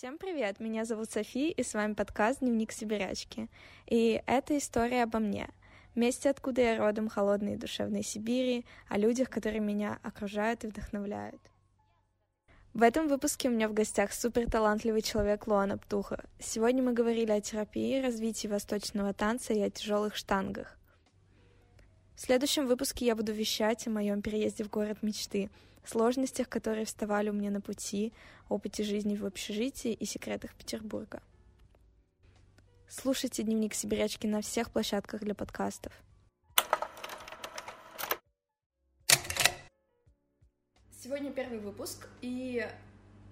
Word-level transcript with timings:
Всем 0.00 0.16
привет, 0.16 0.60
меня 0.60 0.86
зовут 0.86 1.10
Софи, 1.10 1.50
и 1.50 1.62
с 1.62 1.74
вами 1.74 1.92
подкаст 1.92 2.40
«Дневник 2.40 2.72
сибирячки». 2.72 3.50
И 3.86 4.22
это 4.24 4.56
история 4.56 5.02
обо 5.02 5.18
мне, 5.18 5.50
месте, 5.94 6.30
откуда 6.30 6.62
я 6.62 6.78
родом, 6.78 7.10
холодной 7.10 7.52
и 7.52 7.56
душевной 7.58 8.02
Сибири, 8.02 8.64
о 8.88 8.96
людях, 8.96 9.28
которые 9.28 9.60
меня 9.60 9.98
окружают 10.02 10.64
и 10.64 10.68
вдохновляют. 10.68 11.42
В 12.72 12.82
этом 12.82 13.08
выпуске 13.08 13.50
у 13.50 13.52
меня 13.52 13.68
в 13.68 13.74
гостях 13.74 14.14
супер 14.14 14.50
талантливый 14.50 15.02
человек 15.02 15.46
Луана 15.46 15.76
Птуха. 15.76 16.24
Сегодня 16.38 16.82
мы 16.82 16.94
говорили 16.94 17.32
о 17.32 17.42
терапии, 17.42 18.00
развитии 18.00 18.48
восточного 18.48 19.12
танца 19.12 19.52
и 19.52 19.60
о 19.60 19.68
тяжелых 19.68 20.16
штангах. 20.16 20.78
В 22.16 22.22
следующем 22.22 22.66
выпуске 22.66 23.04
я 23.04 23.14
буду 23.14 23.34
вещать 23.34 23.86
о 23.86 23.90
моем 23.90 24.22
переезде 24.22 24.64
в 24.64 24.70
город 24.70 25.02
мечты— 25.02 25.50
сложностях, 25.88 26.48
которые 26.48 26.84
вставали 26.84 27.30
у 27.30 27.32
меня 27.32 27.50
на 27.50 27.60
пути, 27.60 28.12
опыте 28.48 28.82
жизни 28.82 29.16
в 29.16 29.24
общежитии 29.24 29.92
и 29.92 30.04
секретах 30.04 30.54
Петербурга. 30.54 31.22
Слушайте 32.88 33.44
дневник 33.44 33.72
Сибирячки 33.72 34.26
на 34.26 34.40
всех 34.40 34.70
площадках 34.70 35.20
для 35.20 35.34
подкастов. 35.34 35.92
Сегодня 41.02 41.32
первый 41.32 41.60
выпуск, 41.60 42.08
и 42.20 42.68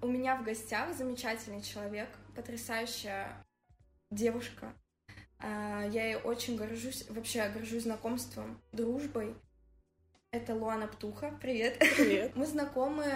у 0.01 0.07
меня 0.07 0.37
в 0.37 0.45
гостях 0.45 0.97
замечательный 0.97 1.61
человек, 1.61 2.09
потрясающая 2.35 3.45
девушка. 4.11 4.73
А, 5.41 5.85
я 5.87 6.07
ей 6.07 6.17
очень 6.17 6.57
горжусь, 6.57 7.09
вообще 7.09 7.49
горжусь 7.49 7.83
знакомством, 7.83 8.61
дружбой. 8.73 9.35
Это 10.31 10.55
Луана 10.55 10.87
Птуха. 10.87 11.33
Привет. 11.41 11.79
Привет. 11.79 12.33
Мы 12.37 12.45
знакомы 12.45 13.07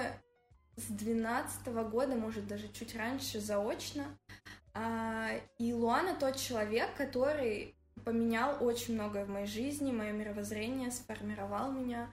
с 0.76 0.84
12 0.84 1.66
года, 1.90 2.14
может, 2.16 2.46
даже 2.46 2.68
чуть 2.72 2.96
раньше, 2.96 3.38
заочно. 3.38 4.06
А, 4.72 5.28
и 5.58 5.74
Луана 5.74 6.14
тот 6.14 6.36
человек, 6.36 6.88
который 6.96 7.74
поменял 8.06 8.64
очень 8.64 8.94
многое 8.94 9.26
в 9.26 9.28
моей 9.28 9.46
жизни, 9.46 9.92
мое 9.92 10.12
мировоззрение, 10.12 10.90
сформировал 10.90 11.70
меня. 11.70 12.10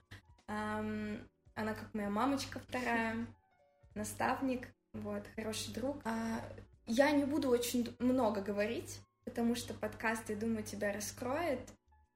Она 0.47 1.73
как 1.73 1.94
моя 1.94 2.09
мамочка 2.09 2.59
вторая, 2.59 3.25
наставник, 3.95 4.67
вот, 4.91 5.23
хороший 5.34 5.73
друг. 5.73 6.02
А, 6.03 6.41
я 6.88 7.11
не 7.11 7.23
буду 7.23 7.47
очень 7.50 7.95
много 8.00 8.41
говорить, 8.41 9.00
потому 9.23 9.56
что 9.56 9.73
подкаст, 9.73 10.30
я 10.30 10.36
думаю, 10.36 10.63
тебя 10.63 10.91
раскроет. 10.91 11.61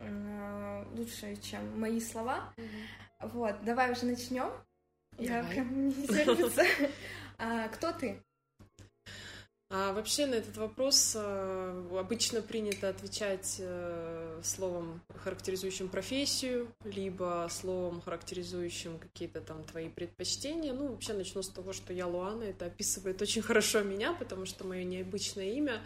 Э, 0.06 0.86
лучше, 0.96 1.36
чем 1.38 1.80
мои 1.80 2.00
слова. 2.00 2.54
Вот, 3.20 3.56
давай 3.64 3.92
уже 3.92 4.06
начнем. 4.06 4.52
Я 5.18 5.44
прям 5.44 5.90
не 5.90 5.94
терпится. 6.08 6.64
а, 7.38 7.68
кто 7.70 7.92
ты? 7.92 8.22
А 9.76 9.92
вообще 9.92 10.28
на 10.28 10.36
этот 10.36 10.56
вопрос 10.58 11.16
а, 11.16 12.00
обычно 12.00 12.42
принято 12.42 12.90
отвечать 12.90 13.58
а, 13.60 14.40
словом, 14.44 15.02
характеризующим 15.16 15.90
профессию, 15.90 16.72
либо 16.84 17.48
словом, 17.50 18.02
характеризующим 18.02 19.00
какие-то 19.00 19.42
там 19.42 19.64
твои 19.64 19.90
предпочтения. 19.90 20.74
Ну, 20.74 20.90
вообще 20.90 21.14
начну 21.14 21.42
с 21.42 21.50
того, 21.50 21.74
что 21.74 21.92
я 21.92 22.06
Луана, 22.06 22.44
это 22.44 22.66
описывает 22.66 23.20
очень 23.22 23.42
хорошо 23.42 23.82
меня, 23.82 24.14
потому 24.14 24.46
что 24.46 24.64
мое 24.64 24.84
необычное 24.84 25.54
имя 25.54 25.82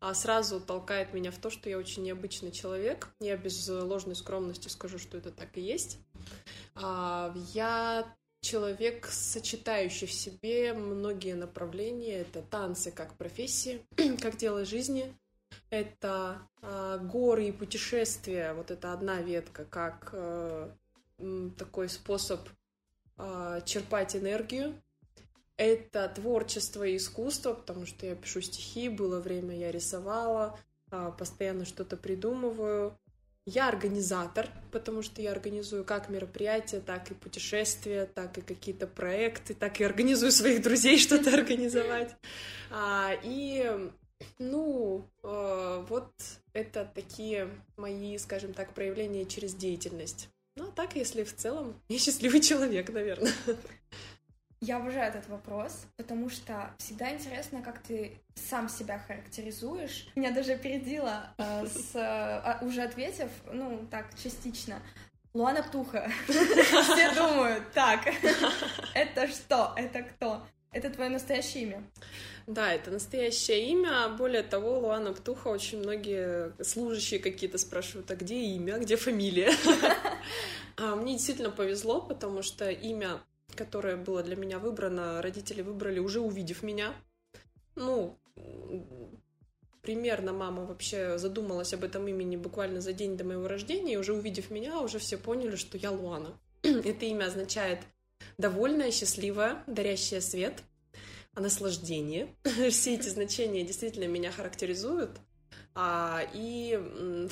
а 0.00 0.14
сразу 0.14 0.60
толкает 0.60 1.12
меня 1.14 1.30
в 1.30 1.38
то, 1.38 1.50
что 1.50 1.68
я 1.68 1.78
очень 1.78 2.02
необычный 2.02 2.52
человек. 2.52 3.08
Я 3.20 3.36
без 3.36 3.68
ложной 3.68 4.16
скромности 4.16 4.68
скажу, 4.68 4.98
что 4.98 5.18
это 5.18 5.30
так 5.30 5.56
и 5.56 5.60
есть. 5.60 5.98
А, 6.74 7.34
я 7.54 8.14
человек, 8.40 9.06
сочетающий 9.06 10.06
в 10.06 10.12
себе 10.12 10.72
многие 10.72 11.34
направления. 11.34 12.20
Это 12.20 12.42
танцы 12.42 12.90
как 12.90 13.14
профессии, 13.14 13.84
как 14.22 14.36
дело 14.36 14.64
жизни. 14.64 15.12
Это 15.70 16.38
э, 16.62 16.98
горы 17.02 17.48
и 17.48 17.52
путешествия. 17.52 18.54
Вот 18.54 18.70
это 18.70 18.92
одна 18.92 19.20
ветка, 19.20 19.64
как 19.64 20.10
э, 20.12 20.70
такой 21.56 21.88
способ 21.88 22.40
э, 23.16 23.60
черпать 23.64 24.16
энергию 24.16 24.74
это 25.58 26.08
творчество 26.08 26.84
и 26.84 26.96
искусство, 26.96 27.52
потому 27.52 27.84
что 27.84 28.06
я 28.06 28.14
пишу 28.14 28.40
стихи, 28.40 28.88
было 28.88 29.20
время, 29.20 29.58
я 29.58 29.70
рисовала, 29.72 30.58
а, 30.90 31.10
постоянно 31.10 31.66
что-то 31.66 31.96
придумываю. 31.96 32.96
Я 33.44 33.68
организатор, 33.68 34.48
потому 34.72 35.02
что 35.02 35.20
я 35.20 35.32
организую 35.32 35.84
как 35.84 36.10
мероприятия, 36.10 36.80
так 36.80 37.10
и 37.10 37.14
путешествия, 37.14 38.06
так 38.06 38.38
и 38.38 38.40
какие-то 38.40 38.86
проекты, 38.86 39.54
так 39.54 39.80
и 39.80 39.84
организую 39.84 40.32
своих 40.32 40.62
друзей 40.62 40.96
что-то 40.98 41.34
организовать. 41.34 42.14
А, 42.70 43.12
и, 43.24 43.90
ну, 44.38 45.04
а, 45.24 45.84
вот 45.88 46.12
это 46.52 46.90
такие 46.94 47.48
мои, 47.76 48.16
скажем 48.18 48.52
так, 48.52 48.74
проявления 48.74 49.24
через 49.24 49.54
деятельность. 49.54 50.28
Ну, 50.54 50.68
а 50.68 50.72
так, 50.72 50.94
если 50.94 51.24
в 51.24 51.34
целом, 51.34 51.74
я 51.88 51.98
счастливый 51.98 52.40
человек, 52.40 52.90
наверное. 52.90 53.32
Я 54.60 54.78
обожаю 54.78 55.08
этот 55.08 55.28
вопрос, 55.28 55.86
потому 55.96 56.28
что 56.28 56.74
всегда 56.78 57.12
интересно, 57.14 57.62
как 57.62 57.78
ты 57.80 58.18
сам 58.34 58.68
себя 58.68 58.98
характеризуешь. 58.98 60.08
Меня 60.16 60.32
даже 60.32 60.52
опередила, 60.52 61.32
э, 61.38 61.66
с, 61.66 61.94
э, 61.94 62.64
уже 62.64 62.82
ответив, 62.82 63.30
ну, 63.52 63.86
так, 63.88 64.06
частично. 64.20 64.82
Луана 65.32 65.62
Птуха. 65.62 66.10
Все 66.26 67.14
думают, 67.14 67.70
так, 67.72 68.08
это 68.94 69.28
что, 69.28 69.74
это 69.76 70.02
кто? 70.02 70.42
Это 70.72 70.90
твое 70.90 71.10
настоящее 71.10 71.62
имя? 71.62 71.84
Да, 72.46 72.72
это 72.72 72.90
настоящее 72.90 73.68
имя. 73.70 74.08
Более 74.08 74.42
того, 74.42 74.80
Луана 74.80 75.12
Птуха 75.12 75.48
очень 75.48 75.78
многие 75.78 76.52
служащие 76.62 77.20
какие-то 77.20 77.58
спрашивают, 77.58 78.10
а 78.10 78.16
где 78.16 78.36
имя, 78.36 78.78
где 78.78 78.96
фамилия? 78.96 79.52
А 80.80 80.94
мне 80.94 81.14
действительно 81.14 81.50
повезло, 81.50 82.00
потому 82.00 82.40
что 82.42 82.70
имя 82.70 83.20
которое 83.58 83.96
было 83.96 84.22
для 84.22 84.36
меня 84.36 84.60
выбрано, 84.60 85.20
родители 85.20 85.62
выбрали 85.62 85.98
уже 85.98 86.20
увидев 86.20 86.62
меня. 86.62 86.94
Ну, 87.74 88.16
примерно 89.82 90.32
мама 90.32 90.64
вообще 90.64 91.18
задумалась 91.18 91.74
об 91.74 91.82
этом 91.82 92.06
имени 92.06 92.36
буквально 92.36 92.80
за 92.80 92.92
день 92.92 93.16
до 93.16 93.24
моего 93.24 93.48
рождения, 93.48 93.94
и 93.94 93.96
уже 93.96 94.14
увидев 94.14 94.50
меня, 94.50 94.80
уже 94.80 95.00
все 95.00 95.18
поняли, 95.18 95.56
что 95.56 95.76
я 95.76 95.90
Луана. 95.90 96.38
Это 96.62 97.04
имя 97.06 97.26
означает 97.26 97.80
довольная, 98.38 98.92
счастливая, 98.92 99.64
дарящая 99.66 100.20
свет, 100.20 100.62
наслаждение. 101.34 102.36
Все 102.70 102.94
эти 102.94 103.08
значения 103.08 103.64
действительно 103.64 104.04
меня 104.04 104.30
характеризуют. 104.30 105.18
А, 105.80 106.26
и 106.32 106.76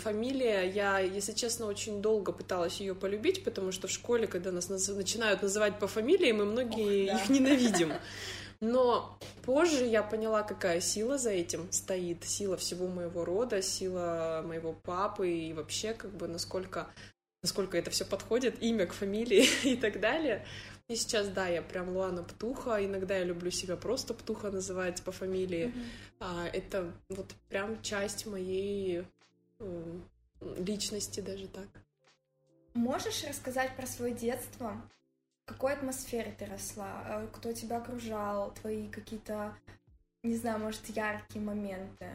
фамилия, 0.00 0.70
я, 0.70 1.00
если 1.00 1.32
честно, 1.32 1.66
очень 1.66 2.00
долго 2.00 2.30
пыталась 2.30 2.78
ее 2.78 2.94
полюбить, 2.94 3.42
потому 3.42 3.72
что 3.72 3.88
в 3.88 3.90
школе, 3.90 4.28
когда 4.28 4.52
нас 4.52 4.68
начинают 4.68 5.42
называть 5.42 5.80
по 5.80 5.88
фамилии, 5.88 6.30
мы 6.30 6.44
многие 6.44 7.10
Ох, 7.10 7.16
да. 7.16 7.22
их 7.24 7.28
ненавидим. 7.28 7.92
Но 8.60 9.18
позже 9.42 9.84
я 9.84 10.04
поняла, 10.04 10.44
какая 10.44 10.80
сила 10.80 11.18
за 11.18 11.30
этим 11.30 11.66
стоит, 11.72 12.22
сила 12.22 12.56
всего 12.56 12.86
моего 12.86 13.24
рода, 13.24 13.60
сила 13.62 14.44
моего 14.46 14.74
папы 14.74 15.28
и 15.28 15.52
вообще 15.52 15.92
как 15.92 16.12
бы 16.12 16.28
насколько, 16.28 16.86
насколько 17.42 17.76
это 17.76 17.90
все 17.90 18.04
подходит, 18.04 18.62
имя 18.62 18.86
к 18.86 18.92
фамилии 18.92 19.48
и 19.64 19.74
так 19.74 19.98
далее. 19.98 20.46
И 20.88 20.94
сейчас, 20.94 21.28
да, 21.28 21.48
я 21.48 21.62
прям 21.62 21.88
Луана 21.88 22.22
Птуха. 22.22 22.84
Иногда 22.84 23.16
я 23.16 23.24
люблю 23.24 23.50
себя 23.50 23.76
просто 23.76 24.14
Птуха 24.14 24.50
называть 24.50 25.02
по 25.02 25.10
фамилии. 25.10 25.66
Mm-hmm. 25.66 25.86
А, 26.20 26.46
это 26.52 26.92
вот 27.08 27.34
прям 27.48 27.82
часть 27.82 28.26
моей 28.26 29.04
э, 29.58 29.98
личности 30.58 31.20
даже 31.20 31.48
так. 31.48 31.68
Можешь 32.74 33.24
рассказать 33.24 33.74
про 33.74 33.86
свое 33.86 34.14
детство? 34.14 34.80
В 35.44 35.48
какой 35.48 35.72
атмосфере 35.72 36.34
ты 36.38 36.46
росла? 36.46 37.02
Э, 37.06 37.28
кто 37.32 37.52
тебя 37.52 37.78
окружал? 37.78 38.52
Твои 38.54 38.88
какие-то, 38.88 39.56
не 40.22 40.36
знаю, 40.36 40.60
может, 40.60 40.86
яркие 40.88 41.44
моменты? 41.44 42.06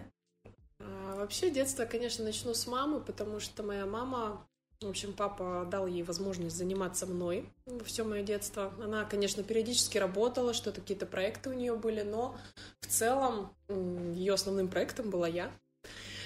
А, 0.79 1.15
вообще, 1.17 1.49
детство, 1.49 1.85
конечно, 1.85 2.23
начну 2.23 2.53
с 2.53 2.67
мамы, 2.67 3.01
потому 3.01 3.41
что 3.41 3.63
моя 3.63 3.85
мама 3.85 4.47
в 4.81 4.89
общем, 4.89 5.13
папа 5.13 5.67
дал 5.69 5.85
ей 5.85 6.01
возможность 6.01 6.57
заниматься 6.57 7.05
мной 7.05 7.47
все 7.85 8.03
мое 8.03 8.23
детство. 8.23 8.73
Она, 8.83 9.05
конечно, 9.05 9.43
периодически 9.43 9.99
работала, 9.99 10.53
что-то 10.53 10.81
какие-то 10.81 11.05
проекты 11.05 11.51
у 11.51 11.53
нее 11.53 11.75
были, 11.75 12.01
но 12.01 12.35
в 12.79 12.87
целом 12.87 13.53
ее 13.69 14.33
основным 14.33 14.67
проектом 14.67 15.11
была 15.11 15.27
я. 15.27 15.51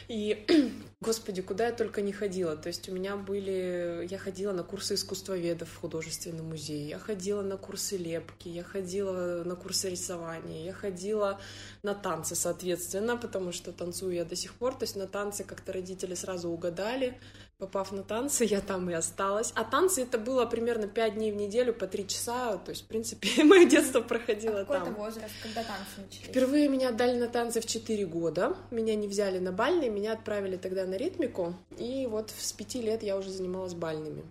И, 0.07 0.45
господи, 1.01 1.41
куда 1.41 1.67
я 1.67 1.73
только 1.73 2.01
не 2.01 2.13
ходила. 2.13 2.55
То 2.55 2.67
есть 2.67 2.87
у 2.89 2.93
меня 2.93 3.15
были... 3.15 4.07
Я 4.09 4.17
ходила 4.17 4.53
на 4.53 4.63
курсы 4.63 4.93
искусствоведов 4.93 5.69
в 5.69 5.77
художественном 5.77 6.49
музее, 6.49 6.89
я 6.89 6.99
ходила 6.99 7.41
на 7.41 7.57
курсы 7.57 7.97
лепки, 7.97 8.47
я 8.47 8.63
ходила 8.63 9.43
на 9.43 9.55
курсы 9.55 9.89
рисования, 9.89 10.63
я 10.65 10.73
ходила 10.73 11.39
на 11.83 11.95
танцы, 11.95 12.35
соответственно, 12.35 13.17
потому 13.17 13.51
что 13.51 13.71
танцую 13.71 14.13
я 14.13 14.25
до 14.25 14.35
сих 14.35 14.53
пор. 14.53 14.75
То 14.75 14.83
есть 14.83 14.95
на 14.95 15.07
танцы 15.07 15.43
как-то 15.43 15.73
родители 15.73 16.13
сразу 16.13 16.49
угадали, 16.49 17.19
попав 17.57 17.91
на 17.91 18.03
танцы, 18.03 18.43
я 18.45 18.61
там 18.61 18.89
и 18.89 18.93
осталась. 18.93 19.51
А 19.55 19.63
танцы 19.63 20.03
это 20.03 20.17
было 20.17 20.45
примерно 20.45 20.87
5 20.87 21.15
дней 21.15 21.31
в 21.31 21.35
неделю 21.35 21.73
по 21.73 21.87
3 21.87 22.07
часа, 22.07 22.57
то 22.57 22.71
есть, 22.71 22.83
в 22.83 22.87
принципе, 22.87 23.43
мое 23.43 23.65
детство 23.65 24.01
проходило 24.01 24.61
а 24.61 24.65
какой 24.65 24.79
там. 24.79 24.87
это 24.89 24.97
возраст, 24.99 25.33
когда 25.41 25.63
танцы 25.63 26.01
начались? 26.01 26.27
Впервые 26.27 26.67
меня 26.67 26.89
отдали 26.89 27.17
на 27.17 27.27
танцы 27.27 27.61
в 27.61 27.65
4 27.65 28.05
года, 28.05 28.55
меня 28.71 28.95
не 28.95 29.07
взяли 29.07 29.39
на 29.39 29.51
бальные, 29.51 29.89
меня 29.89 30.13
отправили 30.13 30.57
тогда 30.57 30.85
на 30.85 30.95
ритмику, 30.95 31.55
и 31.77 32.07
вот 32.07 32.31
с 32.37 32.51
5 32.51 32.75
лет 32.75 33.03
я 33.03 33.17
уже 33.17 33.29
занималась 33.29 33.73
бальными. 33.73 34.23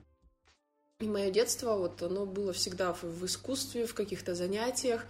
И 1.01 1.09
мое 1.09 1.31
детство, 1.31 1.77
вот 1.77 2.03
оно 2.03 2.25
было 2.25 2.53
всегда 2.53 2.93
в 2.93 3.25
искусстве, 3.25 3.87
в 3.87 3.95
каких-то 3.95 4.35
занятиях. 4.35 5.05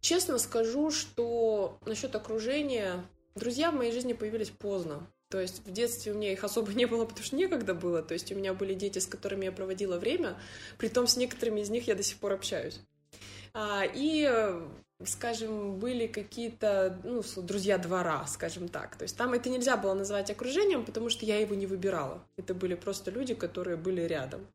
Честно 0.00 0.38
скажу, 0.38 0.90
что 0.90 1.78
насчет 1.86 2.14
окружения, 2.16 3.04
друзья 3.36 3.70
в 3.70 3.74
моей 3.74 3.92
жизни 3.92 4.12
появились 4.12 4.50
поздно. 4.50 5.06
То 5.30 5.40
есть 5.40 5.64
в 5.64 5.72
детстве 5.72 6.12
у 6.12 6.16
меня 6.16 6.32
их 6.32 6.42
особо 6.44 6.72
не 6.74 6.86
было, 6.86 7.04
потому 7.06 7.24
что 7.24 7.36
некогда 7.36 7.72
было. 7.72 8.02
То 8.02 8.14
есть 8.14 8.30
у 8.32 8.34
меня 8.34 8.52
были 8.52 8.74
дети, 8.74 8.98
с 8.98 9.06
которыми 9.06 9.46
я 9.46 9.52
проводила 9.52 9.98
время, 9.98 10.36
при 10.76 10.88
том 10.88 11.06
с 11.06 11.16
некоторыми 11.16 11.60
из 11.60 11.70
них 11.70 11.86
я 11.86 11.94
до 11.94 12.02
сих 12.02 12.18
пор 12.18 12.32
общаюсь. 12.32 12.80
А, 13.52 13.84
и, 13.84 14.28
скажем, 15.04 15.78
были 15.78 16.06
какие-то, 16.06 17.00
ну, 17.04 17.22
друзья 17.36 17.78
двора, 17.78 18.26
скажем 18.26 18.68
так. 18.68 18.96
То 18.96 19.04
есть 19.04 19.16
там 19.16 19.32
это 19.32 19.48
нельзя 19.48 19.76
было 19.76 19.94
называть 19.94 20.30
окружением, 20.30 20.84
потому 20.84 21.08
что 21.08 21.24
я 21.24 21.38
его 21.38 21.54
не 21.54 21.66
выбирала. 21.66 22.22
Это 22.36 22.54
были 22.54 22.74
просто 22.74 23.10
люди, 23.10 23.34
которые 23.34 23.76
были 23.76 24.02
рядом. 24.02 24.46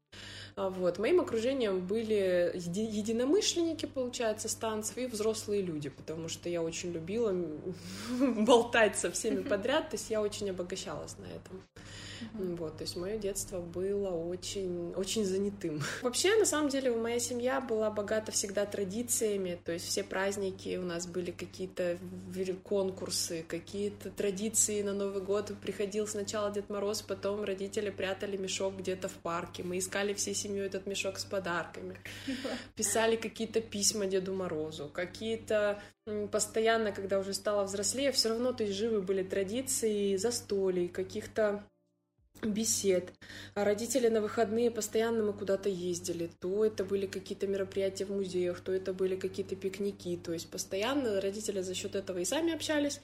А, 0.56 0.70
вот. 0.70 1.00
Моим 1.00 1.20
окружением 1.20 1.86
были 1.86 2.52
еди- 2.56 2.90
единомышленники, 2.90 3.86
получается, 3.86 4.48
с 4.48 4.56
танцев 4.56 4.98
и 4.98 5.06
взрослые 5.06 5.62
люди, 5.62 5.90
потому 5.90 6.30
что 6.30 6.48
я 6.48 6.62
очень 6.62 6.92
любила 6.94 7.36
болтать 8.38 8.98
со 8.98 9.12
всеми 9.12 9.42
подряд, 9.50 9.90
то 9.90 9.96
есть 9.96 10.10
я 10.10 10.22
очень 10.22 10.50
обогащалась 10.50 11.18
на 11.18 11.26
этом. 11.26 11.62
Mm-hmm. 12.22 12.56
Вот, 12.56 12.78
то 12.78 12.84
есть 12.84 12.96
мое 12.96 13.18
детство 13.18 13.60
было 13.60 14.10
очень, 14.10 14.94
очень 14.96 15.26
занятым. 15.26 15.82
Вообще, 16.02 16.36
на 16.36 16.46
самом 16.46 16.70
деле, 16.70 16.92
моя 16.92 17.20
семья 17.20 17.62
была 17.62 17.90
богата 17.90 18.32
всегда 18.32 18.66
традициями, 18.66 19.60
то 19.64 19.72
есть 19.72 19.86
все 19.88 20.04
праздники 20.04 20.78
у 20.78 20.84
нас 20.84 21.08
были 21.08 21.32
какие-то 21.32 21.98
конкурсы, 22.64 23.44
какие-то 23.48 24.10
традиции 24.10 24.82
на 24.82 24.94
Новый 24.94 25.22
год. 25.22 25.52
Приходил 25.62 26.08
сначала 26.08 26.52
Дед 26.52 26.70
Мороз, 26.70 27.02
потом 27.02 27.44
родители 27.44 27.90
прятали 27.90 28.38
мешок 28.38 28.78
где-то 28.78 29.08
в 29.08 29.14
парке. 29.14 29.64
Мы 29.64 29.80
искали 29.80 30.14
всей 30.14 30.34
семьей 30.34 30.66
этот 30.66 30.86
мешок 30.86 31.18
с 31.18 31.26
подарками. 31.26 31.98
Писали 32.76 33.16
какие-то 33.16 33.62
письма 33.62 34.06
Деду 34.06 34.34
Морозу, 34.34 34.90
какие-то 34.94 35.82
постоянно, 36.32 36.92
когда 36.92 37.20
уже 37.20 37.34
стала 37.34 37.64
взрослее, 37.64 38.12
все 38.12 38.30
равно, 38.30 38.54
то 38.54 38.64
есть 38.64 38.76
живы 38.76 39.02
были 39.02 39.24
традиции 39.24 40.16
застолий, 40.18 40.88
каких-то 40.88 41.64
бесед. 42.42 43.14
А 43.54 43.64
родители 43.64 44.08
на 44.08 44.22
выходные 44.22 44.72
постоянно 44.72 45.24
мы 45.24 45.34
куда-то 45.34 45.70
ездили. 45.70 46.30
То 46.40 46.66
это 46.66 46.84
были 46.84 47.08
какие-то 47.08 47.48
мероприятия 47.48 48.06
в 48.06 48.12
музеях, 48.12 48.62
то 48.62 48.72
это 48.72 48.94
были 48.94 49.16
какие-то 49.16 49.56
пикники. 49.56 50.18
То 50.18 50.34
есть 50.34 50.50
постоянно 50.50 51.22
родители 51.22 51.62
за 51.62 51.74
счет 51.74 51.96
этого 51.96 52.20
и 52.20 52.26
сами 52.26 52.54
общались. 52.54 53.02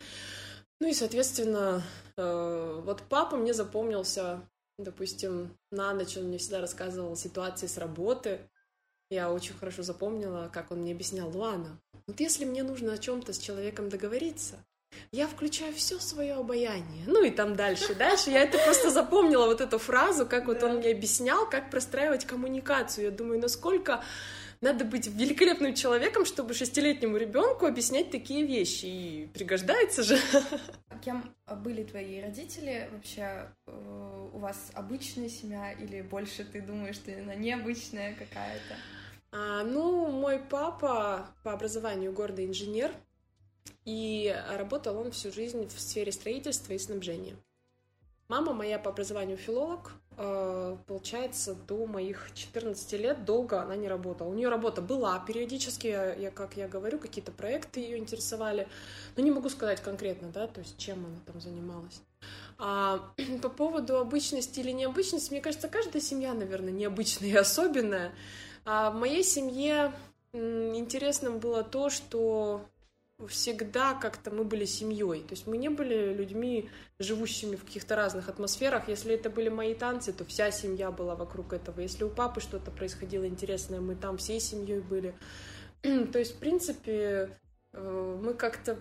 Ну 0.80 0.88
и, 0.88 0.94
соответственно, 0.94 1.84
э, 2.18 2.82
вот 2.84 3.04
папа 3.08 3.38
мне 3.38 3.54
запомнился, 3.54 4.42
допустим, 4.80 5.56
на 5.72 5.94
ночь 5.94 6.18
он 6.18 6.26
мне 6.26 6.40
всегда 6.40 6.60
рассказывал 6.60 7.16
ситуации 7.16 7.68
с 7.68 7.78
работы. 7.78 8.50
Я 9.12 9.32
очень 9.32 9.54
хорошо 9.54 9.84
запомнила, 9.84 10.50
как 10.52 10.72
он 10.72 10.80
мне 10.80 10.94
объяснял, 10.94 11.30
Луана, 11.30 11.80
вот 12.08 12.20
если 12.20 12.46
мне 12.46 12.64
нужно 12.64 12.94
о 12.94 12.98
чем-то 12.98 13.34
с 13.34 13.38
человеком 13.38 13.90
договориться, 13.90 14.66
я 15.12 15.28
включаю 15.28 15.74
все 15.74 16.00
свое 16.00 16.36
обаяние. 16.36 17.04
Ну 17.06 17.24
и 17.24 17.32
там 17.32 17.56
дальше, 17.56 17.96
дальше. 17.96 18.30
Я 18.30 18.44
это 18.44 18.58
просто 18.58 18.90
запомнила, 18.90 19.46
вот 19.46 19.62
эту 19.62 19.78
фразу, 19.78 20.26
как 20.26 20.48
вот 20.48 20.60
да. 20.60 20.68
он 20.68 20.78
мне 20.78 20.92
объяснял, 20.92 21.50
как 21.50 21.70
простраивать 21.70 22.26
коммуникацию. 22.26 23.06
Я 23.06 23.12
думаю, 23.12 23.40
насколько 23.40 24.04
надо 24.62 24.86
быть 24.86 25.08
великолепным 25.08 25.74
человеком, 25.74 26.24
чтобы 26.24 26.54
шестилетнему 26.54 27.18
ребенку 27.18 27.66
объяснять 27.66 28.12
такие 28.12 28.46
вещи. 28.46 28.86
И 28.86 29.30
пригождается 29.34 30.04
же. 30.04 30.20
Кем 31.04 31.36
были 31.64 31.84
твои 31.84 32.22
родители? 32.22 32.88
Вообще 32.92 33.50
э, 33.66 34.30
у 34.34 34.38
вас 34.38 34.72
обычная 34.76 35.30
семья 35.30 35.72
или 35.72 36.02
больше 36.04 36.46
ты 36.46 36.62
думаешь, 36.62 36.96
что 36.96 37.12
она 37.12 37.34
необычная 37.34 38.14
какая-то? 38.14 38.76
А, 39.32 39.64
ну, 39.64 40.08
мой 40.12 40.40
папа 40.40 41.28
по 41.44 41.54
образованию 41.54 42.12
гордый 42.14 42.46
инженер, 42.46 42.92
и 43.86 44.36
работал 44.50 44.98
он 44.98 45.12
всю 45.12 45.32
жизнь 45.32 45.68
в 45.68 45.80
сфере 45.80 46.12
строительства 46.12 46.74
и 46.74 46.80
снабжения. 46.80 47.36
Мама 48.32 48.54
моя 48.54 48.80
по 48.80 48.92
образованию 48.92 49.36
филолог, 49.36 49.92
э, 50.16 50.78
получается, 50.88 51.54
до 51.54 51.86
моих 51.86 52.30
14 52.34 52.94
лет 52.94 53.26
долго 53.26 53.62
она 53.62 53.76
не 53.76 53.90
работала. 53.90 54.30
У 54.30 54.34
нее 54.34 54.48
работа 54.48 54.82
была 54.82 55.20
периодически, 55.20 55.88
я, 55.88 56.32
как 56.32 56.56
я 56.56 56.70
говорю, 56.70 56.98
какие-то 56.98 57.34
проекты 57.34 57.82
ее 57.82 57.98
интересовали, 57.98 58.70
но 59.18 59.24
не 59.24 59.32
могу 59.32 59.50
сказать 59.50 59.82
конкретно, 59.82 60.30
да, 60.30 60.48
то 60.48 60.62
есть 60.62 60.78
чем 60.78 61.06
она 61.06 61.18
там 61.26 61.42
занималась. 61.42 62.02
А 62.58 63.12
по 63.42 63.50
поводу 63.50 63.98
обычности 63.98 64.62
или 64.62 64.72
необычности, 64.72 65.32
мне 65.32 65.42
кажется, 65.42 65.68
каждая 65.68 66.02
семья, 66.02 66.34
наверное, 66.34 66.72
необычная 66.72 67.28
и 67.28 67.36
особенная. 67.36 68.14
А 68.64 68.92
в 68.92 68.96
моей 68.96 69.26
семье 69.26 69.92
интересным 70.32 71.40
было 71.40 71.66
то, 71.66 71.90
что 71.90 72.62
всегда 73.28 73.94
как-то 73.94 74.32
мы 74.32 74.44
были 74.44 74.66
семьей. 74.66 75.22
То 75.22 75.32
есть 75.32 75.48
мы 75.48 75.58
не 75.58 75.70
были 75.70 76.14
людьми, 76.14 76.70
живущими 77.00 77.56
в 77.56 77.66
каких-то 77.66 77.96
разных 77.96 78.30
атмосферах. 78.30 78.88
Если 78.88 79.14
это 79.14 79.30
были 79.30 79.50
мои 79.50 79.74
танцы, 79.74 80.14
то 80.14 80.26
вся 80.26 80.52
семья 80.52 80.92
была 80.92 81.16
вокруг 81.16 81.54
этого. 81.54 81.80
Если 81.82 82.04
у 82.04 82.10
папы 82.10 82.42
что-то 82.42 82.72
происходило 82.72 83.28
интересное, 83.28 83.82
мы 83.82 83.96
там 83.96 84.18
всей 84.18 84.40
семьей 84.40 84.80
были. 84.80 85.16
то 85.82 86.20
есть, 86.20 86.36
в 86.36 86.40
принципе, 86.40 87.38
э, 87.74 88.20
мы 88.22 88.34
как-то 88.34 88.78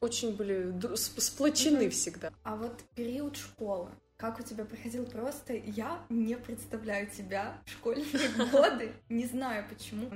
очень 0.00 0.36
были 0.36 0.72
сплочены 0.96 1.84
mm-hmm. 1.84 1.90
всегда. 1.90 2.30
А 2.42 2.56
вот 2.56 2.82
период 2.94 3.36
школы, 3.36 3.90
как 4.16 4.38
у 4.38 4.42
тебя 4.42 4.64
проходил 4.64 5.06
просто, 5.06 5.54
я 5.54 6.04
не 6.08 6.36
представляю 6.36 7.08
тебя 7.08 7.58
в 7.64 7.70
школьные 7.70 8.28
годы, 8.52 8.92
не 9.08 9.26
знаю 9.26 9.64
почему. 9.68 10.10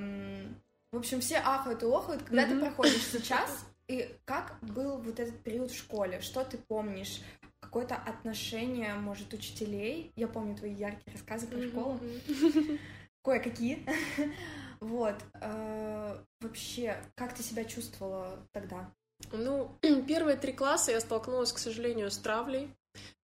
В 0.90 0.96
общем, 0.96 1.20
все 1.20 1.36
ахают 1.36 1.82
и 1.82 1.86
охают, 1.86 2.22
когда 2.22 2.44
mm-hmm. 2.44 2.50
ты 2.50 2.60
проходишь 2.60 3.06
сейчас. 3.12 3.66
И 3.88 4.14
как 4.24 4.58
был 4.60 4.98
вот 4.98 5.18
этот 5.18 5.42
период 5.42 5.70
в 5.70 5.76
школе? 5.76 6.20
Что 6.20 6.44
ты 6.44 6.58
помнишь? 6.58 7.20
Какое-то 7.60 7.96
отношение, 7.96 8.94
может, 8.94 9.32
учителей? 9.32 10.12
Я 10.16 10.28
помню 10.28 10.56
твои 10.56 10.72
яркие 10.72 11.12
рассказы 11.12 11.46
про 11.46 11.58
mm-hmm. 11.58 11.70
школу. 11.70 12.00
Кое-какие. 13.24 13.86
вот. 14.80 15.16
Э, 15.34 16.18
вообще, 16.40 17.02
как 17.14 17.34
ты 17.34 17.42
себя 17.42 17.64
чувствовала 17.64 18.38
тогда? 18.52 18.90
Ну, 19.32 19.76
первые 20.06 20.36
три 20.36 20.52
класса 20.52 20.92
я 20.92 21.00
столкнулась, 21.00 21.52
к 21.52 21.58
сожалению, 21.58 22.10
с 22.10 22.18
травлей. 22.18 22.70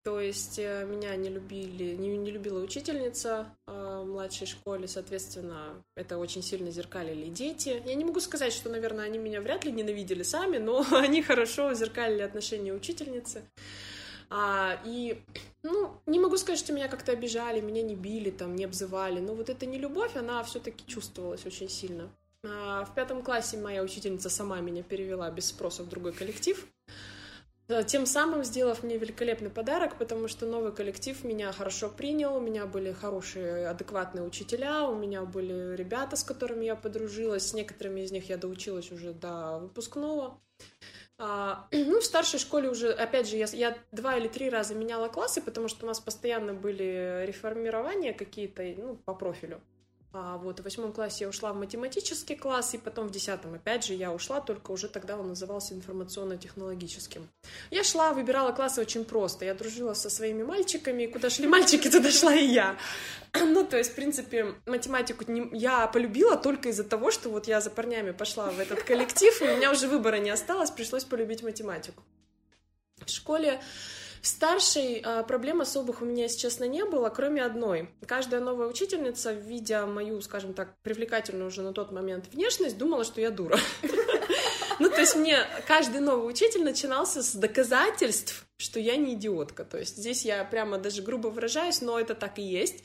То 0.04 0.20
есть 0.20 0.58
э, 0.58 0.84
меня 0.84 1.16
не 1.16 1.30
любили, 1.30 1.94
не, 1.96 2.14
не 2.18 2.30
любила 2.30 2.62
учительница 2.62 3.46
э, 3.66 4.02
в 4.04 4.06
младшей 4.06 4.46
школе, 4.46 4.86
соответственно, 4.86 5.82
это 5.96 6.18
очень 6.18 6.42
сильно 6.42 6.70
зеркалили 6.70 7.30
дети. 7.30 7.82
Я 7.86 7.94
не 7.94 8.04
могу 8.04 8.20
сказать, 8.20 8.52
что, 8.52 8.68
наверное, 8.68 9.06
они 9.06 9.18
меня 9.18 9.40
вряд 9.40 9.64
ли 9.64 9.72
ненавидели 9.72 10.22
сами, 10.22 10.58
но 10.58 10.84
они 10.92 11.22
хорошо 11.22 11.72
зеркалили 11.72 12.20
отношения 12.20 12.74
учительницы. 12.74 13.44
А, 14.28 14.78
и, 14.84 15.22
ну, 15.62 15.92
не 16.04 16.18
могу 16.18 16.36
сказать, 16.36 16.58
что 16.58 16.74
меня 16.74 16.88
как-то 16.88 17.12
обижали, 17.12 17.62
меня 17.62 17.80
не 17.82 17.94
били, 17.94 18.30
там, 18.30 18.56
не 18.56 18.64
обзывали, 18.64 19.20
но 19.20 19.34
вот 19.34 19.48
эта 19.48 19.64
нелюбовь, 19.64 20.16
она 20.16 20.42
все-таки 20.44 20.86
чувствовалась 20.86 21.46
очень 21.46 21.70
сильно. 21.70 22.10
А, 22.44 22.84
в 22.84 22.94
пятом 22.94 23.22
классе 23.22 23.56
моя 23.56 23.82
учительница 23.82 24.28
сама 24.28 24.60
меня 24.60 24.82
перевела 24.82 25.30
без 25.30 25.46
спроса 25.46 25.82
в 25.82 25.88
другой 25.88 26.12
коллектив. 26.12 26.66
Э, 27.68 27.82
тем 27.82 28.04
самым 28.04 28.44
сделав 28.44 28.82
мне 28.82 28.98
великолепный 28.98 29.50
подарок, 29.50 29.96
потому 29.96 30.28
что 30.28 30.46
новый 30.46 30.72
коллектив 30.72 31.24
меня 31.24 31.50
хорошо 31.52 31.88
принял, 31.88 32.36
у 32.36 32.40
меня 32.40 32.66
были 32.66 32.92
хорошие, 32.92 33.68
адекватные 33.68 34.22
учителя, 34.24 34.82
у 34.82 34.94
меня 34.94 35.22
были 35.22 35.74
ребята, 35.74 36.16
с 36.16 36.24
которыми 36.24 36.66
я 36.66 36.76
подружилась, 36.76 37.48
с 37.48 37.54
некоторыми 37.54 38.02
из 38.02 38.12
них 38.12 38.28
я 38.28 38.36
доучилась 38.36 38.92
уже 38.92 39.12
до 39.14 39.58
выпускного. 39.60 40.38
А, 41.16 41.66
ну, 41.72 42.00
в 42.00 42.04
старшей 42.04 42.38
школе 42.38 42.68
уже, 42.68 42.92
опять 42.92 43.28
же, 43.28 43.36
я, 43.36 43.46
я 43.52 43.78
два 43.92 44.16
или 44.16 44.28
три 44.28 44.50
раза 44.50 44.74
меняла 44.74 45.08
классы, 45.08 45.40
потому 45.40 45.68
что 45.68 45.86
у 45.86 45.88
нас 45.88 46.00
постоянно 46.00 46.52
были 46.52 47.24
реформирования 47.26 48.12
какие-то, 48.12 48.62
ну, 48.76 48.96
по 48.96 49.14
профилю. 49.14 49.62
А 50.16 50.36
вот 50.36 50.60
в 50.60 50.62
восьмом 50.62 50.92
классе 50.92 51.24
я 51.24 51.28
ушла 51.28 51.52
в 51.52 51.56
математический 51.56 52.36
класс, 52.36 52.72
и 52.72 52.78
потом 52.78 53.08
в 53.08 53.10
десятом 53.10 53.54
опять 53.54 53.84
же 53.84 53.94
я 53.94 54.12
ушла, 54.12 54.40
только 54.40 54.70
уже 54.70 54.86
тогда 54.86 55.18
он 55.18 55.26
назывался 55.26 55.74
информационно-технологическим. 55.74 57.28
Я 57.72 57.82
шла, 57.82 58.12
выбирала 58.12 58.52
классы 58.52 58.80
очень 58.80 59.04
просто. 59.04 59.44
Я 59.44 59.54
дружила 59.54 59.94
со 59.94 60.08
своими 60.08 60.44
мальчиками, 60.44 61.06
куда 61.06 61.30
шли 61.30 61.48
мальчики, 61.48 61.90
туда 61.90 62.12
шла 62.12 62.32
и 62.32 62.46
я. 62.46 62.76
Ну, 63.40 63.64
то 63.64 63.76
есть, 63.76 63.90
в 63.90 63.94
принципе, 63.96 64.54
математику 64.66 65.24
я 65.52 65.88
полюбила 65.88 66.36
только 66.36 66.68
из-за 66.68 66.84
того, 66.84 67.10
что 67.10 67.30
вот 67.30 67.48
я 67.48 67.60
за 67.60 67.70
парнями 67.70 68.12
пошла 68.12 68.52
в 68.52 68.60
этот 68.60 68.84
коллектив, 68.84 69.42
и 69.42 69.44
у 69.44 69.56
меня 69.56 69.72
уже 69.72 69.88
выбора 69.88 70.18
не 70.18 70.30
осталось, 70.30 70.70
пришлось 70.70 71.02
полюбить 71.02 71.42
математику. 71.42 72.04
В 73.04 73.10
школе 73.10 73.60
старшей 74.26 75.00
а, 75.04 75.22
проблем 75.22 75.60
особых 75.60 76.02
у 76.02 76.04
меня, 76.04 76.24
если 76.24 76.38
честно, 76.38 76.64
не 76.64 76.84
было, 76.84 77.08
кроме 77.10 77.42
одной. 77.42 77.90
Каждая 78.06 78.40
новая 78.40 78.66
учительница, 78.66 79.32
видя 79.32 79.86
мою, 79.86 80.20
скажем 80.22 80.54
так, 80.54 80.74
привлекательную 80.82 81.48
уже 81.48 81.62
на 81.62 81.72
тот 81.72 81.92
момент 81.92 82.26
внешность, 82.32 82.78
думала, 82.78 83.04
что 83.04 83.20
я 83.20 83.30
дура. 83.30 83.58
Ну, 84.80 84.90
то 84.90 85.00
есть 85.00 85.14
мне 85.14 85.38
каждый 85.68 86.00
новый 86.00 86.28
учитель 86.28 86.64
начинался 86.64 87.22
с 87.22 87.36
доказательств, 87.36 88.44
что 88.56 88.80
я 88.80 88.96
не 88.96 89.14
идиотка. 89.14 89.64
То 89.64 89.78
есть 89.78 89.96
здесь 89.98 90.24
я 90.24 90.42
прямо 90.44 90.78
даже 90.78 91.00
грубо 91.00 91.28
выражаюсь, 91.28 91.80
но 91.80 91.98
это 91.98 92.16
так 92.16 92.40
и 92.40 92.42
есть 92.42 92.82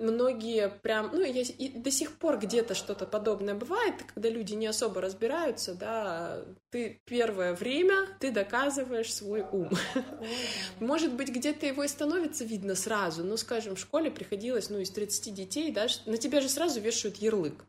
многие 0.00 0.68
прям, 0.68 1.10
ну, 1.12 1.20
я, 1.20 1.42
и 1.42 1.68
до 1.68 1.90
сих 1.90 2.16
пор 2.18 2.38
где-то 2.38 2.74
что-то 2.74 3.06
подобное 3.06 3.54
бывает, 3.54 3.94
когда 4.12 4.28
люди 4.28 4.54
не 4.54 4.66
особо 4.66 5.00
разбираются, 5.00 5.74
да, 5.74 6.42
ты 6.70 7.00
первое 7.04 7.54
время, 7.54 8.08
ты 8.18 8.32
доказываешь 8.32 9.12
свой 9.12 9.42
ум. 9.42 9.70
Может 10.80 11.12
быть, 11.12 11.28
где-то 11.28 11.66
его 11.66 11.84
и 11.84 11.88
становится 11.88 12.44
видно 12.44 12.74
сразу, 12.74 13.22
ну, 13.22 13.36
скажем, 13.36 13.76
в 13.76 13.80
школе 13.80 14.10
приходилось, 14.10 14.70
ну, 14.70 14.78
из 14.78 14.90
30 14.90 15.34
детей, 15.34 15.70
да, 15.70 15.86
на 16.06 16.16
тебя 16.16 16.40
же 16.40 16.48
сразу 16.48 16.80
вешают 16.80 17.16
ярлык. 17.16 17.64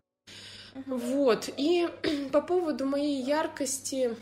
Вот, 0.86 1.50
и 1.58 1.90
по 2.32 2.42
поводу 2.42 2.86
моей 2.86 3.22
яркости, 3.22 4.16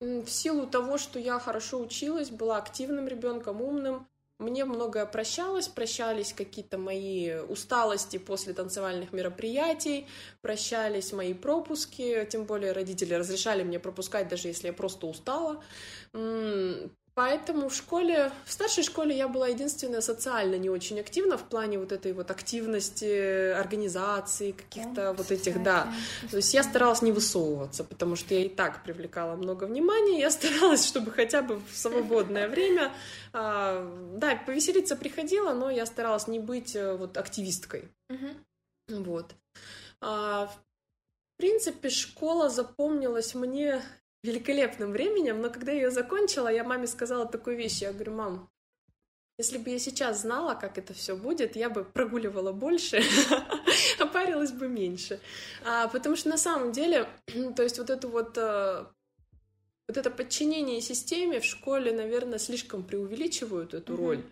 в 0.00 0.28
силу 0.28 0.66
того, 0.66 0.96
что 0.96 1.18
я 1.18 1.40
хорошо 1.40 1.80
училась, 1.80 2.30
была 2.30 2.58
активным 2.58 3.08
ребенком, 3.08 3.60
умным, 3.60 4.06
мне 4.38 4.64
многое 4.64 5.04
прощалось, 5.06 5.68
прощались 5.68 6.32
какие-то 6.32 6.78
мои 6.78 7.34
усталости 7.34 8.18
после 8.18 8.52
танцевальных 8.54 9.12
мероприятий, 9.12 10.06
прощались 10.42 11.12
мои 11.12 11.34
пропуски, 11.34 12.26
тем 12.30 12.44
более 12.44 12.72
родители 12.72 13.14
разрешали 13.14 13.64
мне 13.64 13.80
пропускать, 13.80 14.28
даже 14.28 14.48
если 14.48 14.68
я 14.68 14.72
просто 14.72 15.06
устала. 15.06 15.62
Поэтому 17.18 17.68
в 17.68 17.74
школе, 17.74 18.30
в 18.44 18.52
старшей 18.52 18.84
школе 18.84 19.16
я 19.16 19.26
была 19.26 19.48
единственная 19.48 20.02
социально 20.02 20.54
не 20.54 20.70
очень 20.70 21.00
активна 21.00 21.36
в 21.36 21.42
плане 21.42 21.76
вот 21.76 21.90
этой 21.90 22.12
вот 22.12 22.30
активности, 22.30 23.50
организации, 23.50 24.52
каких-то 24.52 25.14
вот 25.14 25.32
этих, 25.32 25.60
да. 25.60 25.92
То 26.30 26.36
есть 26.36 26.54
я 26.54 26.62
старалась 26.62 27.02
не 27.02 27.10
высовываться, 27.10 27.82
потому 27.82 28.14
что 28.14 28.34
я 28.34 28.44
и 28.44 28.48
так 28.48 28.84
привлекала 28.84 29.34
много 29.34 29.64
внимания, 29.64 30.20
я 30.20 30.30
старалась, 30.38 30.86
чтобы 30.86 31.10
хотя 31.10 31.42
бы 31.42 31.56
в 31.56 31.76
свободное 31.76 32.46
время, 32.46 32.92
а, 33.32 33.84
да, 34.14 34.36
повеселиться 34.36 34.94
приходила, 34.94 35.52
но 35.54 35.70
я 35.70 35.86
старалась 35.86 36.28
не 36.28 36.38
быть 36.38 36.76
э, 36.76 36.94
вот 36.94 37.16
активисткой. 37.16 37.90
Вот. 38.86 39.34
А, 40.00 40.46
в 40.46 40.56
принципе, 41.36 41.90
школа 41.90 42.48
запомнилась 42.48 43.34
мне 43.34 43.82
великолепным 44.22 44.90
временем, 44.92 45.40
но 45.40 45.50
когда 45.50 45.72
я 45.72 45.82
ее 45.82 45.90
закончила, 45.90 46.48
я 46.48 46.64
маме 46.64 46.86
сказала 46.86 47.26
такую 47.26 47.56
вещь, 47.56 47.82
я 47.82 47.92
говорю, 47.92 48.12
мам, 48.12 48.50
если 49.38 49.58
бы 49.58 49.70
я 49.70 49.78
сейчас 49.78 50.22
знала, 50.22 50.54
как 50.54 50.78
это 50.78 50.92
все 50.94 51.16
будет, 51.16 51.54
я 51.54 51.70
бы 51.70 51.84
прогуливала 51.84 52.52
больше, 52.52 53.00
а 53.98 54.06
парилась 54.06 54.50
бы 54.50 54.66
меньше. 54.68 55.20
А, 55.64 55.86
потому 55.88 56.16
что 56.16 56.28
на 56.28 56.38
самом 56.38 56.72
деле, 56.72 57.08
то 57.56 57.62
есть 57.62 57.78
вот 57.78 57.90
это 57.90 58.08
вот 58.08 58.36
э, 58.36 58.84
вот 59.86 59.96
это 59.96 60.10
подчинение 60.10 60.80
системе 60.80 61.38
в 61.38 61.44
школе, 61.44 61.92
наверное, 61.92 62.38
слишком 62.38 62.82
преувеличивают 62.82 63.74
эту 63.74 63.96
роль. 63.96 64.24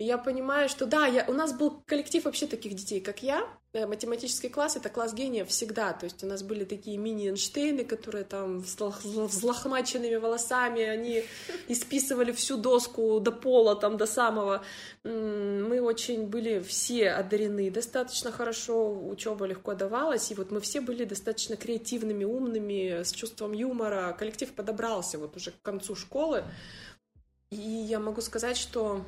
Я 0.00 0.16
понимаю, 0.16 0.68
что 0.68 0.86
да, 0.86 1.06
я, 1.06 1.24
у 1.26 1.32
нас 1.32 1.52
был 1.52 1.82
коллектив 1.84 2.24
вообще 2.24 2.46
таких 2.46 2.74
детей, 2.74 3.00
как 3.00 3.20
я. 3.24 3.44
Э, 3.72 3.84
математический 3.84 4.48
класс— 4.48 4.76
это 4.76 4.90
класс 4.90 5.12
гениев 5.12 5.48
всегда. 5.48 5.92
То 5.92 6.04
есть 6.04 6.22
у 6.22 6.26
нас 6.28 6.44
были 6.44 6.64
такие 6.64 6.96
мини-Эйнштейны, 6.98 7.84
которые 7.84 8.22
там 8.22 8.60
взлохмаченными 8.60 10.14
волосами, 10.14 10.82
они 10.84 11.24
исписывали 11.68 12.30
всю 12.30 12.58
доску 12.58 13.18
до 13.18 13.32
пола, 13.32 13.74
там, 13.74 13.96
до 13.96 14.06
самого. 14.06 14.62
Мы 15.02 15.80
очень 15.80 16.28
были 16.28 16.60
все 16.60 17.10
одарены 17.10 17.68
достаточно 17.68 18.30
хорошо, 18.30 18.92
учеба 18.92 19.46
легко 19.46 19.74
давалась, 19.74 20.30
и 20.30 20.36
вот 20.36 20.52
мы 20.52 20.60
все 20.60 20.80
были 20.80 21.04
достаточно 21.04 21.56
креативными, 21.56 22.22
умными, 22.22 23.02
с 23.02 23.10
чувством 23.10 23.52
юмора. 23.52 24.14
Коллектив 24.16 24.52
подобрался 24.52 25.18
вот 25.18 25.36
уже 25.36 25.50
к 25.50 25.60
концу 25.60 25.96
школы. 25.96 26.44
И 27.50 27.56
я 27.56 27.98
могу 27.98 28.20
сказать, 28.20 28.56
что 28.56 29.04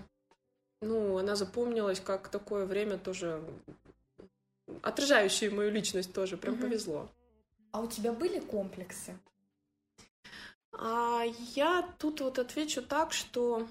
ну, 0.81 1.19
она 1.19 1.37
запомнилась 1.37 2.01
как 2.01 2.29
такое 2.29 2.67
время 2.67 2.99
тоже 2.99 3.43
отражающее 4.83 5.51
мою 5.51 5.71
личность 5.71 6.13
тоже, 6.13 6.37
прям 6.37 6.55
угу. 6.55 6.63
повезло. 6.63 7.09
А 7.73 7.81
у 7.81 7.87
тебя 7.87 8.13
были 8.13 8.41
комплексы? 8.41 9.19
А 10.73 11.25
я 11.55 11.89
тут 11.99 12.21
вот 12.21 12.39
отвечу 12.39 12.83
так, 12.83 13.13
что 13.13 13.69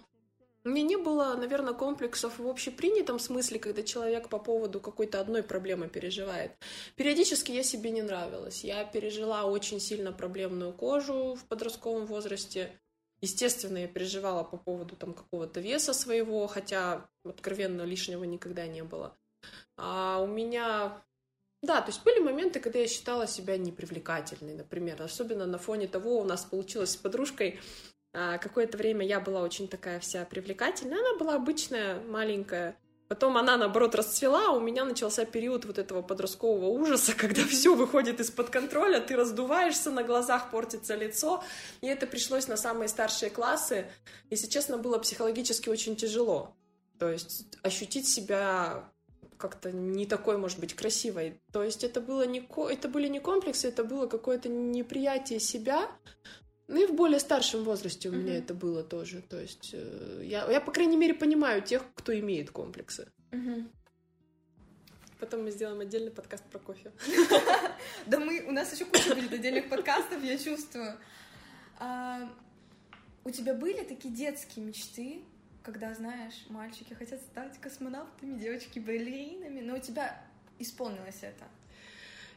у 0.66 0.70
меня 0.70 0.84
не 0.84 0.98
было, 0.98 1.36
наверное, 1.36 1.74
комплексов 1.74 2.38
в 2.38 2.48
общепринятом 2.48 3.18
смысле, 3.18 3.60
когда 3.60 3.82
человек 3.82 4.30
по 4.30 4.40
поводу 4.40 4.80
какой-то 4.82 5.22
одной 5.22 5.42
проблемы 5.42 5.88
переживает. 5.88 6.52
Периодически 6.96 7.52
я 7.52 7.64
себе 7.64 7.92
не 7.92 8.02
нравилась. 8.02 8.64
Я 8.64 8.84
пережила 8.84 9.46
очень 9.46 9.80
сильно 9.80 10.12
проблемную 10.12 10.74
кожу 10.74 11.36
в 11.36 11.46
подростковом 11.46 12.06
возрасте. 12.06 12.78
Естественно, 13.22 13.78
я 13.78 13.88
переживала 13.88 14.44
по 14.44 14.58
поводу 14.58 14.96
там 14.96 15.14
какого-то 15.14 15.60
веса 15.60 15.94
своего, 15.94 16.48
хотя 16.48 17.06
откровенно 17.24 17.82
лишнего 17.82 18.24
никогда 18.24 18.66
не 18.68 18.84
было. 18.84 19.18
А 19.78 20.20
у 20.20 20.28
меня 20.28 21.04
да, 21.62 21.82
то 21.82 21.90
есть 21.90 22.04
были 22.06 22.20
моменты, 22.20 22.62
когда 22.62 22.80
я 22.80 22.88
считала 22.88 23.28
себя 23.28 23.58
непривлекательной, 23.58 24.54
например, 24.54 25.02
особенно 25.02 25.46
на 25.46 25.58
фоне 25.58 25.88
того, 25.88 26.20
у 26.20 26.24
нас 26.24 26.46
получилось 26.46 26.92
с 26.92 26.96
подружкой, 26.96 27.60
а, 28.14 28.38
какое-то 28.38 28.78
время 28.78 29.06
я 29.06 29.20
была 29.20 29.42
очень 29.42 29.68
такая 29.68 30.00
вся 30.00 30.24
привлекательная, 30.24 31.00
она 31.00 31.18
была 31.18 31.36
обычная, 31.36 32.00
маленькая, 32.00 32.78
Потом 33.10 33.38
она, 33.38 33.58
наоборот, 33.58 33.96
расцвела, 33.96 34.50
а 34.50 34.52
у 34.52 34.60
меня 34.60 34.86
начался 34.86 35.26
период 35.26 35.66
вот 35.66 35.80
этого 35.80 36.04
подросткового 36.04 36.68
ужаса, 36.68 37.14
когда 37.18 37.44
все 37.44 37.74
выходит 37.74 38.20
из-под 38.20 38.52
контроля, 38.52 39.00
ты 39.00 39.16
раздуваешься, 39.16 39.90
на 39.90 40.04
глазах 40.04 40.52
портится 40.52 40.94
лицо, 40.94 41.44
и 41.82 41.88
это 41.88 42.06
пришлось 42.06 42.48
на 42.48 42.56
самые 42.56 42.88
старшие 42.88 43.32
классы. 43.32 43.88
Если 44.30 44.46
честно, 44.46 44.78
было 44.78 45.00
психологически 45.00 45.70
очень 45.70 45.96
тяжело. 45.96 46.56
То 47.00 47.10
есть 47.10 47.48
ощутить 47.64 48.08
себя 48.08 48.88
как-то 49.38 49.72
не 49.72 50.06
такой, 50.06 50.38
может 50.38 50.60
быть, 50.60 50.76
красивой. 50.76 51.42
То 51.52 51.64
есть 51.64 51.84
это, 51.84 52.02
было 52.02 52.28
не, 52.28 52.48
это 52.72 52.90
были 52.90 53.08
не 53.08 53.20
комплексы, 53.20 53.70
это 53.70 53.84
было 53.84 54.06
какое-то 54.06 54.50
неприятие 54.50 55.40
себя, 55.40 55.90
ну 56.70 56.84
и 56.84 56.86
в 56.86 56.94
более 56.94 57.20
старшем 57.20 57.64
возрасте 57.64 58.10
у 58.10 58.12
меня 58.12 58.38
это 58.38 58.54
было 58.54 58.84
тоже. 58.84 59.24
То 59.24 59.42
есть 59.42 59.72
э, 59.74 60.22
я, 60.24 60.50
я, 60.52 60.62
по 60.62 60.72
крайней 60.72 60.98
мере, 60.98 61.16
понимаю 61.16 61.64
тех, 61.64 61.84
кто 61.96 62.18
имеет 62.18 62.52
комплексы. 62.52 63.12
Потом 65.20 65.44
мы 65.44 65.52
сделаем 65.52 65.82
отдельный 65.82 66.12
подкаст 66.12 66.44
про 66.46 66.60
кофе. 66.60 66.92
Да 68.06 68.20
мы, 68.20 68.46
у 68.48 68.52
нас 68.52 68.72
еще 68.74 68.86
куча 68.86 69.16
будет 69.16 69.34
отдельных 69.34 69.68
подкастов, 69.68 70.24
я 70.24 70.38
чувствую. 70.38 70.98
А, 71.78 72.30
у 73.26 73.32
тебя 73.32 73.54
были 73.54 73.84
такие 73.84 74.14
детские 74.14 74.64
мечты, 74.64 75.24
когда, 75.64 75.94
знаешь, 75.94 76.46
мальчики 76.50 76.94
хотят 76.94 77.20
стать 77.22 77.60
космонавтами, 77.60 78.40
девочки 78.40 78.80
балеринами, 78.80 79.60
но 79.62 79.76
у 79.76 79.80
тебя 79.80 80.24
исполнилось 80.60 81.20
это? 81.22 81.46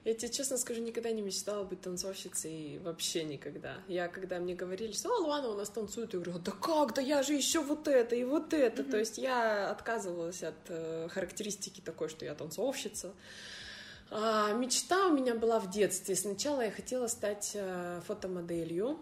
Я 0.04 0.14
тебе 0.14 0.32
честно 0.32 0.58
скажу, 0.58 0.80
никогда 0.80 1.12
не 1.12 1.22
мечтала 1.22 1.62
быть 1.62 1.80
танцовщицей, 1.80 2.78
вообще 2.78 3.22
никогда. 3.22 3.76
Я, 3.86 4.08
когда 4.08 4.40
мне 4.40 4.56
говорили, 4.56 4.92
что 4.92 5.14
«О, 5.14 5.18
Луана 5.20 5.48
у 5.48 5.54
нас 5.54 5.68
танцует», 5.68 6.12
я 6.12 6.18
говорю, 6.18 6.40
да 6.40 6.50
как, 6.50 6.94
да 6.94 7.00
я 7.00 7.22
же 7.22 7.34
еще 7.34 7.60
вот 7.60 7.86
это 7.86 8.16
и 8.16 8.24
вот 8.24 8.52
это. 8.52 8.82
Mm-hmm. 8.82 8.90
То 8.90 8.98
есть 8.98 9.18
я 9.18 9.70
отказывалась 9.70 10.42
от 10.42 10.56
э, 10.68 11.08
характеристики 11.08 11.80
такой, 11.80 12.08
что 12.08 12.24
я 12.24 12.34
танцовщица. 12.34 13.12
А, 14.10 14.52
мечта 14.54 15.06
у 15.06 15.12
меня 15.12 15.36
была 15.36 15.60
в 15.60 15.70
детстве. 15.70 16.16
Сначала 16.16 16.62
я 16.62 16.72
хотела 16.72 17.06
стать 17.06 17.52
э, 17.54 18.00
фотомоделью, 18.04 18.98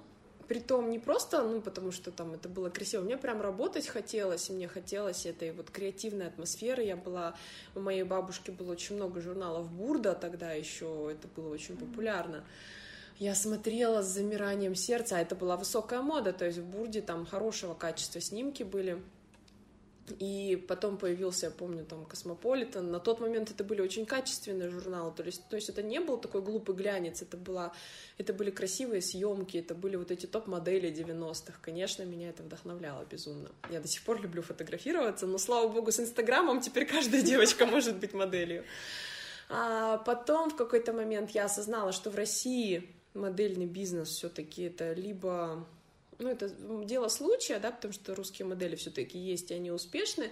Притом 0.51 0.91
не 0.91 0.99
просто, 0.99 1.45
ну, 1.45 1.61
потому 1.61 1.93
что 1.93 2.11
там 2.11 2.35
это 2.35 2.49
было 2.49 2.71
красиво, 2.71 3.03
мне 3.03 3.17
прям 3.17 3.41
работать 3.41 3.87
хотелось, 3.87 4.51
мне 4.51 4.67
хотелось 4.67 5.25
этой 5.25 5.53
вот 5.53 5.71
креативной 5.71 6.27
атмосферы. 6.27 6.83
Я 6.83 6.97
была, 6.97 7.37
у 7.77 7.81
моей 7.81 8.03
бабушки 8.03 8.51
было 8.51 8.73
очень 8.73 8.97
много 8.97 9.21
журналов 9.21 9.71
Бурда 9.71 10.13
тогда 10.13 10.51
еще, 10.51 11.09
это 11.13 11.29
было 11.29 11.55
очень 11.55 11.77
популярно. 11.77 12.43
Я 13.21 13.37
смотрела 13.37 14.03
с 14.03 14.09
замиранием 14.09 14.75
сердца, 14.75 15.19
а 15.19 15.21
это 15.21 15.37
была 15.37 15.57
высокая 15.57 16.03
мода, 16.03 16.33
то 16.33 16.45
есть 16.45 16.59
в 16.59 16.65
Бурде 16.65 17.01
там 17.01 17.27
хорошего 17.27 17.75
качества 17.75 18.21
снимки 18.21 18.65
были. 18.65 19.01
И 20.19 20.57
потом 20.69 20.99
появился, 20.99 21.47
я 21.47 21.53
помню, 21.53 21.85
там 21.85 22.05
Космополитен. 22.05 22.91
На 22.91 23.01
тот 23.01 23.21
момент 23.21 23.51
это 23.51 23.65
были 23.65 23.81
очень 23.81 24.07
качественные 24.07 24.71
журналы. 24.71 25.13
То 25.13 25.23
есть, 25.23 25.49
то 25.49 25.57
есть 25.57 25.69
это 25.69 25.83
не 25.83 26.01
был 26.01 26.19
такой 26.19 26.43
глупый 26.43 26.75
глянец, 26.75 27.23
это, 27.23 27.37
была, 27.37 27.73
это 28.19 28.33
были 28.33 28.51
красивые 28.51 29.03
съемки, 29.03 29.59
это 29.59 29.75
были 29.75 29.97
вот 29.97 30.11
эти 30.11 30.27
топ-модели 30.27 30.93
90-х. 30.93 31.59
Конечно, 31.61 32.03
меня 32.05 32.31
это 32.31 32.43
вдохновляло 32.43 33.05
безумно. 33.11 33.51
Я 33.71 33.81
до 33.81 33.89
сих 33.89 34.03
пор 34.03 34.21
люблю 34.21 34.43
фотографироваться, 34.43 35.27
но, 35.27 35.39
слава 35.39 35.69
богу, 35.69 35.93
с 35.93 36.01
Инстаграмом 36.01 36.61
теперь 36.61 36.87
каждая 36.87 37.23
девочка 37.23 37.67
может 37.67 37.99
быть 37.99 38.13
моделью. 38.13 38.65
А 39.49 39.99
потом 39.99 40.51
в 40.51 40.57
какой-то 40.57 40.93
момент 40.93 41.31
я 41.31 41.47
осознала, 41.47 41.93
что 41.93 42.11
в 42.11 42.15
России 42.15 42.89
модельный 43.15 43.67
бизнес 43.67 44.09
все-таки 44.09 44.63
это 44.63 44.93
либо 44.93 45.67
ну, 46.21 46.29
это 46.29 46.49
дело 46.85 47.09
случая, 47.09 47.59
да, 47.59 47.71
потому 47.71 47.93
что 47.93 48.15
русские 48.15 48.47
модели 48.47 48.77
все-таки 48.77 49.19
есть, 49.19 49.51
и 49.51 49.55
они 49.55 49.71
успешны, 49.71 50.31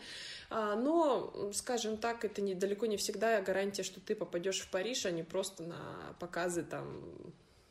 а, 0.50 0.76
но, 0.76 1.50
скажем 1.52 1.96
так, 1.96 2.24
это 2.24 2.40
не, 2.40 2.54
далеко 2.54 2.86
не 2.86 2.96
всегда 2.96 3.40
гарантия, 3.40 3.82
что 3.82 4.00
ты 4.00 4.14
попадешь 4.14 4.60
в 4.60 4.70
Париж, 4.70 5.06
а 5.06 5.10
не 5.10 5.22
просто 5.22 5.62
на 5.62 6.14
показы 6.20 6.62
там, 6.62 7.02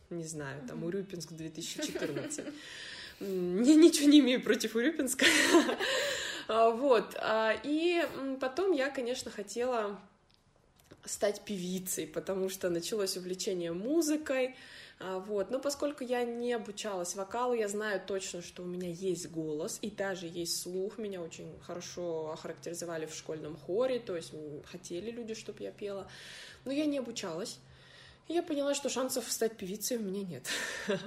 не 0.10 0.26
знаю, 0.26 0.62
там, 0.68 0.84
Урюпинск 0.84 1.32
2014. 1.32 2.46
Ничего 3.20 4.10
не 4.10 4.20
имею 4.20 4.42
против 4.44 4.76
Урюпинска. 4.76 5.26
А, 6.50 6.70
вот. 6.70 7.14
А, 7.18 7.54
и 7.64 8.02
потом 8.40 8.72
я, 8.72 8.90
конечно, 8.90 9.30
хотела 9.30 10.00
стать 11.06 11.42
певицей, 11.42 12.08
потому 12.08 12.50
что 12.50 12.70
началось 12.70 13.18
увлечение 13.18 13.72
музыкой, 13.72 14.56
а, 15.00 15.20
вот. 15.20 15.52
Но 15.52 15.60
поскольку 15.60 16.04
я 16.04 16.24
не 16.24 16.54
обучалась 16.54 17.16
вокалу, 17.16 17.54
я 17.54 17.68
знаю 17.68 18.02
точно, 18.06 18.42
что 18.42 18.64
у 18.64 18.66
меня 18.66 18.90
есть 18.90 19.30
голос 19.30 19.78
и 19.82 19.92
даже 19.92 20.28
есть 20.28 20.62
слух. 20.62 20.98
Меня 20.98 21.22
очень 21.22 21.54
хорошо 21.62 22.32
охарактеризовали 22.32 23.06
в 23.06 23.14
школьном 23.14 23.58
хоре, 23.58 24.00
то 24.00 24.16
есть 24.16 24.34
хотели 24.66 25.12
люди, 25.12 25.36
чтобы 25.36 25.64
я 25.64 25.72
пела. 25.72 26.10
Но 26.66 26.72
я 26.72 26.86
не 26.86 26.98
обучалась. 26.98 27.60
И 28.28 28.34
я 28.34 28.44
поняла, 28.44 28.74
что 28.74 28.90
шансов 28.90 29.32
стать 29.32 29.56
певицей 29.56 29.98
у 29.98 30.02
меня 30.02 30.24
нет. 30.24 30.50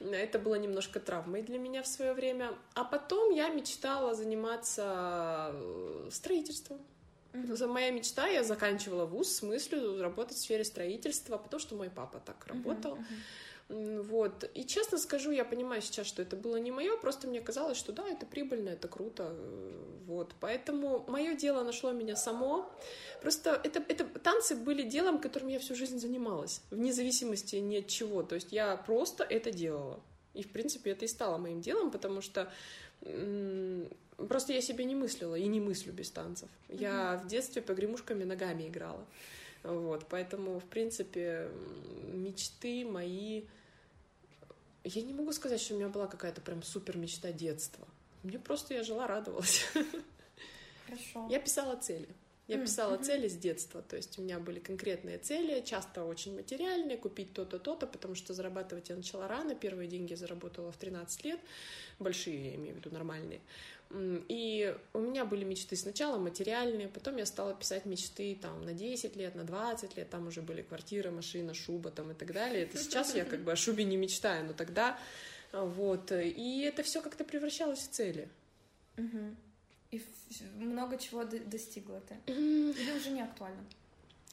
Это 0.00 0.38
было 0.38 0.54
немножко 0.54 1.00
травмой 1.00 1.42
для 1.42 1.58
меня 1.58 1.82
в 1.82 1.88
свое 1.88 2.12
время. 2.12 2.54
А 2.74 2.84
потом 2.84 3.32
я 3.32 3.48
мечтала 3.48 4.14
заниматься 4.14 5.50
э, 5.54 6.08
строительством. 7.32 7.68
Mm-hmm. 7.68 7.72
Моя 7.72 7.90
мечта, 7.90 8.26
я 8.28 8.44
заканчивала 8.44 9.06
вуз 9.06 9.32
с 9.32 9.42
мыслью 9.42 10.02
работать 10.02 10.36
в 10.36 10.40
сфере 10.40 10.64
строительства, 10.64 11.36
потому 11.36 11.60
что 11.60 11.76
мой 11.76 11.90
папа 11.90 12.20
так 12.24 12.46
работал. 12.46 12.98
Вот. 13.68 14.48
И 14.54 14.64
честно 14.64 14.96
скажу, 14.96 15.32
я 15.32 15.44
понимаю 15.44 15.82
сейчас, 15.82 16.06
что 16.06 16.22
это 16.22 16.36
было 16.36 16.56
не 16.56 16.70
мое, 16.70 16.96
просто 16.96 17.26
мне 17.26 17.40
казалось, 17.40 17.76
что 17.76 17.92
да, 17.92 18.06
это 18.06 18.24
прибыльно, 18.24 18.68
это 18.68 18.86
круто. 18.86 19.34
Вот. 20.06 20.34
Поэтому 20.40 21.04
мое 21.08 21.34
дело 21.34 21.64
нашло 21.64 21.90
меня 21.90 22.14
само. 22.14 22.70
Просто 23.22 23.60
это, 23.64 23.82
это 23.88 24.04
танцы 24.04 24.54
были 24.54 24.82
делом, 24.82 25.20
которым 25.20 25.48
я 25.48 25.58
всю 25.58 25.74
жизнь 25.74 25.98
занималась, 25.98 26.62
вне 26.70 26.92
зависимости 26.92 27.56
ни 27.56 27.78
от 27.78 27.88
чего. 27.88 28.22
То 28.22 28.36
есть 28.36 28.52
я 28.52 28.76
просто 28.76 29.24
это 29.24 29.50
делала. 29.50 30.00
И, 30.32 30.42
в 30.42 30.52
принципе, 30.52 30.90
это 30.90 31.06
и 31.06 31.08
стало 31.08 31.38
моим 31.38 31.60
делом, 31.60 31.90
потому 31.90 32.20
что 32.20 32.52
Просто 33.00 34.52
я 34.52 34.60
себе 34.60 34.84
не 34.84 34.94
мыслила 34.94 35.34
и 35.34 35.46
не 35.46 35.60
мыслю 35.60 35.92
без 35.92 36.10
танцев. 36.10 36.48
Mm-hmm. 36.68 36.80
Я 36.80 37.20
в 37.22 37.26
детстве 37.26 37.62
погремушками 37.62 38.24
ногами 38.24 38.68
играла. 38.68 39.04
Вот, 39.62 40.06
поэтому, 40.08 40.58
в 40.58 40.64
принципе, 40.64 41.50
мечты 42.12 42.84
мои... 42.84 43.44
Я 44.84 45.02
не 45.02 45.12
могу 45.12 45.32
сказать, 45.32 45.60
что 45.60 45.74
у 45.74 45.78
меня 45.78 45.88
была 45.88 46.06
какая-то 46.06 46.40
прям 46.40 46.62
супер 46.62 46.96
мечта 46.96 47.32
детства. 47.32 47.86
Мне 48.22 48.38
просто 48.38 48.74
я 48.74 48.84
жила, 48.84 49.06
радовалась. 49.06 49.66
Хорошо. 50.86 51.26
Я 51.28 51.40
писала 51.40 51.76
цели. 51.76 52.08
Я 52.48 52.58
писала 52.58 52.96
цели 52.96 53.26
с 53.26 53.36
детства, 53.36 53.82
то 53.82 53.96
есть 53.96 54.18
у 54.18 54.22
меня 54.22 54.38
были 54.38 54.60
конкретные 54.60 55.18
цели, 55.18 55.62
часто 55.64 56.04
очень 56.04 56.34
материальные, 56.36 56.96
купить 56.96 57.32
то-то, 57.32 57.58
то-то, 57.58 57.88
потому 57.88 58.14
что 58.14 58.34
зарабатывать 58.34 58.88
я 58.88 58.94
начала 58.94 59.26
рано, 59.26 59.56
первые 59.56 59.88
деньги 59.88 60.12
я 60.12 60.16
заработала 60.16 60.70
в 60.70 60.76
13 60.76 61.24
лет, 61.24 61.40
большие, 61.98 62.50
я 62.50 62.54
имею 62.54 62.74
в 62.74 62.78
виду, 62.78 62.90
нормальные. 62.92 63.40
И 63.92 64.76
у 64.92 64.98
меня 65.00 65.24
были 65.24 65.44
мечты 65.44 65.74
сначала 65.74 66.18
материальные, 66.18 66.88
потом 66.88 67.16
я 67.16 67.26
стала 67.26 67.52
писать 67.52 67.84
мечты 67.84 68.38
там 68.40 68.64
на 68.64 68.74
10 68.74 69.16
лет, 69.16 69.34
на 69.34 69.44
20 69.44 69.96
лет, 69.96 70.08
там 70.08 70.28
уже 70.28 70.40
были 70.40 70.62
квартира, 70.62 71.10
машина, 71.10 71.52
шуба 71.52 71.90
там 71.90 72.12
и 72.12 72.14
так 72.14 72.32
далее. 72.32 72.62
Это 72.62 72.78
сейчас 72.78 73.14
я 73.14 73.24
как 73.24 73.40
бы 73.40 73.52
о 73.52 73.56
шубе 73.56 73.82
не 73.82 73.96
мечтаю, 73.96 74.44
но 74.44 74.52
тогда 74.52 74.98
вот. 75.52 76.12
И 76.12 76.62
это 76.62 76.82
все 76.82 77.00
как-то 77.00 77.24
превращалось 77.24 77.80
в 77.80 77.90
цели. 77.90 78.28
И 80.60 80.64
много 80.64 80.98
чего 80.98 81.24
достигла 81.24 82.00
ты? 82.00 82.16
Или 82.32 82.96
уже 82.96 83.10
не 83.10 83.22
актуально? 83.22 83.64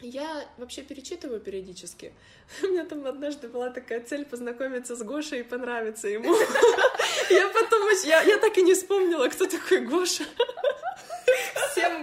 Я 0.01 0.45
вообще 0.57 0.81
перечитываю 0.81 1.39
периодически. 1.39 2.13
У 2.63 2.67
меня 2.67 2.83
там 2.85 3.05
однажды 3.05 3.47
была 3.47 3.69
такая 3.69 4.01
цель 4.01 4.25
познакомиться 4.25 4.95
с 4.95 5.03
Гошей 5.03 5.41
и 5.41 5.43
понравиться 5.43 6.07
ему. 6.07 6.35
Я 7.29 7.47
потом... 7.49 7.83
Я, 8.05 8.21
я 8.23 8.37
так 8.37 8.57
и 8.57 8.63
не 8.63 8.73
вспомнила, 8.73 9.27
кто 9.27 9.45
такой 9.45 9.85
Гоша. 9.85 10.25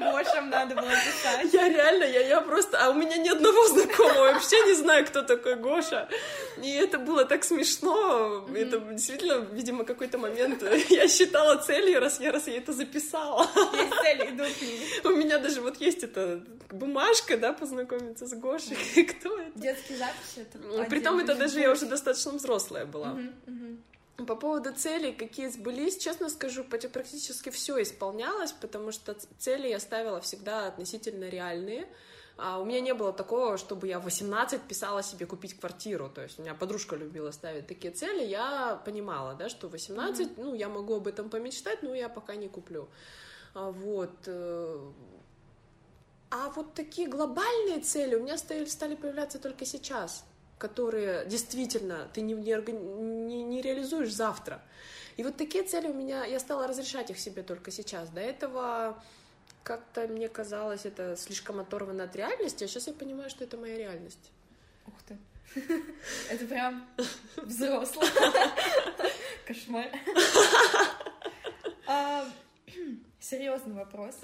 Гошам 0.01 0.51
надо 0.51 0.75
было 0.75 0.91
писать. 0.91 1.53
Я 1.53 1.69
реально, 1.69 2.05
я, 2.05 2.21
я 2.27 2.41
просто... 2.41 2.79
А 2.79 2.91
у 2.91 2.95
меня 2.95 3.17
ни 3.17 3.29
одного 3.29 3.67
знакомого, 3.69 4.33
вообще 4.33 4.57
не 4.67 4.75
знаю, 4.75 5.07
кто 5.07 5.23
такой 5.23 5.57
Гоша. 5.57 6.09
И 6.63 6.71
это 6.73 6.99
было 6.99 7.25
так 7.25 7.45
смешно. 7.45 8.47
Mm-hmm. 8.49 8.59
Это 8.59 8.81
действительно, 8.81 9.47
видимо, 9.53 9.85
какой-то 9.85 10.19
момент 10.19 10.63
я 10.89 11.09
считала 11.09 11.57
целью, 11.57 12.01
раз 12.01 12.21
я 12.21 12.33
раз 12.33 12.49
я 12.49 12.57
это 12.57 12.73
записала. 12.73 13.47
Есть 13.73 13.95
цели, 14.03 14.31
иду 14.31 14.45
к 14.45 14.63
ней. 14.63 14.81
У 15.05 15.17
меня 15.17 15.39
даже 15.39 15.61
вот 15.61 15.81
есть 15.81 16.03
эта 16.03 16.43
бумажка, 16.71 17.37
да, 17.37 17.53
познакомиться 17.53 18.27
с 18.27 18.35
Гошей. 18.35 18.77
Кто 19.05 19.39
это? 19.39 19.59
Детские 19.59 19.99
записи. 19.99 20.47
Это 20.47 20.85
Притом 20.89 21.19
это 21.19 21.35
даже 21.35 21.61
я 21.61 21.71
уже 21.71 21.87
достаточно 21.87 22.33
взрослая 22.33 22.87
была. 22.87 23.09
Mm-hmm. 23.09 23.77
По 24.27 24.37
поводу 24.37 24.73
целей, 24.73 25.13
какие 25.13 25.49
сбылись, 25.49 25.99
честно 25.99 26.29
скажу, 26.29 26.65
практически 26.65 27.51
все 27.51 27.83
исполнялось, 27.83 28.53
потому 28.53 28.93
что 28.93 29.17
цели 29.39 29.69
я 29.69 29.81
ставила 29.81 30.21
всегда 30.21 30.67
относительно 30.67 31.29
реальные. 31.29 31.89
А 32.37 32.59
у 32.59 32.65
меня 32.65 32.81
не 32.81 32.95
было 32.95 33.13
такого, 33.13 33.59
чтобы 33.59 33.87
я 33.87 33.99
в 34.01 34.05
18 34.05 34.63
писала 34.63 35.03
себе 35.03 35.27
купить 35.27 35.59
квартиру. 35.61 36.09
То 36.09 36.23
есть 36.23 36.39
у 36.39 36.43
меня 36.43 36.55
подружка 36.55 36.97
любила 36.97 37.31
ставить 37.33 37.67
такие 37.67 37.93
цели. 37.93 38.25
Я 38.25 38.81
понимала, 38.85 39.35
да, 39.35 39.51
что 39.51 39.69
18, 39.69 40.27
mm-hmm. 40.27 40.33
ну, 40.39 40.55
я 40.55 40.69
могу 40.71 40.97
об 40.97 41.07
этом 41.07 41.29
помечтать, 41.29 41.83
но 41.83 41.95
я 41.95 42.09
пока 42.09 42.37
не 42.37 42.49
куплю. 42.49 42.89
А, 43.53 43.71
вот. 43.71 44.15
Э, 44.27 44.91
а 46.31 46.51
вот 46.51 46.73
такие 46.73 47.09
глобальные 47.09 47.81
цели 47.81 48.15
у 48.15 48.23
меня 48.23 48.39
стали, 48.39 48.65
стали 48.65 48.95
появляться 48.95 49.39
только 49.39 49.67
сейчас 49.67 50.25
которые 50.61 51.25
действительно 51.25 52.07
ты 52.13 52.21
не, 52.21 52.35
не, 52.35 53.43
не 53.43 53.63
реализуешь 53.63 54.13
завтра. 54.13 54.61
И 55.17 55.25
вот 55.25 55.37
такие 55.37 55.65
цели 55.65 55.89
у 55.89 55.95
меня, 55.95 56.25
я 56.27 56.39
стала 56.39 56.67
разрешать 56.69 57.11
их 57.11 57.19
себе 57.19 57.43
только 57.43 57.71
сейчас. 57.71 58.11
До 58.11 58.21
этого 58.21 59.03
как-то 59.63 60.07
мне 60.07 60.29
казалось 60.29 60.85
это 60.85 61.17
слишком 61.17 61.61
оторвано 61.61 62.05
от 62.05 62.15
реальности, 62.15 62.65
а 62.65 62.69
сейчас 62.69 62.89
я 62.89 62.93
понимаю, 62.93 63.31
что 63.31 63.43
это 63.43 63.57
моя 63.57 63.79
реальность. 63.79 64.31
Ух 64.87 64.95
ты. 65.09 65.19
Это 66.31 66.47
прям 66.47 66.89
взрослый. 67.37 68.09
Кошмар. 69.47 69.91
А, 71.93 72.25
серьезный 73.19 73.75
вопрос. 73.75 74.21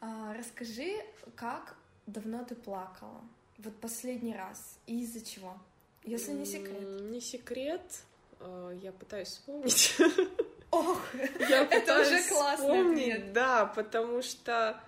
А, 0.00 0.34
расскажи, 0.34 1.04
как 1.34 1.74
давно 2.06 2.44
ты 2.44 2.54
плакала? 2.54 3.22
Вот 3.64 3.76
последний 3.80 4.34
раз. 4.34 4.78
И 4.86 5.02
из-за 5.02 5.24
чего? 5.24 5.56
Если 6.04 6.32
не 6.32 6.46
секрет. 6.46 7.00
Не 7.02 7.20
секрет. 7.20 7.82
А, 8.40 8.70
я 8.82 8.92
пытаюсь 8.92 9.28
вспомнить. 9.28 9.96
Ох, 10.70 11.00
я 11.48 11.64
это 11.64 12.00
уже 12.00 12.22
классно. 12.28 12.64
Вспомнить, 12.64 13.32
да, 13.32 13.66
потому 13.66 14.22
что 14.22 14.80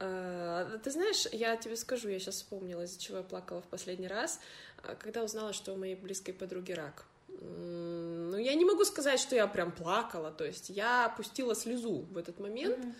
Uh, 0.00 0.78
ты 0.78 0.92
знаешь, 0.92 1.26
я 1.32 1.56
тебе 1.56 1.76
скажу, 1.76 2.08
я 2.08 2.20
сейчас 2.20 2.36
вспомнила, 2.36 2.82
из-за 2.82 3.00
чего 3.00 3.16
я 3.16 3.24
плакала 3.24 3.60
в 3.62 3.66
последний 3.66 4.06
раз, 4.06 4.38
а, 4.84 4.94
когда 4.94 5.24
узнала, 5.24 5.52
что 5.52 5.72
у 5.72 5.76
моей 5.76 5.96
близкой 5.96 6.30
подруги 6.30 6.70
рак. 6.70 7.04
Ну, 7.26 8.36
я 8.36 8.54
не 8.54 8.64
могу 8.64 8.84
сказать, 8.84 9.18
что 9.18 9.34
я 9.34 9.48
прям 9.48 9.72
плакала, 9.72 10.30
то 10.30 10.44
есть 10.44 10.70
я 10.70 11.06
опустила 11.06 11.56
слезу 11.56 12.06
в 12.12 12.16
этот 12.16 12.38
момент. 12.38 12.78
Mm-hmm 12.78 12.94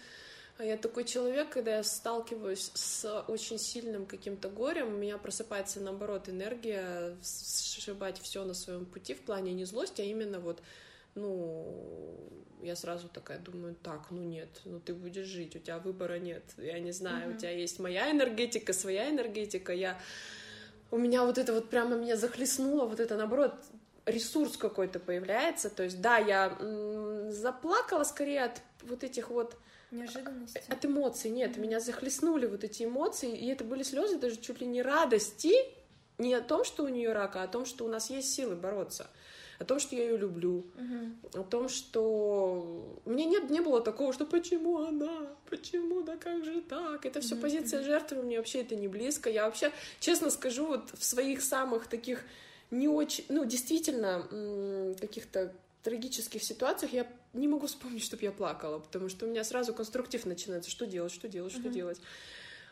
я 0.65 0.77
такой 0.77 1.05
человек, 1.05 1.51
когда 1.51 1.77
я 1.77 1.83
сталкиваюсь 1.83 2.71
с 2.75 3.23
очень 3.29 3.59
сильным 3.59 4.07
каким-то 4.07 4.49
горем, 4.49 4.89
у 4.89 4.97
меня 4.97 5.17
просыпается, 5.19 5.81
наоборот, 5.81 6.29
энергия 6.29 7.17
сшибать 7.23 8.21
все 8.21 8.45
на 8.45 8.55
своем 8.55 8.85
пути 8.85 9.15
в 9.15 9.21
плане 9.21 9.53
не 9.53 9.65
злости, 9.65 10.01
а 10.01 10.05
именно 10.05 10.41
вот, 10.41 10.61
ну, 11.15 12.19
я 12.63 12.75
сразу 12.75 13.09
такая 13.09 13.39
думаю, 13.39 13.77
так, 13.83 14.11
ну 14.11 14.23
нет, 14.23 14.49
ну 14.65 14.81
ты 14.81 14.95
будешь 14.95 15.27
жить, 15.27 15.55
у 15.55 15.61
тебя 15.61 15.79
выбора 15.79 16.19
нет, 16.19 16.43
я 16.57 16.81
не 16.81 16.93
знаю, 16.93 17.31
mm-hmm. 17.31 17.37
у 17.37 17.39
тебя 17.39 17.51
есть 17.51 17.79
моя 17.79 18.11
энергетика, 18.11 18.73
своя 18.73 19.11
энергетика, 19.11 19.73
я... 19.73 20.01
У 20.91 20.97
меня 20.97 21.25
вот 21.25 21.37
это 21.37 21.53
вот 21.53 21.69
прямо 21.69 21.97
меня 21.97 22.17
захлестнуло, 22.17 22.87
вот 22.87 22.99
это, 22.99 23.17
наоборот, 23.17 23.55
ресурс 24.07 24.57
какой-то 24.57 24.99
появляется, 24.99 25.71
то 25.71 25.85
есть, 25.85 26.01
да, 26.01 26.17
я 26.17 26.57
м- 26.59 27.31
заплакала 27.31 28.05
скорее 28.05 28.45
от 28.45 28.63
вот 28.83 29.05
этих 29.05 29.31
вот 29.31 29.57
Неожиданности. 29.91 30.63
От 30.69 30.85
эмоций, 30.85 31.31
нет, 31.31 31.57
mm-hmm. 31.57 31.61
меня 31.61 31.81
захлестнули 31.81 32.47
вот 32.47 32.63
эти 32.63 32.85
эмоции, 32.85 33.35
и 33.35 33.47
это 33.49 33.65
были 33.65 33.83
слезы 33.83 34.19
даже 34.19 34.37
чуть 34.37 34.61
ли 34.61 34.67
не 34.67 34.83
радости, 34.83 35.55
не 36.19 36.35
о 36.35 36.43
том, 36.43 36.65
что 36.65 36.85
у 36.85 36.89
нее 36.89 37.13
рак, 37.13 37.37
а 37.37 37.45
о 37.45 37.49
том, 37.49 37.65
что 37.65 37.85
у 37.85 37.89
нас 37.89 38.11
есть 38.11 38.33
силы 38.33 38.55
бороться, 38.55 39.07
о 39.59 39.65
том, 39.65 39.79
что 39.79 39.97
я 39.97 40.03
ее 40.03 40.19
люблю, 40.19 40.67
mm-hmm. 40.77 41.41
о 41.41 41.45
том, 41.45 41.69
что 41.71 43.01
мне 43.07 43.25
нет, 43.25 43.49
не 43.49 43.61
было 43.61 43.81
такого, 43.81 44.13
что 44.13 44.27
почему 44.27 44.79
она, 44.79 45.29
почему, 45.49 46.03
да 46.03 46.17
как 46.17 46.45
же 46.45 46.61
так, 46.61 47.07
это 47.07 47.21
все 47.21 47.35
mm-hmm. 47.35 47.41
позиция 47.41 47.83
жертвы, 47.83 48.23
мне 48.23 48.37
вообще 48.37 48.61
это 48.61 48.77
не 48.77 48.89
близко, 48.89 49.31
я 49.31 49.47
вообще, 49.47 49.73
честно 50.01 50.31
скажу, 50.31 50.67
вот 50.67 50.91
в 50.93 51.03
своих 51.03 51.41
самых 51.41 51.87
таких 51.87 52.25
не 52.71 52.89
очень, 52.89 53.25
ну, 53.31 53.47
действительно, 53.47 54.95
каких-то 55.01 55.55
трагических 55.89 56.43
ситуациях 56.43 56.93
я 56.93 57.07
не 57.33 57.49
могу 57.49 57.67
вспомнить, 57.67 58.05
чтобы 58.05 58.23
я 58.23 58.31
плакала, 58.31 58.79
потому 58.79 59.09
что 59.09 59.25
у 59.25 59.29
меня 59.29 59.43
сразу 59.43 59.73
конструктив 59.73 60.27
начинается, 60.27 60.71
что 60.71 60.87
делать, 60.87 61.13
что 61.13 61.29
делать, 61.29 61.53
что 61.53 61.63
mm-hmm. 61.63 61.73
делать. 61.73 62.01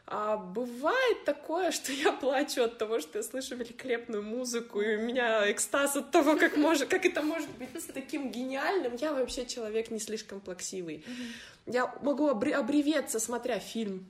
А 0.06 0.36
бывает 0.36 1.24
такое, 1.24 1.70
что 1.78 1.92
я 1.92 2.12
плачу 2.12 2.62
от 2.62 2.76
того, 2.76 3.00
что 3.00 3.18
я 3.18 3.22
слышу 3.22 3.56
великолепную 3.56 4.22
музыку, 4.22 4.82
и 4.82 4.96
у 4.96 5.00
меня 5.00 5.50
экстаз 5.50 5.96
от 5.96 6.10
того, 6.10 6.36
как, 6.36 6.58
может, 6.58 6.88
как 6.88 7.06
это 7.06 7.22
может 7.22 7.50
быть 7.52 7.82
с 7.82 7.86
таким 7.86 8.30
гениальным. 8.30 8.94
Я 8.96 9.14
вообще 9.14 9.46
человек 9.46 9.90
не 9.90 9.98
слишком 9.98 10.40
плаксивый. 10.40 10.96
Mm-hmm. 10.96 11.72
Я 11.72 11.94
могу 12.02 12.28
обре- 12.28 12.52
обреветься, 12.52 13.18
смотря 13.18 13.58
фильм. 13.58 14.06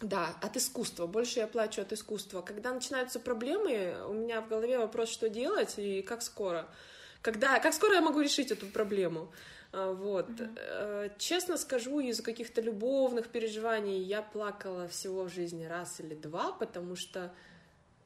Да, 0.00 0.36
от 0.42 0.56
искусства. 0.56 1.06
Больше 1.06 1.40
я 1.40 1.46
плачу 1.46 1.82
от 1.82 1.92
искусства. 1.92 2.42
Когда 2.42 2.72
начинаются 2.72 3.18
проблемы, 3.20 3.96
у 4.08 4.12
меня 4.12 4.40
в 4.40 4.48
голове 4.48 4.78
вопрос, 4.78 5.08
что 5.08 5.28
делать 5.28 5.74
и 5.76 6.02
как 6.02 6.22
скоро. 6.22 6.68
Когда, 7.22 7.58
как 7.58 7.74
скоро 7.74 7.94
я 7.94 8.00
могу 8.00 8.20
решить 8.20 8.50
эту 8.50 8.66
проблему? 8.66 9.30
А, 9.72 9.92
вот. 9.92 10.28
Mm-hmm. 10.28 11.12
Честно 11.18 11.56
скажу, 11.56 12.00
из 12.00 12.20
каких-то 12.20 12.60
любовных 12.60 13.28
переживаний 13.28 14.02
я 14.02 14.22
плакала 14.22 14.88
всего 14.88 15.24
в 15.24 15.32
жизни 15.32 15.64
раз 15.64 16.00
или 16.00 16.14
два, 16.14 16.52
потому 16.52 16.96
что 16.96 17.32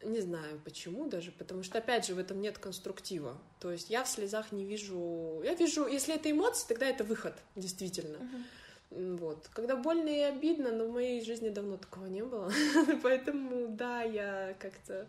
не 0.03 0.21
знаю 0.21 0.61
почему 0.65 1.07
даже, 1.07 1.31
потому 1.31 1.63
что, 1.63 1.79
опять 1.79 2.07
же, 2.07 2.15
в 2.15 2.19
этом 2.19 2.41
нет 2.41 2.59
конструктива. 2.59 3.39
То 3.61 3.71
есть 3.71 3.91
я 3.91 4.03
в 4.05 4.09
слезах 4.09 4.51
не 4.53 4.65
вижу... 4.65 5.41
Я 5.45 5.55
вижу, 5.55 5.87
если 5.87 6.15
это 6.15 6.31
эмоции, 6.31 6.67
тогда 6.69 6.87
это 6.87 7.05
выход, 7.05 7.35
действительно. 7.55 8.17
Uh-huh. 8.17 9.17
Вот. 9.19 9.49
Когда 9.53 9.77
больно 9.77 10.09
и 10.09 10.21
обидно, 10.21 10.73
но 10.73 10.87
в 10.87 10.93
моей 10.93 11.25
жизни 11.25 11.49
давно 11.49 11.77
такого 11.77 12.07
не 12.07 12.23
было. 12.23 12.53
Поэтому, 13.03 13.69
да, 13.69 14.03
я 14.03 14.55
как-то 14.59 15.07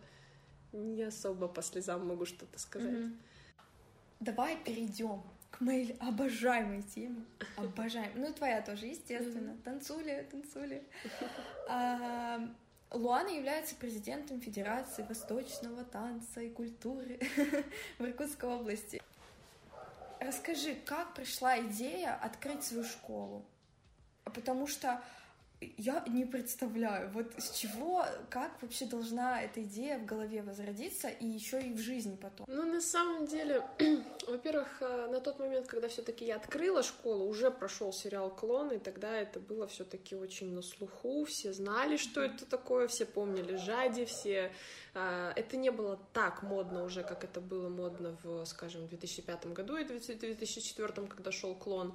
не 0.72 1.04
особо 1.04 1.48
по 1.48 1.62
слезам 1.62 2.08
могу 2.08 2.26
что-то 2.26 2.60
сказать. 2.60 3.10
Давай 4.24 4.56
перейдем 4.56 5.22
к 5.52 5.60
моей 5.60 5.98
обожаемой 6.00 6.82
теме. 6.82 7.26
Обожаем. 7.58 8.12
Ну 8.16 8.30
и 8.30 8.34
твоя 8.34 8.62
тоже, 8.62 8.86
естественно. 8.86 9.58
Танцули, 9.66 10.26
танцули. 10.32 10.82
А, 11.68 12.40
Луана 12.92 13.28
является 13.28 13.76
президентом 13.76 14.40
Федерации 14.40 15.04
восточного 15.04 15.84
танца 15.84 16.40
и 16.40 16.50
культуры 16.50 17.20
в 18.00 18.06
Иркутской 18.06 18.50
области. 18.50 19.02
Расскажи, 20.22 20.76
как 20.86 21.14
пришла 21.16 21.60
идея 21.60 22.16
открыть 22.16 22.64
свою 22.64 22.86
школу? 22.86 23.44
Потому 24.24 24.68
что 24.68 25.04
я 25.78 26.04
не 26.08 26.26
представляю, 26.26 27.10
вот 27.12 27.34
с 27.38 27.52
чего, 27.52 28.06
как 28.30 28.62
вообще 28.62 28.86
должна 28.86 29.42
эта 29.42 29.62
идея 29.64 29.98
в 30.00 30.06
голове 30.06 30.42
возродиться 30.42 31.10
и 31.10 31.26
еще 31.26 31.62
и 31.62 31.74
в 31.74 31.80
жизни 31.80 32.16
потом. 32.16 32.46
Ну, 32.50 32.66
на 32.66 32.82
самом 32.82 33.26
деле, 33.26 33.64
во-первых, 34.28 34.82
э, 34.82 35.08
на 35.12 35.20
тот 35.20 35.40
момент, 35.40 35.68
когда 35.68 35.88
все-таки 35.88 36.26
я 36.26 36.36
открыла 36.36 36.84
школу, 36.84 37.26
уже 37.26 37.52
прошел 37.52 37.94
сериал 37.94 38.30
Клон, 38.30 38.72
и 38.72 38.78
тогда 38.78 39.18
это 39.18 39.40
было 39.40 39.68
все-таки 39.68 40.16
очень 40.16 40.54
на 40.54 40.62
слуху, 40.62 41.26
все 41.26 41.54
знали, 41.54 41.98
что 41.98 42.22
это 42.22 42.46
такое, 42.46 42.88
все 42.88 43.06
помнили 43.06 43.56
Жади, 43.56 44.06
все 44.06 44.52
э, 44.94 45.34
это 45.36 45.58
не 45.58 45.72
было 45.72 46.00
так 46.14 46.44
модно 46.44 46.84
уже, 46.84 47.04
как 47.04 47.24
это 47.24 47.42
было 47.42 47.70
модно 47.70 48.18
в, 48.24 48.46
скажем, 48.46 48.88
2005 48.88 49.48
году 49.48 49.78
и 49.78 49.84
2004, 49.84 51.08
когда 51.08 51.32
шел 51.32 51.56
клон. 51.56 51.94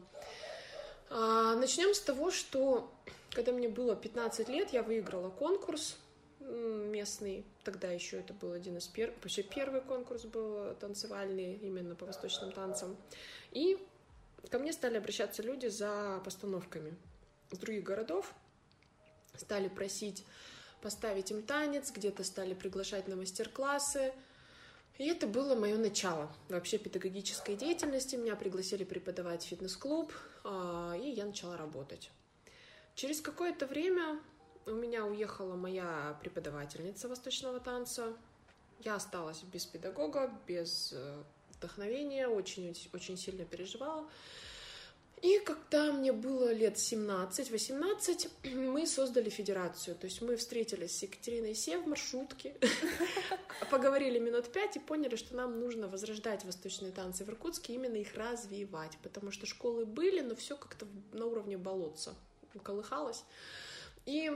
А, 1.11 1.55
Начнем 1.57 1.95
с 1.95 2.01
того, 2.01 2.31
что 2.31 2.91
когда 3.31 3.53
мне 3.53 3.69
было 3.69 3.97
15 3.97 4.49
лет, 4.49 4.73
я 4.73 4.83
выиграла 4.83 5.31
конкурс 5.31 5.97
местный. 6.41 7.45
Тогда 7.65 7.89
еще 7.89 8.19
это 8.19 8.33
был 8.33 8.53
один 8.53 8.79
из 8.79 8.87
первых, 8.89 9.19
вообще 9.23 9.43
первый 9.43 9.81
конкурс 9.81 10.25
был 10.25 10.75
танцевальный, 10.81 11.57
именно 11.57 11.95
по 11.95 12.07
восточным 12.07 12.53
танцам. 12.53 12.97
И 13.53 13.79
ко 14.51 14.59
мне 14.59 14.73
стали 14.73 14.97
обращаться 14.97 15.43
люди 15.43 15.67
за 15.67 16.21
постановками 16.25 16.97
из 17.51 17.59
других 17.59 17.85
городов, 17.85 18.33
стали 19.37 19.69
просить 19.69 20.25
поставить 20.81 21.31
им 21.31 21.43
танец, 21.43 21.91
где-то 21.91 22.25
стали 22.25 22.55
приглашать 22.55 23.09
на 23.09 23.17
мастер-классы. 23.17 24.13
И 24.99 25.07
это 25.07 25.29
было 25.29 25.55
мое 25.55 25.79
начало 25.79 26.29
вообще 26.49 26.77
педагогической 26.77 27.57
деятельности. 27.57 28.17
Меня 28.17 28.35
пригласили 28.35 28.83
преподавать 28.83 29.45
в 29.45 29.47
фитнес-клуб, 29.47 30.13
а, 30.43 30.95
и 31.01 31.11
я 31.11 31.25
начала 31.25 31.57
работать. 31.57 32.11
Через 32.97 33.21
какое-то 33.21 33.69
время 33.69 34.19
у 34.67 34.73
меня 34.73 35.05
уехала 35.05 35.55
моя 35.55 36.19
преподавательница 36.21 37.09
восточного 37.09 37.61
танца. 37.61 38.17
Я 38.81 38.97
осталась 38.97 39.43
без 39.43 39.67
педагога, 39.67 40.33
без 40.49 40.93
э, 40.93 41.23
вдохновения, 41.51 42.27
очень, 42.27 42.77
очень 42.93 43.17
сильно 43.17 43.45
переживала. 43.45 44.09
И 45.23 45.41
когда 45.41 45.93
мне 45.93 46.13
было 46.13 46.53
лет 46.53 46.77
17-18, 46.77 48.31
мы 48.55 48.87
создали 48.87 49.31
федерацию. 49.31 49.97
То 49.97 50.07
есть 50.07 50.23
мы 50.23 50.37
встретились 50.37 50.97
с 50.97 51.03
Екатериной 51.03 51.55
Се 51.55 51.79
в 51.79 51.87
маршрутке, 51.87 52.55
поговорили 53.71 54.19
минут 54.19 54.53
пять 54.53 54.77
и 54.77 54.81
поняли, 54.81 55.17
что 55.17 55.35
нам 55.35 55.59
нужно 55.59 55.89
возрождать 55.89 56.45
восточные 56.45 56.93
танцы 56.93 57.25
в 57.25 57.29
Иркутске, 57.31 57.75
именно 57.75 57.97
их 57.97 58.15
развивать, 58.15 58.97
потому 59.03 59.31
что 59.33 59.47
школы 59.47 59.87
были, 59.87 60.21
но 60.21 60.37
все 60.37 60.57
как-то 60.57 60.87
на 61.13 61.27
уровне 61.27 61.57
болотца 61.57 62.15
колыхалась. 62.63 63.25
И 64.07 64.33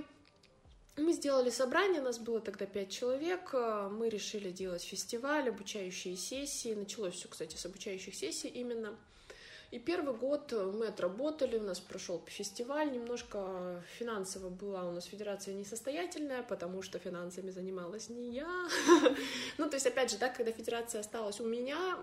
мы 0.97 1.13
сделали 1.13 1.51
собрание, 1.51 2.03
нас 2.03 2.19
было 2.19 2.41
тогда 2.41 2.67
пять 2.67 2.91
человек, 2.91 3.53
мы 3.55 4.09
решили 4.09 4.51
делать 4.51 4.83
фестиваль, 4.83 5.49
обучающие 5.49 6.17
сессии, 6.17 6.75
началось 6.75 7.15
все, 7.15 7.29
кстати, 7.29 7.57
с 7.57 7.65
обучающих 7.65 8.15
сессий 8.15 8.49
именно. 8.49 8.97
И 9.73 9.79
первый 9.79 10.15
год 10.15 10.53
мы 10.53 10.89
отработали, 10.89 11.57
у 11.57 11.63
нас 11.63 11.81
прошел 11.81 12.23
фестиваль, 12.27 12.93
немножко 12.93 13.83
финансово 13.99 14.51
была 14.51 14.85
у 14.85 14.93
нас 14.93 15.07
федерация 15.07 15.55
несостоятельная, 15.55 16.43
потому 16.43 16.83
что 16.83 16.99
финансами 16.99 17.51
занималась 17.51 18.11
не 18.11 18.35
я. 18.35 18.69
Ну, 19.59 19.71
то 19.71 19.77
есть, 19.77 19.87
опять 19.87 20.11
же, 20.11 20.19
да, 20.19 20.29
когда 20.29 20.53
федерация 20.53 21.01
осталась 21.01 21.41
у 21.41 21.47
меня, 21.47 21.99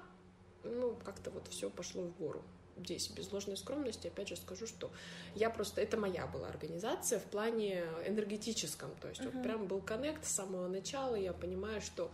ну, 0.63 0.97
как-то 1.05 1.29
вот 1.29 1.47
все 1.47 1.69
пошло 1.69 2.01
в 2.01 2.17
гору 2.17 2.43
здесь 2.79 3.09
без 3.09 3.31
ложной 3.31 3.57
скромности 3.57 4.07
опять 4.07 4.29
же 4.29 4.35
скажу, 4.35 4.65
что 4.65 4.89
я 5.35 5.49
просто 5.49 5.81
это 5.81 5.97
моя 5.97 6.25
была 6.27 6.47
организация 6.47 7.19
в 7.19 7.23
плане 7.23 7.83
энергетическом, 8.05 8.89
то 9.01 9.09
есть 9.09 9.21
uh-huh. 9.21 9.31
вот 9.33 9.43
прям 9.43 9.67
был 9.67 9.81
коннект 9.81 10.25
с 10.25 10.31
самого 10.31 10.67
начала, 10.67 11.15
я 11.15 11.33
понимаю, 11.33 11.81
что 11.81 12.09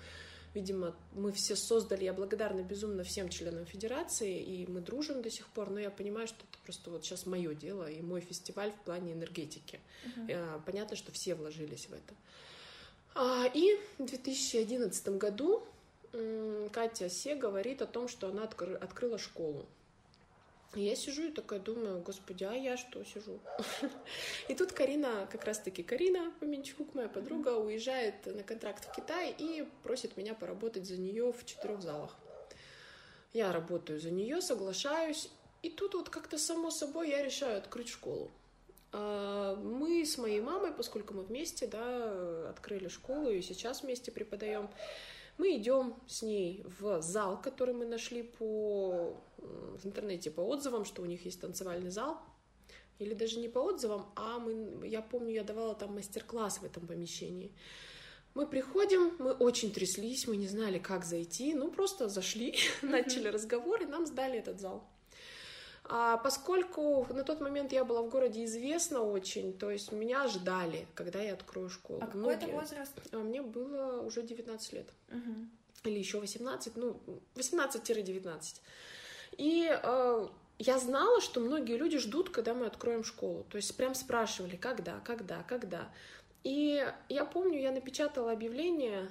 видимо, 0.56 0.96
мы 1.14 1.32
все 1.32 1.56
создали, 1.56 2.06
я 2.06 2.14
благодарна 2.14 2.62
безумно 2.62 3.04
всем 3.04 3.30
членам 3.30 3.66
федерации, 3.66 4.42
и 4.42 4.66
мы 4.66 4.82
дружим 4.82 5.22
до 5.22 5.30
сих 5.30 5.48
пор, 5.50 5.70
но 5.70 5.80
я 5.80 5.92
понимаю, 5.92 6.28
что 6.28 6.38
это 6.38 6.58
просто 6.64 6.90
вот 6.90 7.04
сейчас 7.04 7.26
мое 7.26 7.54
дело 7.54 7.90
и 7.90 8.02
мой 8.02 8.22
фестиваль 8.22 8.72
в 8.72 8.86
плане 8.86 9.14
энергетики. 9.14 9.80
Uh-huh. 10.06 10.62
Понятно, 10.66 10.96
что 10.96 11.12
все 11.12 11.36
вложились 11.36 11.88
в 11.88 11.94
это. 11.94 12.14
А, 13.14 13.46
и 13.54 13.78
в 13.98 14.06
2011 14.06 15.10
году 15.10 15.64
Катя 16.72 17.10
Се 17.10 17.36
говорит 17.36 17.82
о 17.82 17.86
том, 17.86 18.08
что 18.08 18.30
она 18.30 18.44
открыла 18.44 19.18
школу. 19.18 19.66
Я 20.76 20.96
сижу 20.96 21.24
и 21.24 21.32
такая 21.32 21.60
думаю, 21.60 22.02
господи, 22.02 22.44
а 22.44 22.54
я 22.54 22.76
что 22.76 23.04
сижу? 23.06 23.40
И 24.50 24.56
тут 24.56 24.74
Карина, 24.74 25.28
как 25.32 25.46
раз-таки 25.46 25.84
Карина 25.84 26.34
Поменчук, 26.40 26.94
моя 26.94 27.08
подруга, 27.08 27.58
уезжает 27.58 28.26
на 28.26 28.44
контракт 28.44 28.86
в 28.86 28.94
Китай 28.94 29.34
и 29.38 29.66
просит 29.84 30.18
меня 30.18 30.34
поработать 30.34 30.86
за 30.86 30.98
нее 30.98 31.32
в 31.32 31.46
четырех 31.46 31.82
залах. 31.82 32.16
Я 33.34 33.54
работаю 33.54 34.00
за 34.00 34.12
нее, 34.12 34.42
соглашаюсь, 34.42 35.30
и 35.62 35.70
тут 35.70 35.94
вот 35.94 36.10
как-то 36.10 36.38
само 36.38 36.72
собой 36.72 37.10
я 37.10 37.24
решаю 37.24 37.58
открыть 37.58 37.90
школу. 37.90 38.30
А, 38.92 39.56
мы 39.56 40.06
с 40.06 40.18
моей 40.18 40.42
мамой, 40.42 40.72
поскольку 40.72 41.14
мы 41.14 41.24
вместе, 41.24 41.68
да, 41.68 42.50
открыли 42.50 42.88
школу 42.88 43.30
и 43.30 43.42
сейчас 43.42 43.82
вместе 43.82 44.12
преподаем, 44.12 44.70
мы 45.38 45.58
идем 45.58 45.96
с 46.08 46.22
ней 46.22 46.64
в 46.80 47.02
зал, 47.02 47.42
который 47.42 47.74
мы 47.74 47.86
нашли 47.86 48.24
по, 48.24 49.18
в 49.82 49.86
интернете 49.86 50.32
по 50.32 50.42
отзывам, 50.42 50.86
что 50.86 51.02
у 51.02 51.06
них 51.06 51.26
есть 51.26 51.42
танцевальный 51.42 51.92
зал. 51.92 52.20
Или 52.98 53.14
даже 53.14 53.40
не 53.40 53.50
по 53.50 53.60
отзывам, 53.60 54.06
а 54.16 54.40
мы, 54.40 54.88
я 54.88 55.02
помню, 55.02 55.34
я 55.34 55.44
давала 55.44 55.76
там 55.76 55.96
мастер-класс 55.96 56.60
в 56.60 56.64
этом 56.64 56.88
помещении. 56.88 57.52
Мы 58.36 58.48
приходим, 58.48 59.16
мы 59.20 59.32
очень 59.32 59.72
тряслись, 59.72 60.28
мы 60.28 60.38
не 60.38 60.48
знали, 60.48 60.80
как 60.80 61.04
зайти, 61.04 61.54
ну 61.54 61.72
просто 61.72 62.08
зашли, 62.08 62.52
mm-hmm. 62.82 62.90
начали 62.90 63.28
разговор, 63.28 63.82
и 63.82 63.86
нам 63.86 64.06
сдали 64.06 64.40
этот 64.40 64.62
зал. 64.62 64.88
А 65.88 66.18
поскольку 66.18 67.06
на 67.14 67.24
тот 67.24 67.42
момент 67.42 67.72
я 67.72 67.86
была 67.86 68.02
в 68.02 68.10
городе 68.10 68.44
известна 68.46 69.02
очень, 69.02 69.54
то 69.54 69.70
есть 69.70 69.92
меня 69.92 70.28
ждали, 70.28 70.88
когда 70.96 71.22
я 71.22 71.34
открою 71.34 71.70
школу. 71.70 72.00
А 72.02 72.08
какой 72.08 72.34
это 72.34 72.48
возраст? 72.48 72.94
А 73.12 73.18
мне 73.20 73.42
было 73.42 74.02
уже 74.02 74.24
19 74.24 74.74
лет. 74.74 74.90
Угу. 75.10 75.90
Или 75.90 76.00
еще 76.00 76.20
18, 76.20 76.76
ну, 76.76 77.00
18-19. 77.36 78.62
И 79.38 79.70
э, 79.72 80.28
я 80.60 80.80
знала, 80.80 81.22
что 81.22 81.40
многие 81.40 81.78
люди 81.78 81.98
ждут, 81.98 82.30
когда 82.30 82.54
мы 82.54 82.66
откроем 82.66 83.04
школу. 83.04 83.46
То 83.50 83.58
есть 83.58 83.76
прям 83.76 83.96
спрашивали, 83.96 84.56
когда, 84.56 85.00
когда, 85.02 85.44
когда. 85.44 85.90
И 86.44 86.86
я 87.10 87.26
помню, 87.26 87.60
я 87.60 87.72
напечатала 87.72 88.32
объявление 88.32 89.10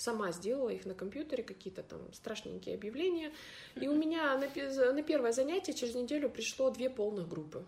Сама 0.00 0.32
сделала 0.32 0.70
их 0.70 0.86
на 0.86 0.94
компьютере, 0.94 1.42
какие-то 1.42 1.82
там 1.82 2.00
страшненькие 2.14 2.74
объявления. 2.74 3.34
И 3.74 3.86
у 3.86 3.94
меня 3.94 4.38
на, 4.38 4.92
на 4.92 5.02
первое 5.02 5.32
занятие 5.32 5.74
через 5.74 5.94
неделю 5.94 6.30
пришло 6.30 6.70
две 6.70 6.88
полных 6.88 7.28
группы. 7.28 7.66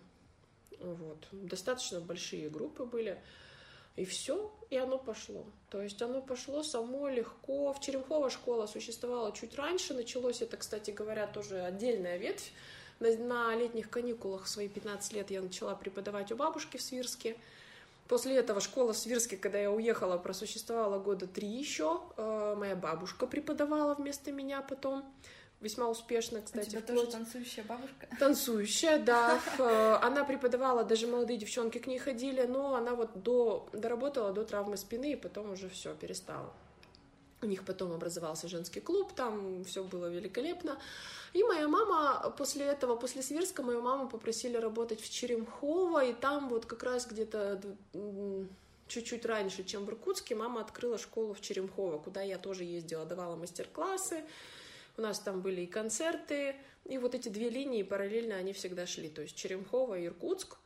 Вот. 0.79 1.27
Достаточно 1.31 1.99
большие 1.99 2.49
группы 2.49 2.85
были. 2.85 3.21
И 3.95 4.05
все, 4.05 4.51
и 4.71 4.77
оно 4.77 4.97
пошло. 4.97 5.45
То 5.69 5.81
есть 5.81 6.01
оно 6.01 6.21
пошло 6.21 6.63
само 6.63 7.09
легко. 7.09 7.73
В 7.73 7.79
Черемхово 7.79 8.29
школа 8.29 8.65
существовала 8.65 9.31
чуть 9.31 9.55
раньше. 9.55 9.93
Началось 9.93 10.41
это, 10.41 10.57
кстати 10.57 10.91
говоря, 10.91 11.27
тоже 11.27 11.61
отдельная 11.61 12.17
ветвь. 12.17 12.51
На, 12.99 13.15
на 13.17 13.55
летних 13.55 13.89
каникулах 13.89 14.47
свои 14.47 14.67
15 14.67 15.13
лет 15.13 15.29
я 15.29 15.41
начала 15.41 15.75
преподавать 15.75 16.31
у 16.31 16.35
бабушки 16.35 16.77
в 16.77 16.81
Свирске. 16.81 17.35
После 18.07 18.35
этого 18.35 18.61
школа 18.61 18.93
в 18.93 18.97
Свирске, 18.97 19.37
когда 19.37 19.59
я 19.59 19.71
уехала, 19.71 20.17
просуществовала 20.17 20.99
года 20.99 21.27
три 21.27 21.47
еще. 21.47 22.01
Э, 22.17 22.55
моя 22.57 22.75
бабушка 22.75 23.27
преподавала 23.27 23.93
вместо 23.93 24.31
меня 24.31 24.61
потом 24.61 25.05
весьма 25.63 25.87
успешно, 25.87 26.41
кстати. 26.41 26.67
У 26.67 26.69
тебя 26.71 26.81
вплоть... 26.81 26.97
тоже 26.97 27.11
танцующая 27.11 27.63
бабушка? 27.63 28.07
Танцующая, 28.19 28.99
да. 28.99 29.39
Э, 29.59 29.97
она 30.01 30.23
преподавала, 30.23 30.83
даже 30.83 31.07
молодые 31.07 31.37
девчонки 31.37 31.77
к 31.77 31.87
ней 31.87 31.99
ходили, 31.99 32.43
но 32.43 32.75
она 32.75 32.95
вот 32.95 33.23
до, 33.23 33.69
доработала 33.71 34.33
до 34.33 34.43
травмы 34.43 34.77
спины 34.77 35.13
и 35.13 35.15
потом 35.15 35.51
уже 35.51 35.69
все 35.69 35.93
перестала. 35.93 36.51
У 37.41 37.45
них 37.45 37.65
потом 37.65 37.91
образовался 37.91 38.47
женский 38.47 38.79
клуб, 38.79 39.13
там 39.13 39.63
все 39.65 39.83
было 39.83 40.07
великолепно. 40.07 40.77
И 41.33 41.43
моя 41.43 41.67
мама 41.67 42.33
после 42.37 42.65
этого, 42.65 42.95
после 42.95 43.21
Свирска, 43.21 43.63
мою 43.63 43.81
маму 43.81 44.07
попросили 44.07 44.57
работать 44.57 45.01
в 45.01 45.09
Черемхово, 45.09 46.05
и 46.05 46.13
там 46.13 46.49
вот 46.49 46.65
как 46.65 46.83
раз 46.83 47.07
где-то 47.07 47.61
чуть-чуть 48.87 49.25
раньше, 49.25 49.63
чем 49.63 49.85
в 49.85 49.89
Иркутске, 49.89 50.35
мама 50.35 50.61
открыла 50.61 50.97
школу 50.97 51.33
в 51.33 51.41
Черемхово, 51.41 51.97
куда 51.97 52.21
я 52.21 52.37
тоже 52.37 52.63
ездила, 52.63 53.05
давала 53.05 53.35
мастер-классы. 53.35 54.23
У 54.97 55.01
нас 55.01 55.19
там 55.19 55.41
были 55.41 55.61
и 55.61 55.67
концерты, 55.67 56.55
и 56.85 56.97
вот 56.97 57.15
эти 57.15 57.29
две 57.29 57.49
линии 57.49 57.83
параллельно 57.83 58.35
они 58.35 58.53
всегда 58.53 58.85
шли, 58.85 59.09
то 59.09 59.21
есть 59.21 59.35
Черемхово 59.35 59.99
и 59.99 60.05
Иркутск. 60.05 60.57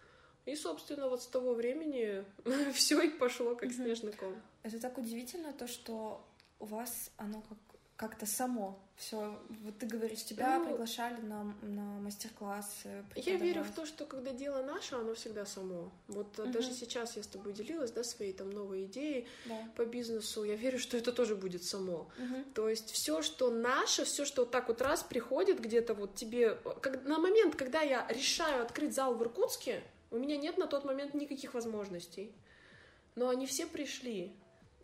И, 0.45 0.55
собственно, 0.55 1.09
вот 1.09 1.21
с 1.21 1.27
того 1.27 1.53
времени 1.53 2.23
все 2.73 3.01
и 3.01 3.09
пошло 3.09 3.55
как 3.55 3.71
снежный 3.71 4.13
ком. 4.13 4.35
Это 4.63 4.79
так 4.79 4.97
удивительно, 4.97 5.53
то, 5.53 5.67
что 5.67 6.25
у 6.59 6.65
вас 6.65 7.11
оно 7.17 7.41
как 7.41 7.57
как-то 7.97 8.25
само 8.25 8.79
все. 8.95 9.39
Вот 9.63 9.77
ты 9.77 9.85
говоришь, 9.85 10.23
тебя 10.23 10.57
ну, 10.57 10.69
приглашали 10.69 11.21
на, 11.21 11.55
на 11.61 11.99
мастер-классы. 11.99 13.03
Я 13.15 13.35
верю 13.37 13.63
в 13.63 13.71
то, 13.71 13.85
что 13.85 14.05
когда 14.05 14.31
дело 14.31 14.63
наше, 14.63 14.95
оно 14.95 15.13
всегда 15.13 15.45
само. 15.45 15.91
Вот 16.07 16.39
угу. 16.39 16.49
даже 16.49 16.71
сейчас 16.71 17.15
я 17.15 17.23
с 17.23 17.27
тобой 17.27 17.53
делилась, 17.53 17.91
да, 17.91 18.03
своей 18.03 18.33
там 18.33 18.49
новой 18.49 18.85
идеей 18.85 19.27
да. 19.45 19.55
по 19.75 19.85
бизнесу. 19.85 20.43
Я 20.43 20.55
верю, 20.55 20.79
что 20.79 20.97
это 20.97 21.11
тоже 21.11 21.35
будет 21.35 21.63
само. 21.63 22.09
Угу. 22.17 22.43
То 22.55 22.69
есть 22.69 22.91
все, 22.91 23.21
что 23.21 23.51
наше, 23.51 24.03
все, 24.03 24.25
что 24.25 24.43
вот 24.43 24.51
так 24.51 24.67
вот 24.67 24.81
раз 24.81 25.03
приходит 25.03 25.59
где-то 25.59 25.93
вот 25.93 26.15
тебе, 26.15 26.55
как, 26.81 27.03
на 27.03 27.19
момент, 27.19 27.55
когда 27.55 27.81
я 27.81 28.07
решаю 28.09 28.63
открыть 28.63 28.95
зал 28.95 29.13
в 29.13 29.21
Иркутске, 29.21 29.83
у 30.09 30.17
меня 30.17 30.37
нет 30.37 30.57
на 30.57 30.65
тот 30.65 30.85
момент 30.85 31.13
никаких 31.13 31.53
возможностей. 31.53 32.31
Но 33.15 33.29
они 33.29 33.45
все 33.45 33.65
пришли. 33.67 34.35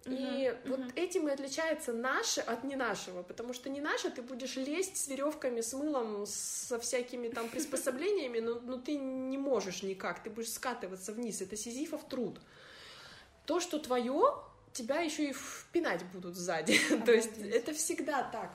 И 0.05 0.09
uh-huh, 0.09 0.69
вот 0.69 0.97
этим 0.97 1.29
и 1.29 1.31
отличается 1.31 1.93
наше 1.93 2.41
от 2.41 2.65
не 2.65 2.75
нашего, 2.75 3.23
потому 3.23 3.53
что 3.53 3.69
не 3.69 3.79
наше 3.79 4.09
ты 4.09 4.21
будешь 4.21 4.57
лезть 4.57 4.97
с 4.97 5.07
веревками, 5.07 5.61
с 5.61 5.73
мылом, 5.73 6.25
со 6.27 6.77
всякими 6.77 7.29
там 7.29 7.47
приспособлениями, 7.47 8.39
но, 8.39 8.59
но 8.59 8.77
ты 8.77 8.97
не 8.97 9.37
можешь 9.37 9.81
никак, 9.81 10.21
ты 10.21 10.29
будешь 10.29 10.51
скатываться 10.51 11.13
вниз, 11.13 11.41
это 11.41 11.55
сизифов 11.55 12.03
труд. 12.09 12.37
То, 13.45 13.61
что 13.61 13.79
твое, 13.79 14.35
тебя 14.73 14.99
еще 14.99 15.29
и 15.29 15.33
впинать 15.33 16.03
будут 16.13 16.35
сзади. 16.35 16.77
То 17.05 17.11
есть 17.11 17.37
это 17.37 17.73
всегда 17.73 18.23
так. 18.23 18.51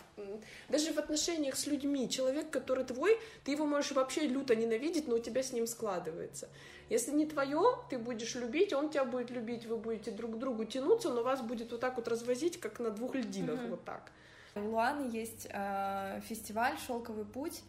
Даже 0.68 0.92
в 0.92 0.98
отношениях 0.98 1.56
с 1.56 1.66
людьми. 1.66 2.08
Человек, 2.10 2.50
который 2.50 2.84
твой, 2.84 3.18
ты 3.44 3.52
его 3.52 3.66
можешь 3.66 3.92
вообще 3.92 4.26
люто 4.26 4.54
ненавидеть, 4.54 5.08
но 5.08 5.16
у 5.16 5.18
тебя 5.18 5.42
с 5.42 5.52
ним 5.52 5.66
складывается. 5.66 6.48
Если 6.90 7.12
не 7.12 7.26
твое, 7.26 7.78
ты 7.90 7.98
будешь 7.98 8.34
любить, 8.34 8.72
он 8.72 8.90
тебя 8.90 9.04
будет 9.04 9.30
любить, 9.30 9.66
вы 9.66 9.76
будете 9.76 10.10
друг 10.10 10.36
к 10.36 10.38
другу 10.38 10.64
тянуться, 10.64 11.10
но 11.10 11.22
вас 11.22 11.42
будет 11.42 11.70
вот 11.70 11.80
так 11.80 11.96
вот 11.96 12.08
развозить, 12.08 12.58
как 12.58 12.80
на 12.80 12.90
двух 12.90 13.14
льдинах, 13.14 13.60
mm-hmm. 13.60 13.70
вот 13.70 13.84
так. 13.84 14.10
В 14.54 14.66
Луане 14.66 15.08
есть 15.10 15.46
э, 15.50 16.20
фестиваль 16.26 16.76
Шелковый 16.86 17.26
путь. 17.26 17.62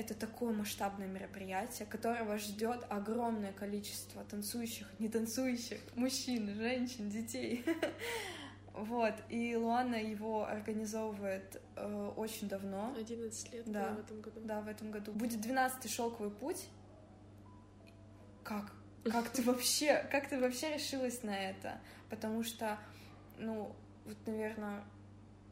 Это 0.00 0.14
такое 0.14 0.54
масштабное 0.54 1.06
мероприятие, 1.06 1.86
которого 1.86 2.38
ждет 2.38 2.86
огромное 2.88 3.52
количество 3.52 4.24
танцующих, 4.24 4.86
не 4.98 5.10
танцующих, 5.10 5.78
мужчин, 5.94 6.54
женщин, 6.54 7.10
детей. 7.10 7.64
Вот, 8.72 9.14
и 9.28 9.56
Луана 9.56 9.96
его 9.96 10.46
организовывает 10.46 11.60
э, 11.74 12.12
очень 12.16 12.48
давно. 12.48 12.94
11 12.96 13.52
лет, 13.52 13.64
да, 13.66 13.88
да, 13.88 13.94
в 13.94 13.98
этом 13.98 14.20
году. 14.20 14.40
Да, 14.44 14.60
в 14.60 14.68
этом 14.68 14.90
году. 14.92 15.12
Будет 15.12 15.44
12-й 15.44 15.88
шелковый 15.88 16.30
путь, 16.30 16.66
как? 18.42 18.72
Как 19.04 19.28
ты 19.28 19.42
вообще, 19.42 20.08
как 20.10 20.28
ты 20.28 20.40
вообще 20.40 20.74
решилась 20.74 21.22
на 21.24 21.36
это? 21.36 21.80
Потому 22.08 22.42
что, 22.42 22.78
ну, 23.38 23.74
вот, 24.06 24.16
наверное, 24.26 24.82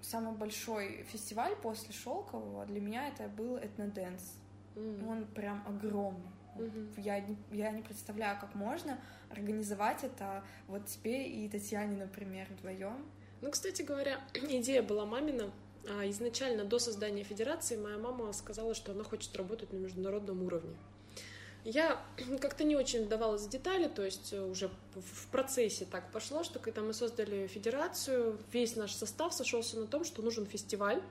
самый 0.00 0.34
большой 0.34 1.04
фестиваль 1.10 1.54
после 1.56 1.92
Шелкового 1.92 2.66
для 2.66 2.80
меня 2.80 3.08
это 3.08 3.28
был 3.28 3.56
этноденс. 3.58 4.38
Mm. 4.74 5.08
Он 5.08 5.26
прям 5.26 5.64
огромный. 5.66 6.30
Mm-hmm. 6.56 7.00
Я, 7.00 7.20
не, 7.20 7.36
я 7.52 7.70
не 7.70 7.82
представляю, 7.82 8.38
как 8.40 8.54
можно 8.54 8.98
организовать 9.30 10.04
это 10.04 10.42
вот 10.66 10.86
тебе 10.86 11.28
и 11.28 11.48
Татьяне, 11.48 11.96
например, 11.96 12.46
вдвоем. 12.50 13.06
Ну, 13.40 13.50
кстати 13.50 13.82
говоря, 13.82 14.20
идея 14.34 14.82
была 14.82 15.06
мамина. 15.06 15.50
А 15.90 16.08
изначально 16.10 16.64
до 16.64 16.78
создания 16.78 17.22
федерации 17.22 17.76
моя 17.76 17.96
мама 17.96 18.32
сказала, 18.32 18.74
что 18.74 18.92
она 18.92 19.04
хочет 19.04 19.34
работать 19.36 19.72
на 19.72 19.78
международном 19.78 20.42
уровне. 20.42 20.76
Я 21.68 22.00
как-то 22.40 22.64
не 22.64 22.76
очень 22.76 23.04
вдавалась 23.04 23.42
в 23.42 23.50
детали, 23.50 23.88
то 23.88 24.02
есть 24.02 24.32
э, 24.32 24.40
уже 24.40 24.70
в 24.94 25.26
процессе 25.30 25.84
так 25.84 26.10
пошло, 26.12 26.42
что 26.42 26.58
когда 26.58 26.80
мы 26.80 26.94
создали 26.94 27.46
федерацию, 27.46 28.38
весь 28.52 28.74
наш 28.74 28.94
состав 28.94 29.34
сошелся 29.34 29.78
на 29.78 29.86
том, 29.86 30.04
что 30.04 30.22
нужен 30.22 30.46
фестиваль. 30.46 31.02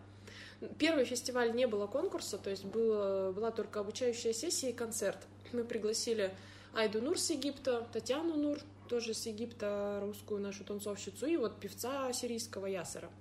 Первый 0.80 1.06
фестиваль 1.06 1.54
не 1.54 1.68
было 1.68 1.86
конкурса, 1.86 2.40
то 2.40 2.50
есть 2.50 2.66
было, 2.66 3.32
была 3.32 3.52
только 3.52 3.82
обучающая 3.82 4.34
сессия 4.34 4.72
и 4.72 4.74
концерт. 4.74 5.20
Мы 5.54 5.64
пригласили 5.64 6.34
Айду 6.74 7.04
Нур 7.04 7.20
с 7.20 7.30
Египта, 7.30 7.88
Татьяну 7.94 8.36
Нур, 8.36 8.58
тоже 8.90 9.14
с 9.14 9.28
Египта, 9.28 10.00
русскую 10.02 10.42
нашу 10.42 10.64
танцовщицу, 10.64 11.28
и 11.28 11.38
вот 11.38 11.60
певца 11.60 12.12
сирийского 12.14 12.66
Ясера. 12.66 13.12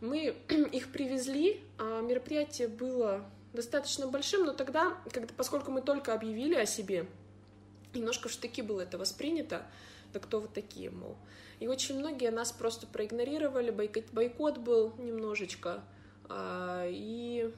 Мы 0.00 0.34
их 0.72 0.90
привезли, 0.92 1.60
а 1.76 2.00
мероприятие 2.00 2.68
было 2.68 3.22
достаточно 3.54 4.06
большим, 4.08 4.44
но 4.44 4.52
тогда, 4.52 4.96
когда, 5.10 5.32
поскольку 5.36 5.70
мы 5.70 5.80
только 5.80 6.12
объявили 6.12 6.54
о 6.54 6.66
себе, 6.66 7.06
немножко 7.94 8.28
в 8.28 8.32
штыки 8.32 8.60
было 8.60 8.82
это 8.82 8.98
воспринято, 8.98 9.66
да 10.12 10.20
кто 10.20 10.40
вы 10.40 10.48
такие, 10.48 10.90
мол. 10.90 11.16
И 11.60 11.68
очень 11.68 11.98
многие 11.98 12.30
нас 12.30 12.52
просто 12.52 12.86
проигнорировали, 12.86 13.70
бойкот, 13.70 14.04
бойкот 14.12 14.58
был 14.58 14.92
немножечко, 14.98 15.82
а, 16.28 16.86
и, 16.88 17.52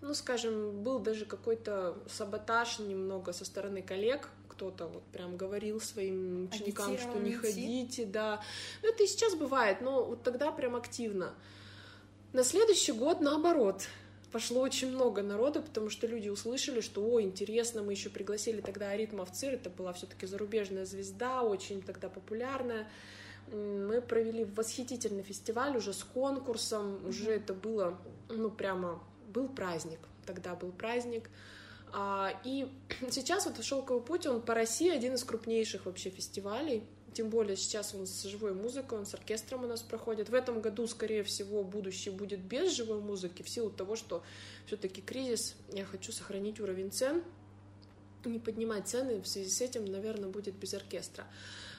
ну, 0.00 0.14
скажем, 0.14 0.82
был 0.82 0.98
даже 0.98 1.26
какой-то 1.26 1.96
саботаж 2.08 2.78
немного 2.78 3.32
со 3.32 3.44
стороны 3.44 3.82
коллег, 3.82 4.28
кто-то 4.48 4.86
вот 4.86 5.02
прям 5.04 5.36
говорил 5.36 5.80
своим 5.80 6.44
ученикам, 6.44 6.96
что 6.96 7.18
не 7.18 7.34
ходите, 7.34 8.06
да. 8.06 8.40
Ну, 8.82 8.88
это 8.88 9.02
и 9.02 9.06
сейчас 9.06 9.34
бывает, 9.34 9.80
но 9.80 10.04
вот 10.04 10.22
тогда 10.22 10.52
прям 10.52 10.76
активно. 10.76 11.34
На 12.32 12.44
следующий 12.44 12.92
год 12.92 13.20
наоборот 13.20 13.86
пошло 14.34 14.62
очень 14.62 14.90
много 14.90 15.22
народа, 15.22 15.62
потому 15.62 15.90
что 15.90 16.08
люди 16.08 16.28
услышали, 16.28 16.80
что, 16.80 17.08
о, 17.08 17.20
интересно, 17.20 17.84
мы 17.84 17.92
еще 17.92 18.10
пригласили 18.10 18.60
тогда 18.60 18.90
Аритма 18.90 19.24
в 19.24 19.30
ЦИР, 19.30 19.54
это 19.54 19.70
была 19.70 19.92
все-таки 19.92 20.26
зарубежная 20.26 20.86
звезда, 20.86 21.42
очень 21.42 21.80
тогда 21.80 22.08
популярная. 22.08 22.88
Мы 23.52 24.00
провели 24.00 24.44
восхитительный 24.44 25.22
фестиваль 25.22 25.76
уже 25.76 25.92
с 25.92 26.02
конкурсом, 26.02 26.96
mm-hmm. 26.96 27.08
уже 27.08 27.30
это 27.30 27.54
было, 27.54 27.96
ну, 28.28 28.50
прямо, 28.50 29.00
был 29.32 29.46
праздник, 29.46 30.00
тогда 30.26 30.56
был 30.56 30.72
праздник. 30.72 31.30
А, 31.92 32.32
и 32.42 32.66
сейчас 33.12 33.46
вот 33.46 33.64
«Шелковый 33.64 34.02
путь», 34.02 34.26
он 34.26 34.42
по 34.42 34.52
России 34.52 34.90
один 34.90 35.14
из 35.14 35.22
крупнейших 35.22 35.86
вообще 35.86 36.10
фестивалей, 36.10 36.82
тем 37.14 37.30
более 37.30 37.56
сейчас 37.56 37.94
он 37.94 38.06
с 38.06 38.22
живой 38.24 38.52
музыкой, 38.52 38.98
он 38.98 39.06
с 39.06 39.14
оркестром 39.14 39.64
у 39.64 39.66
нас 39.66 39.82
проходит. 39.82 40.28
В 40.28 40.34
этом 40.34 40.60
году, 40.60 40.86
скорее 40.86 41.22
всего, 41.22 41.64
будущее 41.64 42.12
будет 42.12 42.40
без 42.40 42.72
живой 42.72 43.00
музыки, 43.00 43.42
в 43.42 43.48
силу 43.48 43.70
того, 43.70 43.96
что 43.96 44.22
все-таки 44.66 45.00
кризис, 45.00 45.54
я 45.72 45.84
хочу 45.84 46.12
сохранить 46.12 46.60
уровень 46.60 46.90
цен, 46.90 47.22
не 48.24 48.38
поднимать 48.38 48.88
цены, 48.88 49.20
в 49.20 49.28
связи 49.28 49.50
с 49.50 49.60
этим, 49.60 49.84
наверное, 49.84 50.28
будет 50.28 50.54
без 50.54 50.74
оркестра. 50.74 51.26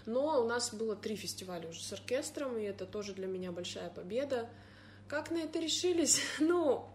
Но 0.06 0.44
у 0.44 0.48
нас 0.48 0.74
было 0.74 0.96
три 0.96 1.16
фестиваля 1.16 1.68
уже 1.70 1.82
с 1.82 1.92
оркестром, 1.92 2.58
и 2.58 2.64
это 2.64 2.86
тоже 2.86 3.14
для 3.14 3.28
меня 3.28 3.52
большая 3.52 3.90
победа. 3.90 4.50
Как 5.08 5.32
на 5.32 5.38
это 5.38 5.60
решились? 5.60 6.22
Ну, 6.40 6.88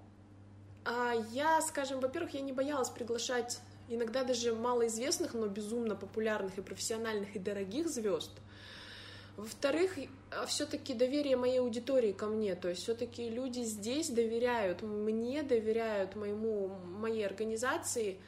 а 0.85 1.14
я, 1.33 1.61
скажем, 1.61 2.00
во-первых, 2.00 2.35
я 2.35 2.40
не 2.40 2.53
боялась 2.53 2.88
приглашать 2.88 3.61
иногда 3.90 4.24
даже 4.24 4.55
малоизвестных, 4.55 5.35
но 5.35 5.46
безумно 5.48 5.94
популярных 5.94 6.57
и 6.57 6.62
профессиональных 6.62 7.37
и 7.37 7.38
дорогих 7.38 7.88
звезд. 7.88 8.31
Во-вторых, 9.37 9.98
все-таки 10.46 10.94
доверие 10.94 11.37
моей 11.37 11.61
аудитории 11.61 12.12
ко 12.12 12.26
мне, 12.26 12.55
то 12.55 12.68
есть 12.68 12.83
все-таки 12.83 13.29
люди 13.29 13.61
здесь 13.61 14.11
доверяют 14.11 14.83
мне, 14.83 15.42
доверяют 15.42 16.14
моему 16.14 16.68
моей 16.68 17.26
организации, 17.26 18.18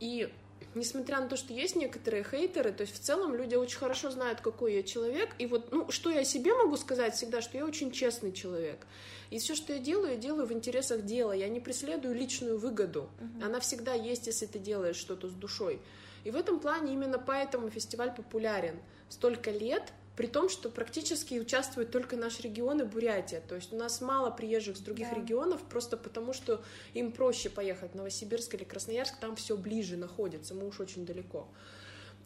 и 0.00 0.32
несмотря 0.74 1.20
на 1.20 1.28
то, 1.28 1.36
что 1.36 1.52
есть 1.52 1.76
некоторые 1.76 2.24
хейтеры, 2.24 2.72
то 2.72 2.82
есть 2.82 2.94
в 2.94 2.98
целом 2.98 3.34
люди 3.34 3.54
очень 3.54 3.78
хорошо 3.78 4.10
знают, 4.10 4.40
какой 4.40 4.74
я 4.74 4.82
человек, 4.82 5.30
и 5.38 5.46
вот, 5.46 5.72
ну, 5.72 5.90
что 5.90 6.10
я 6.10 6.24
себе 6.24 6.54
могу 6.54 6.76
сказать 6.76 7.14
всегда, 7.14 7.40
что 7.40 7.58
я 7.58 7.64
очень 7.64 7.90
честный 7.90 8.32
человек, 8.32 8.86
и 9.30 9.38
все, 9.38 9.54
что 9.54 9.72
я 9.72 9.78
делаю, 9.78 10.12
я 10.12 10.16
делаю 10.16 10.46
в 10.46 10.52
интересах 10.52 11.04
дела, 11.04 11.32
я 11.32 11.48
не 11.48 11.60
преследую 11.60 12.14
личную 12.14 12.58
выгоду, 12.58 13.08
uh-huh. 13.20 13.46
она 13.46 13.60
всегда 13.60 13.94
есть, 13.94 14.26
если 14.26 14.46
ты 14.46 14.58
делаешь 14.58 14.96
что-то 14.96 15.28
с 15.28 15.32
душой, 15.32 15.80
и 16.24 16.30
в 16.30 16.36
этом 16.36 16.60
плане 16.60 16.92
именно 16.92 17.18
поэтому 17.18 17.70
фестиваль 17.70 18.14
популярен, 18.14 18.78
столько 19.08 19.50
лет, 19.50 19.92
при 20.20 20.26
том, 20.26 20.50
что 20.50 20.68
практически 20.68 21.38
участвует 21.38 21.90
только 21.90 22.14
наш 22.14 22.40
регион 22.40 22.82
и 22.82 22.84
Бурятия. 22.84 23.40
То 23.40 23.54
есть 23.54 23.72
у 23.72 23.76
нас 23.76 24.02
мало 24.02 24.30
приезжих 24.30 24.76
с 24.76 24.80
других 24.80 25.08
да. 25.08 25.16
регионов, 25.16 25.62
просто 25.62 25.96
потому 25.96 26.34
что 26.34 26.60
им 26.92 27.10
проще 27.10 27.48
поехать 27.48 27.92
в 27.92 27.94
Новосибирск 27.94 28.52
или 28.52 28.64
Красноярск, 28.64 29.18
там 29.18 29.34
все 29.34 29.56
ближе 29.56 29.96
находится, 29.96 30.54
мы 30.54 30.68
уж 30.68 30.78
очень 30.78 31.06
далеко. 31.06 31.48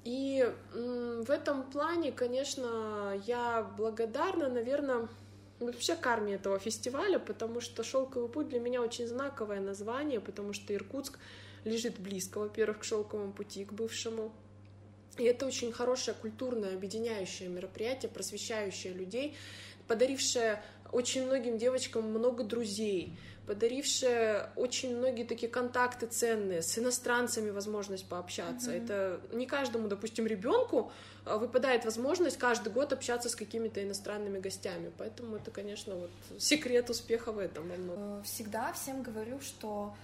И 0.03 0.45
в 0.73 1.31
этом 1.31 1.71
плане, 1.71 2.11
конечно, 2.11 3.17
я 3.27 3.63
благодарна, 3.63 4.49
наверное, 4.49 5.09
вообще 5.61 5.95
карме 5.95 6.35
этого 6.35 6.59
фестиваля, 6.59 7.21
потому 7.21 7.61
что 7.61 7.85
«Шелковый 7.85 8.29
путь» 8.29 8.49
для 8.49 8.59
меня 8.59 8.83
очень 8.83 9.07
знаковое 9.07 9.61
название, 9.61 10.19
потому 10.19 10.53
что 10.53 10.75
Иркутск 10.75 11.17
лежит 11.63 12.01
близко, 12.01 12.39
во-первых, 12.41 12.81
к 12.81 12.83
«Шелковому 12.85 13.33
пути», 13.33 13.65
к 13.65 13.73
бывшему, 13.73 14.33
и 15.19 15.25
это 15.25 15.47
очень 15.47 15.73
хорошее 15.73 16.17
культурное 16.21 16.75
объединяющее 16.75 17.49
мероприятие, 17.49 18.11
просвещающее 18.11 18.93
людей, 18.93 19.37
подарившее 19.87 20.63
очень 20.93 21.27
многим 21.27 21.59
девочкам 21.59 22.09
много 22.11 22.45
друзей, 22.45 23.17
подарившее 23.47 24.49
очень 24.57 24.97
многие 24.97 25.25
такие 25.25 25.51
контакты 25.51 26.07
ценные, 26.07 26.63
с 26.63 26.79
иностранцами 26.79 27.51
возможность 27.51 28.09
пообщаться. 28.09 28.71
Mm-hmm. 28.73 28.85
Это 28.85 29.21
не 29.33 29.47
каждому, 29.47 29.89
допустим, 29.89 30.27
ребенку 30.27 30.93
а, 31.25 31.37
выпадает 31.37 31.85
возможность 31.85 32.39
каждый 32.39 32.73
год 32.73 32.93
общаться 32.93 33.29
с 33.29 33.35
какими-то 33.35 33.83
иностранными 33.83 34.39
гостями. 34.39 34.93
Поэтому 34.97 35.37
это, 35.37 35.51
конечно, 35.51 35.95
вот 35.95 36.11
секрет 36.39 36.89
успеха 36.91 37.33
в 37.33 37.39
этом. 37.39 37.71
Э, 37.71 38.23
всегда 38.25 38.73
всем 38.73 39.03
говорю, 39.03 39.41
что 39.41 39.95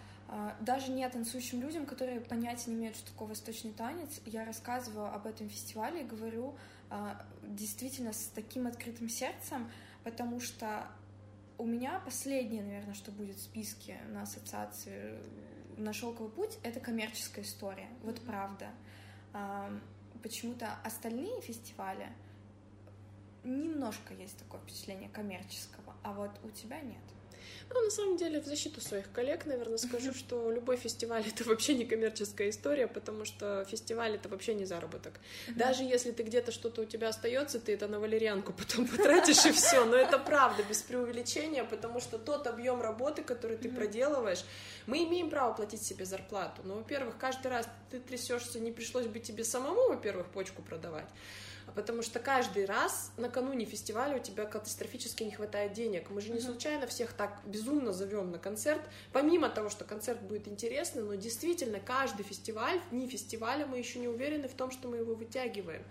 даже 0.61 0.91
не 0.93 1.09
танцующим 1.09 1.61
людям, 1.61 1.87
которые 1.87 2.21
понятия 2.21 2.71
не 2.71 2.77
имеют, 2.77 2.97
что 2.97 3.11
такое 3.11 3.29
восточный 3.29 3.73
танец, 3.73 4.21
я 4.27 4.45
рассказываю 4.45 5.13
об 5.13 5.27
этом 5.27 5.49
фестивале 5.49 6.03
и 6.03 6.05
говорю 6.05 6.55
а, 6.89 7.25
действительно 7.43 8.13
с 8.13 8.31
таким 8.35 8.67
открытым 8.67 9.09
сердцем, 9.09 9.71
потому 10.05 10.41
что 10.41 10.87
у 11.59 11.67
меня 11.67 12.01
последнее, 12.05 12.63
наверное, 12.63 12.95
что 12.95 13.11
будет 13.11 13.37
в 13.37 13.43
списке 13.43 13.99
на 14.09 14.23
ассоциации 14.23 15.19
на 15.77 15.93
шелковый 15.93 16.31
путь, 16.31 16.59
это 16.63 16.79
коммерческая 16.79 17.45
история. 17.45 17.89
Вот 18.03 18.21
правда. 18.21 18.71
А, 19.33 19.73
почему-то 20.23 20.75
остальные 20.85 21.41
фестивали 21.41 22.09
немножко 23.45 24.15
есть 24.15 24.39
такое 24.39 24.61
впечатление 24.61 25.09
коммерческого, 25.09 25.95
а 26.03 26.13
вот 26.13 26.31
у 26.45 26.51
тебя 26.51 26.81
нет. 26.81 27.03
Ну, 27.73 27.85
на 27.85 27.91
самом 27.91 28.17
деле, 28.17 28.41
в 28.41 28.47
защиту 28.47 28.81
своих 28.81 29.11
коллег, 29.13 29.47
наверное, 29.47 29.79
скажу, 29.79 30.13
что 30.13 30.51
любой 30.51 30.77
фестиваль— 30.77 31.25
это 31.27 31.45
вообще 31.45 31.75
не 31.75 31.85
коммерческая 31.85 32.51
история, 32.51 32.87
потому 32.87 33.25
что 33.25 33.65
фестиваль— 33.71 34.15
это 34.17 34.29
вообще 34.29 34.55
не 34.55 34.65
заработок. 34.65 35.21
Даже 35.49 35.83
если 35.83 36.11
ты 36.11 36.23
где-то 36.23 36.53
что-то 36.53 36.83
у 36.83 36.85
тебя 36.85 37.09
остается, 37.09 37.61
ты 37.61 37.73
это 37.75 37.89
на 37.89 38.01
валерьянку 38.01 38.53
потом 38.53 38.87
потратишь 38.87 39.45
и 39.47 39.53
все. 39.53 39.85
Но 39.85 39.97
это 39.97 40.19
правда, 40.19 40.63
без 40.63 40.83
преувеличения, 40.83 41.65
потому 41.65 42.01
что 42.01 42.19
тот 42.19 42.47
объем 42.47 42.81
работы, 42.81 43.23
который 43.23 43.57
ты 43.57 43.69
проделываешь, 43.69 44.45
мы 44.87 45.05
имеем 45.05 45.31
право 45.31 45.53
платить 45.53 45.83
себе 45.83 46.05
зарплату. 46.05 46.63
Но, 46.65 46.77
во-первых, 46.77 47.17
каждый 47.19 47.49
раз 47.49 47.69
ты 47.91 48.01
трясешься, 48.01 48.61
не 48.61 48.73
пришлось 48.73 49.07
бы 49.07 49.21
тебе 49.21 49.45
самому, 49.45 49.89
во-первых, 49.89 50.27
почку 50.29 50.63
продавать 50.63 51.09
потому 51.75 52.03
что 52.03 52.19
каждый 52.19 52.65
раз 52.65 53.13
накануне 53.17 53.65
фестиваля 53.65 54.17
у 54.17 54.21
тебя 54.21 54.45
катастрофически 54.45 55.23
не 55.23 55.31
хватает 55.31 55.73
денег. 55.73 56.11
Мы 56.11 56.21
же 56.21 56.33
не 56.33 56.41
случайно 56.41 56.87
всех 56.87 57.13
так 57.13 57.41
безумно 57.47 57.93
зовем 57.93 58.31
на 58.31 58.39
концерт, 58.39 58.81
помимо 59.13 59.49
того, 59.49 59.71
что 59.71 59.85
концерт 59.85 60.21
будет 60.23 60.49
интересный, 60.49 61.03
но 61.03 61.15
действительно 61.15 61.81
каждый 61.81 62.23
фестиваль, 62.25 62.81
в 62.81 62.91
дни 62.91 63.09
фестиваля 63.09 63.67
мы 63.67 63.79
еще 63.79 63.99
не 63.99 64.09
уверены 64.09 64.49
в 64.49 64.55
том, 64.55 64.71
что 64.71 64.89
мы 64.89 64.99
его 64.99 65.15
вытягиваем. 65.15 65.83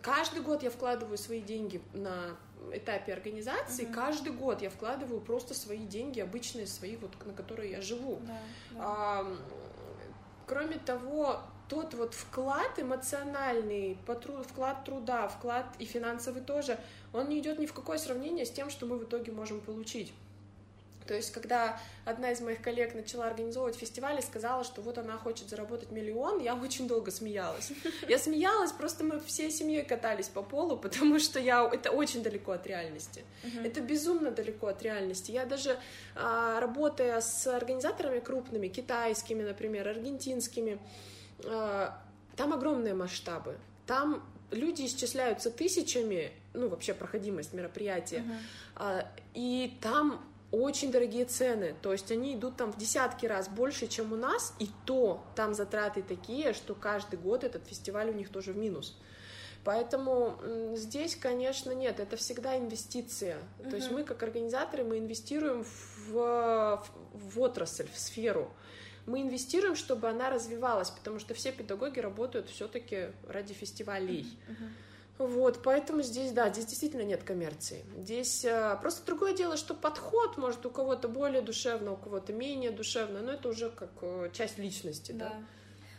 Каждый 0.00 0.42
год 0.42 0.62
я 0.62 0.70
вкладываю 0.70 1.18
свои 1.18 1.40
деньги 1.40 1.82
на 1.92 2.36
этапе 2.72 3.12
организации, 3.12 3.84
uh-huh. 3.84 3.94
каждый 3.94 4.32
год 4.32 4.62
я 4.62 4.70
вкладываю 4.70 5.20
просто 5.20 5.52
свои 5.52 5.86
деньги, 5.86 6.20
обычные 6.20 6.66
свои, 6.66 6.96
вот, 6.96 7.12
на 7.26 7.34
которые 7.34 7.72
я 7.72 7.82
живу. 7.82 8.20
Да, 8.22 8.38
да. 8.70 8.78
А, 8.80 9.36
кроме 10.46 10.78
того, 10.78 11.42
тот 11.68 11.94
вот 11.94 12.14
вклад 12.14 12.78
эмоциональный, 12.78 13.98
вклад 14.04 14.84
труда, 14.84 15.28
вклад 15.28 15.66
и 15.78 15.84
финансовый 15.84 16.42
тоже, 16.42 16.78
он 17.12 17.28
не 17.28 17.38
идет 17.38 17.58
ни 17.58 17.66
в 17.66 17.72
какое 17.72 17.98
сравнение 17.98 18.46
с 18.46 18.50
тем, 18.50 18.70
что 18.70 18.86
мы 18.86 18.98
в 18.98 19.04
итоге 19.04 19.32
можем 19.32 19.60
получить. 19.60 20.12
То 21.06 21.14
есть, 21.14 21.32
когда 21.32 21.78
одна 22.04 22.30
из 22.32 22.40
моих 22.40 22.62
коллег 22.62 22.94
начала 22.94 23.26
организовывать 23.26 23.76
фестиваль 23.76 24.18
и 24.18 24.22
сказала, 24.22 24.64
что 24.64 24.80
вот 24.80 24.96
она 24.96 25.18
хочет 25.18 25.50
заработать 25.50 25.90
миллион, 25.90 26.40
я 26.40 26.54
очень 26.54 26.88
долго 26.88 27.10
смеялась. 27.10 27.72
Я 28.08 28.18
смеялась, 28.18 28.72
просто 28.72 29.04
мы 29.04 29.20
всей 29.20 29.50
семьей 29.50 29.84
катались 29.84 30.28
по 30.28 30.42
полу, 30.42 30.76
потому 30.78 31.18
что 31.18 31.38
я... 31.38 31.68
это 31.70 31.90
очень 31.90 32.22
далеко 32.22 32.52
от 32.52 32.66
реальности. 32.66 33.22
Uh-huh. 33.42 33.66
Это 33.66 33.80
безумно 33.80 34.30
далеко 34.30 34.68
от 34.68 34.82
реальности. 34.82 35.30
Я 35.30 35.44
даже 35.44 35.78
а, 36.14 36.60
работая 36.60 37.20
с 37.20 37.46
организаторами 37.46 38.20
крупными, 38.20 38.68
китайскими, 38.68 39.42
например, 39.42 39.86
аргентинскими, 39.88 40.78
там 41.42 42.52
огромные 42.52 42.94
масштабы. 42.94 43.56
Там 43.86 44.22
люди 44.50 44.86
исчисляются 44.86 45.50
тысячами, 45.50 46.32
ну, 46.52 46.68
вообще 46.68 46.94
проходимость 46.94 47.52
мероприятия, 47.52 48.24
uh-huh. 48.76 49.06
и 49.34 49.76
там 49.80 50.24
очень 50.50 50.92
дорогие 50.92 51.24
цены, 51.24 51.74
то 51.82 51.92
есть 51.92 52.12
они 52.12 52.34
идут 52.34 52.56
там 52.56 52.72
в 52.72 52.78
десятки 52.78 53.26
раз 53.26 53.48
больше, 53.48 53.88
чем 53.88 54.12
у 54.12 54.16
нас, 54.16 54.54
и 54.60 54.68
то 54.84 55.24
там 55.34 55.52
затраты 55.54 56.02
такие, 56.02 56.52
что 56.52 56.74
каждый 56.74 57.18
год 57.18 57.42
этот 57.42 57.66
фестиваль 57.66 58.10
у 58.10 58.12
них 58.12 58.28
тоже 58.28 58.52
в 58.52 58.56
минус. 58.56 58.96
Поэтому 59.64 60.38
здесь, 60.74 61.16
конечно, 61.16 61.72
нет, 61.72 61.98
это 61.98 62.16
всегда 62.16 62.56
инвестиция. 62.58 63.38
Uh-huh. 63.58 63.70
То 63.70 63.76
есть 63.76 63.90
мы, 63.90 64.04
как 64.04 64.22
организаторы, 64.22 64.84
мы 64.84 64.98
инвестируем 64.98 65.64
в, 65.64 66.12
в, 66.12 66.86
в 67.14 67.40
отрасль, 67.40 67.88
в 67.92 67.98
сферу 67.98 68.52
мы 69.06 69.22
инвестируем, 69.22 69.76
чтобы 69.76 70.08
она 70.08 70.30
развивалась, 70.30 70.90
потому 70.90 71.18
что 71.18 71.34
все 71.34 71.52
педагоги 71.52 72.00
работают 72.00 72.48
все-таки 72.48 73.08
ради 73.28 73.52
фестивалей. 73.52 74.26
Uh-huh. 74.48 74.68
Вот, 75.16 75.62
поэтому 75.62 76.02
здесь, 76.02 76.32
да, 76.32 76.50
здесь 76.50 76.66
действительно 76.66 77.02
нет 77.02 77.22
коммерции. 77.22 77.84
Здесь 77.98 78.44
э, 78.44 78.76
просто 78.80 79.06
другое 79.06 79.32
дело, 79.32 79.56
что 79.56 79.72
подход, 79.74 80.36
может, 80.38 80.66
у 80.66 80.70
кого-то 80.70 81.08
более 81.08 81.40
душевно, 81.40 81.92
у 81.92 81.96
кого-то 81.96 82.32
менее 82.32 82.72
душевно, 82.72 83.20
но 83.20 83.32
это 83.32 83.48
уже 83.48 83.70
как 83.70 83.90
э, 84.02 84.30
часть 84.32 84.58
личности, 84.58 85.12
да. 85.12 85.28
да. 85.28 85.36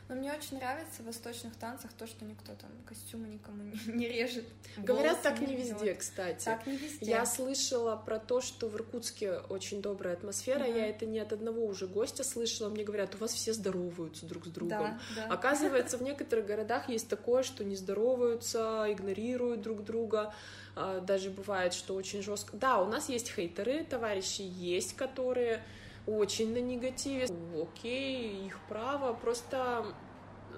Но 0.07 0.15
мне 0.15 0.31
очень 0.31 0.57
нравится 0.57 1.01
в 1.01 1.05
восточных 1.05 1.55
танцах 1.55 1.91
то, 1.93 2.05
что 2.05 2.25
никто 2.25 2.53
там 2.53 2.69
костюмы 2.85 3.27
никому 3.27 3.63
не, 3.63 3.79
не 3.93 4.07
режет. 4.07 4.45
Говорят, 4.77 5.21
так 5.23 5.39
не 5.39 5.55
везде, 5.55 5.95
кстати. 5.95 6.45
Так 6.45 6.67
не 6.67 6.77
везде. 6.77 7.05
Я 7.05 7.25
слышала 7.25 7.95
про 7.95 8.19
то, 8.19 8.39
что 8.39 8.69
в 8.69 8.75
Иркутске 8.75 9.39
очень 9.49 9.81
добрая 9.81 10.13
атмосфера. 10.13 10.65
Uh-huh. 10.65 10.77
Я 10.77 10.87
это 10.87 11.05
не 11.05 11.19
от 11.19 11.33
одного 11.33 11.65
уже 11.65 11.87
гостя 11.87 12.23
слышала. 12.23 12.69
Мне 12.69 12.83
говорят, 12.83 13.15
у 13.15 13.17
вас 13.17 13.33
все 13.33 13.53
здороваются 13.53 14.27
друг 14.27 14.45
с 14.45 14.49
другом. 14.49 14.69
Да, 14.69 14.99
да. 15.15 15.25
Оказывается, 15.33 15.97
в 15.97 16.03
некоторых 16.03 16.45
городах 16.45 16.87
есть 16.89 17.09
такое, 17.09 17.41
что 17.41 17.63
не 17.63 17.75
здороваются, 17.75 18.85
игнорируют 18.89 19.61
друг 19.61 19.83
друга 19.83 20.33
а, 20.75 20.99
даже 20.99 21.29
бывает, 21.29 21.73
что 21.73 21.95
очень 21.95 22.21
жестко. 22.21 22.57
Да, 22.57 22.81
у 22.81 22.85
нас 22.85 23.09
есть 23.09 23.31
хейтеры, 23.31 23.83
товарищи 23.83 24.41
есть, 24.41 24.95
которые 24.95 25.63
очень 26.07 26.53
на 26.53 26.61
негативе. 26.61 27.27
Окей, 27.61 28.45
их 28.45 28.59
право. 28.67 29.13
Просто 29.13 29.85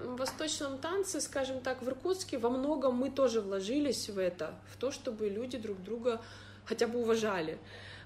в 0.03 0.17
восточном 0.17 0.77
танце, 0.77 1.21
скажем 1.21 1.61
так, 1.61 1.81
в 1.81 1.87
Иркутске 1.87 2.37
во 2.37 2.49
многом 2.49 2.95
мы 2.95 3.09
тоже 3.09 3.41
вложились 3.41 4.09
в 4.09 4.19
это, 4.19 4.55
в 4.71 4.77
то, 4.77 4.91
чтобы 4.91 5.29
люди 5.29 5.57
друг 5.57 5.81
друга 5.81 6.21
хотя 6.65 6.87
бы 6.87 6.99
уважали. 6.99 7.57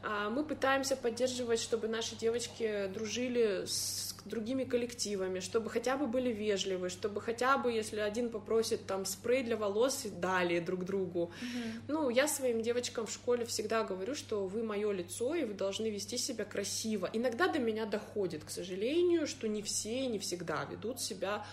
А 0.03 0.29
мы 0.29 0.43
пытаемся 0.43 0.95
поддерживать, 0.95 1.59
чтобы 1.59 1.87
наши 1.87 2.15
девочки 2.15 2.87
дружили 2.87 3.65
с 3.65 4.15
другими 4.25 4.63
коллективами, 4.63 5.39
чтобы 5.39 5.69
хотя 5.69 5.97
бы 5.97 6.07
были 6.07 6.31
вежливы, 6.31 6.89
чтобы 6.89 7.21
хотя 7.21 7.57
бы, 7.57 7.71
если 7.71 7.99
один 7.99 8.29
попросит 8.29 8.85
там 8.85 9.05
спрей 9.05 9.43
для 9.43 9.57
волос, 9.57 10.05
дали 10.19 10.59
друг 10.59 10.85
другу. 10.85 11.31
Mm-hmm. 11.41 11.81
Ну, 11.87 12.09
я 12.09 12.27
своим 12.27 12.61
девочкам 12.61 13.05
в 13.05 13.11
школе 13.11 13.45
всегда 13.45 13.83
говорю, 13.83 14.15
что 14.15 14.47
вы 14.47 14.63
мое 14.63 14.91
лицо, 14.91 15.35
и 15.35 15.43
вы 15.43 15.53
должны 15.53 15.87
вести 15.89 16.17
себя 16.17 16.45
красиво. 16.45 17.09
Иногда 17.13 17.47
до 17.47 17.59
меня 17.59 17.85
доходит, 17.85 18.43
к 18.43 18.49
сожалению, 18.49 19.27
что 19.27 19.47
не 19.47 19.61
все 19.61 20.05
и 20.05 20.07
не 20.07 20.19
всегда 20.19 20.65
ведут 20.65 20.99
себя 20.99 21.45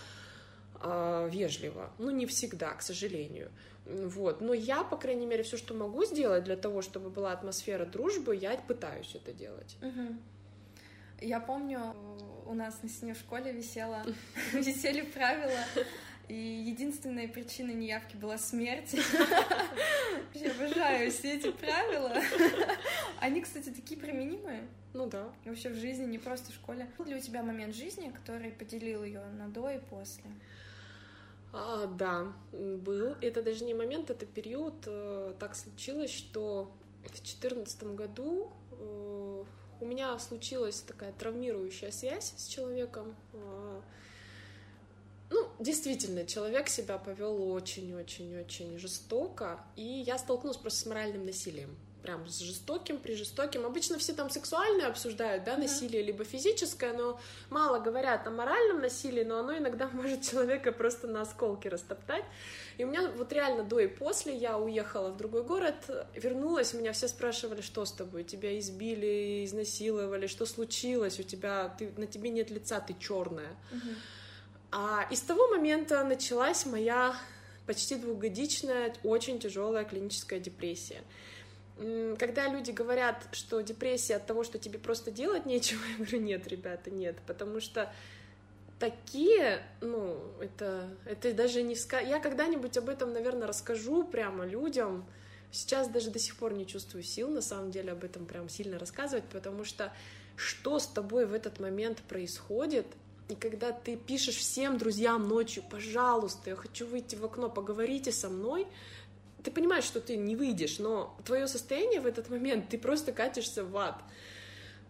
э, 0.80 1.28
вежливо. 1.30 1.90
Ну, 1.98 2.10
не 2.10 2.26
всегда, 2.26 2.74
к 2.74 2.82
сожалению. 2.82 3.50
Вот. 3.88 4.40
Но 4.40 4.52
я, 4.52 4.84
по 4.84 4.96
крайней 4.96 5.26
мере, 5.26 5.42
все, 5.42 5.56
что 5.56 5.74
могу 5.74 6.04
сделать 6.04 6.44
для 6.44 6.56
того, 6.56 6.82
чтобы 6.82 7.08
была 7.08 7.32
атмосфера 7.32 7.86
дружбы, 7.86 8.36
я 8.36 8.56
пытаюсь 8.56 9.14
это 9.14 9.32
делать. 9.32 9.76
Угу. 9.80 10.16
Я 11.22 11.40
помню, 11.40 11.94
у 12.46 12.54
нас 12.54 12.82
на 12.82 12.88
стене 12.88 13.14
в 13.14 13.18
школе 13.18 13.52
висело, 13.52 14.04
висели 14.52 15.02
правила, 15.02 15.64
и 16.28 16.34
единственная 16.34 17.26
причина 17.26 17.70
неявки 17.70 18.16
была 18.16 18.36
смерть. 18.36 18.94
Я 20.34 20.50
обожаю 20.50 21.10
все 21.10 21.36
эти 21.36 21.50
правила. 21.50 22.12
Они, 23.20 23.40
кстати, 23.40 23.70
такие 23.70 23.98
применимые. 23.98 24.68
Ну 24.92 25.06
да. 25.06 25.32
Вообще 25.46 25.70
в 25.70 25.76
жизни, 25.76 26.04
не 26.04 26.18
просто 26.18 26.52
в 26.52 26.54
школе. 26.54 26.86
Был 26.98 27.06
ли 27.06 27.16
у 27.16 27.20
тебя 27.20 27.42
момент 27.42 27.74
жизни, 27.74 28.10
который 28.10 28.50
поделил 28.50 29.04
ее 29.04 29.24
на 29.38 29.48
до 29.48 29.70
и 29.70 29.78
после? 29.78 30.24
А, 31.60 31.86
да, 31.86 32.32
был. 32.52 33.16
Это 33.20 33.42
даже 33.42 33.64
не 33.64 33.74
момент, 33.74 34.10
это 34.10 34.26
период. 34.26 34.74
Э, 34.86 35.34
так 35.40 35.56
случилось, 35.56 36.10
что 36.10 36.70
в 37.00 37.08
2014 37.08 37.82
году 37.94 38.52
э, 38.70 39.44
у 39.80 39.84
меня 39.84 40.16
случилась 40.20 40.80
такая 40.82 41.12
травмирующая 41.12 41.90
связь 41.90 42.32
с 42.36 42.46
человеком. 42.46 43.16
Э, 43.32 43.80
ну, 45.30 45.48
действительно, 45.58 46.24
человек 46.26 46.68
себя 46.68 46.96
повел 46.96 47.50
очень-очень-очень 47.52 48.78
жестоко, 48.78 49.60
и 49.74 49.82
я 49.82 50.16
столкнулась 50.16 50.58
просто 50.58 50.80
с 50.80 50.86
моральным 50.86 51.26
насилием 51.26 51.76
прям 52.02 52.26
с 52.26 52.38
жестоким, 52.38 52.98
при 52.98 53.14
жестоким. 53.14 53.66
Обычно 53.66 53.98
все 53.98 54.12
там 54.12 54.30
сексуальное 54.30 54.88
обсуждают, 54.88 55.44
да, 55.44 55.56
насилие, 55.56 56.02
либо 56.02 56.24
физическое, 56.24 56.92
но 56.92 57.20
мало 57.50 57.78
говорят 57.78 58.26
о 58.26 58.30
моральном 58.30 58.80
насилии, 58.80 59.24
но 59.24 59.38
оно 59.38 59.56
иногда 59.56 59.88
может 59.92 60.22
человека 60.22 60.72
просто 60.72 61.06
на 61.06 61.22
осколки 61.22 61.68
растоптать. 61.68 62.24
И 62.76 62.84
у 62.84 62.88
меня 62.88 63.10
вот 63.10 63.32
реально 63.32 63.64
до 63.64 63.80
и 63.80 63.86
после 63.88 64.36
я 64.36 64.58
уехала 64.58 65.10
в 65.10 65.16
другой 65.16 65.42
город, 65.42 65.74
вернулась, 66.14 66.74
меня 66.74 66.92
все 66.92 67.08
спрашивали, 67.08 67.60
что 67.60 67.84
с 67.84 67.92
тобой, 67.92 68.24
тебя 68.24 68.58
избили, 68.58 69.44
изнасиловали, 69.44 70.26
что 70.26 70.46
случилось, 70.46 71.18
у 71.18 71.24
тебя, 71.24 71.74
ты, 71.78 71.92
на 71.96 72.06
тебе 72.06 72.30
нет 72.30 72.50
лица, 72.50 72.80
ты 72.80 72.94
черная. 72.98 73.56
А, 74.70 75.06
и 75.10 75.16
с 75.16 75.20
того 75.22 75.48
момента 75.48 76.04
началась 76.04 76.66
моя 76.66 77.16
почти 77.66 77.96
двухгодичная, 77.96 78.94
очень 79.02 79.38
тяжелая 79.38 79.84
клиническая 79.84 80.40
депрессия 80.40 81.02
когда 82.18 82.48
люди 82.48 82.70
говорят, 82.70 83.28
что 83.32 83.60
депрессия 83.60 84.16
от 84.16 84.26
того, 84.26 84.44
что 84.44 84.58
тебе 84.58 84.78
просто 84.78 85.10
делать 85.10 85.46
нечего, 85.46 85.80
я 85.90 85.96
говорю, 85.96 86.20
нет, 86.20 86.46
ребята, 86.48 86.90
нет, 86.90 87.16
потому 87.26 87.60
что 87.60 87.92
такие, 88.78 89.62
ну, 89.80 90.20
это, 90.40 90.88
это 91.04 91.32
даже 91.32 91.62
не 91.62 91.76
ска... 91.76 92.00
Я 92.00 92.20
когда-нибудь 92.20 92.76
об 92.76 92.88
этом, 92.88 93.12
наверное, 93.12 93.48
расскажу 93.48 94.04
прямо 94.04 94.44
людям. 94.44 95.04
Сейчас 95.50 95.88
даже 95.88 96.10
до 96.10 96.18
сих 96.18 96.36
пор 96.36 96.52
не 96.52 96.66
чувствую 96.66 97.02
сил, 97.02 97.28
на 97.28 97.40
самом 97.40 97.70
деле, 97.70 97.92
об 97.92 98.04
этом 98.04 98.26
прям 98.26 98.48
сильно 98.48 98.78
рассказывать, 98.78 99.24
потому 99.24 99.64
что 99.64 99.92
что 100.36 100.78
с 100.78 100.86
тобой 100.86 101.26
в 101.26 101.32
этот 101.32 101.58
момент 101.58 101.98
происходит, 102.02 102.86
и 103.28 103.34
когда 103.34 103.72
ты 103.72 103.96
пишешь 103.96 104.36
всем 104.36 104.78
друзьям 104.78 105.28
ночью, 105.28 105.64
пожалуйста, 105.68 106.50
я 106.50 106.56
хочу 106.56 106.86
выйти 106.86 107.16
в 107.16 107.24
окно, 107.24 107.50
поговорите 107.50 108.12
со 108.12 108.28
мной, 108.28 108.66
ты 109.42 109.50
понимаешь, 109.50 109.84
что 109.84 110.00
ты 110.00 110.16
не 110.16 110.36
выйдешь, 110.36 110.78
но 110.78 111.16
твое 111.24 111.46
состояние 111.46 112.00
в 112.00 112.06
этот 112.06 112.28
момент, 112.28 112.68
ты 112.68 112.78
просто 112.78 113.12
катишься 113.12 113.64
в 113.64 113.76
ад. 113.76 114.02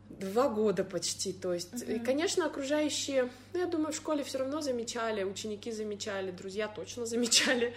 Два 0.08 0.48
года 0.48 0.84
почти, 0.84 1.34
то 1.34 1.52
есть, 1.52 1.74
uh-huh. 1.74 1.96
и, 1.96 1.98
конечно, 1.98 2.46
окружающие, 2.46 3.30
ну, 3.52 3.60
я 3.60 3.66
думаю, 3.66 3.92
в 3.92 3.96
школе 3.96 4.24
все 4.24 4.38
равно 4.38 4.62
замечали, 4.62 5.22
ученики 5.22 5.70
замечали, 5.70 6.30
друзья 6.30 6.66
точно 6.66 7.04
замечали. 7.04 7.74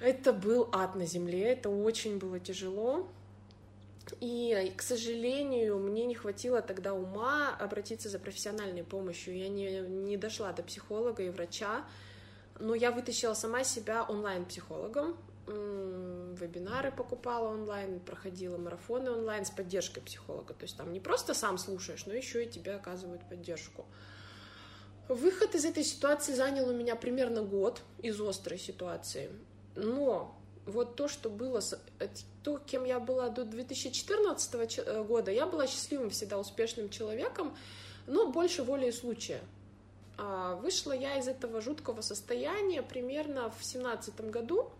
Это 0.00 0.32
был 0.32 0.68
ад 0.72 0.96
на 0.96 1.06
земле, 1.06 1.52
это 1.52 1.70
очень 1.70 2.18
было 2.18 2.40
тяжело. 2.40 3.08
И, 4.20 4.72
к 4.76 4.82
сожалению, 4.82 5.78
мне 5.78 6.04
не 6.04 6.14
хватило 6.14 6.62
тогда 6.62 6.94
ума 6.94 7.56
обратиться 7.58 8.08
за 8.08 8.18
профессиональной 8.18 8.84
помощью. 8.84 9.36
Я 9.36 9.48
не, 9.48 9.80
не 9.80 10.16
дошла 10.16 10.52
до 10.52 10.62
психолога 10.62 11.22
и 11.22 11.30
врача, 11.30 11.84
но 12.58 12.74
я 12.74 12.90
вытащила 12.90 13.34
сама 13.34 13.64
себя 13.64 14.04
онлайн-психологом 14.04 15.16
вебинары 15.46 16.90
покупала 16.90 17.48
онлайн, 17.48 18.00
проходила 18.00 18.58
марафоны 18.58 19.10
онлайн 19.10 19.44
с 19.44 19.50
поддержкой 19.50 20.00
психолога. 20.00 20.54
То 20.54 20.64
есть 20.64 20.76
там 20.76 20.92
не 20.92 21.00
просто 21.00 21.34
сам 21.34 21.58
слушаешь, 21.58 22.06
но 22.06 22.14
еще 22.14 22.44
и 22.44 22.48
тебе 22.48 22.74
оказывают 22.74 23.28
поддержку. 23.28 23.86
Выход 25.08 25.54
из 25.54 25.64
этой 25.64 25.84
ситуации 25.84 26.34
занял 26.34 26.68
у 26.68 26.72
меня 26.72 26.96
примерно 26.96 27.42
год 27.42 27.82
из 28.02 28.20
острой 28.20 28.58
ситуации. 28.58 29.30
Но 29.76 30.36
вот 30.66 30.96
то, 30.96 31.06
что 31.06 31.30
было, 31.30 31.60
то, 32.42 32.58
кем 32.58 32.84
я 32.84 32.98
была 32.98 33.28
до 33.28 33.44
2014 33.44 34.78
э, 34.78 35.04
года, 35.04 35.30
я 35.30 35.46
была 35.46 35.68
счастливым, 35.68 36.10
всегда 36.10 36.38
успешным 36.38 36.88
человеком, 36.88 37.56
но 38.08 38.32
больше 38.32 38.64
волей 38.64 38.90
случая. 38.90 39.40
А 40.18 40.56
вышла 40.56 40.92
я 40.92 41.18
из 41.18 41.28
этого 41.28 41.60
жуткого 41.60 42.00
состояния 42.00 42.82
примерно 42.82 43.50
в 43.50 43.64
семнадцатом 43.64 44.30
году, 44.30 44.72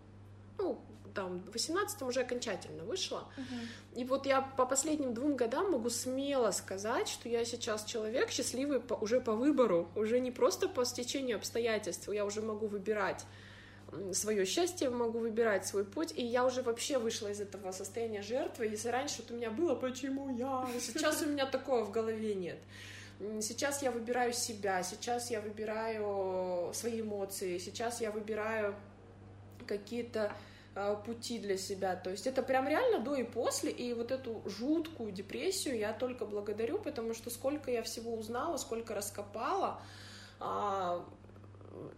ну, 0.59 0.81
там, 1.15 1.41
в 1.41 1.53
18 1.53 2.03
уже 2.03 2.21
окончательно 2.21 2.85
вышла. 2.85 3.27
Uh-huh. 3.37 4.01
И 4.01 4.05
вот 4.05 4.27
я 4.27 4.43
по 4.43 4.67
последним 4.67 5.15
двум 5.15 5.35
годам 5.35 5.71
могу 5.73 5.89
смело 5.89 6.51
сказать, 6.51 7.09
что 7.09 7.29
я 7.29 7.45
сейчас 7.45 7.85
человек 7.85 8.31
счастливый 8.31 8.81
по, 8.81 8.95
уже 8.95 9.21
по 9.21 9.33
выбору, 9.33 9.89
уже 9.97 10.21
не 10.21 10.31
просто 10.31 10.69
по 10.69 10.85
стечению 10.85 11.39
обстоятельств, 11.39 12.09
я 12.13 12.25
уже 12.27 12.43
могу 12.43 12.67
выбирать 12.67 13.25
свое 14.13 14.45
счастье, 14.45 14.91
могу 14.91 15.19
выбирать 15.19 15.67
свой 15.67 15.85
путь, 15.85 16.13
и 16.15 16.25
я 16.25 16.45
уже 16.45 16.63
вообще 16.63 16.99
вышла 16.99 17.29
из 17.29 17.41
этого 17.41 17.73
состояния 17.73 18.23
жертвы. 18.23 18.67
Если 18.67 18.89
раньше 18.89 19.23
вот 19.23 19.31
у 19.31 19.35
меня 19.35 19.51
было 19.51 19.75
«почему 19.75 20.37
я?», 20.37 20.69
сейчас 20.81 21.23
у 21.23 21.27
меня 21.27 21.47
такого 21.47 21.85
в 21.85 21.93
голове 21.93 22.35
нет. 22.35 22.59
Сейчас 23.41 23.83
я 23.83 23.91
выбираю 23.91 24.33
себя, 24.35 24.83
сейчас 24.83 25.31
я 25.31 25.41
выбираю 25.41 26.71
свои 26.75 27.01
эмоции, 27.01 27.57
сейчас 27.59 28.03
я 28.03 28.11
выбираю 28.11 28.75
какие-то 29.67 30.33
э, 30.75 30.97
пути 31.05 31.39
для 31.39 31.57
себя. 31.57 31.97
То 31.97 32.11
есть 32.11 32.27
это 32.27 32.43
прям 32.43 32.69
реально 32.69 33.01
до 33.01 33.15
и 33.15 33.25
после, 33.25 33.71
и 33.71 33.93
вот 33.93 34.11
эту 34.11 34.43
жуткую 34.47 35.13
депрессию 35.13 35.77
я 35.77 35.93
только 35.93 36.25
благодарю, 36.25 36.79
потому 36.79 37.15
что 37.15 37.31
сколько 37.31 37.71
я 37.71 37.83
всего 37.83 38.15
узнала, 38.15 38.57
сколько 38.57 38.95
раскопала, 38.95 39.81
а, 40.39 41.05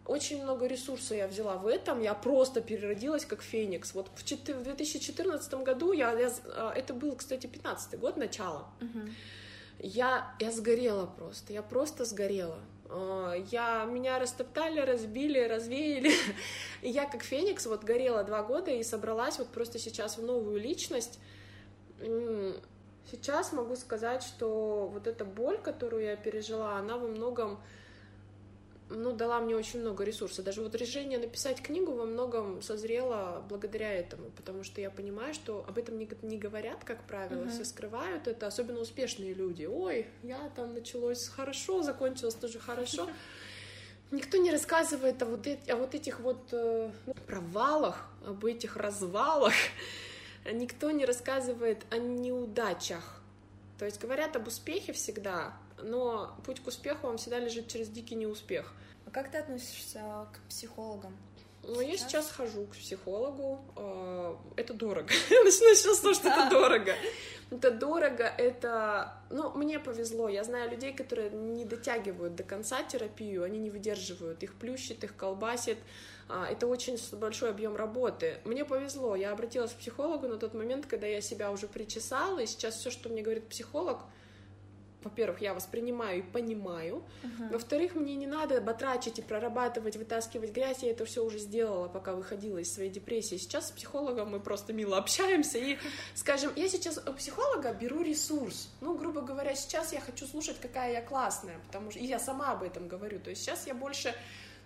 очень 0.05 0.43
много 0.43 0.66
ресурсов 0.66 1.16
я 1.16 1.29
взяла 1.29 1.57
в 1.57 1.66
этом, 1.66 2.01
я 2.01 2.14
просто 2.14 2.61
переродилась 2.61 3.25
как 3.25 3.43
феникс. 3.43 3.95
Вот 3.95 4.11
в 4.14 4.25
2014 4.25 5.55
году, 5.55 5.93
я, 5.93 6.12
я, 6.19 6.33
а, 6.47 6.73
это 6.75 6.95
был, 6.95 7.16
кстати, 7.16 7.47
15 7.47 7.99
год, 7.99 8.16
начало, 8.16 8.69
uh-huh. 8.81 9.12
я, 9.81 10.35
я 10.41 10.53
сгорела 10.53 11.07
просто, 11.07 11.53
я 11.53 11.62
просто 11.62 12.05
сгорела. 12.05 12.59
А, 12.91 13.34
я, 13.51 13.84
меня 13.84 14.18
растоптали, 14.18 14.80
разбили, 14.80 15.41
развеяли. 15.41 16.12
И 16.82 16.91
я 16.91 17.07
как 17.07 17.22
феникс 17.22 17.66
вот 17.66 17.84
горела 17.84 18.24
два 18.24 18.43
года 18.43 18.70
и 18.70 18.82
собралась 18.82 19.39
вот 19.39 19.49
просто 19.49 19.78
сейчас 19.78 20.18
в 20.18 20.22
новую 20.22 20.61
личность. 20.61 21.18
Сейчас 23.11 23.53
могу 23.53 23.74
сказать, 23.76 24.22
что 24.22 24.89
вот 24.93 25.07
эта 25.07 25.24
боль, 25.24 25.59
которую 25.59 26.05
я 26.05 26.16
пережила, 26.16 26.76
она 26.76 26.97
во 26.99 27.09
многом 27.09 27.59
ну, 28.91 29.12
дала 29.12 29.41
мне 29.41 29.55
очень 29.55 29.80
много 29.80 30.05
ресурсов. 30.05 30.45
Даже 30.45 30.62
вот 30.62 30.74
решение 30.74 31.18
написать 31.18 31.61
книгу 31.61 31.93
во 31.93 32.05
многом 32.05 32.62
созрело 32.62 33.45
благодаря 33.49 33.93
этому, 33.93 34.30
потому 34.30 34.64
что 34.64 34.80
я 34.80 34.91
понимаю, 34.91 35.34
что 35.34 35.64
об 35.68 35.78
этом 35.78 35.99
не, 35.99 36.09
не 36.22 36.39
говорят, 36.39 36.84
как 36.84 37.03
правило, 37.05 37.43
uh-huh. 37.43 37.51
все 37.51 37.64
скрывают 37.64 38.26
это, 38.26 38.47
особенно 38.47 38.80
успешные 38.80 39.34
люди. 39.34 39.64
Ой, 39.64 40.07
я 40.22 40.51
там 40.57 40.74
началось 40.74 41.28
хорошо, 41.28 41.82
закончилось 41.82 42.34
тоже 42.34 42.59
хорошо. 42.59 43.09
Никто 44.11 44.39
не 44.39 44.51
рассказывает 44.51 45.22
о 45.22 45.26
вот, 45.26 45.47
о 45.47 45.76
вот 45.76 45.95
этих 45.95 46.20
вот 46.20 46.49
ну, 46.51 47.14
провалах, 47.26 48.09
об 48.26 48.45
этих 48.47 48.76
развалах. 48.76 49.53
Никто 50.51 50.91
не 50.91 51.05
рассказывает 51.05 51.84
о 51.91 51.99
неудачах. 51.99 53.20
То 53.78 53.84
есть 53.84 54.01
говорят 54.01 54.34
об 54.34 54.47
успехе 54.47 54.93
всегда, 54.93 55.53
но 55.83 56.37
путь 56.45 56.61
к 56.61 56.66
успеху, 56.66 57.07
он 57.07 57.18
всегда 57.18 57.39
лежит 57.39 57.68
через 57.68 57.89
дикий 57.89 58.14
неуспех. 58.14 58.72
А 59.07 59.11
как 59.11 59.31
ты 59.31 59.39
относишься 59.39 60.29
к 60.33 60.49
психологам? 60.49 61.16
Ну, 61.62 61.81
я 61.81 61.97
сейчас 61.97 62.31
хожу 62.31 62.66
к 62.66 62.70
психологу. 62.70 63.61
А, 63.76 64.39
это 64.57 64.72
дорого. 64.74 65.09
Начну 65.31 65.74
сейчас 65.74 65.97
с 65.97 66.01
того, 66.01 66.14
что 66.14 66.29
это 66.29 66.49
дорого. 66.51 66.95
Это 67.51 67.70
дорого, 67.70 68.24
это... 68.24 69.14
Ну, 69.31 69.51
мне 69.53 69.79
повезло. 69.79 70.29
Я 70.29 70.45
знаю 70.45 70.70
людей, 70.70 70.95
которые 70.95 71.31
не 71.31 71.64
дотягивают 71.64 72.37
до 72.37 72.43
конца 72.43 72.83
терапию, 72.83 73.45
они 73.45 73.59
не 73.59 73.70
выдерживают. 73.70 74.43
Их 74.43 74.55
плющит, 74.55 75.05
их 75.05 75.16
колбасит. 75.16 75.79
А, 76.29 76.47
это 76.47 76.66
очень 76.66 76.99
большой 77.18 77.51
объем 77.51 77.76
работы. 77.76 78.41
Мне 78.45 78.64
повезло. 78.64 79.14
Я 79.14 79.33
обратилась 79.33 79.72
к 79.72 79.76
психологу 79.76 80.29
на 80.29 80.37
тот 80.37 80.55
момент, 80.55 80.87
когда 80.87 81.07
я 81.07 81.20
себя 81.20 81.51
уже 81.51 81.66
причесала, 81.66 82.39
и 82.39 82.47
сейчас 82.47 82.76
все, 82.76 82.91
что 82.91 83.09
мне 83.09 83.22
говорит 83.22 83.49
психолог— 83.49 84.01
во-первых, 85.03 85.41
я 85.41 85.55
воспринимаю 85.55 86.19
и 86.19 86.23
понимаю, 86.23 87.05
uh-huh. 87.23 87.53
во-вторых, 87.53 87.95
мне 87.95 88.17
не 88.17 88.27
надо 88.27 88.61
батрачить 88.61 89.19
и 89.19 89.23
прорабатывать, 89.23 89.97
вытаскивать 89.97 90.53
грязь, 90.53 90.83
я 90.83 90.91
это 90.91 91.05
все 91.05 91.25
уже 91.25 91.39
сделала, 91.39 91.89
пока 91.89 92.15
выходила 92.15 92.59
из 92.59 92.73
своей 92.73 92.91
депрессии. 92.91 93.37
Сейчас 93.37 93.69
с 93.69 93.71
психологом 93.71 94.31
мы 94.31 94.41
просто 94.41 94.73
мило 94.73 94.99
общаемся 94.99 95.59
и, 95.59 95.79
скажем, 96.15 96.53
я 96.57 96.69
сейчас 96.69 96.99
у 96.99 97.13
психолога 97.13 97.73
беру 97.73 98.03
ресурс, 98.03 98.71
ну, 98.81 98.97
грубо 98.97 99.21
говоря, 99.21 99.55
сейчас 99.55 99.93
я 99.93 100.01
хочу 100.01 100.27
слушать, 100.27 100.59
какая 100.61 100.93
я 100.93 101.03
классная, 101.03 101.59
потому 101.67 101.91
что 101.91 102.01
и 102.01 102.07
я 102.07 102.19
сама 102.19 102.53
об 102.53 102.63
этом 102.63 102.89
говорю, 102.89 103.21
то 103.21 103.31
есть 103.31 103.43
сейчас 103.43 103.67
я 103.67 103.75
больше 103.75 104.15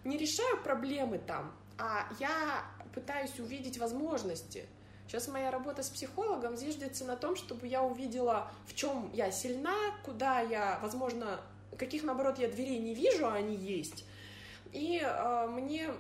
не 0.04 0.16
решаю 0.16 0.62
проблемы 0.62 1.18
там, 1.18 1.54
а 1.78 2.08
я 2.18 2.64
пытаюсь 2.94 3.38
увидеть 3.38 3.78
возможности. 3.78 4.66
Сейчас 5.12 5.28
моя 5.28 5.50
работа 5.50 5.82
с 5.82 5.90
психологом 5.90 6.56
зиждется 6.56 7.04
на 7.04 7.16
том, 7.16 7.36
чтобы 7.36 7.66
я 7.66 7.82
увидела, 7.82 8.50
в 8.66 8.74
чем 8.74 9.10
я 9.12 9.30
сильна, 9.30 9.76
куда 10.06 10.40
я, 10.40 10.78
возможно, 10.80 11.38
каких, 11.76 12.02
наоборот, 12.02 12.38
я 12.38 12.48
дверей 12.48 12.78
не 12.78 12.94
вижу, 12.94 13.26
а 13.26 13.34
они 13.34 13.54
есть. 13.54 14.06
И 14.72 14.98
э, 15.04 15.46
мне, 15.48 15.90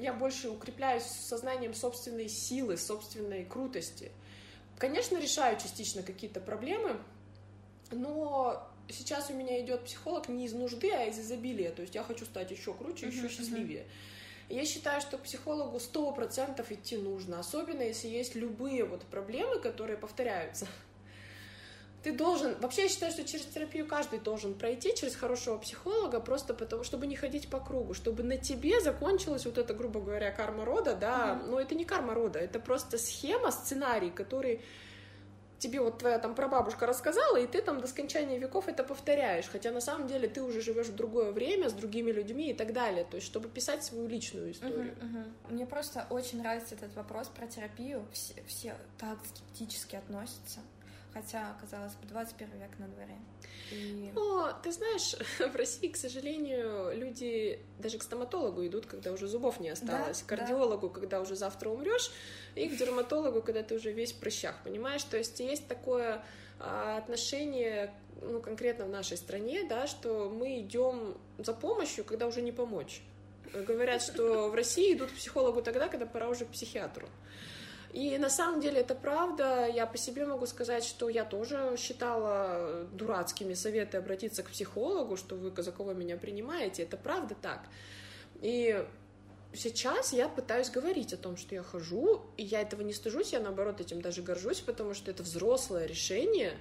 я 0.00 0.12
больше 0.12 0.50
укрепляюсь 0.50 1.04
сознанием 1.04 1.72
собственной 1.72 2.28
силы, 2.28 2.76
собственной 2.78 3.44
крутости. 3.44 4.10
Конечно, 4.76 5.18
решаю 5.18 5.56
частично 5.60 6.02
какие-то 6.02 6.40
проблемы, 6.40 6.96
но 7.92 8.68
сейчас 8.88 9.30
у 9.30 9.34
меня 9.34 9.60
идет 9.60 9.84
психолог 9.84 10.28
не 10.28 10.46
из 10.46 10.52
нужды, 10.52 10.90
а 10.90 11.04
из 11.04 11.16
изобилия. 11.20 11.70
То 11.70 11.82
есть 11.82 11.94
я 11.94 12.02
хочу 12.02 12.24
стать 12.24 12.50
еще 12.50 12.74
круче, 12.74 13.06
еще 13.06 13.26
uh-huh, 13.26 13.28
счастливее. 13.28 13.86
Я 14.48 14.64
считаю, 14.64 15.00
что 15.00 15.18
психологу 15.18 15.78
сто 15.78 16.10
процентов 16.12 16.72
идти 16.72 16.96
нужно, 16.96 17.38
особенно 17.38 17.82
если 17.82 18.08
есть 18.08 18.34
любые 18.34 18.84
вот 18.84 19.02
проблемы, 19.02 19.58
которые 19.58 19.98
повторяются. 19.98 20.66
Ты 22.02 22.12
должен, 22.12 22.56
вообще 22.60 22.82
я 22.84 22.88
считаю, 22.88 23.12
что 23.12 23.24
через 23.24 23.44
терапию 23.46 23.86
каждый 23.86 24.20
должен 24.20 24.54
пройти 24.54 24.94
через 24.94 25.16
хорошего 25.16 25.58
психолога, 25.58 26.20
просто 26.20 26.54
потому, 26.54 26.84
чтобы 26.84 27.06
не 27.06 27.16
ходить 27.16 27.50
по 27.50 27.58
кругу, 27.58 27.92
чтобы 27.92 28.22
на 28.22 28.38
тебе 28.38 28.80
закончилась 28.80 29.44
вот 29.44 29.58
эта, 29.58 29.74
грубо 29.74 30.00
говоря, 30.00 30.30
карма 30.30 30.64
рода, 30.64 30.94
да, 30.94 31.34
mm-hmm. 31.34 31.50
но 31.50 31.60
это 31.60 31.74
не 31.74 31.84
карма 31.84 32.14
рода, 32.14 32.38
это 32.38 32.60
просто 32.60 32.98
схема, 32.98 33.50
сценарий, 33.50 34.10
который 34.10 34.62
тебе 35.58 35.80
вот 35.80 35.98
твоя 35.98 36.18
там 36.18 36.34
прабабушка 36.34 36.86
рассказала, 36.86 37.36
и 37.36 37.46
ты 37.46 37.62
там 37.62 37.80
до 37.80 37.86
скончания 37.86 38.38
веков 38.38 38.68
это 38.68 38.84
повторяешь, 38.84 39.48
хотя 39.48 39.70
на 39.70 39.80
самом 39.80 40.06
деле 40.06 40.28
ты 40.28 40.42
уже 40.42 40.60
живешь 40.60 40.86
в 40.86 40.96
другое 40.96 41.32
время 41.32 41.68
с 41.68 41.72
другими 41.72 42.10
людьми 42.10 42.50
и 42.50 42.54
так 42.54 42.72
далее, 42.72 43.04
то 43.04 43.16
есть 43.16 43.26
чтобы 43.26 43.48
писать 43.48 43.84
свою 43.84 44.08
личную 44.08 44.52
историю. 44.52 44.94
Uh-huh, 44.94 45.24
uh-huh. 45.24 45.52
Мне 45.52 45.66
просто 45.66 46.06
очень 46.10 46.38
нравится 46.38 46.74
этот 46.74 46.94
вопрос 46.94 47.28
про 47.28 47.46
терапию, 47.46 48.06
все, 48.12 48.34
все 48.46 48.74
так 48.98 49.18
скептически 49.24 49.96
относятся 49.96 50.60
хотя, 51.18 51.56
казалось 51.60 51.94
бы, 51.94 52.06
21 52.06 52.60
век 52.60 52.78
на 52.78 52.88
дворе. 52.88 53.16
И... 53.72 54.10
Но, 54.14 54.52
ты 54.62 54.72
знаешь, 54.72 55.16
в 55.52 55.56
России, 55.56 55.88
к 55.88 55.96
сожалению, 55.96 56.96
люди 56.96 57.60
даже 57.78 57.98
к 57.98 58.02
стоматологу 58.02 58.66
идут, 58.66 58.86
когда 58.86 59.12
уже 59.12 59.26
зубов 59.26 59.60
не 59.60 59.70
осталось, 59.70 60.20
да, 60.20 60.24
к 60.24 60.28
кардиологу, 60.28 60.88
да. 60.88 60.94
когда 60.94 61.20
уже 61.20 61.34
завтра 61.34 61.70
умрешь, 61.70 62.10
и 62.54 62.68
к 62.68 62.76
дерматологу, 62.76 63.42
когда 63.42 63.62
ты 63.62 63.74
уже 63.74 63.92
весь 63.92 64.12
в 64.12 64.20
прыщах, 64.20 64.54
понимаешь? 64.64 65.02
То 65.04 65.16
есть 65.16 65.40
есть 65.40 65.66
такое 65.66 66.22
а, 66.60 66.98
отношение, 66.98 67.92
ну, 68.22 68.40
конкретно 68.40 68.84
в 68.84 68.90
нашей 68.90 69.16
стране, 69.16 69.66
да, 69.68 69.86
что 69.86 70.30
мы 70.30 70.60
идем 70.60 71.16
за 71.38 71.52
помощью, 71.52 72.04
когда 72.04 72.26
уже 72.26 72.42
не 72.42 72.52
помочь. 72.52 73.02
Говорят, 73.52 74.02
что 74.02 74.50
в 74.50 74.54
России 74.54 74.92
идут 74.92 75.10
к 75.10 75.14
психологу 75.14 75.62
тогда, 75.62 75.88
когда 75.88 76.06
пора 76.06 76.28
уже 76.28 76.44
к 76.44 76.50
психиатру. 76.50 77.08
И 77.92 78.18
на 78.18 78.28
самом 78.28 78.60
деле 78.60 78.80
это 78.80 78.94
правда. 78.94 79.66
Я 79.66 79.86
по 79.86 79.96
себе 79.96 80.26
могу 80.26 80.46
сказать, 80.46 80.84
что 80.84 81.08
я 81.08 81.24
тоже 81.24 81.74
считала 81.78 82.86
дурацкими 82.92 83.54
советы 83.54 83.96
обратиться 83.96 84.42
к 84.42 84.50
психологу, 84.50 85.16
что 85.16 85.36
вы, 85.36 85.50
Казакова, 85.50 85.92
меня 85.92 86.16
принимаете. 86.16 86.82
Это 86.82 86.96
правда 86.96 87.34
так. 87.40 87.62
И 88.40 88.86
сейчас 89.54 90.12
я 90.12 90.28
пытаюсь 90.28 90.70
говорить 90.70 91.12
о 91.12 91.16
том, 91.16 91.36
что 91.36 91.54
я 91.54 91.62
хожу, 91.62 92.22
и 92.36 92.44
я 92.44 92.60
этого 92.60 92.82
не 92.82 92.92
стыжусь, 92.92 93.32
я 93.32 93.40
наоборот 93.40 93.80
этим 93.80 94.00
даже 94.02 94.22
горжусь, 94.22 94.60
потому 94.60 94.94
что 94.94 95.10
это 95.10 95.22
взрослое 95.22 95.86
решение 95.86 96.52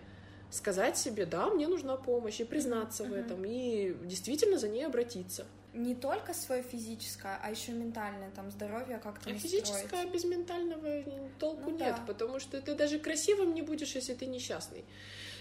сказать 0.49 0.97
себе, 0.97 1.25
да, 1.25 1.49
мне 1.49 1.67
нужна 1.67 1.97
помощь, 1.97 2.39
и 2.39 2.45
признаться 2.45 3.03
mm-hmm. 3.03 3.09
в 3.09 3.13
этом, 3.13 3.45
и 3.45 3.95
действительно 4.05 4.57
за 4.57 4.69
ней 4.69 4.85
обратиться 4.85 5.45
не 5.77 5.95
только 5.95 6.33
свое 6.33 6.63
физическое, 6.63 7.39
а 7.41 7.51
еще 7.51 7.71
ментальное, 7.71 8.31
там, 8.31 8.51
здоровье 8.51 8.97
как-то 8.97 9.29
А 9.29 9.33
физическое 9.33 10.05
без 10.05 10.23
ментального 10.25 11.03
толку 11.39 11.71
ну, 11.71 11.77
нет, 11.77 11.95
да. 11.95 12.03
потому 12.07 12.39
что 12.39 12.61
ты 12.61 12.75
даже 12.75 12.99
красивым 12.99 13.53
не 13.53 13.61
будешь, 13.61 13.95
если 13.95 14.13
ты 14.13 14.25
несчастный. 14.25 14.83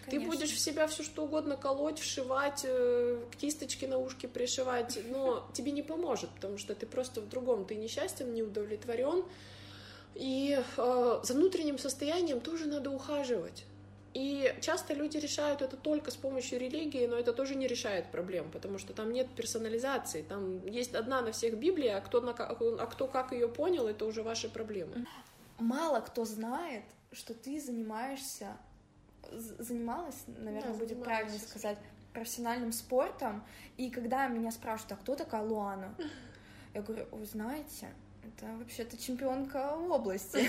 Конечно. 0.04 0.30
Ты 0.30 0.36
будешь 0.36 0.52
в 0.52 0.58
себя 0.58 0.86
все 0.86 1.02
что 1.02 1.24
угодно 1.24 1.56
колоть, 1.56 1.98
вшивать, 1.98 2.62
э, 2.64 3.24
кисточки 3.38 3.86
на 3.86 3.98
ушки 3.98 4.26
пришивать, 4.26 4.98
но 5.10 5.48
тебе 5.52 5.72
не 5.72 5.82
поможет, 5.82 6.30
потому 6.30 6.58
что 6.58 6.74
ты 6.74 6.86
просто 6.86 7.20
в 7.20 7.28
другом, 7.28 7.64
ты 7.64 7.74
несчастен, 7.74 8.32
не 8.32 8.42
удовлетворен, 8.42 9.24
и 10.14 10.60
э, 10.76 11.20
за 11.22 11.34
внутренним 11.34 11.78
состоянием 11.78 12.40
тоже 12.40 12.66
надо 12.66 12.90
ухаживать. 12.90 13.64
И 14.16 14.56
часто 14.62 14.94
люди 14.94 15.18
решают 15.18 15.60
это 15.60 15.76
только 15.76 16.10
с 16.10 16.16
помощью 16.16 16.58
религии, 16.58 17.06
но 17.06 17.16
это 17.16 17.34
тоже 17.34 17.54
не 17.54 17.66
решает 17.66 18.10
проблем, 18.10 18.50
потому 18.50 18.78
что 18.78 18.94
там 18.94 19.12
нет 19.12 19.28
персонализации, 19.36 20.22
там 20.22 20.64
есть 20.64 20.94
одна 20.94 21.20
на 21.20 21.32
всех 21.32 21.58
Библия, 21.58 21.98
а 21.98 22.00
кто, 22.00 22.22
на, 22.22 22.30
а 22.30 22.86
кто 22.86 23.08
как 23.08 23.32
ее 23.32 23.46
понял, 23.46 23.86
это 23.86 24.06
уже 24.06 24.22
ваши 24.22 24.48
проблемы. 24.48 25.06
Мало 25.58 26.00
кто 26.00 26.24
знает, 26.24 26.84
что 27.12 27.34
ты 27.34 27.60
занимаешься, 27.60 28.56
занималась, 29.32 30.22
наверное, 30.26 30.72
да, 30.72 30.78
будет 30.78 31.04
правильно 31.04 31.38
сказать, 31.38 31.76
профессиональным 32.14 32.72
спортом, 32.72 33.44
и 33.76 33.90
когда 33.90 34.28
меня 34.28 34.50
спрашивают, 34.50 34.92
а 34.92 34.96
кто 34.96 35.14
такая 35.14 35.42
Луана? 35.42 35.94
Я 36.72 36.80
говорю, 36.80 37.06
вы 37.12 37.26
знаете, 37.26 37.92
это 38.26 38.46
вообще-то 38.58 38.96
чемпионка 38.96 39.76
области 39.76 40.46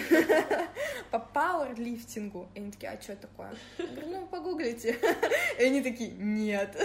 по 1.11 1.19
пауэрлифтингу. 1.19 2.49
И 2.55 2.59
они 2.59 2.71
такие, 2.71 2.91
а 2.91 3.01
что 3.01 3.15
такое? 3.15 3.53
Я 3.77 3.87
говорю, 3.87 4.07
ну, 4.07 4.27
погуглите. 4.27 4.97
И 5.59 5.63
они 5.63 5.81
такие, 5.81 6.11
нет. 6.11 6.75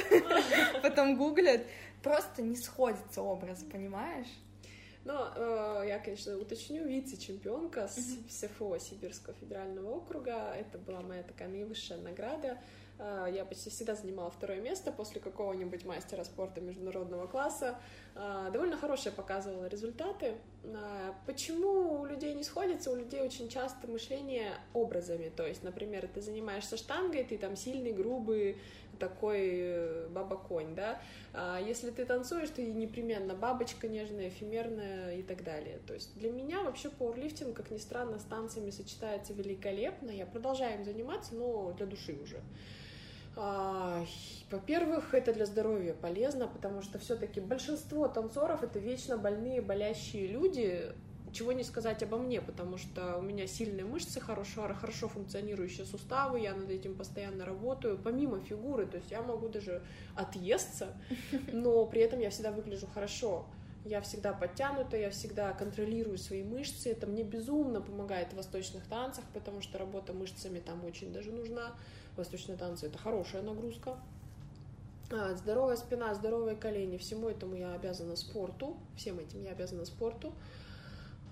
Потом 0.83 1.17
гуглят. 1.17 1.63
Просто 2.03 2.43
не 2.43 2.57
сходится 2.57 3.23
образ, 3.23 3.63
понимаешь? 3.63 4.29
Но 5.05 5.33
э, 5.35 5.85
я, 5.89 5.99
конечно, 5.99 6.37
уточню, 6.39 6.87
вице-чемпионка 6.87 7.89
с 7.89 8.19
СФО 8.29 8.79
Сибирского 8.79 9.35
федерального 9.35 9.97
округа. 9.97 10.53
Это 10.55 10.79
была 10.79 11.01
моя 11.01 11.23
такая 11.23 11.49
наивысшая 11.49 11.99
награда. 11.99 12.59
Э, 12.99 13.27
я 13.33 13.45
почти 13.45 13.71
всегда 13.71 13.97
занимала 13.97 14.31
второе 14.31 14.61
место 14.61 14.93
после 14.93 15.21
какого-нибудь 15.21 15.85
мастера 15.85 16.23
спорта 16.23 16.61
международного 16.61 17.27
класса. 17.27 17.79
Э, 18.15 18.51
довольно 18.53 18.77
хорошие 18.77 19.13
показывала 19.13 19.67
результаты. 19.67 20.35
Э, 20.65 21.13
почему 21.27 22.01
у 22.01 22.07
людей 22.07 22.35
не 22.35 22.45
сходится? 22.45 22.91
У 22.91 22.97
людей 22.97 23.21
очень 23.21 23.49
часто 23.49 23.87
мышление 23.89 24.53
образами. 24.75 25.31
То 25.35 25.47
есть, 25.47 25.63
например, 25.63 26.09
ты 26.13 26.21
занимаешься 26.21 26.77
штангой, 26.77 27.25
ты 27.25 27.39
там 27.39 27.57
сильный, 27.57 27.93
грубый, 27.93 28.59
такой 28.99 30.09
баба-конь, 30.11 30.77
да, 30.77 31.01
а 31.33 31.59
если 31.61 31.91
ты 31.91 32.05
танцуешь, 32.05 32.51
ты 32.51 32.71
непременно 32.71 33.35
бабочка 33.35 33.89
нежная, 33.89 34.29
эфемерная 34.29 35.17
и 35.17 35.23
так 35.23 35.43
далее. 35.43 35.81
То 35.89 35.95
есть 35.95 36.17
для 36.17 36.31
меня 36.31 36.63
вообще 36.63 36.89
пауэрлифтинг, 36.89 37.57
как 37.57 37.73
ни 37.73 37.79
странно, 37.79 38.21
с 38.21 38.23
танцами 38.23 38.71
сочетается 38.71 39.33
великолепно. 39.33 40.11
Я 40.11 40.27
продолжаю 40.27 40.79
им 40.79 40.85
заниматься, 40.85 41.35
но 41.35 41.73
для 41.73 41.87
души 41.87 42.17
уже. 42.23 42.41
Во-первых, 43.35 45.15
это 45.15 45.33
для 45.33 45.47
здоровья 45.47 45.95
полезно, 45.95 46.47
потому 46.47 46.83
что 46.83 46.99
все-таки 46.99 47.41
большинство 47.41 48.09
танцоров 48.09 48.63
это 48.63 48.79
вечно 48.79 49.17
больные, 49.17 49.63
болящие 49.63 50.27
люди, 50.27 50.93
чего 51.33 51.53
не 51.53 51.65
сказать 51.65 52.03
обо 52.03 52.19
мне, 52.19 52.41
потому 52.43 52.77
что 52.77 53.17
у 53.17 53.23
меня 53.23 53.47
сильные 53.47 53.87
мышцы, 53.87 54.21
хорошо, 54.21 54.69
хорошо 54.75 55.09
функционирующие 55.09 55.87
суставы, 55.87 56.41
я 56.41 56.55
над 56.55 56.71
этим 56.71 56.95
постоянно 56.95 57.47
работаю, 57.47 57.99
помимо 57.99 58.41
фигуры, 58.41 58.87
то 58.87 58.99
есть 58.99 59.11
я 59.11 59.23
могу 59.23 59.49
даже 59.49 59.83
отъесться, 60.15 60.89
но 61.53 61.87
при 61.87 62.03
этом 62.03 62.21
я 62.21 62.31
всегда 62.31 62.51
выгляжу 62.51 62.87
хорошо. 62.87 63.47
Я 63.85 64.01
всегда 64.01 64.33
подтянута, 64.33 64.97
я 64.97 65.11
всегда 65.11 65.53
контролирую 65.55 66.17
свои 66.17 66.45
мышцы. 66.45 66.93
Это 66.93 67.09
мне 67.09 67.25
безумно 67.25 67.81
помогает 67.81 68.33
в 68.33 68.37
восточных 68.37 68.87
танцах, 68.87 69.25
потому 69.35 69.61
что 69.61 69.77
работа 69.77 70.13
мышцами 70.13 70.61
там 70.61 70.85
очень 70.85 71.13
даже 71.13 71.33
нужна. 71.33 71.73
Восточные 72.17 72.59
танцы— 72.59 72.87
это 72.89 72.99
хорошая 72.99 73.43
нагрузка. 73.43 73.97
А, 75.11 75.35
здоровая 75.35 75.77
спина, 75.77 76.15
здоровые 76.15 76.57
колени, 76.57 76.97
всему 76.97 77.29
этому 77.29 77.55
я 77.55 77.75
обязана 77.75 78.17
спорту, 78.17 78.77
всем 78.97 79.19
этим 79.19 79.43
я 79.43 79.51
обязана 79.51 79.85
спорту. 79.85 80.33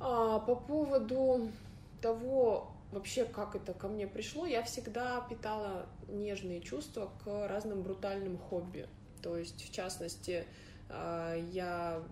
А, 0.01 0.39
по 0.39 0.55
поводу 0.55 1.51
того, 2.01 2.73
вообще, 2.93 3.25
как 3.25 3.55
это 3.55 3.73
ко 3.73 3.89
мне 3.89 4.07
пришло, 4.07 4.47
я 4.47 4.63
всегда 4.63 5.21
питала 5.29 5.87
нежные 6.09 6.61
чувства 6.61 7.11
к 7.25 7.49
разным 7.49 7.83
брутальным 7.83 8.39
хобби. 8.39 8.87
То 9.23 9.37
есть, 9.37 9.63
в 9.63 9.73
частности, 9.73 10.45
а, 10.89 11.37
я 11.53 12.03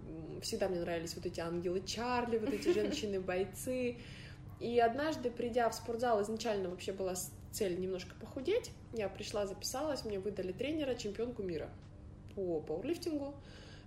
всегда 0.43 0.69
мне 0.69 0.81
нравились 0.81 1.17
вот 1.17 1.27
эти 1.27 1.41
ангелы 1.41 1.83
Чарли, 1.85 2.39
вот 2.39 2.51
эти 2.51 2.73
женщины-бойцы. 2.73 3.99
И 4.61 4.79
однажды, 4.81 5.31
придя 5.31 5.69
в 5.69 5.75
спортзал, 5.75 6.23
изначально 6.23 6.69
вообще 6.69 6.93
была 6.93 7.15
цель 7.53 7.79
немножко 7.79 8.15
похудеть. 8.21 8.71
Я 8.93 9.09
пришла, 9.09 9.47
записалась, 9.47 10.05
мне 10.05 10.19
выдали 10.19 10.53
тренера, 10.53 10.95
чемпионку 10.95 11.43
мира 11.43 11.71
по 12.35 12.61
пауэрлифтингу. 12.61 13.35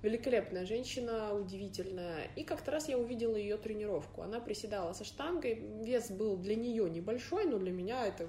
Великолепная 0.01 0.65
женщина, 0.65 1.33
удивительная. 1.33 2.27
И 2.35 2.43
как-то 2.43 2.71
раз 2.71 2.89
я 2.89 2.97
увидела 2.97 3.35
ее 3.35 3.57
тренировку. 3.57 4.23
Она 4.23 4.39
приседала 4.39 4.93
со 4.93 5.03
штангой. 5.03 5.61
Вес 5.83 6.09
был 6.09 6.37
для 6.37 6.55
нее 6.55 6.89
небольшой, 6.89 7.45
но 7.45 7.59
для 7.59 7.71
меня 7.71 8.07
это 8.07 8.27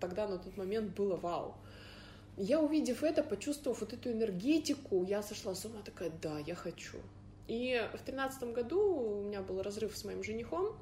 тогда 0.00 0.28
на 0.28 0.38
тот 0.38 0.56
момент 0.58 0.94
было 0.94 1.16
вау. 1.16 1.56
Я, 2.36 2.60
увидев 2.60 3.02
это, 3.02 3.22
почувствовав 3.22 3.80
вот 3.80 3.92
эту 3.92 4.10
энергетику, 4.10 5.04
я 5.04 5.22
сошла 5.22 5.54
с 5.54 5.64
ума, 5.64 5.80
такая, 5.82 6.10
да, 6.20 6.38
я 6.40 6.54
хочу. 6.54 6.98
И 7.46 7.80
в 7.94 8.04
тринадцатом 8.04 8.52
году 8.52 8.80
у 8.80 9.22
меня 9.22 9.40
был 9.40 9.62
разрыв 9.62 9.96
с 9.96 10.04
моим 10.04 10.22
женихом, 10.24 10.76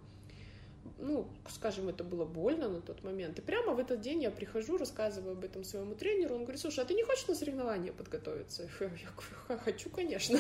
ну, 0.99 1.27
скажем, 1.49 1.89
это 1.89 2.05
было 2.05 2.25
больно 2.25 2.69
на 2.69 2.81
тот 2.81 3.03
момент. 3.03 3.39
И 3.39 3.43
прямо 3.43 3.75
в 3.75 3.79
этот 3.79 4.01
день 4.01 4.23
я 4.23 4.31
прихожу, 4.31 4.79
рассказываю 4.79 5.33
об 5.33 5.45
этом 5.45 5.65
своему 5.65 5.95
тренеру, 5.95 6.35
он 6.35 6.43
говорит, 6.43 6.61
слушай, 6.61 6.81
а 6.81 6.85
ты 6.85 6.95
не 6.95 7.05
хочешь 7.05 7.27
на 7.29 7.35
соревнования 7.35 7.93
подготовиться? 7.93 8.69
Я 8.81 8.89
говорю, 8.89 9.63
хочу, 9.65 9.91
конечно. 9.91 10.39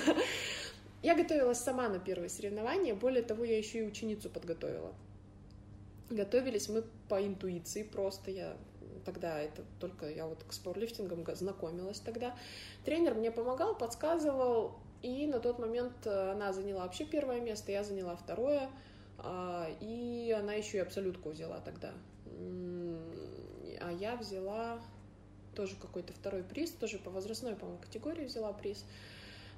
Я 1.02 1.16
готовилась 1.16 1.58
сама 1.58 1.88
на 1.88 1.98
первые 1.98 2.28
соревнования, 2.28 2.94
более 2.94 3.24
того, 3.24 3.42
я 3.42 3.58
еще 3.58 3.80
и 3.80 3.82
ученицу 3.82 4.30
подготовила. 4.30 4.94
Готовились 6.10 6.68
мы 6.68 6.84
по 7.08 7.20
интуиции 7.26 7.82
просто, 7.82 8.30
я 8.30 8.56
тогда 9.04 9.40
это 9.40 9.62
только 9.80 10.08
я 10.08 10.28
вот 10.28 10.44
к 10.44 10.52
спорлифтингам 10.52 11.24
знакомилась 11.34 11.98
тогда. 11.98 12.36
Тренер 12.84 13.14
мне 13.14 13.32
помогал, 13.32 13.74
подсказывал, 13.76 14.76
и 15.02 15.26
на 15.26 15.40
тот 15.40 15.58
момент 15.58 16.06
э, 16.06 16.30
она 16.30 16.52
заняла 16.52 16.84
вообще 16.84 17.04
первое 17.04 17.40
место, 17.40 17.72
я 17.72 17.82
заняла 17.82 18.14
второе. 18.14 18.70
А, 19.22 19.68
и 19.80 20.34
она 20.36 20.54
еще 20.54 20.78
и 20.78 20.80
абсолютку 20.80 21.30
взяла 21.30 21.60
тогда. 21.60 21.92
А 23.80 23.92
я 23.92 24.16
взяла 24.16 24.80
тоже 25.54 25.76
какой-то 25.76 26.12
второй 26.12 26.42
приз, 26.42 26.70
тоже 26.70 26.98
по 26.98 27.10
возрастной, 27.10 27.54
по-моему, 27.54 27.80
категории 27.80 28.24
взяла 28.24 28.52
приз. 28.52 28.84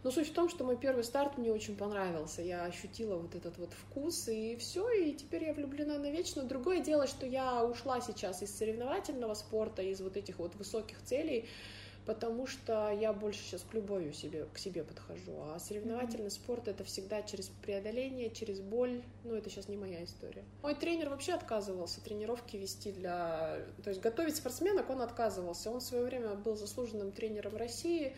Но 0.02 0.10
суть 0.10 0.28
в 0.28 0.34
том, 0.34 0.50
что 0.50 0.64
мой 0.64 0.76
первый 0.76 1.02
старт 1.02 1.38
мне 1.38 1.50
очень 1.50 1.76
понравился. 1.76 2.42
Я 2.42 2.64
ощутила 2.64 3.16
вот 3.16 3.34
этот 3.34 3.56
вот 3.56 3.72
вкус, 3.72 4.28
и 4.28 4.54
все, 4.56 4.90
и 4.90 5.14
теперь 5.14 5.44
я 5.44 5.54
влюблена 5.54 5.98
навечно. 5.98 6.42
Другое 6.42 6.80
дело, 6.80 7.06
что 7.06 7.24
я 7.24 7.64
ушла 7.64 8.02
сейчас 8.02 8.42
из 8.42 8.54
соревновательного 8.54 9.32
спорта, 9.32 9.80
из 9.80 10.02
вот 10.02 10.18
этих 10.18 10.38
вот 10.38 10.54
высоких 10.56 11.02
целей, 11.02 11.48
потому 12.06 12.46
что 12.46 12.90
я 12.90 13.12
больше 13.12 13.40
сейчас 13.40 13.62
к 13.62 13.74
любовью 13.74 14.12
себе, 14.12 14.46
к 14.52 14.58
себе 14.58 14.84
подхожу. 14.84 15.32
А 15.52 15.58
соревновательный 15.58 16.26
mm-hmm. 16.26 16.30
спорт 16.30 16.68
это 16.68 16.84
всегда 16.84 17.22
через 17.22 17.48
преодоление, 17.62 18.30
через 18.30 18.60
боль. 18.60 19.02
Ну, 19.24 19.34
это 19.34 19.48
сейчас 19.48 19.68
не 19.68 19.76
моя 19.76 20.04
история. 20.04 20.44
Мой 20.62 20.74
тренер 20.74 21.08
вообще 21.10 21.32
отказывался 21.32 22.02
тренировки 22.02 22.56
вести 22.56 22.92
для... 22.92 23.58
То 23.82 23.90
есть 23.90 24.00
готовить 24.00 24.36
спортсменок 24.36 24.90
он 24.90 25.00
отказывался. 25.00 25.70
Он 25.70 25.80
в 25.80 25.82
свое 25.82 26.04
время 26.04 26.34
был 26.34 26.56
заслуженным 26.56 27.10
тренером 27.10 27.56
России, 27.56 28.14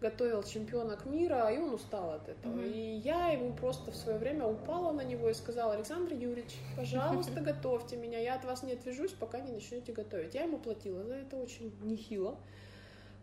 готовил 0.00 0.42
чемпионок 0.42 1.06
мира, 1.06 1.48
и 1.48 1.58
он 1.58 1.74
устал 1.74 2.12
от 2.14 2.28
этого. 2.28 2.54
Mm-hmm. 2.54 2.72
И 2.72 2.96
я 2.98 3.28
ему 3.28 3.52
просто 3.52 3.92
в 3.92 3.96
свое 3.96 4.18
время 4.18 4.46
упала 4.46 4.92
на 4.92 5.02
него 5.02 5.28
и 5.28 5.34
сказала, 5.34 5.74
Александр 5.74 6.14
Юрьевич, 6.14 6.56
пожалуйста, 6.76 7.40
готовьте 7.40 7.96
меня, 7.96 8.18
я 8.18 8.34
от 8.34 8.44
вас 8.44 8.64
не 8.64 8.72
отвяжусь, 8.72 9.12
пока 9.12 9.40
не 9.40 9.52
начнете 9.52 9.92
готовить. 9.92 10.34
Я 10.34 10.42
ему 10.42 10.58
платила 10.58 11.04
за 11.04 11.14
это 11.14 11.36
очень 11.36 11.72
нехило. 11.82 12.36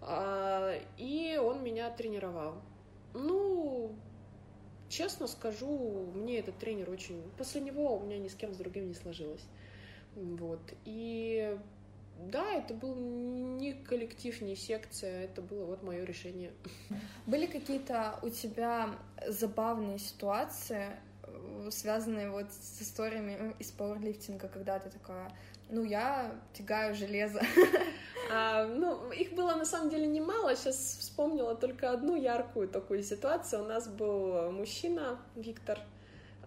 А, 0.01 0.73
и 0.97 1.37
он 1.37 1.63
меня 1.63 1.89
тренировал. 1.89 2.55
Ну, 3.13 3.95
честно 4.89 5.27
скажу, 5.27 6.11
мне 6.13 6.39
этот 6.39 6.57
тренер 6.57 6.89
очень... 6.89 7.21
После 7.37 7.61
него 7.61 7.95
у 7.97 8.03
меня 8.03 8.17
ни 8.17 8.27
с 8.27 8.35
кем 8.35 8.53
с 8.53 8.57
другим 8.57 8.87
не 8.87 8.93
сложилось. 8.93 9.45
Вот. 10.15 10.61
И 10.85 11.57
да, 12.19 12.53
это 12.53 12.73
был 12.73 12.95
не 12.95 13.73
коллектив, 13.73 14.39
не 14.41 14.55
секция, 14.55 15.25
это 15.25 15.41
было 15.41 15.65
вот 15.65 15.83
мое 15.83 16.03
решение. 16.05 16.51
Были 17.25 17.45
какие-то 17.45 18.19
у 18.21 18.29
тебя 18.29 18.95
забавные 19.27 19.99
ситуации, 19.99 20.91
э, 21.23 21.69
связанные 21.71 22.29
вот 22.29 22.51
с 22.53 22.81
историями 22.81 23.55
из 23.59 23.71
пауэрлифтинга, 23.71 24.47
когда 24.47 24.79
ты 24.79 24.89
такая, 24.89 25.29
ну, 25.69 25.83
я 25.83 26.39
тягаю 26.53 26.95
железо. 26.95 27.41
А, 28.31 28.65
ну, 28.65 29.11
их 29.11 29.33
было 29.33 29.53
на 29.55 29.65
самом 29.65 29.89
деле 29.89 30.07
немало. 30.07 30.55
Сейчас 30.55 30.97
вспомнила 30.99 31.55
только 31.55 31.91
одну 31.91 32.15
яркую 32.15 32.67
такую 32.67 33.03
ситуацию. 33.03 33.63
У 33.63 33.67
нас 33.67 33.87
был 33.87 34.51
мужчина, 34.51 35.19
Виктор. 35.35 35.79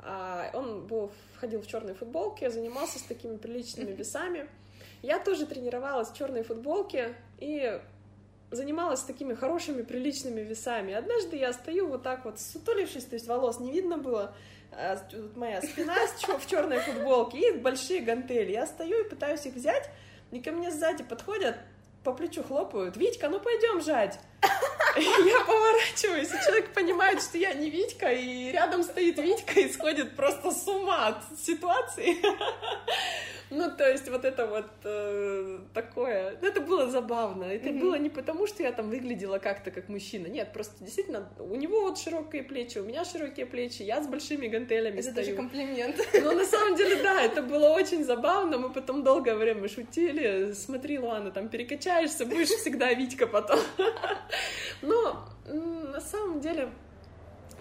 А, 0.02 0.50
он 0.54 0.86
был, 0.86 1.10
входил 1.34 1.60
в 1.60 1.66
черной 1.66 1.94
футболке, 1.94 2.50
занимался 2.50 2.98
с 2.98 3.02
такими 3.02 3.36
приличными 3.36 3.92
весами. 3.96 4.48
Я 5.02 5.18
тоже 5.18 5.46
тренировалась 5.46 6.08
в 6.08 6.16
черной 6.16 6.42
футболке 6.42 7.14
и 7.38 7.80
занималась 8.50 9.02
такими 9.02 9.34
хорошими, 9.34 9.82
приличными 9.82 10.40
весами. 10.40 10.94
Однажды 10.94 11.36
я 11.36 11.52
стою 11.52 11.88
вот 11.88 12.02
так 12.02 12.24
вот, 12.24 12.40
сутулившись, 12.40 13.04
то 13.04 13.14
есть 13.14 13.26
волос 13.26 13.60
не 13.60 13.70
видно 13.70 13.98
было, 13.98 14.34
а, 14.72 14.98
моя 15.36 15.60
спина 15.62 15.94
в 16.38 16.46
черной 16.46 16.78
футболке 16.80 17.50
и 17.50 17.58
большие 17.58 18.00
гантели. 18.00 18.52
Я 18.52 18.66
стою 18.66 19.04
и 19.04 19.08
пытаюсь 19.08 19.46
их 19.46 19.54
взять, 19.54 19.90
и 20.30 20.40
ко 20.40 20.52
мне 20.52 20.70
сзади 20.70 21.02
подходят, 21.02 21.56
по 22.04 22.12
плечу 22.12 22.42
хлопают. 22.42 22.96
Витька, 22.96 23.28
ну 23.28 23.40
пойдем 23.40 23.80
жать. 23.80 24.18
Я 24.96 25.44
поворачиваюсь, 25.44 26.28
и 26.28 26.44
человек 26.44 26.72
понимает, 26.72 27.20
что 27.22 27.38
я 27.38 27.52
не 27.54 27.70
Витька, 27.70 28.10
и 28.12 28.50
рядом 28.50 28.82
стоит 28.82 29.18
Витька 29.18 29.60
и 29.60 29.70
сходит 29.70 30.16
просто 30.16 30.50
с 30.50 30.66
ума 30.66 31.08
от 31.08 31.38
ситуации. 31.38 32.16
Ну, 33.50 33.70
то 33.74 33.90
есть 33.90 34.08
вот 34.10 34.24
это 34.24 34.46
вот 34.46 34.66
э, 34.84 35.58
такое, 35.72 36.36
ну, 36.42 36.48
это 36.48 36.60
было 36.60 36.90
забавно. 36.90 37.44
Это 37.44 37.68
mm-hmm. 37.68 37.80
было 37.80 37.94
не 37.94 38.10
потому, 38.10 38.46
что 38.46 38.62
я 38.62 38.72
там 38.72 38.90
выглядела 38.90 39.38
как-то 39.38 39.70
как 39.70 39.88
мужчина. 39.88 40.26
Нет, 40.26 40.52
просто 40.52 40.84
действительно, 40.84 41.28
у 41.38 41.54
него 41.54 41.80
вот 41.80 41.98
широкие 41.98 42.42
плечи, 42.42 42.78
у 42.78 42.84
меня 42.84 43.06
широкие 43.06 43.46
плечи, 43.46 43.82
я 43.82 44.02
с 44.02 44.06
большими 44.06 44.48
гантелями 44.48 44.98
это 44.98 45.12
стою. 45.12 45.16
даже 45.16 45.36
комплимент. 45.36 45.96
Ну, 46.12 46.32
на 46.32 46.44
самом 46.44 46.76
деле, 46.76 47.02
да, 47.02 47.22
это 47.22 47.42
было 47.42 47.70
очень 47.70 48.04
забавно. 48.04 48.58
Мы 48.58 48.70
потом 48.70 49.02
долгое 49.02 49.34
время 49.34 49.66
шутили. 49.68 50.52
Смотри, 50.52 50.98
Луана, 50.98 51.30
там 51.30 51.48
перекачаешься, 51.88 52.26
будешь 52.26 52.48
всегда 52.48 52.92
Витька 52.92 53.26
потом. 53.26 53.60
Но 54.82 55.28
на 55.46 56.00
самом 56.00 56.40
деле 56.40 56.70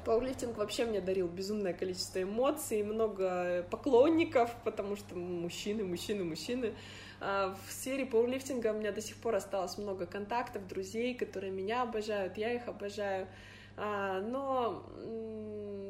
Пауэрлифтинг 0.05 0.57
вообще 0.57 0.86
мне 0.86 1.01
дарил 1.01 1.28
безумное 1.28 1.73
количество 1.73 2.21
эмоций, 2.21 2.84
много 2.84 3.65
поклонников, 3.69 4.55
потому 4.63 4.95
что 4.95 5.15
мужчины, 5.15 5.84
мужчины, 5.84 6.23
мужчины. 6.23 6.73
А, 7.19 7.57
в 7.67 7.71
сфере 7.71 8.05
пауэрлифтинга 8.05 8.73
у 8.73 8.78
меня 8.78 8.91
до 8.91 9.01
сих 9.01 9.17
пор 9.17 9.36
осталось 9.36 9.78
много 9.78 10.05
контактов, 10.05 10.67
друзей, 10.67 11.15
которые 11.15 11.51
меня 11.51 11.82
обожают, 11.82 12.38
я 12.38 12.53
их 12.53 12.67
обожаю. 12.67 13.28
А, 13.75 14.21
но 14.21 14.86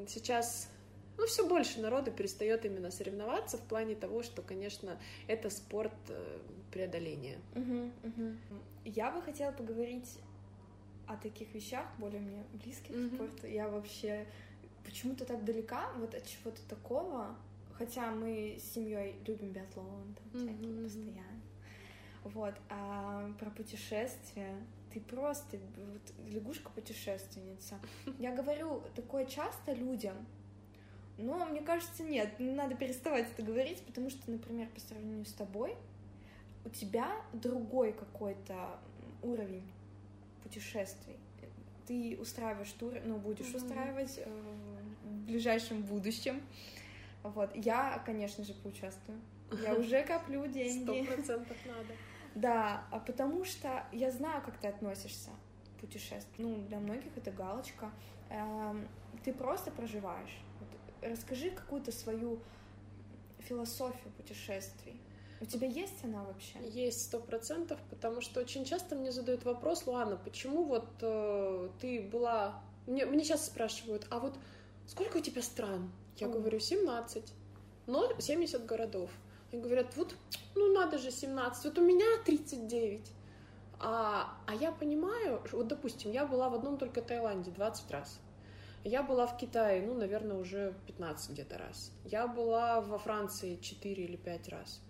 сейчас 0.08 0.70
ну, 1.18 1.26
все 1.26 1.48
больше 1.48 1.82
народу 1.82 2.12
перестает 2.12 2.66
именно 2.66 2.92
соревноваться 2.92 3.58
в 3.58 3.62
плане 3.62 3.96
того, 3.96 4.24
что, 4.24 4.42
конечно, 4.42 4.98
это 5.28 5.50
спорт 5.50 5.94
э, 6.10 6.40
преодоления. 6.72 7.38
Угу, 7.56 7.92
угу. 8.04 8.36
Я 8.86 9.12
бы 9.12 9.22
хотела 9.22 9.52
поговорить 9.52 10.20
о 11.08 11.16
таких 11.16 11.54
вещах, 11.54 11.86
более 11.98 12.20
мне 12.20 12.44
близких 12.54 12.94
mm-hmm. 12.94 13.16
спорту, 13.16 13.48
я 13.48 13.68
вообще 13.70 14.28
почему-то 14.86 15.26
так 15.26 15.44
далека 15.46 15.90
вот 15.98 16.14
от 16.14 16.26
чего-то 16.26 16.62
такого, 16.68 17.36
хотя 17.78 18.12
мы 18.12 18.58
с 18.60 18.74
семьей 18.74 19.16
любим 19.26 19.52
биатлон, 19.52 20.16
там, 20.16 20.42
mm-hmm. 20.42 20.54
всякие 20.54 20.84
постоянно. 20.84 21.42
Вот, 22.24 22.54
а 22.70 23.32
про 23.40 23.50
путешествия, 23.52 24.54
ты 24.94 25.00
просто 25.00 25.58
вот, 25.78 26.30
лягушка-путешественница. 26.30 27.80
Я 28.20 28.36
говорю 28.36 28.82
такое 28.96 29.26
часто 29.26 29.72
людям, 29.72 30.16
но 31.18 31.46
мне 31.46 31.62
кажется, 31.62 32.04
нет, 32.04 32.40
не 32.40 32.52
надо 32.52 32.76
переставать 32.76 33.28
это 33.32 33.42
говорить, 33.42 33.82
потому 33.86 34.10
что, 34.10 34.30
например, 34.30 34.68
по 34.70 34.80
сравнению 34.80 35.26
с 35.26 35.34
тобой, 35.34 35.76
у 36.64 36.70
тебя 36.70 37.10
другой 37.34 37.94
какой-то 37.94 38.80
уровень 39.24 39.64
путешествий. 40.44 41.16
Ты 41.88 42.18
устраиваешь 42.20 42.72
туры, 42.72 43.02
ну, 43.06 43.18
будешь 43.18 43.46
mm-hmm. 43.46 43.58
устраивать 43.58 44.18
э, 44.18 44.30
в 45.04 45.26
ближайшем 45.26 45.84
будущем. 45.84 46.42
Вот. 47.24 47.56
Я, 47.56 48.02
конечно 48.06 48.44
же, 48.44 48.54
поучаствую. 48.54 49.20
Я 49.64 49.76
уже 49.80 50.04
коплю 50.04 50.46
деньги. 50.48 50.84
Сто 50.84 51.16
процентов 51.16 51.58
надо. 51.66 51.94
Да, 52.36 52.84
а 52.92 53.00
потому 53.00 53.46
что 53.46 53.86
я 53.92 54.12
знаю, 54.12 54.42
как 54.44 54.58
ты 54.58 54.68
относишься 54.68 55.32
к 55.78 55.82
путешествию. 55.82 56.48
Ну, 56.48 56.68
для 56.68 56.80
многих 56.80 57.16
это 57.16 57.32
галочка. 57.32 57.90
Эм, 58.30 58.88
ты 59.24 59.34
просто 59.34 59.72
проживаешь. 59.72 60.38
Расскажи 61.10 61.52
какую-то 61.52 61.92
свою 61.92 62.40
философию 63.40 64.12
путешествий. 64.18 65.00
У 65.40 65.46
тебя 65.46 65.68
есть 65.68 66.04
она 66.04 66.24
вообще? 66.24 66.58
Есть 66.68 67.04
сто 67.04 67.20
процентов, 67.20 67.80
потому 67.90 68.22
что 68.22 68.40
очень 68.40 68.66
часто 68.66 68.96
мне 68.96 69.12
задают 69.12 69.46
вопрос, 69.46 69.86
Луана, 69.86 70.18
почему 70.18 70.64
вот 70.64 70.88
э, 71.02 71.70
ты 71.80 72.02
была... 72.02 72.62
Мне, 72.88 73.06
мне 73.06 73.24
сейчас 73.24 73.46
спрашивают, 73.46 74.08
а 74.10 74.20
вот 74.20 74.36
сколько 74.88 75.18
у 75.18 75.22
тебя 75.22 75.44
стран? 75.44 75.92
Я 76.18 76.28
О. 76.28 76.32
говорю, 76.32 76.60
17, 76.60 77.32
но 77.86 78.12
70 78.18 78.66
городов. 78.66 79.12
И 79.52 79.58
говорят, 79.58 79.96
вот, 79.96 80.16
ну 80.56 80.74
надо 80.74 80.98
же 80.98 81.12
17, 81.12 81.66
вот 81.66 81.78
у 81.78 81.86
меня 81.86 82.06
39. 82.26 83.12
А, 83.80 84.36
а 84.48 84.56
я 84.56 84.72
понимаю, 84.72 85.42
вот, 85.52 85.68
допустим, 85.68 86.12
я 86.12 86.26
была 86.26 86.50
в 86.50 86.56
одном 86.56 86.78
только 86.78 87.02
Таиланде 87.02 87.52
20 87.52 87.92
раз. 87.92 88.20
Я 88.88 89.04
была 89.04 89.28
в 89.28 89.36
Китае, 89.36 89.82
ну, 89.86 89.94
наверное, 89.94 90.38
уже 90.38 90.74
15 90.88 91.32
где-то 91.32 91.58
раз. 91.58 91.92
Я 92.06 92.26
была 92.26 92.80
во 92.80 92.98
Франции 92.98 93.58
4 93.58 94.04
или 94.04 94.16
5 94.16 94.48
раз. 94.48 94.82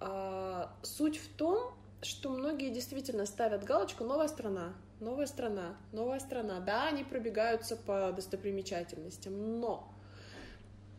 А, 0.00 0.74
суть 0.82 1.18
в 1.18 1.28
том, 1.36 1.74
что 2.00 2.30
многие 2.30 2.70
действительно 2.70 3.26
ставят 3.26 3.62
галочку 3.64 4.02
«новая 4.04 4.28
страна», 4.28 4.72
«новая 4.98 5.26
страна», 5.26 5.76
«новая 5.92 6.20
страна». 6.20 6.60
Да, 6.60 6.88
они 6.88 7.04
пробегаются 7.04 7.76
по 7.76 8.12
достопримечательностям, 8.12 9.60
но 9.60 9.92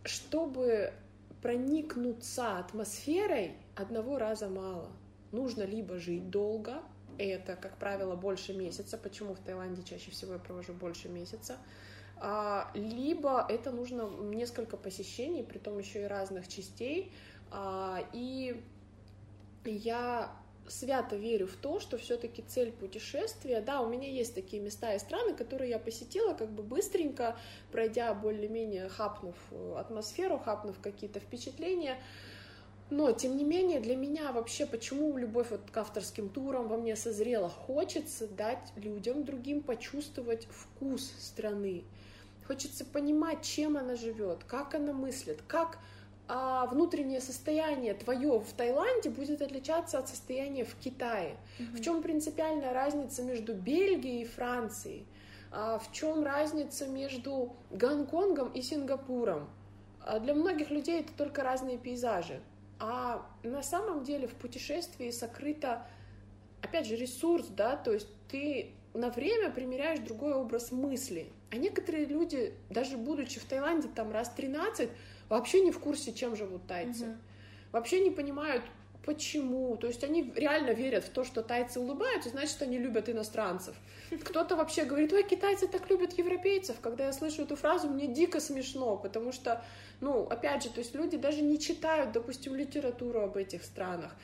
чтобы 0.04 0.94
проникнуться 1.42 2.60
атмосферой, 2.60 3.58
одного 3.76 4.20
раза 4.20 4.50
мало. 4.50 4.92
Нужно 5.32 5.64
либо 5.64 5.98
жить 5.98 6.30
долго, 6.30 6.84
это, 7.18 7.56
как 7.56 7.78
правило, 7.78 8.16
больше 8.16 8.54
месяца. 8.54 9.00
Почему 9.00 9.34
в 9.34 9.40
Таиланде 9.40 9.82
чаще 9.82 10.12
всего 10.12 10.34
я 10.34 10.40
провожу 10.40 10.74
больше 10.74 11.10
месяца? 11.10 11.58
А, 12.18 12.72
либо 12.74 13.46
это 13.50 13.72
нужно 13.72 14.10
несколько 14.20 14.78
посещений, 14.78 15.44
при 15.44 15.58
том 15.58 15.78
еще 15.78 16.04
и 16.04 16.06
разных 16.06 16.48
частей. 16.48 17.12
А, 17.52 18.04
и 18.14 18.62
я 19.66 20.32
свято 20.68 21.16
верю 21.16 21.48
в 21.48 21.56
то, 21.56 21.80
что 21.80 21.98
все-таки 21.98 22.42
цель 22.42 22.72
путешествия, 22.72 23.62
да, 23.62 23.82
у 23.82 23.90
меня 23.90 24.10
есть 24.10 24.34
такие 24.34 24.62
места 24.62 24.94
и 24.94 25.00
страны, 25.00 25.36
которые 25.36 25.70
я 25.70 25.80
посетила 25.80 26.34
как 26.34 26.50
бы 26.50 26.64
быстренько, 26.64 27.38
пройдя 27.72 28.14
более-менее, 28.14 28.90
хапнув 28.90 29.36
атмосферу, 29.76 30.40
хапнув 30.40 30.80
какие-то 30.82 31.20
впечатления, 31.20 31.98
но, 32.90 33.12
тем 33.12 33.36
не 33.36 33.44
менее, 33.44 33.80
для 33.80 33.96
меня 33.96 34.32
вообще, 34.32 34.66
почему 34.66 35.18
любовь 35.18 35.48
вот 35.50 35.62
к 35.72 35.78
авторским 35.78 36.30
турам 36.30 36.68
во 36.68 36.78
мне 36.78 36.96
созрела? 36.96 37.50
Хочется 37.50 38.28
дать 38.28 38.72
людям 38.76 39.24
другим 39.24 39.62
почувствовать 39.62 40.48
вкус 40.52 41.12
страны. 41.20 41.84
Хочется 42.48 42.86
понимать, 42.86 43.42
чем 43.42 43.76
она 43.76 43.96
живет, 43.96 44.44
как 44.44 44.76
она 44.76 44.94
мыслит, 44.94 45.42
как 45.48 45.80
а 46.28 46.66
внутреннее 46.66 47.22
состояние 47.22 47.94
твое 47.94 48.40
в 48.40 48.52
Таиланде 48.54 49.12
будет 49.12 49.44
отличаться 49.44 50.00
от 50.00 50.10
состояния 50.10 50.66
в 50.66 50.74
Китае. 50.76 51.38
Mm-hmm. 51.60 51.76
В 51.76 51.84
чем 51.84 52.02
принципиальная 52.02 52.74
разница 52.74 53.22
между 53.22 53.54
Бельгией 53.54 54.24
и 54.24 54.26
Францией? 54.26 55.06
А 55.52 55.78
в 55.78 55.92
чем 55.92 56.24
разница 56.24 56.88
между 56.88 57.56
Гонконгом 57.70 58.50
и 58.50 58.64
Сингапуром? 58.64 59.48
А 60.02 60.20
для 60.20 60.34
многих 60.34 60.72
людей 60.72 61.02
это 61.02 61.14
только 61.14 61.44
разные 61.44 61.78
пейзажи. 61.78 62.42
А 62.80 63.26
на 63.44 63.64
самом 63.64 64.04
деле 64.04 64.28
в 64.28 64.36
путешествии 64.36 65.10
сокрыто, 65.12 65.88
опять 66.62 66.86
же, 66.88 66.96
ресурс, 66.96 67.48
да, 67.48 67.78
то 67.78 67.94
есть 67.94 68.08
ты 68.28 68.72
на 68.94 69.10
время 69.10 69.50
примеряешь 69.50 70.00
другой 70.00 70.34
образ 70.34 70.72
мысли. 70.72 71.32
А 71.52 71.58
некоторые 71.58 72.06
люди, 72.06 72.54
даже 72.70 72.98
будучи 72.98 73.40
в 73.40 73.46
Таиланде 73.46 73.88
там 73.88 74.12
раз 74.12 74.30
13, 74.34 74.90
вообще 75.30 75.62
не 75.62 75.72
в 75.72 75.80
курсе, 75.80 76.14
чем 76.14 76.36
живут 76.36 76.68
тайцы. 76.68 77.06
Угу. 77.06 77.18
Вообще 77.72 78.00
не 78.02 78.12
понимают, 78.12 78.64
почему. 79.06 79.78
То 79.78 79.88
есть 79.88 80.04
они 80.04 80.32
реально 80.36 80.72
верят 80.72 81.04
в 81.04 81.10
то, 81.10 81.24
что 81.24 81.44
тайцы 81.44 81.80
улыбаются, 81.80 82.30
значит, 82.30 82.62
они 82.62 82.78
любят 82.78 83.08
иностранцев. 83.10 83.76
Кто-то 84.24 84.56
вообще 84.56 84.86
говорит, 84.86 85.14
ой, 85.14 85.24
китайцы 85.24 85.68
так 85.68 85.90
любят 85.90 86.18
европейцев. 86.18 86.76
Когда 86.82 87.06
я 87.06 87.14
слышу 87.14 87.44
эту 87.44 87.56
фразу, 87.56 87.88
мне 87.88 88.08
дико 88.08 88.40
смешно, 88.40 88.98
потому 88.98 89.32
что, 89.32 89.64
ну, 90.02 90.24
опять 90.24 90.64
же, 90.64 90.70
то 90.70 90.80
есть 90.80 90.96
люди 90.96 91.18
даже 91.18 91.42
не 91.42 91.60
читают, 91.60 92.12
допустим, 92.12 92.56
литературу 92.56 93.22
об 93.22 93.38
этих 93.38 93.64
странах. 93.64 94.16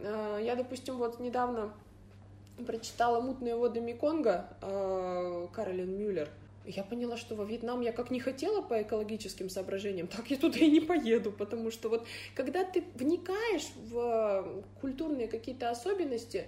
А, 0.00 0.38
я, 0.38 0.54
допустим, 0.54 0.96
вот 0.98 1.18
недавно 1.20 1.72
прочитала 2.66 3.20
«Мутные 3.20 3.56
воды 3.56 3.80
Меконга» 3.80 4.48
а, 4.60 5.48
Каролин 5.52 5.98
Мюллер— 5.98 6.28
я 6.66 6.82
поняла, 6.82 7.16
что 7.16 7.34
во 7.34 7.44
Вьетнам 7.44 7.80
я 7.80 7.92
как 7.92 8.10
не 8.10 8.20
хотела 8.20 8.62
по 8.62 8.82
экологическим 8.82 9.48
соображениям, 9.48 10.06
так 10.06 10.30
я 10.30 10.36
туда 10.36 10.58
и 10.58 10.70
не 10.70 10.80
поеду, 10.80 11.32
потому 11.32 11.70
что 11.70 11.88
вот 11.88 12.06
когда 12.34 12.64
ты 12.64 12.84
вникаешь 12.94 13.68
в 13.90 14.64
культурные 14.80 15.28
какие-то 15.28 15.70
особенности, 15.70 16.46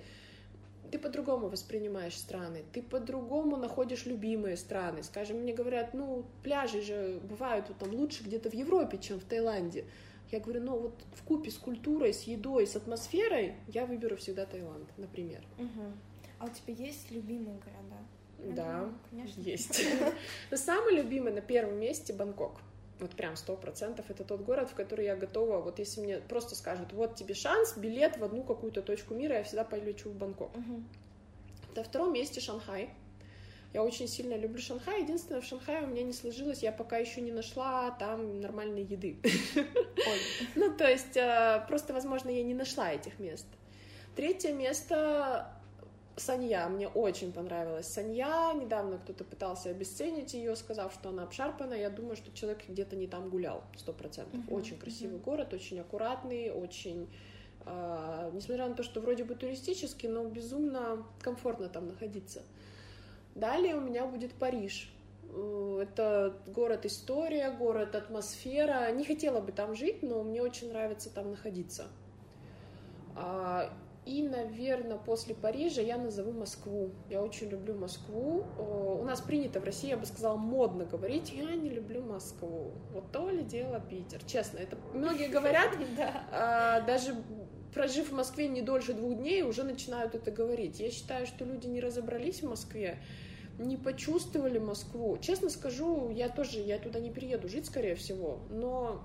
ты 0.91 0.99
по-другому 0.99 1.49
воспринимаешь 1.49 2.17
страны, 2.17 2.65
ты 2.73 2.83
по-другому 2.83 3.57
находишь 3.57 4.07
любимые 4.07 4.57
страны. 4.57 5.03
Скажем, 5.03 5.39
мне 5.39 5.53
говорят, 5.53 5.93
ну, 5.93 6.25
пляжи 6.43 6.81
же 6.81 7.21
бывают 7.29 7.69
вот 7.69 7.79
там 7.79 7.95
лучше 7.95 8.25
где-то 8.25 8.51
в 8.51 8.55
Европе, 8.55 8.99
чем 8.99 9.21
в 9.21 9.25
Таиланде. 9.25 9.85
Я 10.31 10.41
говорю, 10.41 10.63
ну 10.63 10.79
вот 10.79 11.05
в 11.15 11.23
купе 11.23 11.51
с 11.51 11.57
культурой, 11.57 12.13
с 12.13 12.25
едой, 12.25 12.67
с 12.67 12.77
атмосферой 12.77 13.55
я 13.67 13.87
выберу 13.87 14.17
всегда 14.17 14.45
Таиланд, 14.45 14.87
например. 14.99 15.43
Угу. 15.59 15.93
А 16.39 16.45
у 16.45 16.49
тебя 16.49 16.75
есть 16.85 17.11
любимые 17.11 17.59
города? 17.59 17.88
Да, 18.39 18.89
конечно. 19.11 19.41
есть. 19.41 19.83
Но 20.51 20.57
самый 20.57 20.95
любимый 20.95 21.33
на 21.33 21.41
первом 21.41 21.79
месте 21.79 22.13
Бангкок. 22.13 22.61
Вот 23.01 23.11
прям 23.13 23.37
сто 23.37 23.57
процентов 23.57 24.07
это 24.09 24.25
тот 24.25 24.41
город, 24.41 24.71
в 24.71 24.75
который 24.75 25.05
я 25.05 25.15
готова, 25.15 25.61
вот 25.61 25.79
если 25.79 26.01
мне 26.01 26.19
просто 26.19 26.57
скажут, 26.57 26.93
вот 26.93 27.15
тебе 27.15 27.35
шанс, 27.35 27.77
билет 27.77 28.17
в 28.17 28.25
одну 28.25 28.43
какую-то 28.43 28.83
точку 28.83 29.15
мира, 29.15 29.37
я 29.37 29.45
всегда 29.45 29.65
полечу 29.65 30.11
в 30.11 30.15
Бангкок. 30.15 30.57
Угу. 30.57 30.83
На 31.77 31.85
втором 31.85 32.13
месте 32.13 32.41
Шанхай. 32.41 32.91
Я 33.75 33.85
очень 33.85 34.09
сильно 34.09 34.35
люблю 34.35 34.61
Шанхай. 34.61 35.03
Единственное, 35.03 35.41
в 35.41 35.45
Шанхае 35.45 35.85
у 35.85 35.89
меня 35.89 36.03
не 36.03 36.13
сложилось, 36.13 36.63
я 36.63 36.73
пока 36.73 36.97
еще 36.97 37.21
не 37.21 37.33
нашла 37.33 37.91
там 37.93 38.41
нормальной 38.41 38.83
еды. 38.83 39.19
Ну, 40.55 40.75
то 40.75 40.89
есть, 40.89 41.17
э, 41.17 41.65
просто, 41.69 41.93
возможно, 41.93 42.31
я 42.31 42.43
не 42.43 42.55
нашла 42.55 42.93
этих 42.93 43.19
мест. 43.19 43.47
Третье 44.17 44.53
место 44.53 45.58
Санья, 46.19 46.69
мне 46.69 46.89
очень 46.89 47.33
понравилась 47.33 47.87
Санья. 47.87 48.53
Недавно 48.55 48.99
кто-то 48.99 49.25
пытался 49.25 49.71
обесценить 49.71 50.35
ее, 50.35 50.57
сказав, 50.57 50.93
что 50.93 51.11
она 51.11 51.23
обшарпана. 51.25 51.75
Я 51.75 51.91
думаю, 51.91 52.17
что 52.17 52.33
человек 52.33 52.63
где-то 52.69 52.97
не 52.97 53.07
там 53.07 53.31
гулял, 53.31 53.63
сто 53.77 53.93
процентов. 53.93 54.41
Uh-huh, 54.41 54.55
очень 54.55 54.79
красивый 54.79 55.19
uh-huh. 55.19 55.25
город, 55.25 55.55
очень 55.55 55.81
аккуратный, 55.81 56.51
очень, 56.51 57.09
э, 57.65 58.31
несмотря 58.33 58.69
на 58.69 58.75
то, 58.75 58.83
что 58.83 59.01
вроде 59.01 59.25
бы 59.25 59.35
туристический, 59.35 60.09
но 60.09 60.25
безумно 60.25 61.07
комфортно 61.21 61.69
там 61.69 61.89
находиться. 61.89 62.43
Далее 63.35 63.77
у 63.77 63.81
меня 63.81 64.07
будет 64.07 64.33
Париж. 64.35 64.93
Э, 65.31 65.81
это 65.83 66.37
город 66.47 66.87
история, 66.87 67.51
город 67.51 67.95
атмосфера. 67.95 68.91
Не 68.93 69.05
хотела 69.05 69.41
бы 69.41 69.53
там 69.53 69.75
жить, 69.75 70.03
но 70.03 70.23
мне 70.23 70.43
очень 70.43 70.69
нравится 70.69 71.11
там 71.11 71.31
находиться. 71.31 71.87
И, 74.07 74.23
наверное, 74.23 74.97
после 74.97 75.35
Парижа 75.35 75.83
я 75.83 75.99
назову 75.99 76.33
Москву. 76.33 76.93
Я 77.11 77.23
очень 77.23 77.49
люблю 77.49 77.75
Москву. 77.75 78.45
У 78.59 79.05
нас 79.05 79.21
принято 79.21 79.61
в 79.61 79.65
России, 79.65 79.91
я 79.91 79.99
бы 79.99 80.07
сказала, 80.07 80.37
модно 80.37 80.87
говорить, 80.87 81.33
я 81.33 81.55
не 81.55 81.69
люблю 81.69 82.03
Москву. 82.03 82.73
Вот 82.93 83.13
то 83.13 83.29
ли 83.29 83.43
дело 83.43 83.81
Питер. 83.81 84.25
Честно, 84.25 84.59
это 84.59 84.79
многие 84.95 85.29
говорят, 85.29 85.77
а, 86.33 86.81
даже 86.83 87.15
прожив 87.75 88.11
в 88.11 88.15
Москве 88.15 88.49
не 88.49 88.63
дольше 88.63 88.95
двух 88.95 89.19
дней, 89.19 89.43
уже 89.43 89.63
начинают 89.63 90.15
это 90.15 90.31
говорить. 90.31 90.81
Я 90.81 90.91
считаю, 90.91 91.27
что 91.27 91.45
люди 91.45 91.67
не 91.67 91.81
разобрались 91.81 92.43
в 92.43 92.49
Москве, 92.49 92.99
не 93.59 93.77
почувствовали 93.77 94.59
Москву. 94.59 95.19
Честно 95.19 95.51
скажу, 95.51 96.11
я 96.11 96.29
тоже, 96.29 96.61
я 96.61 96.79
туда 96.79 96.99
не 97.01 97.11
приеду 97.11 97.49
жить, 97.49 97.67
скорее 97.67 97.95
всего, 97.95 98.41
но 98.51 99.03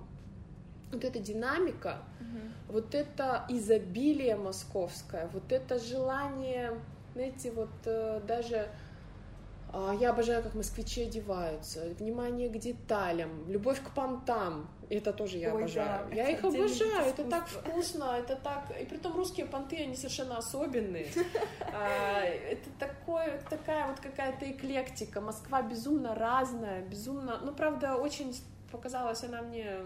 вот 0.93 1.03
эта 1.03 1.19
динамика, 1.19 1.99
угу. 2.19 2.73
вот 2.75 2.95
это 2.95 3.45
изобилие 3.49 4.35
московское, 4.35 5.29
вот 5.33 5.51
это 5.51 5.79
желание, 5.79 6.79
знаете, 7.13 7.51
вот 7.51 7.69
э, 7.85 8.21
даже 8.27 8.69
э, 9.73 9.91
я 9.99 10.11
обожаю, 10.11 10.43
как 10.43 10.55
москвичи 10.55 11.03
одеваются, 11.03 11.81
внимание 11.99 12.49
к 12.49 12.57
деталям, 12.57 13.49
любовь 13.49 13.81
к 13.81 13.89
понтам, 13.91 14.69
это 14.89 15.13
тоже 15.13 15.37
я 15.37 15.53
Ой, 15.53 15.63
обожаю. 15.63 16.07
Да, 16.09 16.15
я 16.15 16.29
их 16.29 16.43
обожаю, 16.43 17.07
это 17.07 17.23
так 17.23 17.47
вкусно, 17.47 18.15
это 18.17 18.35
так, 18.35 18.71
и 18.79 18.85
при 18.85 18.97
том 18.97 19.15
русские 19.15 19.45
понты, 19.45 19.77
они 19.83 19.95
совершенно 19.95 20.37
особенные. 20.37 21.07
А, 21.75 22.21
это 22.21 22.69
такое, 22.77 23.41
такая 23.49 23.87
вот 23.87 23.99
какая-то 23.99 24.49
эклектика. 24.51 25.21
Москва 25.21 25.63
безумно 25.63 26.13
разная, 26.13 26.83
безумно, 26.83 27.39
ну 27.41 27.51
правда, 27.51 27.95
очень 27.95 28.35
показалась 28.71 29.23
она 29.23 29.41
мне 29.41 29.77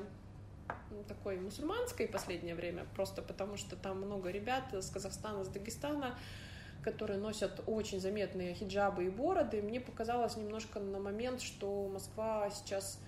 такой 1.08 1.38
мусульманской 1.38 2.08
последнее 2.08 2.56
время, 2.56 2.86
просто 2.96 3.22
потому 3.22 3.58
что 3.58 3.76
там 3.76 3.98
много 4.02 4.30
ребят 4.30 4.74
с 4.74 4.90
Казахстана, 4.90 5.44
с 5.44 5.48
Дагестана, 5.48 6.18
которые 6.84 7.20
носят 7.20 7.62
очень 7.68 8.00
заметные 8.00 8.54
хиджабы 8.54 9.06
и 9.06 9.10
бороды. 9.10 9.62
Мне 9.62 9.80
показалось 9.80 10.38
немножко 10.38 10.80
на 10.80 11.00
момент, 11.00 11.42
что 11.42 11.88
Москва 11.88 12.50
сейчас 12.50 13.00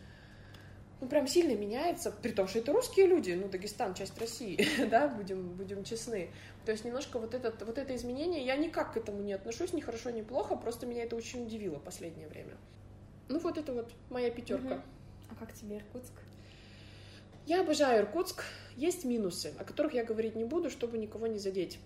ну, 1.01 1.07
прям 1.07 1.27
сильно 1.27 1.55
меняется, 1.57 2.11
при 2.11 2.31
том, 2.31 2.47
что 2.47 2.59
это 2.59 2.73
русские 2.73 3.07
люди, 3.07 3.31
ну, 3.31 3.47
Дагестан— 3.47 3.93
часть 3.95 4.19
России, 4.19 4.67
да, 4.89 5.07
будем, 5.07 5.55
будем 5.55 5.83
честны. 5.83 6.29
То 6.65 6.71
есть 6.71 6.83
немножко 6.83 7.19
вот, 7.19 7.33
этот, 7.33 7.61
вот 7.63 7.77
это 7.77 7.95
изменение, 7.95 8.45
я 8.45 8.57
никак 8.57 8.93
к 8.93 8.97
этому 8.97 9.21
не 9.21 9.33
отношусь, 9.33 9.71
ни 9.71 9.79
хорошо, 9.79 10.09
ни 10.09 10.21
плохо, 10.21 10.55
просто 10.55 10.85
меня 10.85 11.03
это 11.03 11.15
очень 11.15 11.45
удивило 11.45 11.79
последнее 11.79 12.27
время. 12.27 12.57
Ну, 13.29 13.39
вот 13.39 13.57
это 13.57 13.71
вот 13.73 13.93
моя 14.09 14.29
пятерка. 14.29 14.75
Угу. 14.75 14.81
А 15.31 15.35
как 15.35 15.53
тебе 15.53 15.77
Иркутск? 15.77 16.13
Я 17.49 17.61
обожаю 17.61 18.03
Иркутск. 18.03 18.43
Есть 18.77 19.05
минусы, 19.05 19.51
о 19.57 19.63
которых 19.63 19.95
я 19.95 20.03
говорить 20.03 20.35
не 20.35 20.43
буду, 20.43 20.69
чтобы 20.69 20.99
никого 20.99 21.25
не 21.25 21.39
задеть. 21.39 21.79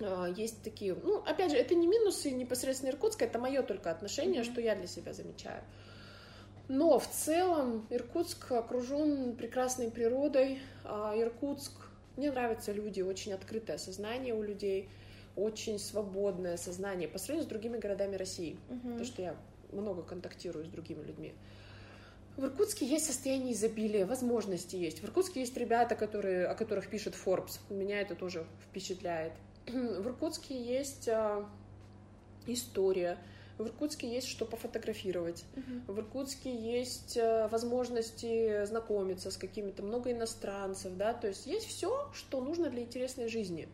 а, 0.00 0.26
есть 0.26 0.62
такие, 0.62 0.94
ну, 0.94 1.18
опять 1.18 1.50
же, 1.50 1.58
это 1.58 1.74
не 1.74 1.86
минусы 1.86 2.30
непосредственно 2.30 2.88
Иркутска, 2.88 3.26
это 3.26 3.38
мое 3.38 3.62
только 3.62 3.90
отношение, 3.90 4.40
mm-hmm. 4.40 4.52
что 4.52 4.62
я 4.62 4.74
для 4.74 4.86
себя 4.86 5.12
замечаю. 5.12 5.62
Но 6.68 6.98
в 6.98 7.06
целом 7.06 7.86
Иркутск 7.90 8.52
окружен 8.52 9.36
прекрасной 9.36 9.90
природой. 9.90 10.62
А 10.84 11.14
Иркутск, 11.14 11.72
мне 12.16 12.32
нравятся 12.32 12.72
люди, 12.72 13.02
очень 13.02 13.34
открытое 13.34 13.76
сознание 13.76 14.32
у 14.32 14.42
людей, 14.42 14.88
очень 15.36 15.78
свободное 15.78 16.56
сознание 16.56 17.06
по 17.06 17.18
сравнению 17.18 17.46
с 17.46 17.50
другими 17.50 17.76
городами 17.76 18.16
России, 18.16 18.56
mm-hmm. 18.70 18.80
потому 18.80 19.04
что 19.04 19.20
я 19.20 19.36
много 19.72 20.02
контактирую 20.02 20.64
с 20.64 20.68
другими 20.68 21.02
людьми. 21.02 21.34
В 22.36 22.44
Иркутске 22.44 22.84
есть 22.84 23.06
состояние 23.06 23.52
изобилия, 23.52 24.06
возможности 24.06 24.74
есть. 24.74 25.00
В 25.00 25.04
Иркутске 25.04 25.40
есть 25.40 25.56
ребята, 25.56 25.94
которые, 25.94 26.46
о 26.46 26.54
которых 26.54 26.88
пишет 26.88 27.14
Forbes. 27.14 27.60
Меня 27.70 28.00
это 28.00 28.16
тоже 28.16 28.44
впечатляет. 28.68 29.32
В 29.66 30.08
Иркутске 30.08 30.60
есть 30.60 31.08
а, 31.08 31.48
история. 32.46 33.18
В 33.56 33.66
Иркутске 33.66 34.12
есть 34.12 34.26
что 34.26 34.46
пофотографировать. 34.46 35.44
Uh-huh. 35.54 35.92
В 35.92 35.98
Иркутске 36.00 36.52
есть 36.52 37.16
а, 37.16 37.46
возможности 37.46 38.64
знакомиться 38.64 39.30
с 39.30 39.36
какими-то 39.36 39.84
много 39.84 40.10
иностранцев, 40.10 40.96
да, 40.96 41.14
то 41.14 41.28
есть 41.28 41.46
есть 41.46 41.68
все, 41.68 42.10
что 42.12 42.40
нужно 42.40 42.68
для 42.68 42.82
интересной 42.82 43.28
жизни. 43.28 43.68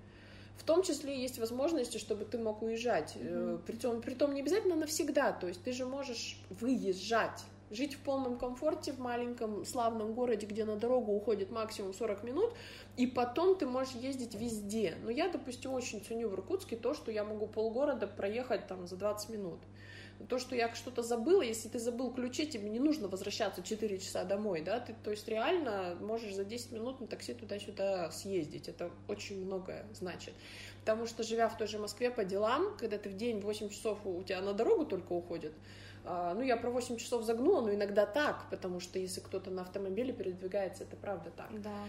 В 0.58 0.64
том 0.64 0.82
числе 0.82 1.18
есть 1.18 1.38
возможности, 1.38 1.96
чтобы 1.96 2.26
ты 2.26 2.36
мог 2.36 2.60
уезжать. 2.60 3.16
Mm-hmm. 3.16 3.62
Притом, 3.64 4.02
притом 4.02 4.34
не 4.34 4.42
обязательно 4.42 4.76
навсегда. 4.76 5.32
То 5.32 5.48
есть 5.48 5.62
ты 5.62 5.72
же 5.72 5.86
можешь 5.86 6.38
выезжать 6.50 7.42
жить 7.70 7.94
в 7.94 8.00
полном 8.00 8.38
комфорте 8.38 8.92
в 8.92 8.98
маленьком 8.98 9.64
славном 9.64 10.12
городе, 10.14 10.46
где 10.46 10.64
на 10.64 10.76
дорогу 10.76 11.12
уходит 11.12 11.50
максимум 11.50 11.94
40 11.94 12.24
минут, 12.24 12.52
и 12.96 13.06
потом 13.06 13.56
ты 13.56 13.66
можешь 13.66 13.94
ездить 13.94 14.34
везде. 14.34 14.96
Но 15.02 15.10
я, 15.10 15.28
допустим, 15.28 15.72
очень 15.72 16.02
ценю 16.02 16.28
в 16.28 16.34
Иркутске 16.34 16.76
то, 16.76 16.94
что 16.94 17.10
я 17.10 17.24
могу 17.24 17.46
полгорода 17.46 18.06
проехать 18.06 18.66
там 18.66 18.86
за 18.86 18.96
20 18.96 19.30
минут. 19.30 19.60
То, 20.28 20.38
что 20.38 20.54
я 20.54 20.74
что-то 20.74 21.02
забыла, 21.02 21.40
если 21.40 21.68
ты 21.68 21.78
забыл 21.78 22.12
ключи, 22.12 22.46
тебе 22.46 22.68
не 22.68 22.78
нужно 22.78 23.08
возвращаться 23.08 23.62
4 23.62 23.98
часа 23.98 24.24
домой, 24.24 24.60
да, 24.60 24.78
ты, 24.78 24.94
то 25.02 25.10
есть 25.10 25.26
реально 25.28 25.96
можешь 25.98 26.34
за 26.34 26.44
10 26.44 26.72
минут 26.72 27.00
на 27.00 27.06
такси 27.06 27.32
туда-сюда 27.32 28.10
съездить, 28.10 28.68
это 28.68 28.90
очень 29.08 29.42
многое 29.42 29.86
значит. 29.94 30.34
Потому 30.80 31.06
что, 31.06 31.22
живя 31.22 31.48
в 31.48 31.56
той 31.56 31.68
же 31.68 31.78
Москве 31.78 32.10
по 32.10 32.24
делам, 32.24 32.76
когда 32.76 32.98
ты 32.98 33.08
в 33.08 33.16
день 33.16 33.40
8 33.40 33.70
часов 33.70 33.98
у 34.04 34.22
тебя 34.22 34.42
на 34.42 34.52
дорогу 34.52 34.84
только 34.84 35.14
уходит, 35.14 35.52
ну, 36.04 36.42
я 36.42 36.56
про 36.56 36.70
8 36.70 36.96
часов 36.96 37.24
загнула, 37.24 37.60
но 37.62 37.74
иногда 37.74 38.06
так, 38.06 38.48
потому 38.50 38.80
что 38.80 38.98
если 38.98 39.20
кто-то 39.20 39.50
на 39.50 39.62
автомобиле 39.62 40.12
передвигается, 40.12 40.84
это 40.84 40.96
правда 40.96 41.30
так. 41.30 41.60
Да. 41.60 41.84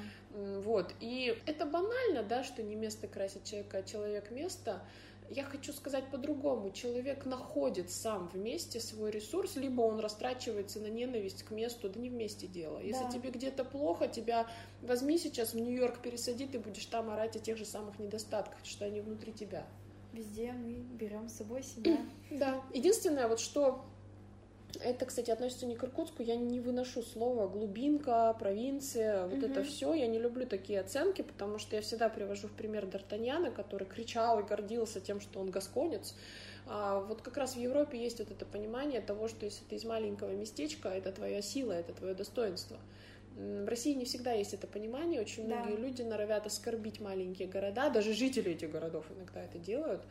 Вот, 0.61 0.93
и 0.99 1.37
это 1.45 1.65
банально, 1.65 2.23
да, 2.23 2.43
что 2.43 2.63
не 2.63 2.75
место 2.75 3.07
красит 3.07 3.43
человека, 3.43 3.77
а 3.77 3.83
человек 3.83 4.31
место. 4.31 4.81
Я 5.29 5.45
хочу 5.45 5.71
сказать 5.71 6.11
по-другому. 6.11 6.71
Человек 6.71 7.25
находит 7.25 7.89
сам 7.89 8.27
вместе 8.33 8.81
свой 8.81 9.11
ресурс, 9.11 9.55
либо 9.55 9.81
он 9.81 10.01
растрачивается 10.01 10.81
на 10.81 10.87
ненависть 10.87 11.43
к 11.43 11.51
месту, 11.51 11.89
да 11.89 11.97
не 12.01 12.09
вместе 12.09 12.47
дело. 12.47 12.79
Если 12.79 13.05
да. 13.05 13.11
тебе 13.11 13.29
где-то 13.29 13.63
плохо, 13.63 14.09
тебя 14.09 14.45
возьми 14.81 15.17
сейчас 15.17 15.53
в 15.53 15.55
Нью-Йорк, 15.55 16.01
пересади, 16.01 16.47
ты 16.47 16.59
будешь 16.59 16.85
там 16.85 17.09
орать 17.09 17.37
о 17.37 17.39
тех 17.39 17.57
же 17.57 17.63
самых 17.63 17.97
недостатках, 17.97 18.59
что 18.65 18.83
они 18.83 18.99
внутри 18.99 19.31
тебя. 19.31 19.65
Везде 20.11 20.51
мы 20.51 20.73
берем 20.73 21.29
с 21.29 21.35
собой 21.35 21.63
себя. 21.63 21.97
Да. 22.29 22.61
Единственное, 22.73 23.29
вот 23.29 23.39
что 23.39 23.85
это, 24.77 25.05
кстати, 25.05 25.31
относится 25.31 25.65
не 25.65 25.75
к 25.75 25.83
Иркутску. 25.83 26.23
Я 26.23 26.35
не 26.35 26.59
выношу 26.59 27.01
слово 27.01 27.47
глубинка, 27.47 28.35
провинция, 28.39 29.27
вот 29.27 29.39
угу. 29.39 29.45
это 29.45 29.63
все. 29.63 29.93
Я 29.93 30.07
не 30.07 30.19
люблю 30.19 30.45
такие 30.45 30.79
оценки, 30.79 31.21
потому 31.21 31.57
что 31.57 31.75
я 31.75 31.81
всегда 31.81 32.09
привожу 32.09 32.47
в 32.47 32.51
пример 32.51 32.85
Д'Артаньяна, 32.85 33.51
который 33.51 33.87
кричал 33.87 34.39
и 34.39 34.43
гордился 34.43 35.01
тем, 35.01 35.19
что 35.19 35.39
он 35.39 35.51
гасконец. 35.51 36.15
А 36.67 36.99
вот 36.99 37.21
как 37.21 37.37
раз 37.37 37.55
в 37.55 37.59
Европе 37.59 38.01
есть 38.01 38.19
вот 38.19 38.31
это 38.31 38.45
понимание 38.45 39.01
того, 39.01 39.27
что 39.27 39.45
если 39.45 39.63
ты 39.65 39.75
из 39.75 39.83
маленького 39.83 40.31
местечка, 40.31 40.89
это 40.89 41.11
твоя 41.11 41.41
сила, 41.41 41.73
это 41.73 41.93
твое 41.93 42.13
достоинство. 42.13 42.77
В 43.35 43.67
России 43.67 43.93
не 43.93 44.05
всегда 44.05 44.33
есть 44.33 44.53
это 44.53 44.67
понимание. 44.67 45.21
Очень 45.21 45.47
да. 45.47 45.55
многие 45.55 45.77
люди 45.77 46.01
норовят 46.01 46.45
оскорбить 46.45 46.99
маленькие 46.99 47.47
города, 47.47 47.89
даже 47.89 48.13
жители 48.13 48.51
этих 48.51 48.71
городов 48.71 49.05
иногда 49.15 49.41
это 49.41 49.57
делают. 49.57 50.01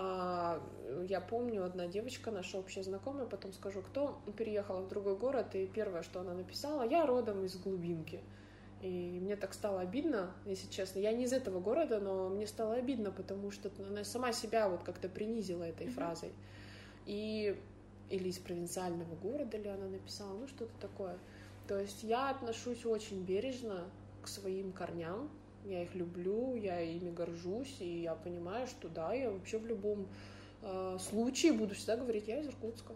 А, 0.00 0.62
я 1.08 1.20
помню, 1.20 1.64
одна 1.64 1.88
девочка, 1.88 2.30
наша 2.30 2.58
общая 2.58 2.84
знакомая, 2.84 3.26
потом 3.26 3.52
скажу, 3.52 3.82
кто, 3.82 4.20
переехала 4.36 4.82
в 4.82 4.88
другой 4.88 5.16
город, 5.16 5.56
и 5.56 5.66
первое, 5.66 6.04
что 6.04 6.20
она 6.20 6.34
написала, 6.34 6.88
я 6.88 7.04
родом 7.04 7.44
из 7.44 7.56
глубинки. 7.56 8.20
И 8.80 9.18
мне 9.20 9.34
так 9.34 9.54
стало 9.54 9.80
обидно, 9.80 10.32
если 10.46 10.70
честно. 10.70 11.00
Я 11.00 11.10
не 11.10 11.24
из 11.24 11.32
этого 11.32 11.58
города, 11.58 11.98
но 11.98 12.28
мне 12.28 12.46
стало 12.46 12.74
обидно, 12.74 13.10
потому 13.10 13.50
что 13.50 13.72
она 13.88 14.04
сама 14.04 14.32
себя 14.32 14.68
вот 14.68 14.84
как-то 14.84 15.08
принизила 15.08 15.64
этой 15.64 15.88
mm-hmm. 15.88 15.94
фразой. 15.94 16.32
И 17.04 17.60
или 18.08 18.28
из 18.28 18.38
провинциального 18.38 19.16
города 19.16 19.58
ли 19.58 19.68
она 19.68 19.88
написала, 19.88 20.32
ну 20.38 20.46
что-то 20.46 20.72
такое. 20.80 21.18
То 21.66 21.78
есть 21.78 22.04
я 22.04 22.30
отношусь 22.30 22.86
очень 22.86 23.24
бережно 23.24 23.90
к 24.22 24.28
своим 24.28 24.72
корням, 24.72 25.28
я 25.64 25.82
их 25.82 25.94
люблю, 25.94 26.54
я 26.54 26.80
ими 26.80 27.10
горжусь, 27.10 27.76
и 27.80 28.02
я 28.02 28.14
понимаю, 28.14 28.66
что 28.66 28.88
да, 28.88 29.12
я 29.12 29.30
вообще 29.30 29.58
в 29.58 29.66
любом 29.66 30.06
э, 30.62 30.98
случае 30.98 31.52
буду 31.52 31.74
всегда 31.74 31.96
говорить, 31.96 32.28
я 32.28 32.40
из 32.40 32.48
Иркутска. 32.48 32.94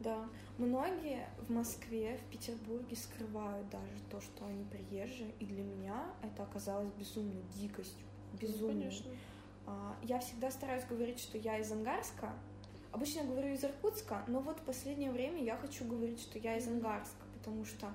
Да, 0.00 0.28
многие 0.58 1.28
в 1.46 1.50
Москве, 1.52 2.18
в 2.18 2.30
Петербурге 2.32 2.96
скрывают 2.96 3.68
даже 3.70 4.00
то, 4.10 4.20
что 4.20 4.46
они 4.46 4.64
приезжие, 4.64 5.30
и 5.38 5.44
для 5.44 5.62
меня 5.62 6.06
это 6.22 6.42
оказалось 6.42 6.90
безумной 6.98 7.42
дикостью, 7.54 8.06
безумной. 8.40 8.74
Ну, 8.74 8.80
конечно. 8.80 9.10
А, 9.66 9.96
я 10.02 10.18
всегда 10.18 10.50
стараюсь 10.50 10.84
говорить, 10.84 11.20
что 11.20 11.38
я 11.38 11.58
из 11.58 11.70
Ангарска, 11.70 12.32
обычно 12.90 13.20
я 13.20 13.26
говорю 13.26 13.54
из 13.54 13.62
Иркутска, 13.64 14.24
но 14.26 14.40
вот 14.40 14.58
в 14.58 14.62
последнее 14.62 15.12
время 15.12 15.42
я 15.42 15.56
хочу 15.56 15.84
говорить, 15.84 16.20
что 16.20 16.38
я 16.38 16.56
из 16.56 16.66
Ангарска, 16.66 17.24
потому 17.38 17.64
что 17.64 17.88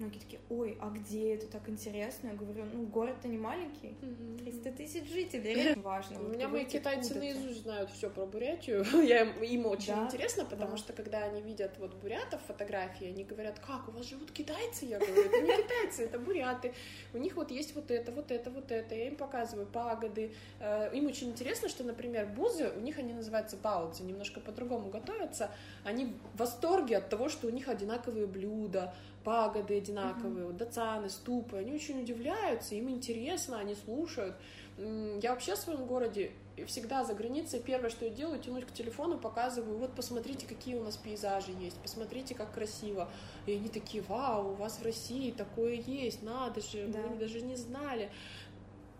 Многие 0.00 0.18
такие, 0.18 0.40
ой, 0.50 0.76
а 0.80 0.90
где 0.90 1.34
это 1.36 1.46
так 1.46 1.68
интересно? 1.68 2.28
Я 2.28 2.34
говорю, 2.34 2.64
ну, 2.72 2.82
город-то 2.86 3.28
не 3.28 3.38
маленький, 3.38 3.94
300 4.38 4.72
тысяч 4.72 5.08
жителей, 5.08 5.74
важно. 5.76 6.20
У 6.20 6.24
меня 6.24 6.48
мои 6.48 6.64
китайцы 6.64 7.14
наизусть 7.14 7.62
знают 7.62 7.90
все 7.90 8.10
про 8.10 8.26
Бурятию, 8.26 8.84
я 9.04 9.22
им 9.22 9.66
очень 9.66 9.94
интересно, 9.94 10.44
потому 10.44 10.76
что 10.78 10.92
когда 10.92 11.18
они 11.18 11.40
видят 11.40 11.78
вот 11.78 11.94
бурятов 11.94 12.40
фотографии, 12.48 13.06
они 13.06 13.22
говорят, 13.22 13.60
как, 13.60 13.88
у 13.88 13.92
вас 13.92 14.08
живут 14.08 14.32
китайцы? 14.32 14.84
Я 14.86 14.98
говорю, 14.98 15.22
это 15.22 15.40
не 15.40 15.62
китайцы, 15.62 16.04
это 16.04 16.18
буряты, 16.18 16.74
у 17.12 17.18
них 17.18 17.36
вот 17.36 17.52
есть 17.52 17.76
вот 17.76 17.92
это, 17.92 18.10
вот 18.10 18.32
это, 18.32 18.50
вот 18.50 18.72
это, 18.72 18.96
я 18.96 19.06
им 19.06 19.14
показываю 19.14 19.66
пагоды, 19.66 20.32
э, 20.58 20.90
им 20.92 21.06
очень 21.06 21.30
интересно, 21.30 21.68
что, 21.68 21.84
например, 21.84 22.26
бузы, 22.26 22.72
у 22.76 22.80
них 22.80 22.98
они 22.98 23.12
называются 23.12 23.56
баудзы, 23.56 24.02
немножко 24.02 24.40
по-другому 24.40 24.90
готовятся, 24.90 25.52
они 25.84 26.06
в 26.34 26.38
восторге 26.38 26.96
от 26.96 27.08
того, 27.08 27.28
что 27.28 27.46
у 27.46 27.50
них 27.50 27.68
одинаковые 27.68 28.26
блюда, 28.26 28.92
пагоды 29.24 29.78
одинаковые, 29.78 30.44
mm-hmm. 30.44 30.46
вот 30.46 30.56
дацаны, 30.56 31.08
ступы, 31.08 31.56
они 31.56 31.72
очень 31.72 32.02
удивляются, 32.02 32.74
им 32.74 32.90
интересно, 32.90 33.58
они 33.58 33.74
слушают. 33.74 34.36
Я 34.76 35.30
вообще 35.30 35.54
в 35.54 35.58
своем 35.58 35.86
городе 35.86 36.32
всегда 36.66 37.04
за 37.04 37.14
границей 37.14 37.60
первое, 37.60 37.90
что 37.90 38.04
я 38.04 38.10
делаю, 38.10 38.40
тянусь 38.40 38.64
к 38.64 38.72
телефону, 38.72 39.18
показываю, 39.18 39.78
вот 39.78 39.94
посмотрите, 39.94 40.46
какие 40.46 40.76
у 40.76 40.82
нас 40.82 40.96
пейзажи 40.96 41.52
есть, 41.52 41.76
посмотрите, 41.78 42.34
как 42.34 42.52
красиво. 42.52 43.08
И 43.46 43.52
они 43.52 43.68
такие, 43.68 44.02
вау, 44.02 44.52
у 44.52 44.54
вас 44.54 44.78
в 44.78 44.82
России 44.84 45.30
такое 45.30 45.74
есть, 45.74 46.22
надо 46.22 46.60
же, 46.60 46.86
да. 46.88 46.98
мы 47.08 47.16
даже 47.16 47.40
не 47.40 47.56
знали. 47.56 48.10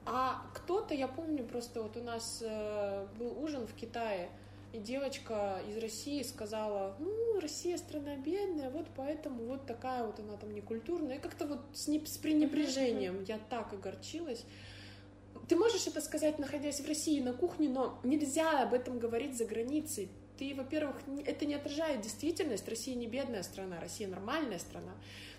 А 0.07 0.43
кто-то, 0.53 0.95
я 0.95 1.09
помню, 1.09 1.45
просто 1.45 1.83
вот 1.83 1.97
у 1.97 2.03
нас 2.03 2.43
э, 2.45 3.07
был 3.19 3.43
ужин 3.43 3.67
в 3.67 3.75
Китае, 3.75 4.29
и 4.75 4.79
девочка 4.79 5.63
из 5.69 5.79
России 5.79 6.21
сказала, 6.25 6.97
ну, 6.99 7.39
Россия 7.39 7.77
страна 7.77 8.17
бедная, 8.17 8.71
вот 8.71 8.87
поэтому 8.97 9.45
вот 9.45 9.67
такая 9.67 10.05
вот 10.05 10.19
она 10.19 10.37
там 10.37 10.53
некультурная. 10.53 11.17
И 11.17 11.21
как-то 11.21 11.47
вот 11.47 11.61
с, 11.73 11.87
не, 11.87 12.05
с 12.05 12.19
пренебрежением 12.19 13.23
я 13.23 13.39
так 13.39 13.73
огорчилась. 13.73 14.45
Ты 15.49 15.55
можешь 15.55 15.87
это 15.87 16.01
сказать, 16.01 16.41
находясь 16.41 16.81
в 16.81 16.89
России 16.89 17.21
на 17.21 17.33
кухне, 17.33 17.69
но 17.69 18.01
нельзя 18.03 18.63
об 18.63 18.75
этом 18.75 18.99
говорить 18.99 19.39
за 19.39 19.45
границей. 19.45 20.09
Ты, 20.39 20.57
во-первых, 20.57 20.97
это 21.25 21.47
не 21.47 21.55
отражает 21.55 22.01
действительность. 22.01 22.69
Россия 22.69 22.97
не 22.97 23.07
бедная 23.07 23.45
страна, 23.45 23.79
Россия 23.79 24.09
нормальная 24.09 24.59
страна. 24.59 24.95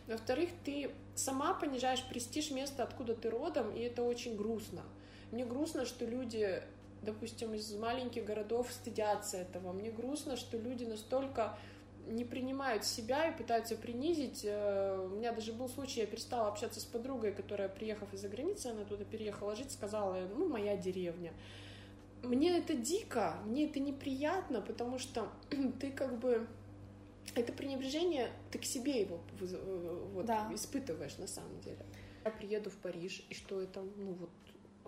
Во-вторых, 0.07 0.49
ты 0.63 0.91
сама 1.13 1.53
понижаешь 1.55 2.05
престиж 2.07 2.51
места, 2.51 2.83
откуда 2.83 3.13
ты 3.13 3.29
родом, 3.29 3.75
и 3.75 3.81
это 3.81 4.03
очень 4.03 4.37
грустно. 4.37 4.83
Мне 5.31 5.45
грустно, 5.45 5.85
что 5.85 6.05
люди 6.05 6.63
допустим, 7.05 7.53
из 7.53 7.73
маленьких 7.73 8.25
городов 8.25 8.71
стыдятся 8.71 9.37
этого. 9.37 9.71
Мне 9.71 9.91
грустно, 9.91 10.35
что 10.35 10.57
люди 10.57 10.83
настолько 10.83 11.57
не 12.07 12.23
принимают 12.23 12.83
себя 12.83 13.29
и 13.29 13.37
пытаются 13.37 13.75
принизить. 13.75 14.41
Э, 14.43 14.97
у 14.97 15.15
меня 15.15 15.31
даже 15.31 15.53
был 15.53 15.69
случай, 15.69 16.01
я 16.01 16.05
перестала 16.05 16.49
общаться 16.49 16.79
с 16.79 16.85
подругой, 16.85 17.31
которая, 17.31 17.69
приехав 17.69 18.13
из-за 18.13 18.29
границы, 18.29 18.67
она 18.67 18.83
туда 18.83 19.05
переехала 19.05 19.55
жить, 19.55 19.71
сказала, 19.71 20.27
ну, 20.35 20.47
моя 20.47 20.77
деревня. 20.77 21.33
Мне 22.23 22.57
это 22.57 22.75
дико, 22.75 23.37
мне 23.45 23.65
это 23.65 23.79
неприятно, 23.79 24.61
потому 24.61 24.99
что 24.99 25.29
ты 25.79 25.91
как 25.91 26.19
бы 26.19 26.47
это 27.33 27.51
пренебрежение, 27.53 28.31
ты 28.51 28.59
к 28.59 28.65
себе 28.65 29.01
его 29.01 29.19
э, 29.39 30.07
вот, 30.13 30.25
да. 30.25 30.49
испытываешь 30.53 31.17
на 31.17 31.27
самом 31.27 31.59
деле. 31.61 31.85
Я 32.23 32.31
приеду 32.31 32.69
в 32.69 32.77
Париж, 32.77 33.25
и 33.29 33.33
что 33.33 33.61
это, 33.61 33.81
ну 33.81 34.13
вот 34.13 34.29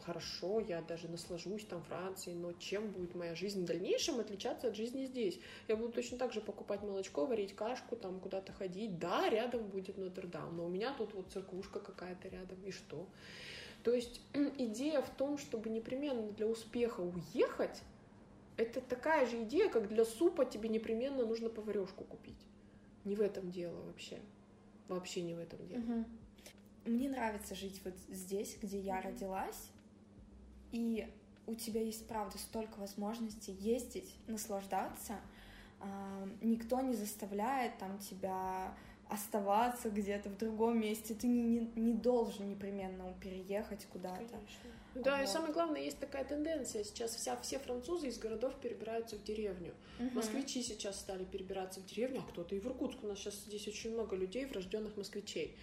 хорошо, 0.02 0.60
я 0.60 0.82
даже 0.82 1.08
наслажусь 1.08 1.66
там 1.66 1.84
Францией, 1.84 2.38
но 2.38 2.54
чем 2.54 2.92
будет 2.92 3.16
моя 3.16 3.36
жизнь 3.36 3.64
в 3.64 3.66
дальнейшем 3.66 4.20
отличаться 4.20 4.68
от 4.68 4.76
жизни 4.76 5.06
здесь? 5.06 5.40
Я 5.68 5.76
буду 5.76 5.94
точно 5.94 6.18
так 6.18 6.34
же 6.34 6.42
покупать 6.42 6.82
молочко, 6.82 7.26
варить 7.26 7.56
кашку, 7.56 7.96
там 7.96 8.20
куда-то 8.20 8.54
ходить. 8.54 9.00
Да, 9.00 9.30
рядом 9.30 9.68
будет 9.68 9.98
Нотр-Дам, 9.98 10.56
но 10.56 10.66
у 10.66 10.70
меня 10.70 10.94
тут 10.94 11.14
вот 11.14 11.32
церквушка 11.32 11.80
какая-то 11.80 12.30
рядом, 12.30 12.58
и 12.64 12.72
что? 12.72 13.08
То 13.84 13.94
есть 13.94 14.22
идея 14.34 15.02
в 15.02 15.10
том, 15.10 15.38
чтобы 15.38 15.70
непременно 15.70 16.32
для 16.32 16.48
успеха 16.48 17.02
уехать, 17.02 17.82
это 18.58 18.82
такая 18.82 19.26
же 19.28 19.44
идея, 19.44 19.70
как 19.70 19.88
для 19.88 20.04
супа 20.04 20.46
тебе 20.46 20.70
непременно 20.70 21.26
нужно 21.26 21.50
поварешку 21.50 22.04
купить. 22.04 22.40
Не 23.06 23.16
в 23.16 23.22
этом 23.22 23.52
дело 23.52 23.80
вообще. 23.84 24.20
Вообще 24.88 25.22
не 25.22 25.36
в 25.36 25.40
этом 25.40 25.66
дело. 25.68 25.80
Угу. 25.80 26.06
Мне 26.86 27.10
нравится 27.10 27.54
жить 27.54 27.82
вот 27.84 27.94
здесь, 28.10 28.58
где 28.62 28.80
я 28.80 29.02
родилась, 29.02 29.72
и 30.72 31.08
у 31.48 31.56
тебя 31.56 31.82
есть, 31.82 32.08
правда, 32.08 32.38
столько 32.38 32.80
возможностей 32.80 33.54
ездить, 33.54 34.14
наслаждаться. 34.28 35.16
А, 35.80 36.28
никто 36.42 36.82
не 36.82 36.94
заставляет 36.94 37.78
там 37.78 37.98
тебя 38.00 38.74
оставаться 39.10 39.90
где-то 39.90 40.30
в 40.30 40.38
другом 40.38 40.80
месте. 40.80 41.14
Ты 41.14 41.28
не, 41.28 41.42
не, 41.42 41.72
не 41.76 41.94
должен 41.94 42.50
непременно 42.50 43.14
переехать 43.22 43.86
куда-то. 43.86 44.40
Да, 44.96 45.18
вот. 45.18 45.24
и 45.24 45.28
самое 45.28 45.54
главное, 45.54 45.82
есть 45.82 46.00
такая 46.00 46.26
тенденция. 46.26 46.84
Сейчас 46.84 47.16
вся, 47.16 47.38
все 47.38 47.60
французы 47.60 48.08
из 48.08 48.18
городов 48.18 48.56
перебираются 48.60 49.16
в 49.16 49.24
деревню. 49.24 49.74
Угу. 50.00 50.10
Москвичи 50.16 50.62
сейчас 50.62 51.00
стали 51.00 51.24
перебираться 51.24 51.80
в 51.80 51.86
деревню, 51.86 52.24
а 52.28 52.32
кто-то 52.32 52.56
и 52.56 52.60
в 52.60 52.66
Иркутск. 52.66 53.04
У 53.04 53.08
нас 53.08 53.20
сейчас 53.20 53.36
здесь 53.36 53.68
очень 53.68 53.94
много 53.94 54.16
людей, 54.16 54.46
врожденных 54.46 54.98
москвичей. 54.98 55.56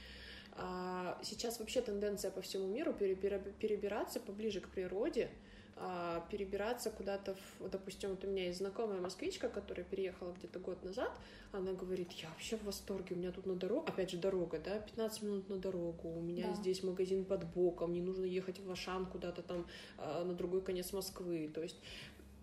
А 0.56 1.18
сейчас 1.22 1.58
вообще 1.58 1.80
тенденция 1.80 2.30
по 2.30 2.40
всему 2.40 2.66
миру 2.66 2.92
перебираться 2.92 4.20
поближе 4.20 4.60
к 4.60 4.68
природе, 4.68 5.30
а, 5.76 6.24
перебираться 6.30 6.90
куда-то, 6.90 7.34
в, 7.34 7.68
допустим, 7.68 8.10
вот 8.10 8.22
у 8.24 8.28
меня 8.28 8.46
есть 8.46 8.58
знакомая 8.58 9.00
москвичка, 9.00 9.48
которая 9.48 9.84
переехала 9.84 10.32
где-то 10.32 10.60
год 10.60 10.84
назад, 10.84 11.10
она 11.50 11.72
говорит, 11.72 12.12
я 12.12 12.28
вообще 12.28 12.56
в 12.56 12.64
восторге, 12.64 13.16
у 13.16 13.18
меня 13.18 13.32
тут 13.32 13.46
на 13.46 13.54
дорогу, 13.54 13.86
опять 13.88 14.10
же 14.10 14.16
дорога, 14.16 14.60
да, 14.64 14.78
15 14.78 15.22
минут 15.22 15.48
на 15.48 15.56
дорогу, 15.56 16.08
у 16.08 16.20
меня 16.20 16.46
да. 16.48 16.54
здесь 16.54 16.84
магазин 16.84 17.24
под 17.24 17.44
боком, 17.52 17.92
не 17.92 18.00
нужно 18.00 18.24
ехать 18.24 18.60
в 18.60 18.70
Ашан 18.70 19.06
куда-то 19.06 19.42
там 19.42 19.66
а, 19.98 20.22
на 20.24 20.34
другой 20.34 20.62
конец 20.62 20.92
Москвы, 20.92 21.50
то 21.52 21.62
есть 21.62 21.80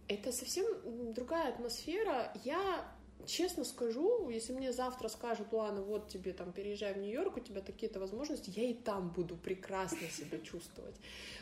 это 0.09 0.34
совсем 0.34 0.66
другая 1.14 1.53
атмосфера. 1.53 2.34
Я 2.43 2.86
честно 3.26 3.63
скажу, 3.63 4.30
если 4.30 4.53
мне 4.53 4.72
завтра 4.72 5.07
скажут, 5.07 5.51
Луана, 5.51 5.82
вот 5.82 6.09
тебе 6.09 6.34
там 6.34 6.51
переезжай 6.51 6.93
в 6.93 6.97
Нью-Йорк, 6.97 7.38
у 7.38 7.39
тебя 7.39 7.61
такие-то 7.61 7.99
возможности, 7.99 8.51
я 8.55 8.63
и 8.63 8.74
там 8.74 9.09
буду 9.09 9.36
прекрасно 9.36 10.07
себя 10.09 10.39
чувствовать. 10.39 10.95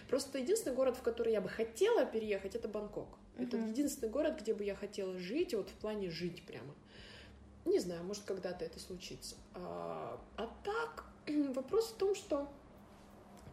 Просто 0.10 0.40
единственный 0.40 0.76
город, 0.76 0.98
в 0.98 1.02
который 1.02 1.34
я 1.34 1.42
бы 1.42 1.50
хотела 1.50 2.06
переехать, 2.06 2.56
это 2.56 2.68
Бангкок. 2.68 3.08
Uh-huh. 3.08 3.46
Это 3.46 3.58
единственный 3.58 4.10
город, 4.10 4.40
где 4.42 4.54
бы 4.54 4.64
я 4.64 4.76
хотела 4.76 5.18
жить, 5.18 5.54
вот 5.54 5.70
в 5.70 5.74
плане 5.74 6.10
жить 6.10 6.44
прямо. 6.46 6.74
Не 7.66 7.80
знаю, 7.80 8.04
может, 8.04 8.24
когда-то 8.24 8.66
это 8.66 8.80
случится. 8.80 9.36
А, 9.54 10.20
а 10.38 10.50
так, 10.64 11.06
вопрос 11.54 11.90
в 11.90 11.98
том, 11.98 12.16
что 12.16 12.50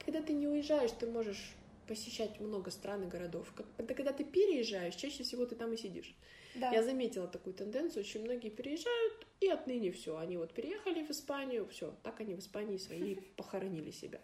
когда 0.04 0.22
ты 0.22 0.32
не 0.32 0.46
уезжаешь, 0.46 0.92
ты 0.92 1.06
можешь 1.06 1.54
посещать 1.86 2.40
много 2.40 2.70
стран 2.70 3.04
и 3.04 3.06
городов. 3.06 3.52
Когда 3.76 4.12
ты 4.12 4.24
переезжаешь, 4.24 4.94
чаще 4.94 5.22
всего 5.22 5.46
ты 5.46 5.54
там 5.54 5.72
и 5.72 5.76
сидишь. 5.76 6.14
Да. 6.60 6.70
Я 6.70 6.82
заметила 6.82 7.26
такую 7.26 7.54
тенденцию, 7.54 8.02
очень 8.02 8.24
многие 8.24 8.48
переезжают, 8.48 9.26
и 9.40 9.48
отныне 9.48 9.92
все. 9.92 10.16
Они 10.16 10.36
вот 10.36 10.52
переехали 10.52 11.04
в 11.04 11.10
Испанию, 11.10 11.66
все, 11.66 11.94
так 12.02 12.20
они 12.20 12.34
в 12.34 12.38
Испании 12.38 12.78
свои 12.78 13.14
похоронили 13.36 13.90
себя. 13.90 14.20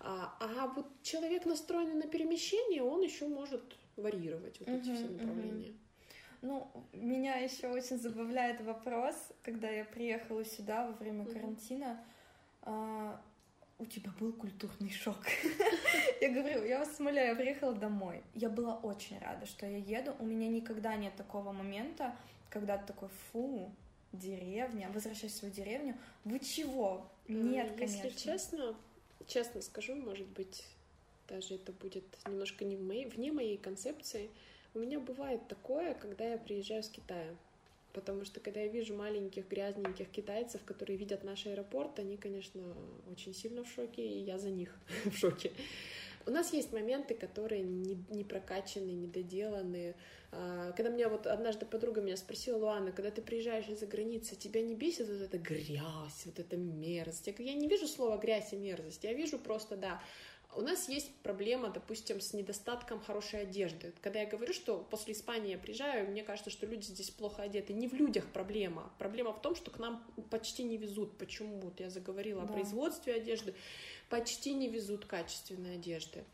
А, 0.00 0.36
а 0.40 0.68
вот 0.68 0.86
человек, 1.02 1.44
настроенный 1.46 1.94
на 1.94 2.08
перемещение, 2.08 2.82
он 2.82 3.02
еще 3.02 3.26
может 3.26 3.62
варьировать 3.96 4.58
вот 4.60 4.68
эти 4.68 4.94
все 4.94 5.08
направления. 5.08 5.74
Ну, 6.42 6.70
меня 6.92 7.36
еще 7.36 7.68
очень 7.68 7.98
забавляет 7.98 8.60
вопрос, 8.60 9.14
когда 9.42 9.68
я 9.68 9.84
приехала 9.84 10.44
сюда 10.44 10.86
во 10.86 10.92
время 10.92 11.24
карантина. 11.24 12.04
У 13.78 13.84
тебя 13.84 14.10
был 14.18 14.32
культурный 14.32 14.90
шок. 14.90 15.18
я 16.22 16.32
говорю, 16.32 16.64
я 16.64 16.78
вас 16.78 16.98
умоляю, 16.98 17.28
я 17.28 17.34
приехала 17.36 17.74
домой. 17.74 18.22
Я 18.34 18.48
была 18.48 18.76
очень 18.76 19.18
рада, 19.18 19.44
что 19.44 19.66
я 19.66 19.76
еду. 19.76 20.14
У 20.18 20.24
меня 20.24 20.48
никогда 20.48 20.96
нет 20.96 21.14
такого 21.14 21.52
момента, 21.52 22.16
когда 22.48 22.78
ты 22.78 22.86
такой, 22.86 23.10
фу, 23.30 23.70
деревня, 24.12 24.90
возвращаюсь 24.94 25.34
в 25.34 25.36
свою 25.36 25.52
деревню. 25.52 25.94
Вы 26.24 26.38
чего? 26.38 27.06
Нет, 27.28 27.78
Если 27.78 27.98
конечно. 27.98 28.32
честно, 28.32 28.76
честно 29.26 29.60
скажу, 29.60 29.94
может 29.94 30.28
быть, 30.28 30.64
даже 31.28 31.56
это 31.56 31.72
будет 31.72 32.04
немножко 32.26 32.64
не 32.64 32.76
в 32.76 32.82
моей, 32.82 33.04
вне 33.04 33.30
моей 33.30 33.58
концепции. 33.58 34.30
У 34.72 34.78
меня 34.78 35.00
бывает 35.00 35.46
такое, 35.48 35.92
когда 35.92 36.24
я 36.24 36.38
приезжаю 36.38 36.82
с 36.82 36.88
Китая 36.88 37.34
потому 37.96 38.26
что 38.26 38.40
когда 38.40 38.60
я 38.60 38.68
вижу 38.68 38.94
маленьких 38.94 39.48
грязненьких 39.48 40.10
китайцев, 40.10 40.60
которые 40.66 40.98
видят 40.98 41.24
наш 41.24 41.46
аэропорт, 41.46 41.98
они, 41.98 42.18
конечно, 42.18 42.76
очень 43.10 43.32
сильно 43.32 43.64
в 43.64 43.68
шоке, 43.68 44.06
и 44.06 44.18
я 44.18 44.38
за 44.38 44.50
них 44.50 44.78
в 45.06 45.16
шоке. 45.16 45.50
У 46.26 46.30
нас 46.30 46.52
есть 46.52 46.72
моменты, 46.72 47.14
которые 47.14 47.62
не, 47.62 47.96
не 48.10 48.24
прокачаны, 48.24 48.90
не. 48.90 49.94
А, 50.32 50.72
когда 50.72 50.90
меня 50.90 51.08
вот 51.08 51.26
однажды 51.26 51.64
подруга 51.64 52.02
меня 52.02 52.16
спросила, 52.16 52.58
Луана, 52.58 52.92
когда 52.92 53.10
ты 53.10 53.22
приезжаешь 53.22 53.68
из-за 53.68 53.86
границы, 53.86 54.36
тебя 54.36 54.60
не 54.60 54.74
бесит 54.74 55.08
вот 55.08 55.22
эта 55.22 55.38
грязь, 55.38 56.26
вот 56.26 56.38
эта 56.38 56.56
мерзость? 56.56 57.32
Я 57.38 57.54
не 57.54 57.66
вижу 57.66 57.86
слова 57.86 58.18
грязь 58.18 58.52
и 58.52 58.56
мерзость, 58.56 59.04
я 59.04 59.14
вижу 59.14 59.38
просто, 59.38 59.76
да, 59.76 60.02
у 60.56 60.62
нас 60.62 60.88
есть 60.88 61.14
проблема, 61.22 61.68
допустим, 61.68 62.20
с 62.20 62.32
недостатком 62.32 63.00
хорошей 63.00 63.42
одежды. 63.42 63.92
Когда 64.00 64.20
я 64.20 64.26
говорю, 64.26 64.52
что 64.52 64.78
после 64.90 65.12
Испании 65.12 65.52
я 65.52 65.58
приезжаю, 65.58 66.10
мне 66.10 66.22
кажется, 66.22 66.50
что 66.50 66.66
люди 66.66 66.84
здесь 66.84 67.10
плохо 67.10 67.42
одеты. 67.42 67.72
Не 67.72 67.88
в 67.88 67.94
людях 67.94 68.24
проблема. 68.32 68.90
Проблема 68.98 69.32
в 69.32 69.42
том, 69.42 69.54
что 69.54 69.70
к 69.70 69.78
нам 69.78 70.02
почти 70.30 70.64
не 70.64 70.76
везут. 70.76 71.16
Почему? 71.18 71.60
Вот 71.60 71.80
я 71.80 71.90
заговорила 71.90 72.42
да. 72.42 72.48
о 72.48 72.52
производстве 72.52 73.14
одежды. 73.14 73.54
Почти 74.08 74.54
не 74.54 74.68
везут 74.68 75.04
качественной 75.04 75.74
одежды 75.74 76.24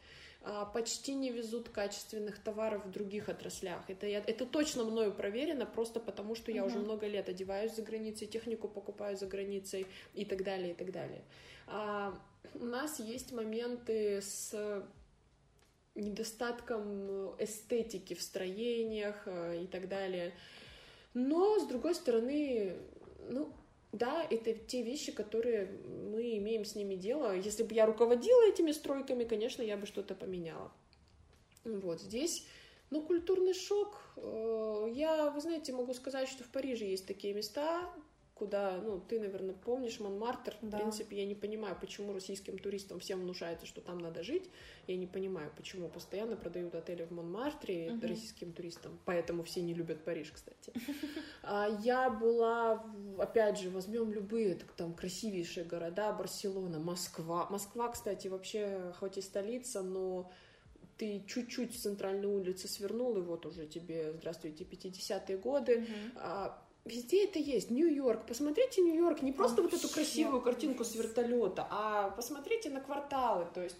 а, 0.44 0.64
почти 0.66 1.14
не 1.14 1.30
везут 1.30 1.68
качественных 1.68 2.38
товаров 2.38 2.84
в 2.84 2.90
других 2.90 3.28
отраслях. 3.28 3.82
Это, 3.88 4.06
я, 4.06 4.18
это 4.18 4.44
точно 4.44 4.84
мною 4.84 5.12
проверено, 5.12 5.66
просто 5.66 6.00
потому 6.00 6.34
что 6.34 6.50
я 6.50 6.62
uh-huh. 6.62 6.66
уже 6.66 6.78
много 6.78 7.06
лет 7.06 7.28
одеваюсь 7.28 7.74
за 7.74 7.82
границей, 7.82 8.26
технику 8.26 8.68
покупаю 8.68 9.16
за 9.16 9.26
границей 9.26 9.86
и 10.14 10.24
так 10.24 10.42
далее, 10.42 10.72
и 10.72 10.74
так 10.74 10.90
далее. 10.90 11.22
А, 11.66 12.18
у 12.54 12.64
нас 12.64 13.00
есть 13.00 13.32
моменты 13.32 14.20
с 14.20 14.54
недостатком 15.94 17.34
эстетики 17.38 18.14
в 18.14 18.22
строениях 18.22 19.22
э, 19.26 19.64
и 19.64 19.66
так 19.66 19.88
далее. 19.88 20.32
Но, 21.14 21.58
с 21.58 21.66
другой 21.66 21.94
стороны, 21.94 22.76
ну, 23.28 23.52
да, 23.92 24.26
это 24.30 24.54
те 24.54 24.82
вещи, 24.82 25.12
которые 25.12 25.66
мы 26.10 26.38
имеем 26.38 26.64
с 26.64 26.74
ними 26.74 26.94
дело. 26.94 27.36
Если 27.36 27.62
бы 27.62 27.74
я 27.74 27.84
руководила 27.84 28.48
этими 28.48 28.72
стройками, 28.72 29.24
конечно, 29.24 29.60
я 29.60 29.76
бы 29.76 29.86
что-то 29.86 30.14
поменяла. 30.14 30.72
Вот 31.64 32.00
здесь, 32.00 32.46
ну, 32.90 33.02
культурный 33.02 33.54
шок. 33.54 34.00
Э, 34.16 34.88
я, 34.94 35.30
вы 35.30 35.40
знаете, 35.40 35.72
могу 35.72 35.92
сказать, 35.92 36.28
что 36.28 36.42
в 36.42 36.48
Париже 36.48 36.86
есть 36.86 37.06
такие 37.06 37.34
места, 37.34 37.92
куда, 38.42 38.76
ну, 38.78 39.00
ты, 39.00 39.20
наверное, 39.20 39.54
помнишь 39.54 40.00
Монмартр. 40.00 40.56
Да. 40.62 40.76
В 40.76 40.80
принципе, 40.80 41.18
я 41.18 41.26
не 41.26 41.36
понимаю, 41.36 41.76
почему 41.80 42.12
российским 42.12 42.58
туристам 42.58 42.98
всем 42.98 43.20
внушается, 43.20 43.66
что 43.66 43.80
там 43.80 43.98
надо 43.98 44.24
жить. 44.24 44.50
Я 44.88 44.96
не 44.96 45.06
понимаю, 45.06 45.52
почему 45.56 45.88
постоянно 45.88 46.34
продают 46.34 46.74
отели 46.74 47.04
в 47.04 47.12
Монмартре 47.12 47.92
угу. 47.92 48.08
российским 48.08 48.52
туристам. 48.52 48.98
Поэтому 49.04 49.44
все 49.44 49.62
не 49.62 49.74
любят 49.74 50.04
Париж, 50.04 50.32
кстати. 50.32 50.72
А 51.44 51.68
я 51.84 52.10
была, 52.10 52.84
опять 53.18 53.58
же, 53.58 53.70
возьмем 53.70 54.12
любые, 54.12 54.58
там 54.76 54.92
красивейшие 54.94 55.64
города, 55.64 56.12
Барселона, 56.12 56.80
Москва. 56.80 57.46
Москва, 57.48 57.90
кстати, 57.90 58.28
вообще, 58.28 58.92
хоть 58.98 59.18
и 59.18 59.20
столица, 59.20 59.82
но 59.82 60.30
ты 60.98 61.24
чуть-чуть 61.28 61.74
с 61.74 61.82
центральной 61.82 62.26
улицы 62.26 62.66
свернул, 62.66 63.16
и 63.16 63.20
вот 63.20 63.46
уже 63.46 63.66
тебе, 63.66 64.12
здравствуйте, 64.12 64.64
50-е 64.64 65.36
годы. 65.38 65.86
Uh-huh. 66.16 66.52
Везде 66.84 67.24
это 67.24 67.38
есть. 67.38 67.70
Нью-Йорк. 67.70 68.26
Посмотрите 68.26 68.82
Нью-Йорк. 68.82 69.22
Не 69.22 69.32
просто 69.32 69.62
Вообще 69.62 69.76
вот 69.76 69.84
эту 69.84 69.94
красивую 69.94 70.42
картинку 70.42 70.84
с 70.84 70.94
вертолета, 70.94 71.66
а 71.70 72.10
посмотрите 72.10 72.70
на 72.70 72.80
кварталы. 72.80 73.46
То 73.54 73.62
есть 73.62 73.76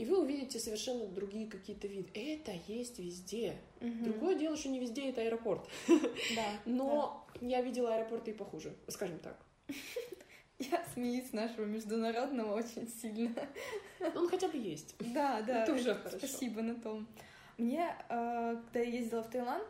и 0.00 0.06
вы 0.06 0.18
увидите 0.18 0.58
совершенно 0.58 1.06
другие 1.06 1.46
какие-то 1.46 1.86
виды. 1.86 2.08
Это 2.14 2.52
есть 2.66 2.98
везде. 2.98 3.58
Угу. 3.82 4.04
Другое 4.04 4.34
дело, 4.34 4.56
что 4.56 4.70
не 4.70 4.80
везде 4.80 5.10
это 5.10 5.20
аэропорт. 5.20 5.68
Да. 5.88 6.44
Но 6.64 7.26
да. 7.34 7.46
я 7.46 7.60
видела 7.60 7.94
аэропорты 7.94 8.30
и 8.30 8.34
похуже, 8.34 8.74
скажем 8.88 9.18
так. 9.18 9.38
Я 10.58 10.84
смеюсь 10.92 11.32
нашего 11.32 11.64
международного 11.64 12.54
очень 12.54 12.86
сильно. 12.88 13.48
Он 14.14 14.28
хотя 14.28 14.48
бы 14.48 14.58
есть. 14.58 14.94
Да, 14.98 15.40
да. 15.40 15.62
Это 15.62 15.72
уже 15.72 15.94
хорошо. 15.94 16.18
Спасибо 16.18 16.60
на 16.60 16.74
том. 16.74 17.06
Мне, 17.56 17.94
э, 18.10 18.56
когда 18.64 18.80
я 18.80 18.98
ездила 18.98 19.22
в 19.22 19.30
Таиланд, 19.30 19.66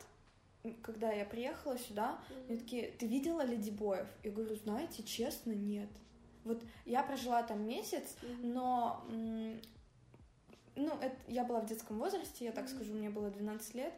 когда 0.83 1.13
я 1.13 1.25
приехала 1.25 1.79
сюда, 1.79 2.19
mm-hmm. 2.29 2.49
мне 2.49 2.59
такие, 2.59 2.91
ты 2.93 3.07
видела 3.07 3.45
ледибоев? 3.45 4.07
Я 4.23 4.31
говорю, 4.31 4.55
знаете, 4.57 5.03
честно, 5.03 5.53
нет. 5.53 5.89
Вот 6.45 6.63
я 6.85 7.03
прожила 7.03 7.43
там 7.43 7.67
месяц, 7.67 8.17
mm-hmm. 8.23 8.47
но 8.53 9.05
ну, 10.77 10.95
это, 11.01 11.17
я 11.29 11.45
была 11.45 11.61
в 11.61 11.67
детском 11.67 11.99
возрасте, 11.99 12.45
я 12.45 12.53
так 12.53 12.65
mm-hmm. 12.65 12.75
скажу, 12.75 12.95
мне 12.95 13.11
было 13.11 13.31
12 13.31 13.75
лет, 13.75 13.93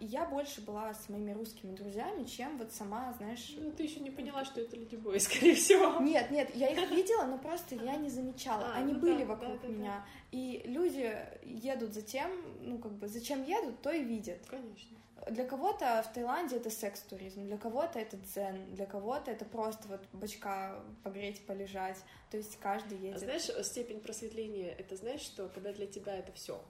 и 0.00 0.06
я 0.06 0.24
больше 0.24 0.60
была 0.60 0.92
с 0.92 1.08
моими 1.08 1.32
русскими 1.32 1.74
друзьями, 1.74 2.24
чем 2.24 2.58
вот 2.58 2.72
сама, 2.72 3.12
знаешь... 3.18 3.54
Ну, 3.56 3.70
ты 3.70 3.84
еще 3.84 4.00
не 4.00 4.10
поняла, 4.10 4.44
что 4.44 4.60
это 4.60 4.76
ледибои, 4.76 5.18
скорее 5.18 5.54
всего. 5.54 6.00
Нет, 6.00 6.30
нет, 6.30 6.54
я 6.54 6.68
их 6.68 6.90
видела, 6.90 7.24
но 7.24 7.38
просто 7.38 7.76
я 7.76 7.96
не 7.96 8.10
замечала. 8.10 8.72
А, 8.74 8.78
Они 8.78 8.92
ну 8.92 9.00
были 9.00 9.24
да, 9.24 9.26
вокруг 9.26 9.60
да, 9.62 9.68
да, 9.68 9.74
меня. 9.74 10.06
И 10.32 10.62
люди 10.66 11.16
едут 11.44 11.94
за 11.94 12.02
тем, 12.02 12.30
ну, 12.60 12.78
как 12.78 12.92
бы, 12.92 13.08
зачем 13.08 13.44
едут, 13.44 13.80
то 13.82 13.90
и 13.90 14.02
видят. 14.02 14.44
Конечно. 14.48 14.96
Для 15.30 15.44
кого-то 15.44 16.04
в 16.08 16.12
Таиланде 16.12 16.56
это 16.56 16.70
секс-туризм, 16.70 17.46
для 17.46 17.56
кого-то 17.56 17.98
это 17.98 18.16
дзен, 18.16 18.74
для 18.74 18.86
кого-то 18.86 19.30
это 19.30 19.44
просто 19.44 19.88
вот 19.88 20.00
бочка 20.12 20.80
погреть, 21.02 21.44
полежать. 21.46 21.98
То 22.30 22.36
есть 22.36 22.58
каждый 22.58 22.98
едет. 22.98 23.16
А 23.16 23.18
знаешь, 23.20 23.66
степень 23.66 24.00
просветления, 24.00 24.72
это 24.72 24.96
знаешь, 24.96 25.22
что 25.22 25.48
когда 25.48 25.72
для 25.72 25.86
тебя 25.86 26.16
это 26.16 26.32
все 26.32 26.60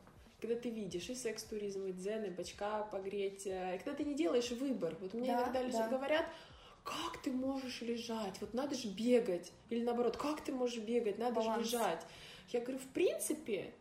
когда 0.41 0.57
ты 0.57 0.71
видишь 0.71 1.09
и 1.09 1.15
секс-туризм, 1.15 1.87
и 1.87 1.93
дзен, 1.93 2.25
и 2.25 2.31
бачка 2.31 2.83
погреть, 2.85 3.47
э, 3.47 3.77
и 3.77 3.79
когда 3.79 3.95
ты 3.95 4.05
не 4.05 4.15
делаешь 4.15 4.51
выбор. 4.51 4.97
Вот 5.01 5.15
мне 5.15 5.29
да, 5.29 5.43
иногда 5.45 5.63
люди 5.63 5.79
да. 5.79 5.89
говорят, 5.89 6.27
как 6.85 7.23
ты 7.23 7.33
можешь 7.33 7.81
лежать? 7.81 8.41
Вот 8.41 8.55
надо 8.55 8.75
же 8.75 8.89
бегать. 8.89 9.53
Или 9.71 9.83
наоборот, 9.83 10.17
как 10.17 10.43
ты 10.43 10.53
можешь 10.53 10.79
бегать? 10.79 11.19
Надо 11.19 11.37
Баланс. 11.37 11.69
же 11.69 11.77
лежать. 11.77 12.07
Я 12.51 12.61
говорю, 12.61 12.79
в 12.79 12.89
принципе, 12.89 13.75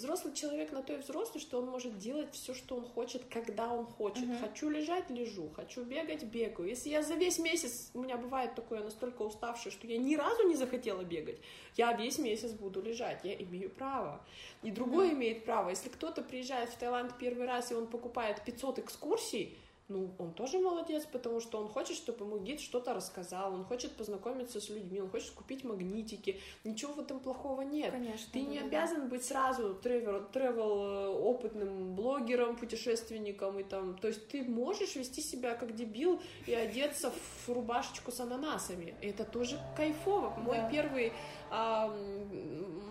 Взрослый 0.00 0.32
человек 0.32 0.72
на 0.72 0.82
то 0.82 0.94
и 0.94 0.96
взрослый, 0.96 1.42
что 1.42 1.58
он 1.58 1.66
может 1.66 1.98
делать 1.98 2.32
все, 2.32 2.54
что 2.54 2.74
он 2.74 2.86
хочет, 2.86 3.22
когда 3.30 3.70
он 3.70 3.84
хочет. 3.84 4.24
Uh-huh. 4.24 4.40
Хочу 4.40 4.70
лежать, 4.70 5.10
лежу. 5.10 5.50
Хочу 5.54 5.84
бегать, 5.84 6.22
бегаю. 6.24 6.70
Если 6.70 6.88
я 6.88 7.02
за 7.02 7.16
весь 7.16 7.38
месяц, 7.38 7.90
у 7.92 8.00
меня 8.00 8.16
бывает 8.16 8.54
такое, 8.54 8.78
я 8.78 8.84
настолько 8.86 9.20
уставшая, 9.20 9.70
что 9.70 9.86
я 9.86 9.98
ни 9.98 10.16
разу 10.16 10.48
не 10.48 10.56
захотела 10.56 11.02
бегать, 11.02 11.38
я 11.76 11.92
весь 11.92 12.18
месяц 12.18 12.52
буду 12.52 12.80
лежать. 12.80 13.20
Я 13.24 13.34
имею 13.34 13.68
право. 13.68 14.24
И 14.62 14.70
другой 14.70 15.10
uh-huh. 15.10 15.16
имеет 15.16 15.44
право. 15.44 15.68
Если 15.68 15.90
кто-то 15.90 16.22
приезжает 16.22 16.70
в 16.70 16.78
Таиланд 16.78 17.18
первый 17.18 17.46
раз, 17.46 17.70
и 17.70 17.74
он 17.74 17.86
покупает 17.86 18.42
500 18.42 18.78
экскурсий, 18.78 19.58
ну, 19.90 20.10
он 20.18 20.32
тоже 20.32 20.58
молодец, 20.58 21.04
потому 21.04 21.40
что 21.40 21.58
он 21.58 21.68
хочет, 21.68 21.96
чтобы 21.96 22.24
ему 22.24 22.38
гид 22.38 22.60
что-то 22.60 22.94
рассказал, 22.94 23.52
он 23.52 23.64
хочет 23.64 23.92
познакомиться 23.96 24.60
с 24.60 24.70
людьми, 24.70 25.00
он 25.00 25.10
хочет 25.10 25.30
купить 25.32 25.64
магнитики. 25.64 26.40
Ничего 26.64 26.94
в 26.94 27.00
этом 27.00 27.18
плохого 27.18 27.62
нет. 27.62 27.90
Конечно. 27.90 28.32
Ты 28.32 28.42
да, 28.42 28.50
не 28.50 28.60
да, 28.60 28.66
обязан 28.66 29.08
быть 29.08 29.24
сразу 29.24 29.74
тревел, 29.74 30.24
тревел 30.32 30.82
э, 30.82 31.08
опытным 31.08 31.96
блогером, 31.96 32.56
путешественником 32.56 33.58
и 33.58 33.64
там. 33.64 33.98
То 33.98 34.08
есть 34.08 34.28
ты 34.28 34.44
можешь 34.44 34.94
вести 34.94 35.20
себя 35.20 35.54
как 35.54 35.74
дебил 35.74 36.20
и 36.46 36.54
одеться 36.54 37.10
в 37.10 37.48
рубашечку 37.48 38.12
с 38.12 38.20
ананасами. 38.20 38.94
Это 39.02 39.24
тоже 39.24 39.58
кайфово. 39.76 40.30
Мой 40.38 40.58
да. 40.58 40.70
первый 40.70 41.12
а, 41.50 41.92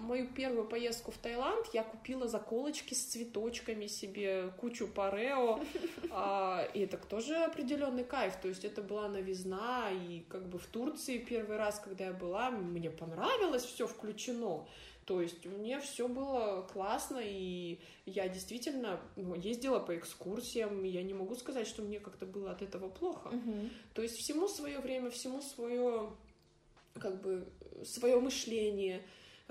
мою 0.09 0.27
первую 0.27 0.67
поездку 0.67 1.11
в 1.11 1.17
Таиланд 1.17 1.67
я 1.73 1.83
купила 1.83 2.27
заколочки 2.27 2.93
с 2.93 3.05
цветочками 3.05 3.87
себе, 3.87 4.51
кучу 4.59 4.87
парео, 4.87 5.59
а, 6.11 6.67
и 6.73 6.81
это 6.81 6.97
тоже 6.97 7.35
определенный 7.35 8.03
кайф, 8.03 8.35
то 8.41 8.47
есть 8.47 8.65
это 8.65 8.81
была 8.81 9.07
новизна, 9.07 9.89
и 9.91 10.21
как 10.27 10.47
бы 10.49 10.57
в 10.57 10.65
Турции 10.65 11.19
первый 11.19 11.57
раз, 11.57 11.79
когда 11.79 12.05
я 12.05 12.13
была, 12.13 12.49
мне 12.49 12.89
понравилось, 12.89 13.63
все 13.63 13.87
включено, 13.87 14.67
то 15.05 15.21
есть 15.21 15.45
мне 15.45 15.79
все 15.79 16.07
было 16.07 16.67
классно, 16.73 17.19
и 17.23 17.79
я 18.05 18.27
действительно 18.27 18.99
ну, 19.15 19.35
ездила 19.35 19.79
по 19.79 19.95
экскурсиям, 19.95 20.83
я 20.83 21.01
не 21.03 21.13
могу 21.13 21.35
сказать, 21.35 21.67
что 21.67 21.81
мне 21.81 21.99
как-то 21.99 22.25
было 22.25 22.51
от 22.51 22.61
этого 22.61 22.89
плохо. 22.89 23.29
Угу. 23.29 23.69
То 23.95 24.03
есть 24.03 24.17
всему 24.17 24.47
свое 24.47 24.79
время, 24.79 25.09
всему 25.09 25.41
свое 25.41 26.11
как 26.99 27.21
бы 27.21 27.47
свое 27.83 28.19
мышление. 28.19 29.01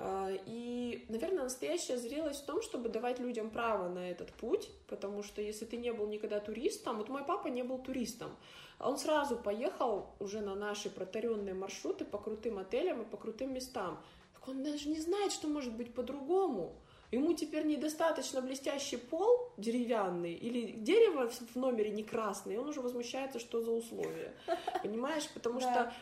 А, 0.00 0.30
и, 0.46 1.04
наверное, 1.08 1.44
настоящая 1.44 1.98
зрелость 1.98 2.44
в 2.44 2.46
том, 2.46 2.62
чтобы 2.62 2.88
давать 2.88 3.18
людям 3.18 3.50
право 3.50 3.88
на 3.88 4.10
этот 4.10 4.32
путь, 4.32 4.70
потому 4.86 5.24
что 5.24 5.42
если 5.42 5.64
ты 5.64 5.76
не 5.76 5.92
был 5.92 6.06
никогда 6.06 6.38
туристом, 6.38 6.98
вот 6.98 7.08
мой 7.08 7.24
папа 7.24 7.48
не 7.48 7.64
был 7.64 7.78
туристом, 7.78 8.30
он 8.78 8.96
сразу 8.96 9.36
поехал 9.36 10.06
уже 10.20 10.40
на 10.40 10.54
наши 10.54 10.88
протаренные 10.88 11.54
маршруты 11.54 12.04
по 12.04 12.18
крутым 12.18 12.58
отелям 12.58 13.02
и 13.02 13.04
по 13.04 13.16
крутым 13.16 13.52
местам. 13.52 14.00
Так 14.34 14.48
он 14.48 14.62
даже 14.62 14.88
не 14.88 15.00
знает, 15.00 15.32
что 15.32 15.48
может 15.48 15.74
быть 15.74 15.92
по-другому. 15.92 16.76
Ему 17.10 17.32
теперь 17.32 17.64
недостаточно 17.64 18.42
блестящий 18.42 18.98
пол 18.98 19.50
деревянный 19.56 20.34
или 20.34 20.72
дерево 20.72 21.30
в 21.30 21.56
номере 21.56 21.90
не 21.90 22.04
красное, 22.04 22.54
и 22.54 22.56
он 22.58 22.68
уже 22.68 22.82
возмущается, 22.82 23.38
что 23.40 23.62
за 23.62 23.72
условия. 23.72 24.34
Понимаешь? 24.82 25.26
Потому 25.32 25.58
что 25.58 25.92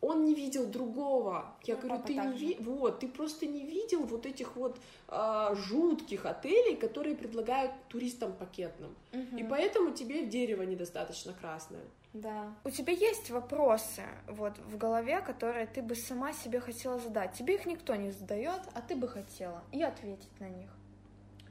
он 0.00 0.24
не 0.24 0.34
видел 0.34 0.66
другого. 0.66 1.54
Я 1.64 1.76
ну, 1.76 1.82
говорю, 1.82 2.02
ты 2.04 2.14
не 2.14 2.36
ви... 2.36 2.56
вот, 2.60 3.00
ты 3.00 3.08
просто 3.08 3.46
не 3.46 3.64
видел 3.64 4.04
вот 4.04 4.26
этих 4.26 4.56
вот 4.56 4.78
а, 5.08 5.54
жутких 5.54 6.26
отелей, 6.26 6.76
которые 6.76 7.16
предлагают 7.16 7.72
туристам 7.88 8.32
пакетным. 8.32 8.94
Угу. 9.12 9.36
И 9.36 9.44
поэтому 9.44 9.92
тебе 9.92 10.26
дерево 10.26 10.62
недостаточно 10.62 11.32
красное. 11.32 11.84
Да. 12.12 12.54
У 12.64 12.70
тебя 12.70 12.92
есть 12.92 13.30
вопросы 13.30 14.02
вот 14.26 14.56
в 14.58 14.78
голове, 14.78 15.20
которые 15.20 15.66
ты 15.66 15.82
бы 15.82 15.94
сама 15.94 16.32
себе 16.32 16.60
хотела 16.60 16.98
задать. 16.98 17.34
Тебе 17.34 17.56
их 17.56 17.66
никто 17.66 17.94
не 17.94 18.10
задает, 18.10 18.60
а 18.72 18.80
ты 18.80 18.96
бы 18.96 19.06
хотела 19.08 19.62
и 19.72 19.82
ответить 19.82 20.40
на 20.40 20.48
них. 20.48 20.70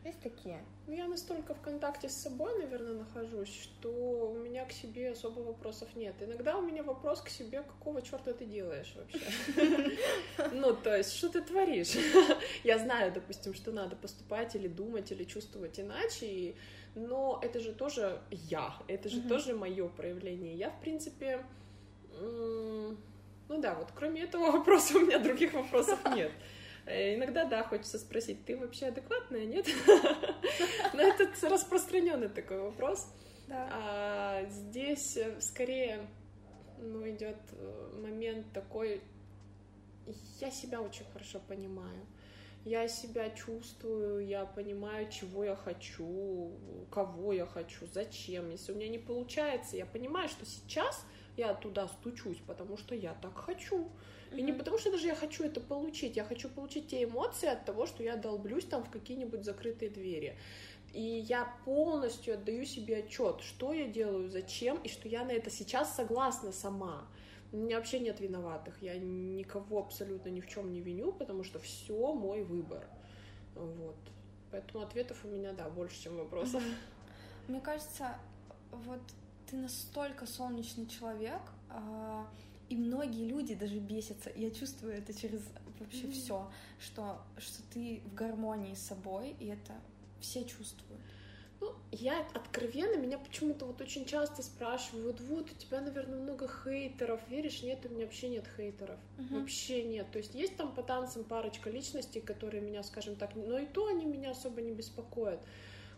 Есть 0.06 0.22
такие? 0.22 0.64
Ну, 0.86 0.94
я 0.94 1.08
настолько 1.08 1.56
в 1.56 1.62
контакте 1.62 2.10
с 2.10 2.14
собой, 2.14 2.56
наверное, 2.60 2.94
нахожусь, 2.94 3.50
что 3.50 3.90
у 4.32 4.38
меня 4.38 4.64
к 4.66 4.72
себе 4.72 5.12
особо 5.12 5.40
вопросов 5.40 5.90
нет. 5.96 6.14
Иногда 6.22 6.58
у 6.58 6.62
меня 6.62 6.84
вопрос 6.84 7.22
к 7.22 7.30
себе, 7.30 7.64
какого 7.64 8.04
черта 8.04 8.34
ты 8.34 8.46
делаешь 8.46 8.96
вообще? 8.96 9.98
Ну, 10.54 10.76
то 10.76 10.96
есть, 10.96 11.12
что 11.14 11.30
ты 11.30 11.42
творишь? 11.42 11.96
Я 12.64 12.78
знаю, 12.78 13.14
допустим, 13.14 13.56
что 13.56 13.72
надо 13.72 13.96
поступать 13.96 14.56
или 14.56 14.68
думать, 14.68 15.12
или 15.12 15.24
чувствовать 15.24 15.80
иначе, 15.80 16.54
но 16.94 17.40
это 17.42 17.60
же 17.60 17.74
тоже 17.74 18.22
я, 18.30 18.76
это 18.88 19.10
же 19.10 19.22
тоже 19.28 19.56
мое 19.56 19.88
проявление. 19.88 20.56
Я, 20.56 20.70
в 20.70 20.80
принципе, 20.82 21.44
ну 22.20 22.98
да, 23.58 23.74
вот 23.74 23.88
кроме 23.96 24.22
этого 24.22 24.52
вопроса 24.58 24.98
у 24.98 25.02
меня 25.02 25.18
других 25.18 25.54
вопросов 25.54 26.00
нет. 26.16 26.32
Э, 26.86 27.16
иногда, 27.16 27.46
да, 27.46 27.64
хочется 27.64 27.98
спросить, 27.98 28.46
ты 28.46 28.58
вообще 28.58 28.88
адекватная, 28.88 29.46
нет? 29.46 29.66
Но 30.94 31.02
это 31.02 31.28
распространенный 31.50 32.30
такой 32.30 32.60
вопрос. 32.60 33.08
А 33.50 34.44
здесь 34.50 35.18
э, 35.18 35.40
скорее 35.40 36.08
ну, 36.80 37.08
идет 37.10 37.38
э, 37.52 38.00
момент 38.02 38.52
такой, 38.54 39.02
я 40.40 40.52
себя 40.52 40.82
очень 40.82 41.06
хорошо 41.12 41.40
понимаю. 41.48 42.06
Я 42.64 42.88
себя 42.88 43.30
чувствую, 43.30 44.26
я 44.26 44.46
понимаю, 44.46 45.08
чего 45.12 45.44
я 45.44 45.56
хочу, 45.56 46.52
кого 46.90 47.32
я 47.32 47.46
хочу, 47.46 47.86
зачем. 47.86 48.50
Если 48.50 48.72
у 48.72 48.76
меня 48.76 48.90
не 48.90 48.98
получается, 48.98 49.78
я 49.78 49.86
понимаю, 49.86 50.28
что 50.30 50.46
сейчас 50.48 51.06
я 51.38 51.54
туда 51.54 51.88
стучусь, 51.88 52.38
потому 52.48 52.78
что 52.78 52.96
я 52.96 53.14
так 53.22 53.38
хочу. 53.38 53.90
И 54.32 54.42
не 54.42 54.52
потому, 54.52 54.78
что 54.78 54.92
даже 54.92 55.08
я 55.08 55.16
хочу 55.16 55.44
это 55.44 55.62
получить, 55.62 56.18
я 56.18 56.24
хочу 56.24 56.50
получить 56.50 56.88
те 56.88 57.04
эмоции 57.04 57.48
от 57.48 57.64
того, 57.66 57.86
что 57.86 58.04
я 58.04 58.16
долблюсь 58.16 58.66
там 58.66 58.84
в 58.84 58.90
какие-нибудь 58.90 59.46
закрытые 59.46 59.90
двери. 59.90 60.38
И 60.94 61.02
я 61.02 61.54
полностью 61.66 62.36
отдаю 62.36 62.66
себе 62.66 62.98
отчет, 62.98 63.42
что 63.42 63.74
я 63.74 63.88
делаю, 63.88 64.30
зачем, 64.30 64.78
и 64.78 64.90
что 64.90 65.08
я 65.08 65.24
на 65.26 65.32
это 65.32 65.50
сейчас 65.50 65.96
согласна 65.96 66.52
сама. 66.52 67.08
У 67.52 67.58
меня 67.58 67.78
вообще 67.78 68.00
нет 68.00 68.20
виноватых, 68.20 68.82
я 68.82 68.98
никого 68.98 69.80
абсолютно 69.80 70.30
ни 70.30 70.42
в 70.42 70.48
чем 70.48 70.72
не 70.72 70.82
виню, 70.82 71.14
потому 71.14 71.44
что 71.44 71.60
все 71.60 72.14
мой 72.14 72.44
выбор. 72.44 72.86
Вот. 73.56 73.96
Поэтому 74.52 74.84
ответов 74.84 75.18
у 75.24 75.28
меня, 75.28 75.54
да, 75.54 75.70
больше, 75.70 76.02
чем 76.02 76.18
вопросов. 76.18 76.64
Мне 77.48 77.62
кажется, 77.62 78.18
вот 78.72 79.02
ты 79.56 79.62
настолько 79.62 80.26
солнечный 80.26 80.88
человек, 80.88 81.42
а, 81.70 82.28
и 82.70 82.76
многие 82.76 83.28
люди 83.28 83.56
даже 83.56 83.80
бесятся. 83.80 84.32
Я 84.36 84.52
чувствую 84.52 84.94
это 84.94 85.14
через 85.14 85.42
вообще 85.80 86.04
mm-hmm. 86.04 86.12
все, 86.12 86.52
что, 86.80 87.22
что 87.38 87.62
ты 87.74 88.02
в 88.06 88.14
гармонии 88.14 88.74
с 88.74 88.82
собой, 88.82 89.36
и 89.40 89.48
это 89.48 89.74
все 90.20 90.44
чувствуют. 90.44 91.02
Ну, 91.62 91.74
я 91.92 92.20
откровенно, 92.34 92.98
меня 92.98 93.18
почему-то 93.18 93.66
вот 93.66 93.80
очень 93.80 94.06
часто 94.06 94.44
спрашивают, 94.44 95.22
вот, 95.22 95.50
у 95.50 95.56
тебя, 95.56 95.80
наверное, 95.80 96.20
много 96.20 96.50
хейтеров, 96.50 97.22
веришь? 97.30 97.64
Нет, 97.64 97.80
у 97.86 97.90
меня 97.90 98.06
вообще 98.06 98.28
нет 98.28 98.46
хейтеров, 98.58 99.00
uh-huh. 99.18 99.40
вообще 99.40 99.84
нет. 99.84 100.12
То 100.12 100.18
есть 100.18 100.36
есть 100.36 100.58
там 100.58 100.74
по 100.76 100.84
танцам 100.84 101.24
парочка 101.24 101.70
личностей, 101.70 102.20
которые 102.20 102.62
меня, 102.62 102.84
скажем 102.84 103.16
так, 103.16 103.36
но 103.36 103.58
и 103.58 103.66
то 103.66 103.88
они 103.88 104.06
меня 104.06 104.32
особо 104.32 104.62
не 104.62 104.74
беспокоят. 104.74 105.40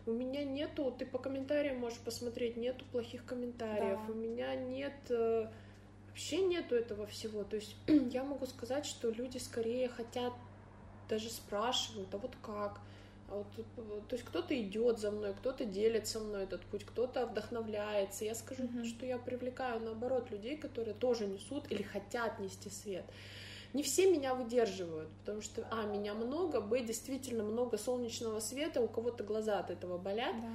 У 0.08 0.12
меня 0.12 0.42
нету, 0.42 0.90
ты 0.98 1.04
по 1.04 1.18
комментариям 1.18 1.80
можешь 1.80 1.98
посмотреть, 1.98 2.56
нету 2.56 2.86
плохих 2.92 3.26
комментариев, 3.26 3.98
да. 4.06 4.12
у 4.12 4.14
меня 4.14 4.54
нет 4.54 4.94
э, 5.10 5.48
вообще 6.08 6.38
нету 6.38 6.76
этого 6.76 7.06
всего. 7.06 7.44
То 7.44 7.56
есть 7.56 7.76
я 7.86 8.24
могу 8.24 8.46
сказать, 8.46 8.86
что 8.86 9.10
люди 9.10 9.36
скорее 9.36 9.90
хотят, 9.90 10.32
даже 11.10 11.28
спрашивают, 11.28 12.08
а 12.14 12.16
вот 12.16 12.34
как? 12.40 12.80
А 13.28 13.44
вот, 13.76 14.08
то 14.08 14.16
есть 14.16 14.24
кто-то 14.24 14.58
идет 14.58 14.98
за 14.98 15.10
мной, 15.10 15.34
кто-то 15.34 15.66
делит 15.66 16.06
со 16.06 16.20
мной 16.20 16.44
этот 16.44 16.62
путь, 16.62 16.84
кто-то 16.84 17.26
вдохновляется. 17.26 18.24
Я 18.24 18.34
скажу, 18.34 18.62
mm-hmm. 18.62 18.86
что 18.86 19.04
я 19.04 19.18
привлекаю 19.18 19.80
наоборот 19.80 20.30
людей, 20.30 20.56
которые 20.56 20.94
тоже 20.94 21.26
несут 21.26 21.70
или 21.70 21.82
хотят 21.82 22.38
нести 22.38 22.70
свет. 22.70 23.04
Не 23.74 23.82
все 23.82 24.10
меня 24.10 24.34
выдерживают, 24.34 25.08
потому 25.20 25.40
что, 25.40 25.66
а, 25.70 25.84
меня 25.84 26.14
много, 26.14 26.60
б, 26.60 26.80
действительно 26.80 27.44
много 27.44 27.78
солнечного 27.78 28.40
света, 28.40 28.80
у 28.80 28.88
кого-то 28.88 29.24
глаза 29.24 29.58
от 29.58 29.70
этого 29.70 29.98
болят. 29.98 30.34
Да. 30.40 30.48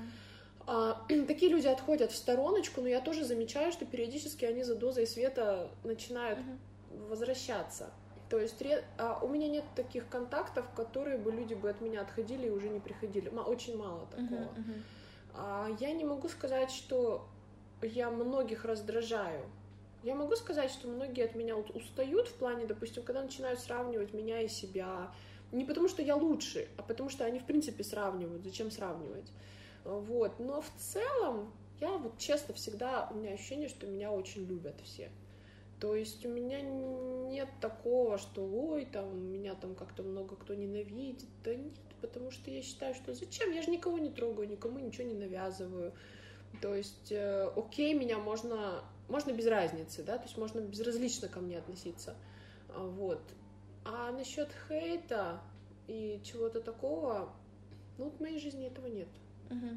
А, 0.65 1.05
такие 1.27 1.51
люди 1.51 1.67
отходят 1.67 2.11
в 2.11 2.15
стороночку, 2.15 2.81
но 2.81 2.87
я 2.87 3.01
тоже 3.01 3.25
замечаю, 3.25 3.71
что 3.71 3.85
периодически 3.85 4.45
они 4.45 4.63
за 4.63 4.75
дозой 4.75 5.07
света 5.07 5.69
начинают 5.83 6.39
угу. 6.39 7.05
возвращаться. 7.09 7.91
То 8.29 8.39
есть 8.39 8.63
а, 8.97 9.19
у 9.21 9.27
меня 9.27 9.47
нет 9.47 9.65
таких 9.75 10.09
контактов, 10.09 10.65
которые 10.75 11.17
бы 11.17 11.31
люди 11.31 11.53
бы 11.53 11.69
от 11.69 11.81
меня 11.81 12.01
отходили 12.01 12.47
и 12.47 12.49
уже 12.49 12.69
не 12.69 12.79
приходили. 12.79 13.29
Очень 13.29 13.77
мало 13.77 14.07
такого. 14.07 14.39
Uh-huh, 14.39 14.57
uh-huh. 14.57 14.81
А, 15.35 15.69
я 15.79 15.91
не 15.91 16.03
могу 16.03 16.27
сказать, 16.29 16.71
что 16.71 17.27
я 17.81 18.09
многих 18.09 18.65
раздражаю. 18.65 19.45
Я 20.03 20.15
могу 20.15 20.35
сказать, 20.35 20.69
что 20.69 20.87
многие 20.87 21.23
от 21.23 21.33
меня 21.35 21.55
устают 21.55 22.27
в 22.27 22.33
плане, 22.33 22.65
допустим, 22.65 23.03
когда 23.03 23.23
начинают 23.23 23.59
сравнивать 23.59 24.13
меня 24.13 24.41
и 24.41 24.49
себя. 24.49 25.13
Не 25.51 25.63
потому 25.63 25.87
что 25.87 26.01
я 26.01 26.15
лучше, 26.15 26.67
а 26.77 26.83
потому 26.83 27.09
что 27.09 27.25
они 27.25 27.39
в 27.39 27.45
принципе 27.45 27.83
сравнивают. 27.83 28.43
Зачем 28.43 28.69
сравнивать? 28.69 29.31
Вот. 29.85 30.39
Но 30.39 30.61
в 30.61 30.69
целом 30.77 31.53
я 31.79 31.91
вот 31.91 32.17
честно 32.17 32.53
всегда, 32.53 33.07
у 33.11 33.15
меня 33.15 33.33
ощущение, 33.33 33.69
что 33.69 33.87
меня 33.87 34.11
очень 34.11 34.45
любят 34.45 34.75
все. 34.83 35.09
То 35.79 35.95
есть 35.95 36.25
у 36.25 36.29
меня 36.29 36.61
нет 36.61 37.49
такого, 37.59 38.17
что 38.17 38.41
ой, 38.41 38.85
там 38.85 39.31
меня 39.31 39.53
там 39.55 39.75
как-то 39.75 40.03
много 40.03 40.35
кто 40.35 40.53
ненавидит. 40.53 41.27
Да 41.43 41.53
нет, 41.55 41.73
потому 42.01 42.31
что 42.31 42.51
я 42.51 42.61
считаю, 42.61 42.93
что 42.93 43.13
зачем? 43.13 43.51
Я 43.51 43.61
же 43.61 43.69
никого 43.69 43.97
не 43.97 44.09
трогаю, 44.09 44.49
никому 44.49 44.79
ничего 44.79 45.07
не 45.07 45.13
навязываю. 45.13 45.93
То 46.61 46.73
есть, 46.75 47.11
э, 47.11 47.51
окей, 47.55 47.93
меня 47.93 48.17
можно, 48.17 48.83
можно 49.07 49.31
без 49.31 49.45
разницы, 49.47 50.03
да, 50.03 50.17
то 50.17 50.23
есть 50.23 50.37
можно 50.37 50.59
безразлично 50.59 51.27
ко 51.27 51.39
мне 51.39 51.57
относиться. 51.57 52.15
А, 52.69 52.85
вот. 52.85 53.21
А 53.85 54.11
насчет 54.11 54.49
хейта 54.67 55.41
и 55.87 56.21
чего-то 56.23 56.61
такого, 56.61 57.33
ну, 57.97 58.05
вот 58.05 58.15
в 58.15 58.19
моей 58.21 58.39
жизни 58.39 58.65
этого 58.65 58.87
нет. 58.87 59.09
Угу. 59.49 59.67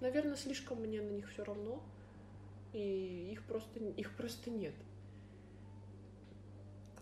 Наверное, 0.00 0.36
слишком 0.36 0.80
мне 0.80 1.00
на 1.00 1.10
них 1.10 1.30
все 1.30 1.44
равно, 1.44 1.82
и 2.72 3.30
их 3.32 3.44
просто, 3.44 3.78
их 3.78 4.16
просто 4.16 4.50
нет 4.50 4.74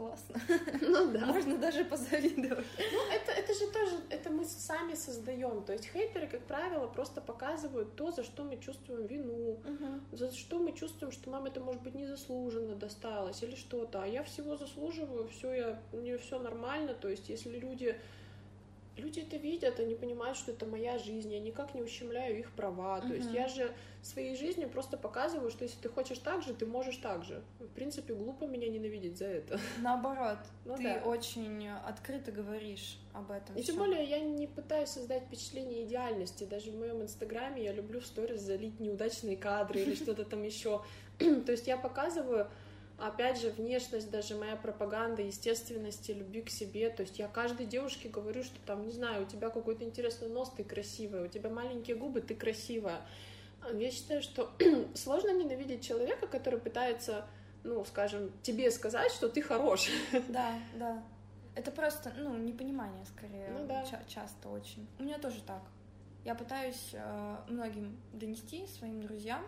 классно. 0.00 0.34
Ну 0.80 1.12
да. 1.12 1.26
Можно 1.26 1.58
даже 1.58 1.84
позавидовать. 1.84 2.66
Ну, 2.78 3.00
это, 3.12 3.32
это 3.32 3.54
же 3.54 3.70
тоже, 3.70 3.96
это 4.08 4.30
мы 4.30 4.44
сами 4.44 4.94
создаем. 4.94 5.62
То 5.64 5.72
есть 5.72 5.86
хейтеры, 5.92 6.26
как 6.26 6.42
правило, 6.46 6.86
просто 6.86 7.20
показывают 7.20 7.96
то, 7.96 8.10
за 8.10 8.24
что 8.24 8.44
мы 8.44 8.56
чувствуем 8.56 9.06
вину, 9.06 9.52
угу. 9.52 10.00
за 10.12 10.32
что 10.32 10.58
мы 10.58 10.72
чувствуем, 10.72 11.12
что 11.12 11.30
нам 11.30 11.46
это, 11.46 11.60
может 11.60 11.82
быть, 11.82 11.94
незаслуженно 11.94 12.74
досталось 12.74 13.42
или 13.42 13.54
что-то. 13.54 14.02
А 14.02 14.06
я 14.06 14.22
всего 14.22 14.56
заслуживаю, 14.56 15.28
все, 15.28 15.52
я, 15.52 15.82
мне 15.92 16.16
все 16.16 16.38
нормально. 16.38 16.94
То 16.94 17.08
есть, 17.08 17.28
если 17.28 17.58
люди 17.58 18.00
люди 19.00 19.20
это 19.20 19.36
видят, 19.36 19.80
они 19.80 19.94
понимают, 19.94 20.36
что 20.36 20.52
это 20.52 20.66
моя 20.66 20.98
жизнь, 20.98 21.32
я 21.32 21.40
никак 21.40 21.74
не 21.74 21.82
ущемляю 21.82 22.38
их 22.38 22.50
права. 22.52 22.98
Uh-huh. 22.98 23.08
То 23.08 23.14
есть 23.14 23.30
я 23.32 23.48
же 23.48 23.72
своей 24.02 24.36
жизнью 24.36 24.68
просто 24.68 24.96
показываю, 24.96 25.50
что 25.50 25.64
если 25.64 25.78
ты 25.80 25.88
хочешь 25.88 26.18
так 26.18 26.42
же, 26.42 26.54
ты 26.54 26.66
можешь 26.66 26.96
так 26.96 27.24
же. 27.24 27.42
В 27.58 27.68
принципе, 27.68 28.14
глупо 28.14 28.44
меня 28.44 28.68
ненавидеть 28.68 29.18
за 29.18 29.26
это. 29.26 29.60
Наоборот, 29.80 30.38
ну, 30.64 30.76
ты 30.76 30.84
да. 30.84 31.02
очень 31.04 31.68
открыто 31.68 32.32
говоришь 32.32 32.98
об 33.12 33.30
этом. 33.30 33.56
И 33.56 33.62
всем. 33.62 33.76
тем 33.76 33.84
более 33.84 34.04
я 34.04 34.20
не 34.20 34.46
пытаюсь 34.46 34.90
создать 34.90 35.24
впечатление 35.24 35.84
идеальности. 35.84 36.44
Даже 36.44 36.70
в 36.70 36.78
моем 36.78 37.02
инстаграме 37.02 37.64
я 37.64 37.72
люблю 37.72 38.00
в 38.00 38.06
сторис 38.06 38.40
залить 38.40 38.80
неудачные 38.80 39.36
кадры 39.36 39.80
или 39.80 39.94
что-то 40.02 40.24
там 40.24 40.42
еще. 40.42 40.82
То 41.18 41.52
есть 41.52 41.66
я 41.66 41.76
показываю 41.76 42.48
опять 43.00 43.40
же, 43.40 43.50
внешность, 43.50 44.10
даже 44.10 44.34
моя 44.34 44.56
пропаганда 44.56 45.22
естественности, 45.22 46.12
любви 46.12 46.42
к 46.42 46.50
себе. 46.50 46.90
То 46.90 47.02
есть 47.02 47.18
я 47.18 47.28
каждой 47.28 47.66
девушке 47.66 48.08
говорю, 48.08 48.42
что 48.42 48.58
там, 48.66 48.84
не 48.86 48.92
знаю, 48.92 49.22
у 49.22 49.26
тебя 49.26 49.50
какой-то 49.50 49.84
интересный 49.84 50.28
нос, 50.28 50.52
ты 50.56 50.64
красивая, 50.64 51.24
у 51.24 51.28
тебя 51.28 51.50
маленькие 51.50 51.96
губы, 51.96 52.20
ты 52.20 52.34
красивая. 52.34 53.00
Я 53.72 53.90
считаю, 53.90 54.22
что 54.22 54.50
сложно 54.94 55.32
ненавидеть 55.32 55.86
человека, 55.86 56.26
который 56.26 56.58
пытается, 56.58 57.26
ну, 57.64 57.84
скажем, 57.84 58.32
тебе 58.42 58.70
сказать, 58.70 59.12
что 59.12 59.28
ты 59.28 59.42
хорош. 59.42 59.88
Да, 60.28 60.58
да. 60.74 61.02
Это 61.54 61.70
просто, 61.72 62.12
ну, 62.16 62.36
непонимание, 62.36 63.04
скорее, 63.06 63.50
ну, 63.50 63.66
да. 63.66 63.84
ча- 63.84 64.04
часто 64.06 64.48
очень. 64.48 64.86
У 64.98 65.02
меня 65.02 65.18
тоже 65.18 65.42
так. 65.42 65.62
Я 66.24 66.34
пытаюсь 66.34 66.90
э, 66.92 67.36
многим 67.48 67.98
донести 68.12 68.66
своим 68.66 69.02
друзьям, 69.02 69.42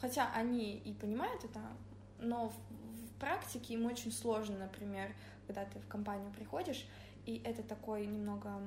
хотя 0.00 0.30
они 0.34 0.76
и 0.78 0.92
понимают 0.92 1.44
это, 1.44 1.60
но 2.22 2.48
в, 2.48 2.54
в 2.54 3.20
практике 3.20 3.74
им 3.74 3.86
очень 3.86 4.12
сложно, 4.12 4.58
например, 4.58 5.14
когда 5.46 5.64
ты 5.64 5.78
в 5.78 5.86
компанию 5.88 6.32
приходишь, 6.32 6.86
и 7.26 7.42
это 7.44 7.62
такой 7.62 8.06
немного 8.06 8.60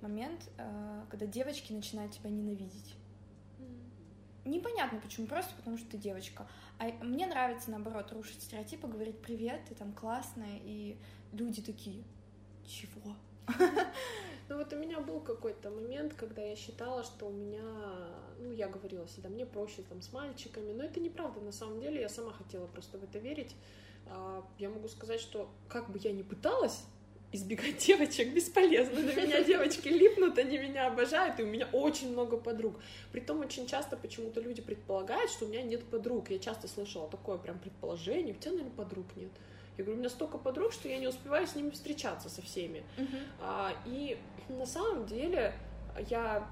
момент, 0.00 0.50
э, 0.58 1.04
когда 1.10 1.26
девочки 1.26 1.72
начинают 1.72 2.12
тебя 2.12 2.30
ненавидеть. 2.30 2.96
Непонятно 4.44 4.98
почему, 5.00 5.26
просто 5.26 5.54
потому 5.54 5.76
что 5.76 5.90
ты 5.90 5.98
девочка. 5.98 6.48
А 6.78 6.86
мне 7.04 7.26
нравится, 7.26 7.70
наоборот, 7.70 8.10
рушить 8.12 8.42
стереотипы, 8.42 8.88
говорить 8.88 9.20
«привет, 9.20 9.60
ты 9.68 9.74
там 9.74 9.92
классная», 9.92 10.58
и 10.62 10.98
люди 11.32 11.60
такие 11.60 12.04
«чего?» 12.66 13.14
Ну 14.48 14.56
вот 14.56 14.72
у 14.72 14.76
меня 14.76 14.98
был 14.98 15.20
какой-то 15.20 15.70
момент, 15.70 16.14
когда 16.14 16.42
я 16.42 16.56
считала, 16.56 17.04
что 17.04 17.26
у 17.26 17.30
меня, 17.30 17.62
ну 18.40 18.50
я 18.50 18.66
говорила 18.66 19.06
всегда, 19.06 19.28
мне 19.28 19.46
проще 19.46 19.82
там 19.88 20.02
с 20.02 20.12
мальчиками, 20.12 20.72
но 20.72 20.82
это 20.82 20.98
неправда 20.98 21.40
на 21.40 21.52
самом 21.52 21.80
деле, 21.80 22.00
я 22.00 22.08
сама 22.08 22.32
хотела 22.32 22.66
просто 22.66 22.98
в 22.98 23.04
это 23.04 23.20
верить. 23.20 23.54
А, 24.06 24.44
я 24.58 24.68
могу 24.68 24.88
сказать, 24.88 25.20
что 25.20 25.48
как 25.68 25.88
бы 25.88 26.00
я 26.02 26.10
ни 26.10 26.22
пыталась, 26.22 26.82
избегать 27.32 27.78
девочек 27.86 28.32
бесполезно. 28.34 29.00
На 29.00 29.14
меня 29.14 29.42
девочки 29.44 29.88
липнут, 29.88 30.38
они 30.38 30.58
меня 30.58 30.88
обожают, 30.88 31.38
и 31.38 31.42
у 31.42 31.46
меня 31.46 31.68
очень 31.72 32.10
много 32.10 32.36
подруг. 32.36 32.74
Притом 33.12 33.40
очень 33.40 33.66
часто 33.66 33.96
почему-то 33.96 34.40
люди 34.40 34.62
предполагают, 34.62 35.30
что 35.30 35.44
у 35.44 35.48
меня 35.48 35.62
нет 35.62 35.84
подруг. 35.84 36.30
Я 36.30 36.38
часто 36.38 36.68
слышала 36.68 37.08
такое 37.08 37.38
прям 37.38 37.58
предположение, 37.58 38.34
у 38.34 38.38
тебя, 38.38 38.52
наверное, 38.52 38.74
подруг 38.74 39.06
нет. 39.16 39.30
Я 39.80 39.84
говорю, 39.84 39.96
у 39.96 40.00
меня 40.00 40.10
столько 40.10 40.38
подруг, 40.38 40.72
что 40.72 40.88
я 40.88 40.98
не 40.98 41.08
успеваю 41.08 41.46
с 41.46 41.54
ними 41.54 41.70
встречаться 41.70 42.28
со 42.28 42.42
всеми. 42.42 42.84
Uh-huh. 42.98 43.22
А, 43.40 43.72
и 43.86 44.18
на 44.48 44.66
самом 44.66 45.06
деле 45.06 45.54
я 46.08 46.46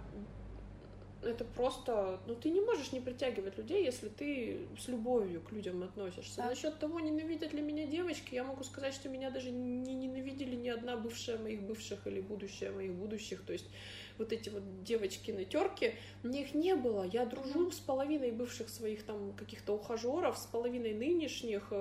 это 1.22 1.44
просто, 1.44 2.20
ну 2.26 2.34
ты 2.34 2.50
не 2.50 2.60
можешь 2.60 2.92
не 2.92 3.00
притягивать 3.00 3.59
людей, 3.59 3.84
если 3.84 4.09
ты 4.09 4.68
с 4.78 4.88
любовью 4.88 5.40
к 5.40 5.52
людям 5.52 5.82
относишься. 5.82 6.36
Да. 6.38 6.46
Насчет 6.46 6.78
того, 6.78 7.00
ненавидят 7.00 7.52
ли 7.52 7.60
меня 7.60 7.86
девочки, 7.86 8.34
я 8.34 8.44
могу 8.44 8.62
сказать, 8.62 8.94
что 8.94 9.09
меня 9.09 9.30
даже 9.30 9.50
не 9.50 9.94
ненавидели 9.94 10.55
ни 10.55 10.68
одна 10.68 10.96
бывшая 10.96 11.38
моих 11.38 11.62
бывших 11.62 12.06
или 12.06 12.20
будущая 12.20 12.70
моих 12.70 12.92
будущих. 12.94 13.42
То 13.42 13.52
есть 13.52 13.66
вот 14.16 14.32
эти 14.32 14.48
вот 14.48 14.62
девочки 14.84 15.30
на 15.32 15.44
терке, 15.44 15.94
мне 16.22 16.42
их 16.42 16.55
не 16.55 16.74
было. 16.74 17.05
Я 17.05 17.26
дружу 17.26 17.70
с 17.70 17.78
половиной 17.78 18.30
бывших 18.30 18.68
своих 18.68 19.05
там 19.05 19.32
каких-то 19.32 19.74
ухажеров, 19.74 20.38
с 20.38 20.46
половиной 20.46 20.94
нынешних. 20.94 21.72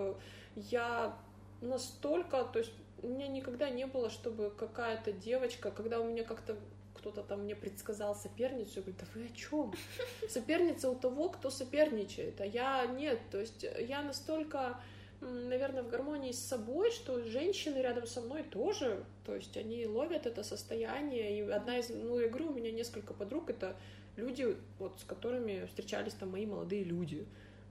Я 0.55 1.15
настолько, 1.61 2.43
то 2.43 2.59
есть 2.59 2.73
у 3.01 3.07
меня 3.07 3.27
никогда 3.27 3.69
не 3.69 3.85
было, 3.85 4.09
чтобы 4.09 4.51
какая-то 4.51 5.11
девочка, 5.11 5.71
когда 5.71 5.99
у 5.99 6.05
меня 6.05 6.23
как-то 6.23 6.57
кто-то 6.97 7.21
там 7.21 7.43
мне 7.43 7.55
предсказал 7.55 8.15
соперницу, 8.15 8.71
я 8.77 8.81
говорю, 8.81 8.97
да 8.99 9.05
вы 9.13 9.25
о 9.25 9.29
чем? 9.29 9.73
Соперница 10.29 10.89
у 10.89 10.95
того, 10.95 11.29
кто 11.29 11.49
соперничает, 11.49 12.41
а 12.41 12.45
я 12.45 12.85
нет. 12.85 13.19
То 13.31 13.39
есть 13.39 13.65
я 13.79 14.01
настолько, 14.01 14.79
наверное, 15.21 15.83
в 15.83 15.89
гармонии 15.89 16.31
с 16.31 16.43
собой, 16.43 16.91
что 16.91 17.21
женщины 17.21 17.77
рядом 17.77 18.07
со 18.07 18.21
мной 18.21 18.43
тоже, 18.43 19.05
то 19.25 19.35
есть 19.35 19.55
они 19.57 19.85
ловят 19.85 20.25
это 20.25 20.43
состояние. 20.43 21.39
И 21.39 21.49
одна 21.49 21.77
из, 21.77 21.89
ну, 21.89 22.19
я 22.19 22.29
говорю, 22.29 22.49
у 22.49 22.53
меня 22.53 22.71
несколько 22.71 23.13
подруг, 23.13 23.49
это 23.49 23.75
люди, 24.15 24.57
вот, 24.79 24.99
с 24.99 25.03
которыми 25.03 25.65
встречались 25.67 26.13
там 26.13 26.31
мои 26.31 26.45
молодые 26.45 26.83
люди. 26.83 27.25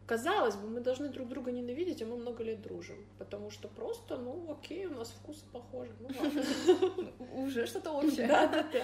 Казалось 0.07 0.55
бы, 0.55 0.69
мы 0.69 0.81
должны 0.81 1.09
друг 1.09 1.29
друга 1.29 1.51
ненавидеть, 1.51 2.01
а 2.01 2.07
мы 2.07 2.17
много 2.17 2.45
лет 2.45 2.63
дружим. 2.63 2.97
Потому 3.19 3.51
что 3.51 3.67
просто, 3.67 4.17
ну, 4.17 4.53
окей, 4.53 4.87
у 4.87 4.95
нас 4.95 5.11
вкусы 5.11 5.45
похожи. 5.53 5.91
Ну. 5.99 7.43
Уже 7.45 7.67
что-то 7.67 7.91
общее. 7.91 8.29
Да, 8.29 8.47
да, 8.47 8.63
да. 8.73 8.83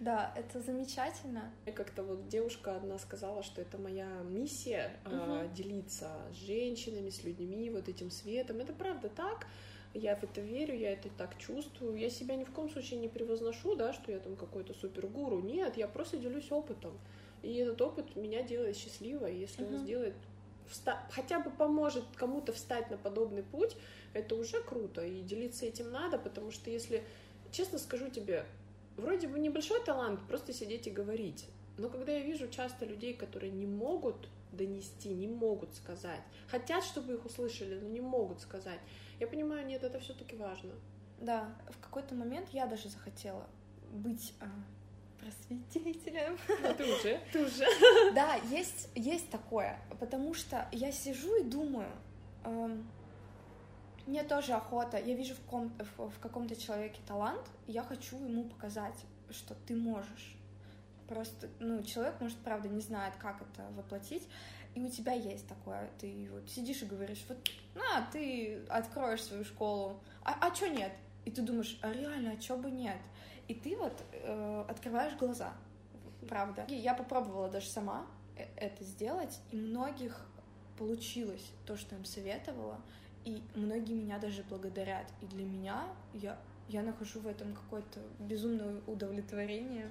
Да, 0.00 0.34
это 0.36 0.60
замечательно. 0.60 1.50
Как-то 1.74 2.02
вот 2.02 2.28
девушка 2.28 2.76
одна 2.76 2.98
сказала, 2.98 3.42
что 3.42 3.62
это 3.62 3.78
моя 3.78 4.06
миссия 4.24 4.90
угу. 5.06 5.48
делиться 5.54 6.10
с 6.32 6.36
женщинами, 6.36 7.08
с 7.08 7.24
людьми, 7.24 7.70
вот 7.70 7.88
этим 7.88 8.10
светом. 8.10 8.58
Это 8.58 8.74
правда 8.74 9.08
так. 9.08 9.46
Я 9.94 10.16
в 10.16 10.24
это 10.24 10.42
верю, 10.42 10.76
я 10.76 10.92
это 10.92 11.08
так 11.08 11.38
чувствую. 11.38 11.96
Я 11.96 12.10
себя 12.10 12.34
ни 12.36 12.44
в 12.44 12.50
коем 12.50 12.68
случае 12.68 12.98
не 12.98 13.08
превозношу, 13.08 13.76
да, 13.76 13.94
что 13.94 14.12
я 14.12 14.18
там 14.18 14.36
какой-то 14.36 14.74
супергуру. 14.74 15.40
Нет, 15.40 15.78
я 15.78 15.88
просто 15.88 16.18
делюсь 16.18 16.50
опытом. 16.50 16.98
И 17.42 17.54
этот 17.54 17.80
опыт 17.80 18.16
меня 18.16 18.42
делает 18.42 18.76
счастливой. 18.76 19.38
Если 19.38 19.64
uh 19.64 19.68
он 19.68 19.78
сделает 19.78 20.14
вста- 20.70 21.00
хотя 21.10 21.40
бы 21.40 21.50
поможет 21.50 22.04
кому-то 22.16 22.52
встать 22.52 22.90
на 22.90 22.96
подобный 22.96 23.42
путь, 23.42 23.76
это 24.12 24.34
уже 24.34 24.62
круто, 24.62 25.04
и 25.04 25.22
делиться 25.22 25.66
этим 25.66 25.90
надо, 25.90 26.18
потому 26.18 26.50
что 26.50 26.70
если, 26.70 27.04
честно 27.50 27.78
скажу 27.78 28.08
тебе, 28.08 28.44
вроде 28.96 29.28
бы 29.28 29.38
небольшой 29.38 29.82
талант 29.84 30.20
просто 30.28 30.52
сидеть 30.52 30.86
и 30.86 30.90
говорить, 30.90 31.46
но 31.76 31.88
когда 31.88 32.12
я 32.12 32.20
вижу 32.20 32.48
часто 32.48 32.84
людей, 32.84 33.14
которые 33.14 33.50
не 33.50 33.66
могут 33.66 34.28
донести, 34.52 35.08
не 35.08 35.26
могут 35.26 35.74
сказать. 35.74 36.20
Хотят, 36.48 36.84
чтобы 36.84 37.14
их 37.14 37.24
услышали, 37.24 37.78
но 37.78 37.88
не 37.88 38.00
могут 38.00 38.40
сказать. 38.40 38.78
Я 39.18 39.26
понимаю, 39.26 39.66
нет, 39.66 39.82
это 39.82 39.98
все-таки 39.98 40.36
важно. 40.36 40.70
Да, 41.20 41.54
в 41.70 41.80
какой-то 41.80 42.14
момент 42.14 42.48
я 42.52 42.66
даже 42.66 42.88
захотела 42.88 43.46
быть 43.92 44.34
а, 44.40 44.46
просветителем. 45.20 46.38
Ну, 46.62 46.74
ты 46.74 46.84
уже, 46.84 47.20
ты 47.32 47.44
уже. 47.44 47.64
Да, 48.14 48.36
есть, 48.50 48.88
есть 48.94 49.30
такое, 49.30 49.78
потому 50.00 50.34
что 50.34 50.68
я 50.72 50.92
сижу 50.92 51.40
и 51.40 51.44
думаю, 51.44 51.90
эм, 52.44 52.86
мне 54.06 54.22
тоже 54.22 54.52
охота, 54.52 54.98
я 54.98 55.14
вижу 55.14 55.34
в, 55.34 55.40
ком, 55.40 55.72
в, 55.96 56.10
в 56.10 56.18
каком-то 56.20 56.56
человеке 56.56 57.00
талант, 57.06 57.46
и 57.66 57.72
я 57.72 57.82
хочу 57.82 58.16
ему 58.16 58.44
показать, 58.44 58.98
что 59.30 59.54
ты 59.66 59.74
можешь. 59.74 60.36
Просто, 61.08 61.48
ну, 61.58 61.82
человек, 61.82 62.20
может, 62.20 62.38
правда, 62.38 62.68
не 62.68 62.80
знает, 62.80 63.14
как 63.18 63.42
это 63.42 63.66
воплотить, 63.76 64.26
и 64.74 64.80
у 64.80 64.90
тебя 64.90 65.12
есть 65.12 65.46
такое, 65.46 65.90
ты 66.00 66.28
вот 66.32 66.50
сидишь 66.50 66.82
и 66.82 66.86
говоришь, 66.86 67.24
вот, 67.28 67.38
на, 67.74 68.06
ты 68.12 68.64
откроешь 68.68 69.22
свою 69.22 69.44
школу, 69.44 70.00
а, 70.22 70.36
а 70.40 70.50
чё 70.50 70.66
нет? 70.66 70.92
И 71.24 71.30
ты 71.30 71.42
думаешь, 71.42 71.78
а 71.80 71.92
реально, 71.92 72.32
а 72.32 72.36
чё 72.36 72.56
бы 72.56 72.70
нет? 72.70 72.98
И 73.48 73.54
ты 73.54 73.76
вот 73.76 73.92
э, 74.12 74.64
открываешь 74.68 75.16
глаза, 75.16 75.52
правда. 76.28 76.64
И 76.68 76.74
я 76.74 76.94
попробовала 76.94 77.48
даже 77.48 77.68
сама 77.68 78.06
э, 78.36 78.44
это 78.56 78.84
сделать, 78.84 79.40
и 79.50 79.56
многих 79.56 80.26
получилось 80.78 81.52
то, 81.66 81.76
что 81.76 81.94
им 81.94 82.04
советовала, 82.04 82.80
и 83.24 83.42
многие 83.54 83.94
меня 83.94 84.18
даже 84.18 84.42
благодарят. 84.44 85.06
И 85.20 85.26
для 85.26 85.44
меня 85.44 85.84
я, 86.14 86.38
я 86.68 86.82
нахожу 86.82 87.20
в 87.20 87.26
этом 87.26 87.54
какое-то 87.54 88.00
безумное 88.18 88.80
удовлетворение. 88.86 89.90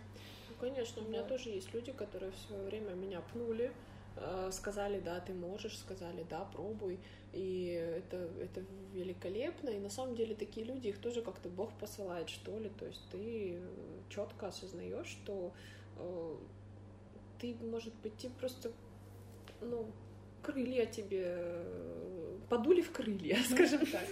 Ну, 0.50 0.56
конечно, 0.60 1.02
у 1.02 1.06
меня 1.06 1.20
вот. 1.20 1.30
тоже 1.30 1.50
есть 1.50 1.74
люди, 1.74 1.92
которые 1.92 2.32
в 2.32 2.38
свое 2.38 2.64
время 2.64 2.94
меня 2.94 3.22
пнули, 3.32 3.72
э, 4.18 4.50
сказали, 4.52 5.00
да, 5.00 5.20
ты 5.20 5.34
можешь, 5.34 5.78
сказали, 5.78 6.26
да, 6.30 6.46
пробуй, 6.46 7.00
и 7.34 7.66
это, 7.98 8.30
это 8.40 8.64
великолепно, 8.94 9.70
и 9.70 9.80
на 9.80 9.90
самом 9.90 10.16
деле 10.16 10.36
такие 10.36 10.66
люди, 10.66 10.88
их 10.88 11.00
тоже 11.00 11.22
как-то 11.22 11.50
Бог 11.50 11.74
посылает, 11.80 12.30
что 12.30 12.58
ли, 12.60 12.70
то 12.70 12.86
есть 12.86 13.02
ты 13.12 13.60
четко 14.10 14.48
осознаешь, 14.48 15.08
что 15.08 15.52
э, 15.98 16.36
ты, 17.40 17.56
может 17.56 17.94
быть, 17.96 18.16
тебе 18.18 18.32
просто, 18.40 18.72
ну, 19.62 19.88
крылья 20.44 20.86
тебе 20.86 21.24
э, 21.26 22.38
подули 22.50 22.82
в 22.82 22.92
крылья, 22.92 23.38
скажем 23.50 23.86
так. 23.86 24.08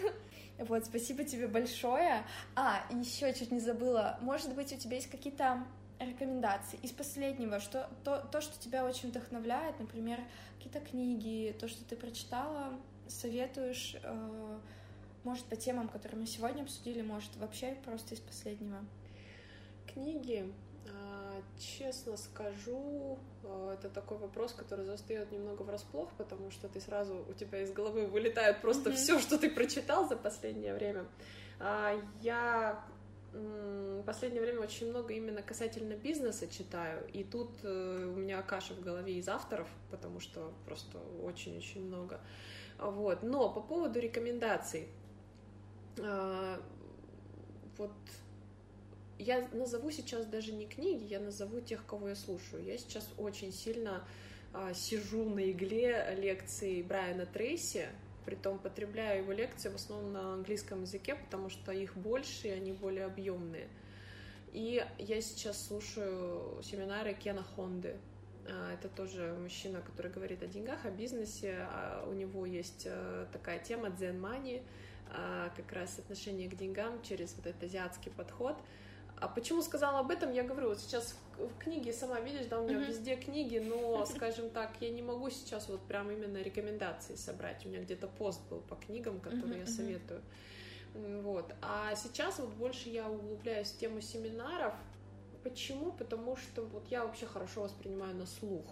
Вот, 0.58 0.86
спасибо 0.86 1.24
тебе 1.24 1.48
большое. 1.48 2.26
А, 2.56 2.86
еще 2.92 3.34
чуть 3.34 3.52
не 3.52 3.60
забыла. 3.60 4.18
Может 4.22 4.54
быть, 4.56 4.72
у 4.74 4.78
тебя 4.78 4.96
есть 4.96 5.10
какие-то 5.10 5.66
рекомендации 6.00 6.80
из 6.82 6.92
последнего, 6.92 7.60
что 7.60 7.90
то, 8.04 8.28
то, 8.32 8.42
что 8.42 8.60
тебя 8.60 8.86
очень 8.86 9.10
вдохновляет, 9.10 9.80
например, 9.80 10.20
какие-то 10.58 10.80
книги, 10.80 11.56
то, 11.60 11.68
что 11.68 11.84
ты 11.86 11.96
прочитала, 11.96 12.74
советуешь, 13.12 13.96
э, 14.02 14.60
может, 15.24 15.46
по 15.46 15.56
темам, 15.56 15.88
которые 15.88 16.20
мы 16.20 16.26
сегодня 16.26 16.64
обсудили, 16.64 17.02
может, 17.02 17.36
вообще 17.38 17.76
просто 17.86 18.16
из 18.16 18.20
последнего? 18.20 18.80
Книги, 19.94 20.52
а, 20.88 21.42
честно 21.60 22.18
скажу, 22.18 23.20
э, 23.44 23.76
это 23.78 23.90
такой 23.90 24.18
вопрос, 24.18 24.54
который 24.54 24.86
застает 24.86 25.32
немного 25.32 25.62
врасплох, 25.64 26.10
потому 26.18 26.50
что 26.52 26.68
ты 26.68 26.80
сразу, 26.80 27.26
у 27.30 27.34
тебя 27.34 27.62
из 27.62 27.72
головы 27.72 28.08
вылетает 28.08 28.62
просто 28.62 28.90
mm-hmm. 28.90 28.96
все, 28.96 29.20
что 29.20 29.38
ты 29.38 29.50
прочитал 29.50 30.08
за 30.08 30.16
последнее 30.16 30.74
время. 30.74 31.06
А, 31.60 32.00
я 32.22 32.84
в 33.34 34.04
последнее 34.04 34.42
время 34.42 34.60
очень 34.60 34.90
много 34.90 35.14
именно 35.14 35.42
касательно 35.42 35.94
бизнеса 35.94 36.48
читаю, 36.50 37.08
и 37.14 37.24
тут 37.24 37.52
э, 37.64 38.12
у 38.14 38.18
меня 38.18 38.42
каша 38.42 38.74
в 38.74 38.82
голове 38.82 39.14
из 39.14 39.30
авторов, 39.30 39.70
потому 39.90 40.20
что 40.20 40.54
просто 40.66 40.98
очень-очень 41.24 41.86
много. 41.86 42.20
Вот. 42.82 43.22
Но 43.22 43.50
по 43.50 43.62
поводу 43.62 44.00
рекомендаций, 44.00 44.88
а, 46.00 46.60
вот 47.78 47.92
я 49.20 49.48
назову 49.54 49.92
сейчас 49.92 50.26
даже 50.26 50.52
не 50.52 50.66
книги, 50.66 51.04
я 51.06 51.20
назову 51.20 51.62
тех, 51.62 51.86
кого 51.86 52.10
я 52.10 52.16
слушаю. 52.16 52.64
Я 52.64 52.78
сейчас 52.80 53.08
очень 53.18 53.54
сильно 53.54 54.04
а, 54.52 54.74
сижу 54.74 55.24
на 55.24 55.52
игле 55.52 56.16
лекций 56.18 56.82
Брайана 56.82 57.28
Трейси, 57.28 57.88
притом 58.26 58.58
потребляю 58.58 59.24
его 59.24 59.32
лекции 59.32 59.70
в 59.70 59.76
основном 59.76 60.12
на 60.14 60.34
английском 60.34 60.82
языке, 60.82 61.16
потому 61.16 61.50
что 61.50 61.72
их 61.72 61.96
больше 61.96 62.48
и 62.48 62.52
они 62.52 62.72
более 62.72 63.06
объемные. 63.06 63.68
И 64.54 64.86
я 64.98 65.22
сейчас 65.22 65.68
слушаю 65.68 66.62
семинары 66.64 67.14
Кена 67.14 67.44
Хонды. 67.44 67.96
А, 68.48 68.74
это 68.74 68.90
тоже 68.90 69.36
мужчина, 69.40 69.82
который 69.82 70.12
говорит 70.12 70.44
о 70.44 70.48
деньгах, 70.48 70.86
о 70.86 70.92
бизнесе. 70.92 71.68
А, 71.70 72.06
у 72.08 72.14
него 72.14 72.46
есть 72.46 72.84
э, 72.86 73.26
такая 73.32 73.60
тема 73.60 73.88
Money, 73.88 74.64
а, 75.14 75.50
как 75.56 75.72
раз 75.74 76.00
отношение 76.00 76.50
к 76.50 76.56
деньгам 76.56 77.02
через 77.04 77.36
вот 77.36 77.48
этот 77.48 77.64
азиатский 77.64 78.12
подход. 78.12 78.56
А 79.18 79.28
почему 79.28 79.62
сказала 79.62 80.00
об 80.00 80.10
этом? 80.10 80.32
Я 80.32 80.44
говорю, 80.44 80.70
вот 80.70 80.80
сейчас 80.80 81.16
в 81.38 81.58
книге 81.60 81.94
сама 81.94 82.20
видишь, 82.20 82.48
да, 82.48 82.60
у 82.60 82.64
меня 82.68 82.78
mm-hmm. 82.78 82.88
везде 82.88 83.16
книги, 83.16 83.60
но, 83.60 84.04
скажем 84.16 84.50
так, 84.50 84.72
я 84.80 84.90
не 84.90 85.04
могу 85.04 85.30
сейчас 85.30 85.70
вот 85.70 85.82
прям 85.82 86.10
именно 86.10 86.38
рекомендации 86.38 87.16
собрать. 87.16 87.66
У 87.66 87.70
меня 87.70 87.82
где-то 87.82 88.08
пост 88.08 88.42
был 88.50 88.62
по 88.62 88.76
книгам, 88.76 89.20
которые 89.20 89.62
mm-hmm. 89.62 89.68
я 89.68 89.68
советую. 89.68 90.22
Вот. 90.94 91.54
А 91.62 91.96
сейчас 91.96 92.40
вот 92.40 92.50
больше 92.50 92.90
я 92.90 93.10
углубляюсь 93.10 93.72
в 93.72 93.78
тему 93.78 94.02
семинаров, 94.02 94.74
Почему? 95.44 95.92
Потому 95.92 96.36
что 96.36 96.64
вот 96.64 96.86
я 96.90 97.06
вообще 97.06 97.26
хорошо 97.26 97.64
воспринимаю 97.64 98.16
на 98.16 98.26
слух. 98.26 98.66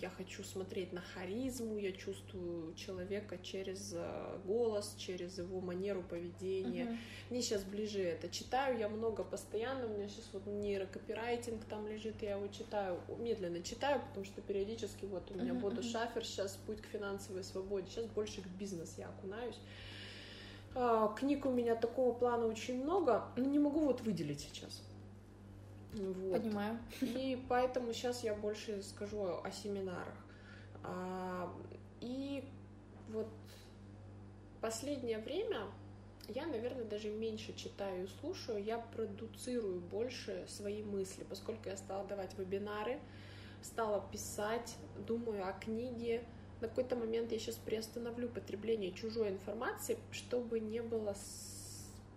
Я 0.00 0.08
хочу 0.08 0.42
смотреть 0.42 0.94
на 0.94 1.02
харизму, 1.02 1.76
я 1.76 1.92
чувствую 1.92 2.74
человека 2.74 3.36
через 3.42 3.92
э, 3.94 4.38
голос, 4.46 4.94
через 4.96 5.36
его 5.36 5.60
манеру 5.60 6.02
поведения. 6.02 6.84
Uh-huh. 6.84 6.96
Мне 7.28 7.42
сейчас 7.42 7.64
ближе 7.64 8.00
это. 8.00 8.30
Читаю 8.30 8.78
я 8.78 8.88
много 8.88 9.24
постоянно, 9.24 9.86
у 9.86 9.90
меня 9.90 10.08
сейчас 10.08 10.30
вот 10.32 10.46
нейрокопирайтинг 10.46 11.66
там 11.66 11.86
лежит, 11.86 12.22
я 12.22 12.36
его 12.36 12.48
читаю, 12.48 12.98
медленно 13.18 13.62
читаю, 13.62 14.00
потому 14.08 14.24
что 14.24 14.40
периодически 14.40 15.04
вот 15.04 15.30
у 15.30 15.34
меня 15.34 15.52
uh-huh, 15.52 15.76
uh-huh. 15.76 15.82
Шафер, 15.82 16.24
сейчас 16.24 16.58
путь 16.66 16.80
к 16.80 16.86
финансовой 16.86 17.44
свободе, 17.44 17.86
сейчас 17.90 18.06
больше 18.06 18.40
к 18.40 18.46
бизнес 18.46 18.94
я 18.96 19.08
окунаюсь. 19.08 19.58
А, 20.74 21.08
книг 21.08 21.46
у 21.46 21.50
меня 21.50 21.76
такого 21.76 22.14
плана 22.14 22.46
очень 22.46 22.82
много, 22.82 23.26
но 23.36 23.44
не 23.44 23.58
могу 23.58 23.80
вот 23.80 24.00
выделить 24.00 24.40
сейчас. 24.40 24.82
Вот. 25.94 26.42
Понимаю. 26.42 26.78
И 27.00 27.42
поэтому 27.48 27.92
сейчас 27.92 28.24
я 28.24 28.34
больше 28.34 28.82
скажу 28.82 29.40
о 29.42 29.50
семинарах. 29.50 30.14
А, 30.82 31.52
и 32.00 32.44
вот 33.08 33.28
последнее 34.60 35.18
время 35.18 35.66
я, 36.28 36.46
наверное, 36.46 36.84
даже 36.84 37.10
меньше 37.10 37.54
читаю 37.54 38.04
и 38.04 38.08
слушаю, 38.20 38.62
я 38.62 38.78
продуцирую 38.78 39.80
больше 39.80 40.44
свои 40.48 40.82
мысли, 40.82 41.24
поскольку 41.28 41.68
я 41.68 41.76
стала 41.76 42.06
давать 42.06 42.36
вебинары, 42.38 42.98
стала 43.62 44.06
писать, 44.10 44.76
думаю 45.06 45.46
о 45.46 45.52
книге. 45.52 46.24
На 46.60 46.68
какой-то 46.68 46.96
момент 46.96 47.30
я 47.32 47.38
сейчас 47.38 47.56
приостановлю 47.56 48.28
потребление 48.28 48.92
чужой 48.92 49.28
информации, 49.28 49.98
чтобы 50.12 50.60
не 50.60 50.80
было 50.80 51.14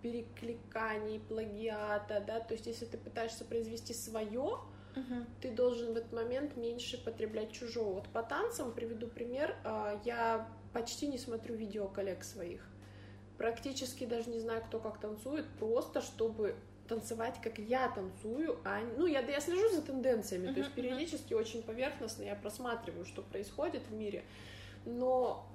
перекликаний, 0.01 1.19
плагиата, 1.19 2.23
да, 2.25 2.39
то 2.39 2.53
есть 2.53 2.67
если 2.67 2.85
ты 2.85 2.97
пытаешься 2.97 3.45
произвести 3.45 3.93
свое, 3.93 4.59
uh-huh. 4.95 5.25
ты 5.41 5.51
должен 5.51 5.93
в 5.93 5.97
этот 5.97 6.13
момент 6.13 6.57
меньше 6.57 7.03
потреблять 7.03 7.51
чужого. 7.51 7.95
Вот 7.95 8.07
по 8.09 8.23
танцам 8.23 8.71
приведу 8.71 9.07
пример, 9.07 9.55
а, 9.63 9.99
я 10.05 10.47
почти 10.73 11.07
не 11.07 11.17
смотрю 11.17 11.55
видео 11.55 11.87
коллег 11.87 12.23
своих, 12.23 12.61
практически 13.37 14.05
даже 14.05 14.29
не 14.29 14.39
знаю, 14.39 14.63
кто 14.67 14.79
как 14.79 14.99
танцует, 14.99 15.45
просто 15.59 16.01
чтобы 16.01 16.55
танцевать, 16.87 17.35
как 17.43 17.59
я 17.59 17.89
танцую, 17.89 18.59
а 18.63 18.79
ну 18.97 19.07
я 19.07 19.19
я 19.19 19.41
слежу 19.41 19.69
за 19.73 19.81
тенденциями, 19.81 20.47
uh-huh, 20.47 20.53
то 20.53 20.59
есть 20.59 20.73
периодически 20.73 21.33
uh-huh. 21.33 21.41
очень 21.41 21.63
поверхностно 21.63 22.23
я 22.23 22.35
просматриваю, 22.35 23.05
что 23.05 23.21
происходит 23.21 23.83
в 23.89 23.93
мире, 23.93 24.23
но 24.85 25.45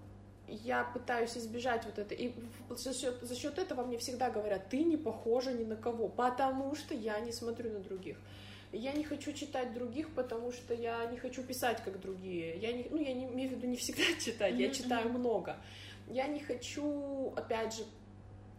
я 0.48 0.85
пытаюсь 0.85 1.36
избежать 1.36 1.85
вот 1.85 1.98
это. 1.98 2.14
И 2.14 2.32
за 2.70 2.94
счет, 2.94 3.19
за 3.23 3.35
счет 3.35 3.59
этого 3.59 3.85
мне 3.85 3.98
всегда 3.98 4.31
говорят, 4.31 4.69
ты 4.69 4.82
не 4.82 4.97
похожа 4.97 5.52
ни 5.52 5.64
на 5.64 5.77
кого, 5.77 6.09
потому 6.09 6.74
что 6.74 6.94
я 6.94 7.20
не 7.20 7.32
смотрю 7.32 7.70
на 7.73 7.81
других. 7.81 8.19
Я 8.73 8.93
не 8.93 9.05
хочу 9.05 9.32
читать 9.32 9.74
других, 9.74 10.14
потому 10.14 10.51
что 10.51 10.73
я 10.73 11.05
не 11.06 11.19
хочу 11.19 11.43
писать 11.43 11.82
как 11.85 12.01
другие. 12.01 12.56
Я 12.56 12.73
не, 12.73 12.86
ну, 12.90 12.97
я 12.97 13.12
не 13.12 13.27
имею 13.27 13.51
в 13.51 13.52
виду 13.52 13.66
не 13.66 13.77
всегда 13.77 14.02
читать, 14.24 14.55
я 14.59 14.70
читаю 14.70 15.10
много. 15.10 15.56
Я 16.09 16.27
не 16.27 16.40
хочу, 16.40 17.32
опять 17.36 17.77
же, 17.77 17.85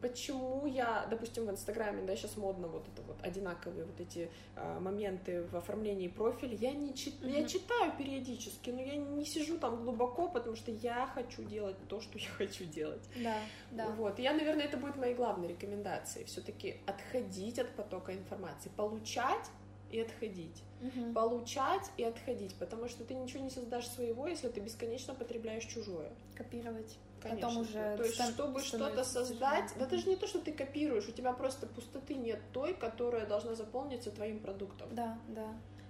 почему 0.03 0.65
я, 0.65 1.07
допустим, 1.09 1.45
в 1.45 1.49
Инстаграме, 1.49 2.03
да, 2.03 2.15
сейчас 2.15 2.35
модно 2.35 2.67
вот 2.67 2.85
это 2.89 3.01
вот 3.03 3.15
одинаковые 3.21 3.85
вот 3.85 3.99
эти 4.01 4.29
э, 4.57 4.79
моменты 4.79 5.43
в 5.43 5.55
оформлении 5.55 6.09
профиля, 6.09 6.55
я 6.55 6.73
не 6.73 6.93
чит... 6.93 7.13
mm-hmm. 7.21 7.39
я 7.39 7.47
читаю 7.47 7.93
периодически, 7.97 8.69
но 8.69 8.81
я 8.81 8.97
не 8.97 9.25
сижу 9.25 9.57
там 9.57 9.81
глубоко, 9.81 10.27
потому 10.27 10.57
что 10.57 10.71
я 10.71 11.07
хочу 11.07 11.43
делать 11.43 11.77
то, 11.87 12.01
что 12.01 12.19
я 12.19 12.27
хочу 12.37 12.65
делать. 12.65 13.01
Да, 13.15 13.37
да. 13.71 13.87
Вот, 13.91 14.19
я, 14.19 14.33
наверное, 14.33 14.65
это 14.65 14.75
будет 14.75 14.97
моей 14.97 15.15
главной 15.15 15.47
рекомендацией, 15.47 16.25
все-таки 16.25 16.75
отходить 16.85 17.57
от 17.57 17.73
потока 17.75 18.13
информации, 18.13 18.69
получать 18.75 19.49
и 19.89 20.01
отходить. 20.01 20.63
Мгм. 20.81 21.13
Получать 21.13 21.91
и 21.95 22.03
отходить, 22.03 22.55
потому 22.55 22.89
что 22.89 23.05
ты 23.05 23.13
ничего 23.13 23.41
не 23.41 23.49
создашь 23.49 23.87
своего, 23.87 24.27
если 24.27 24.49
ты 24.49 24.59
бесконечно 24.59 25.13
потребляешь 25.13 25.63
чужое. 25.63 26.11
Копировать. 26.35 26.97
Конечно. 27.23 27.47
Потом 27.47 27.61
уже 27.61 27.97
То 27.97 28.03
есть, 28.03 28.15
стан- 28.15 28.31
чтобы 28.33 28.61
что-то 28.61 29.03
создать, 29.03 29.69
тяжело. 29.69 29.79
да 29.79 29.85
даже 29.85 30.09
не 30.09 30.15
то, 30.15 30.27
что 30.27 30.39
ты 30.39 30.51
копируешь, 30.51 31.07
у 31.07 31.11
тебя 31.11 31.33
просто 31.33 31.67
пустоты 31.67 32.15
нет 32.15 32.39
той, 32.51 32.73
которая 32.73 33.25
должна 33.25 33.55
заполниться 33.55 34.11
твоим 34.11 34.39
продуктом. 34.39 34.93
Да, 34.93 35.17
да, 35.29 35.47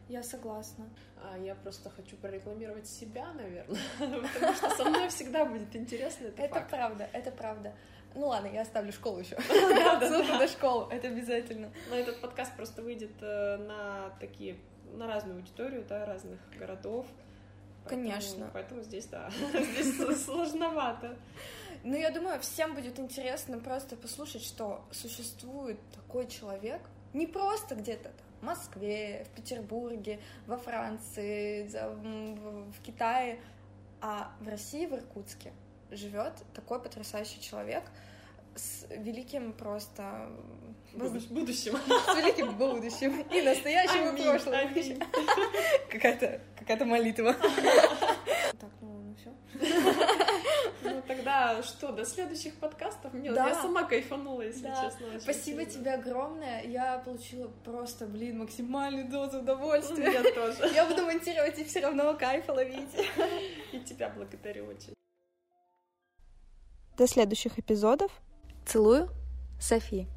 я 0.10 0.24
согласна. 0.24 0.86
А 1.24 1.38
я 1.38 1.56
просто 1.56 1.90
хочу 1.90 2.16
прорекламировать 2.18 2.88
себя, 2.88 3.32
наверное, 3.34 3.80
потому 4.34 4.54
что 4.54 4.70
со 4.72 4.84
мной 4.86 5.10
всегда 5.10 5.46
будет 5.46 5.76
интересно, 5.76 6.28
это, 6.28 6.42
Это 6.44 6.66
правда, 6.70 7.10
это 7.14 7.32
правда. 7.32 7.74
Ну 8.16 8.28
ладно, 8.28 8.48
я 8.48 8.62
оставлю 8.62 8.92
школу 8.92 9.20
еще. 9.20 9.36
Ссылку 9.42 10.34
на 10.34 10.48
школу, 10.48 10.88
это 10.92 11.08
обязательно. 11.08 11.72
Но 11.90 11.96
этот 11.96 12.22
подкаст 12.22 12.56
просто 12.56 12.84
выйдет 12.84 13.14
э, 13.22 13.58
на 13.58 14.12
такие, 14.20 14.58
на 14.94 15.08
разную 15.08 15.38
аудиторию, 15.38 15.84
да, 15.90 16.06
разных 16.06 16.40
городов. 16.60 17.08
Поэтому- 17.84 18.02
Конечно. 18.10 18.50
Поэтому 18.54 18.82
здесь, 18.82 19.06
да, 19.08 19.30
здесь 19.54 20.24
сложновато. 20.26 21.18
Ну, 21.84 21.96
я 21.96 22.12
думаю, 22.12 22.40
всем 22.40 22.76
будет 22.76 22.98
интересно 23.00 23.60
просто 23.60 23.96
послушать, 23.98 24.44
что 24.44 24.86
существует 24.92 25.78
такой 25.94 26.28
человек, 26.28 26.82
не 27.14 27.28
просто 27.28 27.76
где-то 27.76 28.04
там, 28.10 28.26
в 28.40 28.46
Москве, 28.46 29.26
в 29.30 29.36
Петербурге, 29.36 30.20
во 30.48 30.58
Франции, 30.58 31.68
в 31.68 32.82
Китае, 32.84 33.42
а 34.02 34.32
в 34.40 34.48
России, 34.48 34.86
в 34.86 34.94
Иркутске 34.94 35.52
живет 35.92 36.34
такой 36.54 36.82
потрясающий 36.82 37.42
человек 37.42 37.84
с 38.56 38.86
великим 38.90 39.52
просто 39.54 40.30
Будущ- 40.94 41.28
Будущем. 41.30 41.76
с 41.78 42.16
великим 42.16 42.56
будущим 42.56 43.22
и 43.22 43.42
настоящим 43.42 44.06
и 44.06 44.10
Аминь, 44.10 44.24
прошлым. 44.30 44.56
аминь. 44.56 45.00
Какая-то 45.92 46.42
какая-то 46.58 46.86
молитва. 46.86 47.36
Так, 48.60 48.70
ну 48.82 49.16
все. 49.18 49.34
Ну 50.84 51.02
тогда 51.08 51.64
что, 51.64 51.92
до 51.92 52.06
следующих 52.06 52.56
подкастов? 52.56 53.14
Мне, 53.14 53.32
Да. 53.32 53.48
Я 53.50 53.56
сама 53.56 53.84
кайфанула, 53.84 54.42
если 54.44 54.64
Да. 54.68 54.84
честно. 54.84 55.20
Спасибо 55.20 55.62
сильно. 55.62 55.66
тебе 55.66 55.94
огромное. 55.94 56.64
Я 56.64 56.98
получила 57.00 57.48
просто, 57.66 58.06
блин, 58.06 58.40
максимальную 58.40 59.10
дозу 59.10 59.40
удовольствия. 59.40 60.12
Я 60.12 60.24
тоже. 60.32 60.70
Я 60.74 60.86
буду 60.86 61.06
монтировать 61.06 61.58
и 61.58 61.64
все 61.64 61.80
равно 61.82 62.14
кайфа 62.16 62.52
ловить. 62.54 62.90
И 63.72 63.80
тебя 63.80 64.10
благодарю 64.10 64.66
очень. 64.68 64.94
До 66.98 67.08
следующих 67.08 67.58
эпизодов. 67.58 68.12
Целую, 68.66 69.10
Софи. 69.60 70.08